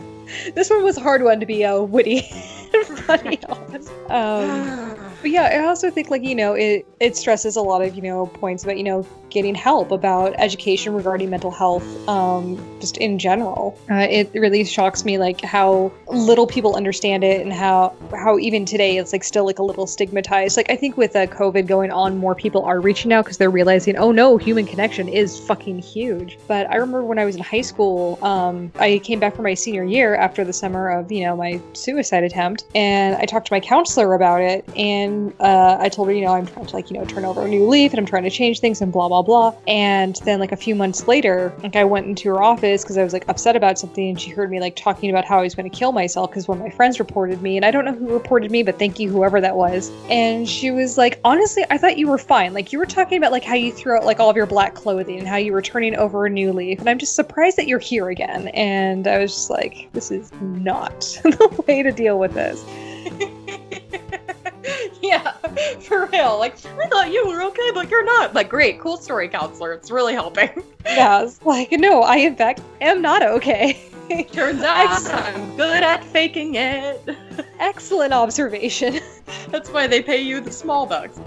this 0.56 0.72
one 0.72 0.84
was 0.84 0.98
a 0.98 1.02
hard 1.02 1.22
one 1.22 1.40
to 1.40 1.46
be 1.46 1.66
uh, 1.66 1.82
witty 1.82 2.28
funny. 3.06 3.40
Um, 4.10 5.09
but 5.22 5.32
yeah, 5.32 5.44
I 5.44 5.66
also 5.66 5.90
think 5.90 6.10
like 6.10 6.24
you 6.24 6.36
know 6.36 6.54
it 6.54 6.86
it 7.00 7.16
stresses 7.16 7.56
a 7.56 7.62
lot 7.62 7.82
of 7.82 7.96
you 7.96 8.02
know 8.02 8.28
points 8.28 8.64
about 8.64 8.78
you 8.78 8.84
know 8.84 9.06
getting 9.30 9.54
help 9.56 9.92
about 9.92 10.34
education 10.38 10.94
regarding 10.94 11.30
mental 11.30 11.52
health, 11.52 11.86
um, 12.08 12.58
just 12.80 12.98
in 12.98 13.20
general. 13.20 13.78
Uh, 13.90 14.08
it 14.10 14.32
really 14.34 14.64
shocks 14.64 15.06
me 15.06 15.18
like 15.18 15.42
how 15.42 15.92
little 16.08 16.48
people 16.48 16.76
understand 16.76 17.24
it 17.24 17.42
and 17.42 17.54
how 17.54 17.96
how 18.16 18.38
even 18.40 18.66
today 18.66 18.98
it's 18.98 19.14
like 19.14 19.24
still 19.24 19.46
like 19.46 19.60
a 19.60 19.64
little 19.64 19.88
stigmatized. 19.88 20.58
Like 20.58 20.70
I 20.70 20.76
think 20.76 20.98
with 20.98 21.16
uh, 21.16 21.28
COVID 21.28 21.68
going 21.68 21.92
on, 21.92 22.18
more 22.18 22.36
people 22.36 22.64
are 22.64 22.80
reaching 22.80 23.14
out 23.14 23.26
because 23.26 23.38
they're 23.38 23.50
realizing, 23.50 23.98
oh 23.98 24.12
no, 24.12 24.38
human 24.38 24.66
connection 24.66 25.08
is 25.08 25.40
fucking 25.40 25.80
huge. 25.80 26.38
But 26.48 26.70
I 26.70 26.76
remember 26.76 27.04
when 27.04 27.20
I 27.20 27.26
was 27.26 27.36
in 27.36 27.44
high 27.44 27.62
school, 27.62 28.18
um, 28.24 28.72
I 28.80 29.00
came 29.04 29.20
back 29.20 29.36
for 29.36 29.42
my 29.42 29.54
senior 29.54 29.84
year 29.84 30.16
after 30.16 30.44
the 30.44 30.54
summer 30.54 30.90
of 30.90 31.12
you 31.12 31.26
know 31.26 31.36
my 31.36 31.62
suicide 31.74 32.24
attempt, 32.24 32.66
and 32.74 33.16
I 33.16 33.26
talked 33.26 33.48
to 33.48 33.54
my 33.54 33.60
counselor 33.60 34.14
about 34.14 34.42
it, 34.42 34.68
and 34.76 35.09
uh, 35.40 35.78
I 35.80 35.90
told 35.90 36.08
her, 36.08 36.14
you 36.14 36.22
know, 36.22 36.34
I'm 36.34 36.46
trying 36.48 36.66
to 36.66 36.76
like 36.76 36.90
you 36.90 36.98
know 36.98 37.06
turn 37.06 37.26
over 37.26 37.46
a 37.46 37.48
new 37.48 37.68
leaf 37.68 37.92
and 37.92 38.00
I'm 38.00 38.06
trying 38.06 38.24
to 38.24 38.30
change 38.30 38.60
things 38.60 38.82
and 38.82 38.92
blah 38.92 39.08
blah 39.08 39.22
blah. 39.22 39.56
And 39.68 40.16
then 40.26 40.40
like 40.40 40.52
a 40.52 40.58
few 40.58 40.76
months 40.76 41.08
later, 41.08 41.54
like 41.64 41.76
I 41.76 41.84
went 41.84 42.08
into 42.08 42.30
her 42.30 42.42
office 42.42 42.84
because 42.84 42.98
I 42.98 43.04
was 43.04 43.14
like 43.14 43.28
upset 43.28 43.56
about 43.56 43.78
something, 43.80 44.10
and 44.10 44.20
she 44.20 44.30
heard 44.30 44.52
me 44.52 44.60
like 44.60 44.76
talking 44.76 45.10
about 45.10 45.26
how 45.26 45.40
I 45.40 45.44
was 45.44 45.56
going 45.56 45.70
to 45.70 45.76
kill 45.76 45.92
myself 45.92 46.30
because 46.30 46.48
one 46.48 46.58
of 46.58 46.64
my 46.64 46.70
friends 46.70 47.00
reported 47.00 47.42
me, 47.42 47.58
and 47.58 47.66
I 47.66 47.72
don't 47.72 47.86
know 47.86 47.94
who 47.94 48.14
reported 48.14 48.52
me, 48.52 48.64
but 48.64 48.80
thank 48.80 49.00
you 49.00 49.10
whoever 49.10 49.42
that 49.42 49.56
was. 49.56 49.92
And 50.10 50.48
she 50.48 50.72
was 50.72 50.98
like, 50.98 51.20
honestly, 51.24 51.66
I 51.70 51.78
thought 51.78 51.98
you 51.98 52.08
were 52.08 52.18
fine. 52.18 52.54
Like 52.54 52.72
you 52.72 52.80
were 52.80 52.86
talking 52.86 53.18
about 53.18 53.32
like 53.32 53.44
how 53.44 53.56
you 53.56 53.72
threw 53.72 53.98
out 53.98 54.06
like 54.06 54.20
all 54.20 54.30
of 54.30 54.36
your 54.36 54.46
black 54.46 54.76
clothing 54.76 55.20
and 55.20 55.28
how 55.28 55.38
you 55.38 55.54
were 55.54 55.62
turning 55.62 55.96
over 55.96 56.26
a 56.26 56.30
new 56.30 56.54
leaf, 56.54 56.80
and 56.80 56.90
I'm 56.90 57.00
just 57.00 57.16
surprised 57.16 57.58
that 57.58 57.68
you're 57.68 57.80
here 57.80 58.10
again. 58.10 58.50
And 58.50 59.08
I 59.08 59.18
was 59.20 59.34
just 59.34 59.50
like, 59.50 59.90
this 59.94 60.12
is 60.12 60.32
not 60.42 61.00
the 61.24 61.64
way 61.68 61.84
to 61.84 61.92
deal 61.92 62.20
with 62.20 62.34
this. 62.34 62.64
yeah, 65.10 65.32
for 65.82 66.06
real. 66.08 66.38
Like, 66.38 66.54
I 66.66 66.88
thought 66.88 67.12
you 67.12 67.28
were 67.28 67.42
okay, 67.44 67.72
but 67.74 67.90
you're 67.90 68.06
not. 68.06 68.34
Like, 68.34 68.50
great, 68.50 68.80
cool 68.80 68.98
story, 68.98 69.28
counselor. 69.28 69.74
It's 69.74 69.92
really 69.92 70.14
helping. 70.14 70.50
yeah, 70.86 71.24
it's 71.24 71.44
like, 71.44 71.72
no, 71.72 72.04
I 72.04 72.18
in 72.18 72.36
fact 72.36 72.62
am 72.80 73.02
not 73.02 73.24
okay. 73.24 73.80
Turns 74.32 74.62
out 74.62 75.06
I'm 75.12 75.56
good 75.56 75.84
at 75.84 76.04
faking 76.04 76.56
it. 76.56 77.16
Excellent 77.60 78.14
observation. 78.14 79.00
That's 79.50 79.70
why 79.70 79.88
they 79.88 80.02
pay 80.02 80.22
you 80.22 80.42
the 80.42 80.52
small 80.52 80.86
bucks. 80.86 81.20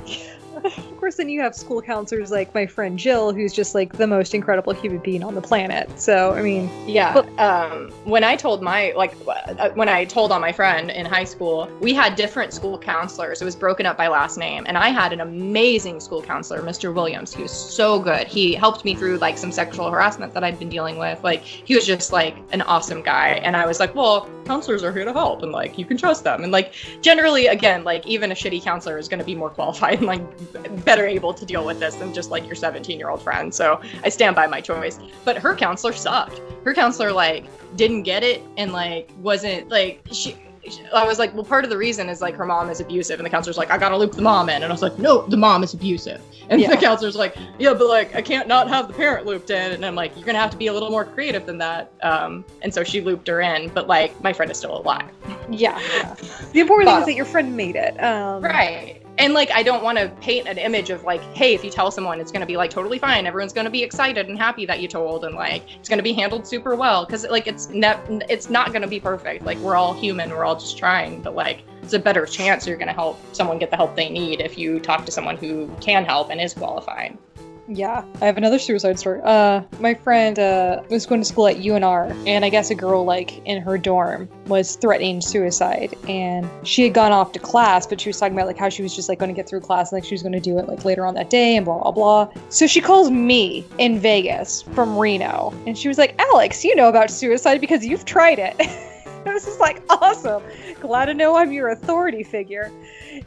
of 0.79 0.97
course, 0.99 1.17
then 1.17 1.29
you 1.29 1.41
have 1.41 1.55
school 1.55 1.83
counselors 1.83 2.31
like 2.31 2.55
my 2.55 2.67
friend 2.67 2.99
Jill, 2.99 3.33
who's 3.33 3.53
just 3.53 3.75
like 3.75 3.93
the 3.95 4.07
most 4.07 4.35
incredible 4.35 4.73
human 4.73 4.99
being 4.99 5.25
on 5.25 5.35
the 5.35 5.41
planet. 5.41 5.99
So, 5.99 6.33
I 6.33 6.43
mean, 6.43 6.71
yeah. 6.89 7.15
But, 7.15 7.39
um, 7.39 7.91
when 8.05 8.23
I 8.23 8.37
told 8.37 8.63
my 8.63 8.93
like 8.97 9.15
uh, 9.27 9.71
when 9.71 9.89
I 9.89 10.05
told 10.05 10.31
on 10.31 10.41
my 10.41 10.53
friend 10.53 10.91
in 10.91 11.07
high 11.07 11.25
school, 11.25 11.69
we 11.81 11.93
had 11.95 12.15
different 12.15 12.53
school 12.53 12.79
counselors. 12.79 13.43
It 13.43 13.45
was 13.45 13.57
broken 13.57 13.87
up 13.87 13.97
by 13.97 14.09
last 14.09 14.39
name, 14.39 14.65
and 14.67 14.79
I 14.79 14.91
had 14.91 15.13
an 15.13 15.21
amazing 15.21 16.01
school 16.01 16.23
counselor, 16.23 16.61
Mr. 16.63 16.95
Williams. 16.95 17.35
He 17.35 17.43
was 17.43 17.53
so 17.53 17.99
good. 17.99 18.27
He 18.27 18.55
helped 18.55 18.85
me 18.85 18.95
through 18.95 19.19
like 19.19 19.39
some 19.39 19.53
sexual 19.53 19.91
harassment 19.91 20.33
that 20.35 20.45
I'd 20.45 20.59
been 20.59 20.69
dealing 20.69 20.99
with. 20.99 21.23
Like, 21.25 21.43
he 21.43 21.75
was 21.75 21.87
just 21.87 22.13
like 22.13 22.37
an 22.53 22.63
awesome 22.63 23.03
guy, 23.03 23.41
and 23.43 23.57
I 23.57 23.67
was 23.67 23.81
like, 23.81 23.95
well, 23.95 24.29
counselors 24.45 24.83
are 24.83 24.93
here 24.93 25.05
to 25.05 25.13
help, 25.13 25.43
and 25.43 25.53
like 25.53 25.79
you 25.79 25.85
can 25.85 25.97
trust 25.97 26.25
them. 26.25 26.45
And 26.45 26.53
like 26.53 26.75
generally, 27.01 27.47
again, 27.47 27.85
like 27.85 28.07
even 28.07 28.31
a 28.31 28.35
shitty 28.35 28.63
counselor 28.63 28.99
is 28.99 29.09
going 29.09 29.21
to 29.21 29.25
be 29.25 29.35
more 29.35 29.51
qualified 29.51 29.99
and 29.99 30.07
like 30.07 30.23
better 30.85 31.07
able 31.07 31.35
to 31.35 31.45
deal 31.45 31.65
with 31.65 31.81
this 31.81 31.97
than 31.97 32.13
just 32.13 32.31
like 32.31 32.47
your 32.47 32.55
17 32.55 32.99
year 32.99 33.09
old 33.09 33.23
friend. 33.23 33.55
So 33.55 33.81
I 34.05 34.09
stand 34.09 34.37
by 34.37 34.47
my 34.47 34.61
choice. 34.61 34.99
But 35.25 35.39
her 35.39 35.55
counselor 35.55 35.93
sucked. 35.93 36.41
Her 36.65 36.75
counselor 36.75 37.13
like 37.13 37.47
didn't 37.77 38.03
get 38.03 38.23
it 38.23 38.43
and 38.57 38.73
like 38.73 39.11
wasn't 39.19 39.69
like 39.69 40.03
she. 40.11 40.37
I 40.95 41.05
was 41.05 41.19
like, 41.19 41.35
well, 41.35 41.45
part 41.45 41.65
of 41.65 41.71
the 41.71 41.77
reason 41.77 42.09
is 42.09 42.21
like 42.21 42.37
her 42.37 42.47
mom 42.47 42.71
is 42.71 42.81
abusive, 42.81 43.19
and 43.19 43.27
the 43.27 43.31
counselor's 43.31 43.59
like, 43.59 43.73
I 43.73 43.79
gotta 43.79 43.97
loop 43.97 44.13
the 44.13 44.23
mom 44.23 44.49
in, 44.49 44.63
and 44.63 44.67
I 44.67 44.71
was 44.71 44.81
like, 44.81 44.97
no, 44.97 45.27
the 45.27 45.37
mom 45.37 45.65
is 45.65 45.75
abusive, 45.75 46.23
and 46.51 46.61
yeah. 46.61 46.71
the 46.71 46.77
counselor's 46.77 47.17
like, 47.17 47.37
yeah, 47.59 47.75
but 47.75 47.89
like 47.89 48.15
I 48.15 48.23
can't 48.23 48.47
not 48.47 48.69
have 48.69 48.87
the 48.87 48.95
parent 48.95 49.27
looped 49.27 49.51
in, 49.51 49.73
and 49.73 49.85
I'm 49.85 49.97
like, 49.97 50.15
you're 50.17 50.25
gonna 50.25 50.39
have 50.39 50.51
to 50.51 50.57
be 50.57 50.69
a 50.69 50.73
little 50.73 50.91
more 50.91 51.05
creative 51.05 51.47
than 51.47 51.59
that, 51.59 51.93
um, 52.03 52.45
and 52.63 52.73
so 52.73 52.85
she 52.85 53.01
looped 53.01 53.27
her 53.27 53.41
in, 53.41 53.71
but 53.71 53.89
like 53.89 54.23
my 54.23 54.33
friend 54.33 54.53
is 54.53 54.59
still 54.59 54.79
alive. 54.79 55.11
Yeah, 55.51 55.81
yeah. 55.97 56.15
the 56.53 56.61
important 56.61 56.91
thing 56.91 56.99
is 57.01 57.07
that 57.07 57.15
your 57.15 57.25
friend 57.25 57.57
made 57.57 57.75
it, 57.75 58.01
um, 58.01 58.45
right? 58.45 59.02
And 59.19 59.35
like 59.35 59.51
i 59.53 59.63
don't 59.63 59.83
want 59.83 59.99
to 59.99 60.09
paint 60.21 60.49
an 60.49 60.59
image 60.59 60.91
of 60.91 61.05
like 61.05 61.23
hey 61.35 61.55
if 61.55 61.65
you 61.65 61.71
tell 61.71 61.91
someone 61.91 62.21
it's 62.21 62.33
going 62.33 62.41
to 62.41 62.47
be 62.47 62.57
like 62.57 62.71
totally 62.71 62.99
fine. 62.99 63.27
Everyone's 63.27 63.53
going 63.53 63.67
to 63.67 63.71
be 63.71 63.83
excited 63.83 64.29
and 64.29 64.39
happy 64.39 64.65
that 64.67 64.81
you 64.81 64.89
told 64.89 65.25
and 65.25 65.35
like 65.35 65.65
it's 65.79 65.89
going 65.89 65.99
to 65.99 66.03
be 66.03 66.13
handled 66.13 66.47
super 66.47 66.75
well. 66.75 67.05
Because 67.05 67.27
like 67.29 67.47
it's 67.47 67.69
ne- 67.69 68.21
it's 68.29 68.49
not 68.49 68.69
going 68.69 68.83
to 68.83 68.89
be 68.89 69.01
perfect. 69.01 69.45
Like 69.45 69.59
we're 69.59 69.77
all 69.77 69.93
human. 69.93 70.31
We're 70.31 70.45
all 70.45 70.57
just 70.57 70.79
trying. 70.79 71.21
But 71.21 71.35
like 71.35 71.63
it's 71.83 71.93
a 71.93 71.99
better 71.99 72.25
chance 72.25 72.67
you're 72.67 72.77
going 72.77 72.89
to 72.89 72.95
help 72.95 73.19
someone 73.35 73.59
get 73.59 73.71
the 73.71 73.77
help 73.77 73.95
they 73.97 74.09
need 74.09 74.41
if 74.41 74.57
you 74.57 74.81
talk 74.81 75.05
to 75.05 75.13
someone 75.13 75.37
who 75.37 75.69
can 75.81 76.05
help 76.05 76.31
and 76.31 76.41
is 76.41 76.55
qualified 76.55 77.19
yeah, 77.69 78.05
I 78.21 78.27
have 78.27 78.37
another 78.37 78.59
suicide 78.59 78.99
story. 78.99 79.21
Uh, 79.23 79.63
my 79.79 79.95
friend 79.95 80.39
uh, 80.39 80.83
was 80.91 81.07
going 81.07 81.21
to 81.21 81.25
school 81.25 81.47
at 81.47 81.57
UNR, 81.57 82.15
and 82.27 82.45
I 82.45 82.49
guess 82.49 82.71
a 82.71 82.75
girl 82.75 83.05
like 83.05 83.45
in 83.47 83.63
her 83.63 83.79
dorm 83.79 84.29
was 84.47 84.77
threatening 84.77 85.21
suicide, 85.21 85.95
and 86.09 86.49
she 86.65 86.83
had 86.83 86.93
gone 86.93 87.13
off 87.13 87.33
to 87.33 87.39
class, 87.39 87.87
but 87.87 88.01
she 88.01 88.09
was 88.09 88.19
talking 88.19 88.35
about 88.35 88.49
like 88.49 88.59
how 88.59 88.69
she 88.69 88.83
was 88.83 88.95
just 88.95 89.09
like 89.09 89.19
going 89.19 89.29
to 89.29 89.35
get 89.35 89.49
through 89.49 89.61
class 89.61 89.93
and 89.93 90.01
like 90.01 90.05
she 90.05 90.15
was 90.15 90.23
going 90.23 90.33
to 90.33 90.41
do 90.41 90.59
it 90.59 90.67
like 90.67 90.85
later 90.85 91.07
on 91.07 91.15
that 91.15 91.31
day 91.31 91.57
and 91.57 91.65
blah 91.65 91.81
blah 91.81 91.93
blah. 91.93 92.29
So 92.49 92.67
she 92.67 92.81
calls 92.81 93.11
me 93.11 93.65
in 93.79 93.99
Vegas 93.99 94.63
from 94.63 94.99
Reno, 94.99 95.55
and 95.67 95.79
she 95.79 95.89
was 95.89 95.99
like, 95.99 96.21
"Alex, 96.21 96.65
you 96.65 96.75
know 96.75 96.89
about 96.89 97.11
suicide 97.11 97.61
because 97.61 97.87
you've 97.87 98.05
tried 98.05 98.39
it." 98.41 98.57
I 99.27 99.33
was 99.33 99.45
just 99.45 99.61
like, 99.61 99.83
"Awesome, 99.89 100.43
glad 100.81 101.07
to 101.07 101.15
know 101.15 101.37
I'm 101.37 101.53
your 101.53 101.69
authority 101.69 102.25
figure." 102.25 102.73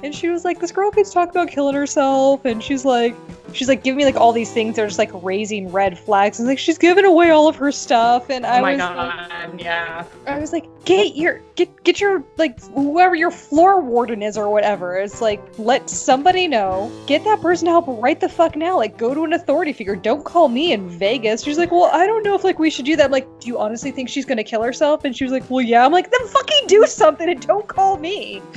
And 0.04 0.14
she 0.14 0.30
was 0.30 0.46
like, 0.46 0.60
"This 0.60 0.72
girl 0.72 0.92
keeps 0.92 1.12
talking 1.12 1.32
about 1.32 1.50
killing 1.50 1.76
herself," 1.76 2.46
and 2.46 2.62
she's 2.64 2.86
like, 2.86 3.16
she's 3.54 3.68
like 3.68 3.84
giving 3.84 3.98
me 3.98 4.06
like 4.06 4.16
all 4.16 4.34
these 4.34 4.52
things 4.52 4.76
that 4.76 4.84
are 4.84 4.88
just 4.88 5.00
like 5.00 5.12
raising 5.24 5.72
red 5.72 5.98
flags, 5.98 6.40
and 6.40 6.48
like 6.48 6.60
she's 6.60 6.78
giving 6.78 7.06
away 7.06 7.32
all 7.32 7.48
of 7.48 7.56
her 7.56 7.72
stuff, 7.72 8.30
and 8.30 8.46
I 8.46 8.60
oh 8.60 8.64
was, 8.64 8.78
god, 8.78 9.32
like, 9.32 9.62
yeah. 9.64 10.06
I 10.28 10.40
was 10.40 10.52
like, 10.52 10.66
get 10.86 11.16
your 11.16 11.42
get 11.56 11.84
get 11.84 12.00
your 12.00 12.24
like 12.38 12.62
whoever 12.74 13.16
your 13.16 13.32
floor 13.32 13.82
warden 13.82 14.22
is 14.22 14.38
or 14.38 14.50
whatever. 14.50 14.98
It's 14.98 15.22
like 15.22 15.42
let 15.58 15.90
somebody 15.90 16.48
know. 16.48 16.92
Get 17.08 17.24
that 17.24 17.42
person 17.42 17.66
to 17.66 17.72
help 17.72 17.86
right 17.88 18.20
the 18.20 18.30
fuck 18.30 18.56
now. 18.56 18.78
Like 18.78 18.98
go 18.98 19.14
to 19.14 19.24
an 19.24 19.34
authority 19.34 19.74
figure. 19.74 19.96
Don't 19.96 20.24
call 20.24 20.48
me 20.48 20.74
in 20.74 20.90
Vegas. 20.90 21.44
She's 21.44 21.58
like, 21.58 21.72
well, 21.72 21.90
I 21.92 22.06
don't 22.06 22.24
know 22.24 22.36
if 22.36 22.44
like 22.44 22.60
we 22.60 22.70
should 22.70 22.86
do 22.86 22.96
that. 22.96 23.06
I'm 23.06 23.12
like, 23.12 23.28
do 23.40 23.48
you 23.48 23.60
honestly 23.60 23.92
think 23.92 24.10
she's 24.10 24.26
gonna 24.26 24.44
kill 24.44 24.62
herself? 24.62 25.06
And 25.06 25.16
she 25.16 25.24
was 25.24 25.32
like, 25.32 25.50
well, 25.50 25.62
yeah. 25.62 25.86
I'm 25.86 25.92
like, 25.92 26.12
then 26.12 26.28
fucking 26.28 26.68
do 26.68 26.86
something 26.86 27.30
and 27.30 27.42
don't 27.42 27.68
call 27.68 27.98
me. 27.98 28.42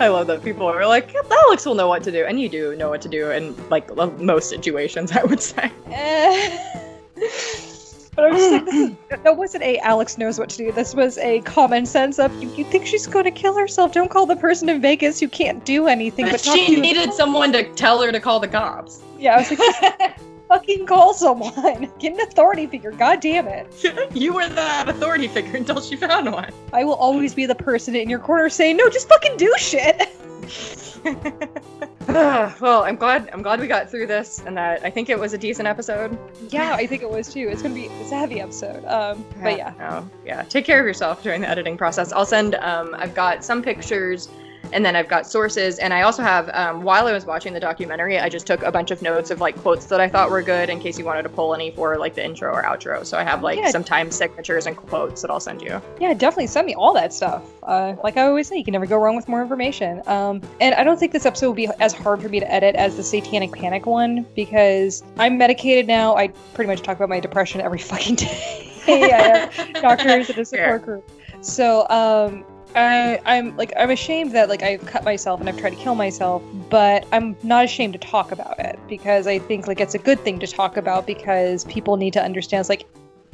I 0.00 0.08
love 0.08 0.26
that 0.26 0.42
people 0.42 0.66
are 0.66 0.86
like, 0.86 1.14
Alex 1.30 1.64
will 1.64 1.74
know 1.74 1.88
what 1.88 2.02
to 2.04 2.12
do, 2.12 2.24
and 2.24 2.40
you 2.40 2.48
do 2.48 2.74
know 2.76 2.88
what 2.88 3.00
to 3.02 3.08
do 3.08 3.30
in 3.30 3.54
like 3.70 3.94
most 4.18 4.48
situations. 4.48 5.12
I 5.12 5.22
would 5.24 5.40
say. 5.40 5.70
But 8.14 8.26
I 8.26 8.30
was 8.30 8.40
just 8.40 8.66
like, 8.66 8.74
is, 8.74 9.22
that 9.22 9.36
wasn't 9.36 9.64
a 9.64 9.78
Alex 9.78 10.18
knows 10.18 10.38
what 10.38 10.48
to 10.50 10.56
do. 10.56 10.70
This 10.72 10.94
was 10.94 11.18
a 11.18 11.40
common 11.40 11.84
sense 11.84 12.18
of 12.18 12.32
you, 12.40 12.48
you 12.54 12.64
think 12.64 12.86
she's 12.86 13.06
going 13.06 13.24
to 13.24 13.30
kill 13.30 13.56
herself. 13.56 13.92
Don't 13.92 14.10
call 14.10 14.26
the 14.26 14.36
person 14.36 14.68
in 14.68 14.80
Vegas 14.80 15.18
who 15.18 15.28
can't 15.28 15.64
do 15.64 15.88
anything. 15.88 16.26
But 16.26 16.32
But, 16.32 16.40
she 16.42 16.80
needed 16.80 17.12
someone 17.12 17.52
to 17.52 17.64
tell 17.74 18.00
her 18.02 18.12
to 18.12 18.20
call 18.20 18.38
the 18.38 18.48
cops. 18.48 19.00
Yeah, 19.18 19.34
I 19.34 19.38
was 19.38 19.50
like, 19.50 20.16
fucking 20.54 20.86
call 20.86 21.14
someone. 21.14 21.90
Get 21.98 22.14
an 22.14 22.20
authority 22.20 22.66
figure. 22.66 22.92
God 22.92 23.20
damn 23.20 23.48
it. 23.48 23.66
you 24.14 24.32
were 24.34 24.48
that 24.48 24.88
authority 24.88 25.28
figure 25.28 25.56
until 25.56 25.80
she 25.80 25.96
found 25.96 26.32
one. 26.32 26.52
I 26.72 26.84
will 26.84 26.94
always 26.94 27.34
be 27.34 27.46
the 27.46 27.54
person 27.54 27.94
in 27.96 28.08
your 28.08 28.20
corner 28.20 28.48
saying, 28.48 28.76
no, 28.76 28.88
just 28.88 29.08
fucking 29.08 29.36
do 29.36 29.52
shit. 29.58 30.00
well, 32.08 32.84
I'm 32.84 32.96
glad 32.96 33.28
I'm 33.32 33.42
glad 33.42 33.60
we 33.60 33.66
got 33.66 33.90
through 33.90 34.06
this, 34.06 34.42
and 34.46 34.56
that 34.56 34.82
I 34.84 34.90
think 34.90 35.10
it 35.10 35.18
was 35.18 35.34
a 35.34 35.38
decent 35.38 35.68
episode. 35.68 36.18
yeah, 36.48 36.74
I 36.74 36.86
think 36.86 37.02
it 37.02 37.10
was 37.10 37.32
too. 37.32 37.48
It's 37.50 37.60
gonna 37.60 37.74
be 37.74 37.86
it's 37.86 38.12
a 38.12 38.16
heavy 38.16 38.40
episode. 38.40 38.84
Um, 38.86 39.24
but 39.42 39.58
yeah. 39.58 39.74
Oh, 39.80 40.08
yeah. 40.24 40.42
Take 40.42 40.64
care 40.64 40.80
of 40.80 40.86
yourself 40.86 41.22
during 41.22 41.42
the 41.42 41.48
editing 41.48 41.76
process. 41.76 42.12
I'll 42.12 42.24
send. 42.24 42.54
Um, 42.54 42.94
I've 42.96 43.14
got 43.14 43.44
some 43.44 43.62
pictures, 43.62 44.28
and 44.72 44.84
then 44.84 44.96
I've 44.96 45.08
got 45.08 45.26
sources, 45.26 45.78
and 45.78 45.92
I 45.92 46.02
also 46.02 46.22
have. 46.22 46.50
Um, 46.54 46.82
while 46.82 47.06
I 47.06 47.12
was 47.12 47.24
watching 47.26 47.52
the 47.52 47.60
documentary, 47.60 48.18
I 48.18 48.28
just 48.28 48.46
took 48.46 48.62
a 48.62 48.70
bunch 48.72 48.90
of 48.90 49.02
notes 49.02 49.30
of 49.30 49.40
like 49.40 49.56
quotes 49.56 49.86
that 49.86 50.00
I 50.00 50.08
thought 50.08 50.30
were 50.30 50.42
good 50.42 50.70
in 50.70 50.80
case 50.80 50.98
you 50.98 51.04
wanted 51.04 51.22
to 51.22 51.28
pull 51.28 51.54
any 51.54 51.70
for 51.72 51.96
like 51.98 52.14
the 52.14 52.24
intro 52.24 52.52
or 52.52 52.62
outro. 52.62 53.04
So 53.04 53.18
I 53.18 53.22
have 53.24 53.42
like 53.42 53.58
Yeah. 53.58 53.70
some 53.70 53.84
time 53.84 54.10
signatures 54.10 54.66
and 54.66 54.76
quotes 54.76 55.22
that 55.22 55.30
I'll 55.30 55.40
send 55.40 55.62
you. 55.62 55.80
Yeah, 56.00 56.14
definitely 56.14 56.46
send 56.48 56.66
me 56.66 56.74
all 56.74 56.92
that 56.94 57.12
stuff. 57.12 57.42
Uh, 57.62 57.94
like 58.02 58.16
I 58.16 58.22
always 58.22 58.48
say, 58.48 58.56
you 58.56 58.64
can 58.64 58.72
never 58.72 58.86
go 58.86 58.96
wrong 58.96 59.16
with 59.16 59.28
more 59.28 59.42
information. 59.42 60.02
Um, 60.06 60.40
and 60.60 60.74
I 60.74 60.84
don't 60.84 60.98
think 60.98 61.12
this 61.12 61.26
episode 61.26 61.46
will 61.48 61.54
be 61.54 61.68
as 61.80 61.92
hard 61.92 62.22
for 62.22 62.28
me 62.28 62.40
to 62.40 62.50
edit 62.52 62.74
as 62.76 62.96
the 62.96 63.02
Satanic 63.02 63.52
Panic 63.52 63.86
one 63.86 64.26
because 64.34 65.02
I'm 65.18 65.38
medicated 65.38 65.86
now. 65.86 66.16
I 66.16 66.28
pretty 66.54 66.68
much 66.70 66.82
talk 66.82 66.96
about 66.96 67.08
my 67.08 67.20
depression 67.20 67.60
every 67.60 67.78
fucking 67.90 68.16
day. 68.16 68.70
I 68.86 68.90
have 69.52 69.72
doctors 69.80 70.28
and 70.30 70.38
a 70.38 70.44
support 70.44 70.82
group. 70.84 71.10
So 71.40 71.86
um, 71.88 72.44
I, 72.74 73.20
I'm 73.24 73.56
like 73.56 73.72
I'm 73.76 73.90
ashamed 73.90 74.32
that 74.32 74.48
like 74.48 74.62
I've 74.62 74.84
cut 74.86 75.04
myself 75.04 75.40
and 75.40 75.48
I've 75.48 75.58
tried 75.58 75.70
to 75.70 75.76
kill 75.76 75.94
myself, 75.94 76.42
but 76.70 77.06
I'm 77.12 77.36
not 77.42 77.64
ashamed 77.64 77.92
to 77.94 77.98
talk 77.98 78.32
about 78.32 78.58
it 78.58 78.78
because 78.88 79.26
I 79.26 79.38
think 79.38 79.66
like 79.66 79.80
it's 79.80 79.94
a 79.94 79.98
good 79.98 80.20
thing 80.20 80.38
to 80.40 80.46
talk 80.46 80.76
about 80.76 81.06
because 81.06 81.64
people 81.64 81.96
need 81.96 82.12
to 82.14 82.22
understand. 82.22 82.60
It's 82.60 82.68
like 82.68 82.86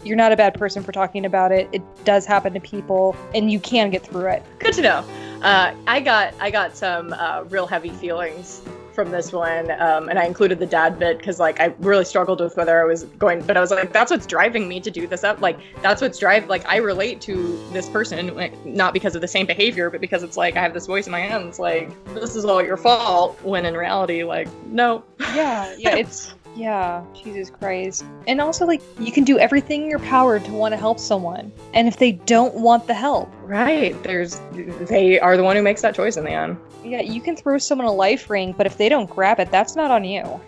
you're 0.05 0.17
not 0.17 0.33
a 0.33 0.37
bad 0.37 0.55
person 0.55 0.83
for 0.83 0.93
talking 0.93 1.25
about 1.25 1.53
it. 1.53 1.69
It 1.73 1.83
does 2.05 2.25
happen 2.27 2.55
to 2.55 2.61
people, 2.61 3.17
and 3.35 3.51
you 3.51 3.61
can 3.61 3.91
get 3.91 4.03
through 4.03 4.27
it. 4.29 4.43
Good 4.59 4.75
to 4.75 4.83
know. 4.83 5.05
Uh, 5.43 5.75
I 5.87 6.01
got 6.01 6.35
I 6.39 6.51
got 6.51 6.77
some 6.77 7.13
uh, 7.13 7.45
real 7.49 7.67
heavy 7.67 7.91
feelings 7.91 8.63
from 9.01 9.13
this 9.13 9.33
one, 9.33 9.71
um, 9.81 10.11
and 10.11 10.19
I 10.19 10.27
included 10.27 10.59
the 10.59 10.67
dad 10.67 10.99
bit 10.99 11.17
because 11.17 11.41
like 11.41 11.59
I 11.59 11.75
really 11.79 12.05
struggled 12.05 12.41
with 12.41 12.55
whether 12.55 12.79
I 12.79 12.85
was 12.85 13.05
going, 13.05 13.41
but 13.41 13.57
I 13.57 13.61
was 13.61 13.71
like, 13.71 13.95
that's 13.95 14.11
what's 14.11 14.27
driving 14.27 14.69
me 14.69 14.79
to 14.79 14.91
do 14.91 15.07
this 15.07 15.25
up. 15.25 15.41
Like 15.41 15.59
that's 15.81 16.03
what's 16.03 16.19
drive. 16.19 16.51
Like 16.51 16.69
I 16.69 16.77
relate 16.77 17.23
to 17.23 17.59
this 17.73 17.89
person, 17.89 18.35
like, 18.35 18.67
not 18.67 18.93
because 18.93 19.15
of 19.15 19.23
the 19.23 19.29
same 19.29 19.47
behavior, 19.47 19.89
but 19.89 20.03
because 20.03 20.23
it's 20.23 20.37
like 20.37 20.59
I 20.59 20.61
have 20.61 20.75
this 20.75 20.87
voice 20.87 21.07
in 21.07 21.13
my. 21.13 21.21
It's 21.31 21.59
like 21.59 21.89
this 22.13 22.37
is 22.37 22.45
all 22.45 22.63
your 22.63 22.77
fault. 22.77 23.43
When 23.43 23.65
in 23.65 23.75
reality, 23.75 24.23
like 24.23 24.49
no. 24.67 25.03
Yeah, 25.19 25.75
yeah, 25.79 25.97
it's 25.97 26.35
yeah, 26.61 27.03
Jesus 27.15 27.51
Christ. 27.51 28.05
And 28.27 28.41
also 28.41 28.67
like 28.67 28.83
you 28.99 29.11
can 29.13 29.25
do 29.25 29.39
everything 29.39 29.83
in 29.85 29.89
your 29.91 29.99
power 30.01 30.39
to 30.39 30.51
want 30.53 30.73
to 30.73 30.77
help 30.77 30.99
someone. 30.99 31.51
And 31.75 31.89
if 31.89 31.97
they 31.97 32.13
don't 32.13 32.55
want 32.55 32.87
the 32.87 32.95
help, 32.95 33.33
Right. 33.45 34.01
There's 34.03 34.41
they 34.53 35.19
are 35.19 35.37
the 35.37 35.43
one 35.43 35.57
who 35.57 35.63
makes 35.63 35.83
that 35.83 35.95
choice 35.95 36.17
in 36.17 36.25
the 36.25 36.31
end. 36.31 36.57
yeah, 36.85 37.01
you 37.01 37.21
can 37.21 37.35
throw 37.37 37.59
someone 37.59 37.87
a 37.87 37.93
life 37.93 38.31
ring, 38.31 38.55
but 38.57 38.67
if 38.67 38.77
they 38.77 38.89
don't 38.89 39.09
grab 39.11 39.41
it, 39.41 39.51
that's 39.51 39.75
not 39.75 39.91
on 39.91 40.05
you. 40.05 40.41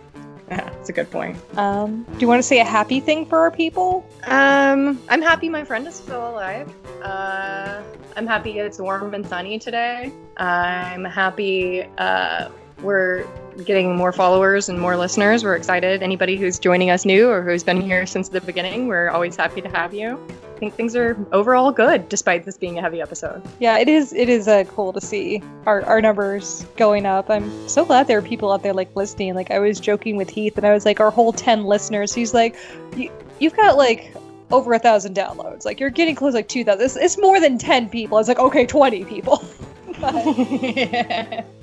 Yeah, 0.49 0.69
that's 0.71 0.89
a 0.89 0.93
good 0.93 1.11
point. 1.11 1.37
Um, 1.57 2.05
do 2.05 2.19
you 2.21 2.29
want 2.29 2.39
to 2.39 2.43
say 2.47 2.61
a 2.61 2.65
happy 2.65 3.01
thing 3.01 3.27
for 3.27 3.39
our 3.41 3.51
people? 3.51 4.07
Um, 4.25 5.01
I'm 5.09 5.23
happy 5.23 5.49
my 5.49 5.65
friend 5.65 5.87
is 5.89 5.95
still 5.97 6.31
alive. 6.31 6.71
Uh, 7.03 7.83
I'm 8.17 8.27
happy 8.27 8.59
it's 8.59 8.79
warm 8.79 9.15
and 9.15 9.27
sunny 9.27 9.59
today. 9.59 10.13
I'm 10.37 11.05
happy 11.05 11.83
uh, 11.99 12.51
we're 12.81 13.27
getting 13.65 13.97
more 13.97 14.13
followers 14.13 14.69
and 14.69 14.81
more 14.81 14.97
listeners. 14.97 15.45
We're 15.45 15.57
excited. 15.57 16.03
Anybody 16.03 16.37
who's 16.37 16.59
joining 16.59 16.91
us 16.91 17.05
new 17.05 17.29
or 17.29 17.43
who's 17.43 17.63
been 17.63 17.81
here 17.81 18.07
since 18.07 18.29
the 18.29 18.41
beginning, 18.41 18.87
we're 18.89 19.11
always 19.11 19.37
happy 19.37 19.61
to 19.61 19.69
have 19.69 19.93
you. 19.93 20.19
I 20.57 20.59
think 20.63 20.75
things 20.75 20.95
are 20.95 21.17
overall 21.33 21.73
good 21.73 22.09
despite 22.09 22.45
this 22.45 22.57
being 22.57 22.79
a 22.79 22.81
heavy 22.81 23.01
episode. 23.01 23.43
Yeah, 23.59 23.79
it 23.79 23.89
is. 23.89 24.13
It 24.13 24.29
is 24.29 24.47
uh, 24.47 24.65
cool 24.65 24.93
to 24.93 25.01
see 25.01 25.43
our, 25.67 25.83
our 25.85 26.01
numbers 26.01 26.65
going 26.77 27.05
up. 27.05 27.29
I'm 27.31 27.69
so 27.69 27.85
glad 27.85 28.07
there 28.07 28.19
are 28.19 28.23
people 28.23 28.53
out 28.53 28.63
there 28.63 28.73
like 28.73 28.95
listening. 28.95 29.35
Like 29.35 29.51
I 29.51 29.59
was 29.59 29.81
joking 29.81 30.17
with 30.17 30.31
Heath, 30.31 30.57
and 30.57 30.67
I 30.67 30.73
was 30.73 30.85
like, 30.85 31.01
our 31.01 31.11
whole 31.11 31.33
ten 31.33 31.65
listeners. 31.65 32.15
He's 32.15 32.33
like, 32.33 32.57
you, 32.97 33.11
you've 33.41 33.57
got 33.57 33.77
like 33.77 34.15
over 34.53 34.73
a 34.73 34.79
thousand 34.79 35.17
downloads. 35.17 35.65
Like 35.65 35.81
you're 35.81 35.91
getting 35.91 36.15
close, 36.15 36.33
like 36.33 36.49
two 36.49 36.63
thousand. 36.65 36.85
It's, 36.85 36.97
it's 36.97 37.19
more 37.19 37.41
than 37.41 37.59
ten 37.59 37.89
people. 37.89 38.17
I 38.17 38.21
was 38.21 38.29
like, 38.29 38.39
okay, 38.39 38.65
twenty 38.67 39.05
people. 39.05 39.45
But- 40.01 41.45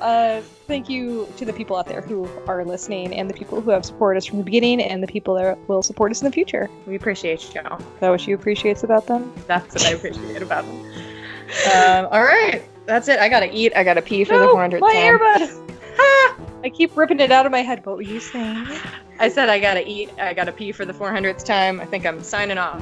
uh, 0.00 0.40
thank 0.66 0.88
you 0.88 1.28
to 1.36 1.44
the 1.44 1.52
people 1.52 1.76
out 1.76 1.86
there 1.86 2.00
who 2.00 2.28
are 2.46 2.64
listening, 2.64 3.14
and 3.14 3.28
the 3.28 3.34
people 3.34 3.60
who 3.60 3.70
have 3.70 3.84
supported 3.84 4.18
us 4.18 4.26
from 4.26 4.38
the 4.38 4.44
beginning, 4.44 4.80
and 4.82 5.02
the 5.02 5.06
people 5.06 5.34
that 5.34 5.58
will 5.68 5.82
support 5.82 6.10
us 6.10 6.20
in 6.20 6.26
the 6.26 6.32
future. 6.32 6.68
We 6.86 6.94
appreciate 6.96 7.54
y'all. 7.54 7.78
Is 7.78 7.84
that 8.00 8.10
what 8.10 8.26
you 8.26 8.34
appreciates 8.34 8.82
about 8.82 9.06
them? 9.06 9.32
That's 9.46 9.74
what 9.74 9.86
I 9.86 9.90
appreciate 9.90 10.42
about 10.42 10.64
them. 10.64 10.92
Um, 11.74 12.08
all 12.10 12.22
right. 12.22 12.62
That's 12.86 13.08
it. 13.08 13.20
I 13.20 13.28
gotta 13.28 13.54
eat. 13.54 13.72
I 13.76 13.84
gotta 13.84 14.02
pee 14.02 14.24
for 14.24 14.36
the 14.38 14.46
No, 14.46 14.54
400th 14.56 14.80
my 14.80 14.92
time. 14.92 15.18
earbud. 15.18 15.68
I 16.64 16.70
keep 16.70 16.96
ripping 16.96 17.20
it 17.20 17.30
out 17.32 17.44
of 17.46 17.52
my 17.52 17.62
head. 17.62 17.84
What 17.84 17.96
were 17.96 18.02
you 18.02 18.20
saying? 18.20 18.66
I 19.18 19.28
said 19.28 19.48
I 19.48 19.60
gotta 19.60 19.86
eat. 19.88 20.10
I 20.18 20.32
gotta 20.32 20.52
pee 20.52 20.72
for 20.72 20.84
the 20.84 20.92
400th 20.92 21.44
time. 21.44 21.80
I 21.80 21.86
think 21.86 22.06
I'm 22.06 22.22
signing 22.22 22.58
off. 22.58 22.80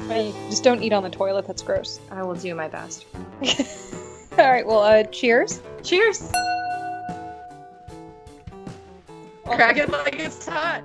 Just 0.49 0.63
don't 0.63 0.81
eat 0.81 0.93
on 0.93 1.03
the 1.03 1.09
toilet. 1.09 1.45
That's 1.47 1.61
gross. 1.61 1.99
I 2.11 2.23
will 2.23 2.35
do 2.35 2.53
my 2.55 2.67
best. 2.67 3.05
All 4.37 4.49
right. 4.49 4.65
Well, 4.65 4.79
uh, 4.79 5.03
cheers. 5.03 5.61
Cheers. 5.83 6.31
Crack 9.55 9.77
it 9.77 9.89
like 9.89 10.19
it's 10.19 10.45
hot. 10.45 10.83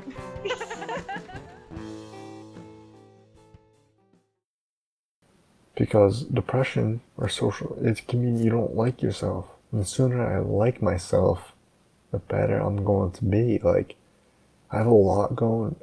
Because 5.74 6.22
depression 6.22 7.02
or 7.16 7.28
social, 7.28 7.76
it 7.82 8.06
can 8.08 8.22
mean 8.24 8.42
you 8.42 8.50
don't 8.50 8.74
like 8.74 9.02
yourself. 9.02 9.46
And 9.70 9.80
the 9.82 9.84
sooner 9.84 10.24
I 10.26 10.38
like 10.38 10.80
myself, 10.80 11.52
the 12.12 12.18
better 12.18 12.58
I'm 12.58 12.84
going 12.84 13.12
to 13.12 13.24
be. 13.24 13.58
Like, 13.58 13.96
I 14.70 14.78
have 14.78 14.86
a 14.86 14.90
lot 14.90 15.36
going. 15.36 15.76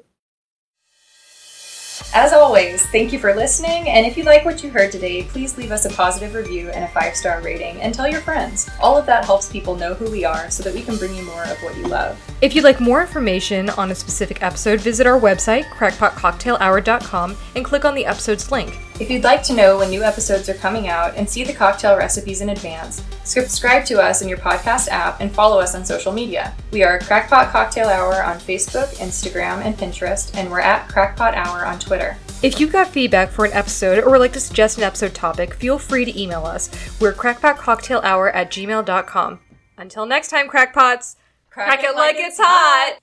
As 2.14 2.34
always, 2.34 2.86
thank 2.88 3.14
you 3.14 3.20
for 3.20 3.36
listening, 3.36 3.88
and 3.88 4.06
if 4.06 4.18
you 4.18 4.24
like 4.24 4.46
what 4.46 4.64
you 4.64 4.72
heard 4.72 4.92
today, 4.92 5.24
please 5.24 5.58
leave 5.58 5.72
us 5.72 5.86
a 5.86 5.90
positive 5.90 6.34
review 6.34 6.70
and 6.70 6.84
a 6.84 6.88
five 6.88 7.16
star 7.16 7.42
rating, 7.42 7.80
and 7.82 7.94
tell 7.94 8.08
your 8.08 8.22
friends. 8.22 8.68
All 8.82 8.98
of 8.98 9.06
that 9.06 9.26
helps 9.26 9.52
people 9.52 9.76
know 9.76 9.94
who 9.94 10.10
we 10.10 10.26
are 10.26 10.50
so 10.50 10.64
that 10.64 10.74
we 10.74 10.82
can 10.82 10.98
bring 10.98 11.16
you 11.16 11.24
more 11.24 11.44
of 11.44 11.58
what 11.62 11.78
you 11.78 11.86
love. 11.88 12.20
If 12.42 12.56
you'd 12.56 12.64
like 12.64 12.80
more 12.80 13.02
information 13.02 13.70
on 13.72 13.92
a 13.92 13.96
specific 13.96 14.42
episode, 14.42 14.82
visit 14.82 15.06
our 15.06 15.20
website, 15.20 15.66
crackpotcocktailhour.com, 15.66 17.38
and 17.56 17.66
click 17.66 17.86
on 17.86 17.94
the 17.94 18.06
episode's 18.06 18.52
link. 18.52 18.80
If 19.00 19.10
you'd 19.10 19.24
like 19.24 19.42
to 19.44 19.56
know 19.56 19.80
when 19.80 19.90
new 19.90 20.04
episodes 20.04 20.48
are 20.50 20.54
coming 20.54 20.88
out 20.88 21.16
and 21.16 21.28
see 21.28 21.44
the 21.44 21.52
cocktail 21.52 21.98
recipes 21.98 22.42
in 22.42 22.50
advance, 22.50 23.04
subscribe 23.24 23.86
to 23.86 24.00
us 24.00 24.22
in 24.22 24.30
your 24.30 24.38
podcast 24.38 24.88
app 24.88 25.20
and 25.20 25.32
follow 25.32 25.60
us 25.60 25.74
on 25.74 25.84
social 25.84 26.12
media. 26.14 26.54
We 26.72 26.84
are 26.84 27.00
Crackpot 27.00 27.50
Cocktail 27.50 27.88
Hour 27.88 28.24
on 28.24 28.38
Facebook, 28.38 28.94
Instagram, 28.98 29.66
and 29.66 29.76
Pinterest, 29.76 30.36
and 30.38 30.50
we're 30.50 30.60
at 30.60 30.88
Crackpot 30.90 31.34
Hour 31.34 31.66
on 31.66 31.80
Twitter. 31.80 32.18
If 32.44 32.60
you've 32.60 32.72
got 32.72 32.88
feedback 32.88 33.30
for 33.30 33.46
an 33.46 33.54
episode 33.54 34.04
or 34.04 34.12
would 34.12 34.20
like 34.20 34.34
to 34.34 34.40
suggest 34.40 34.78
an 34.78 34.84
episode 34.84 35.16
topic, 35.16 35.56
feel 35.56 35.80
free 35.80 36.06
to 36.06 36.22
email 36.22 36.46
us. 36.46 36.70
We're 37.02 37.14
crackpotcocktailhour 37.14 38.32
at 38.34 38.52
gmail.com. 38.52 39.40
Until 39.76 40.06
next 40.06 40.28
time, 40.28 40.48
crackpots, 40.48 41.16
crack, 41.50 41.84
it 41.84 41.96
like 41.96 42.18
it's 42.18 42.38
hot! 42.40 43.03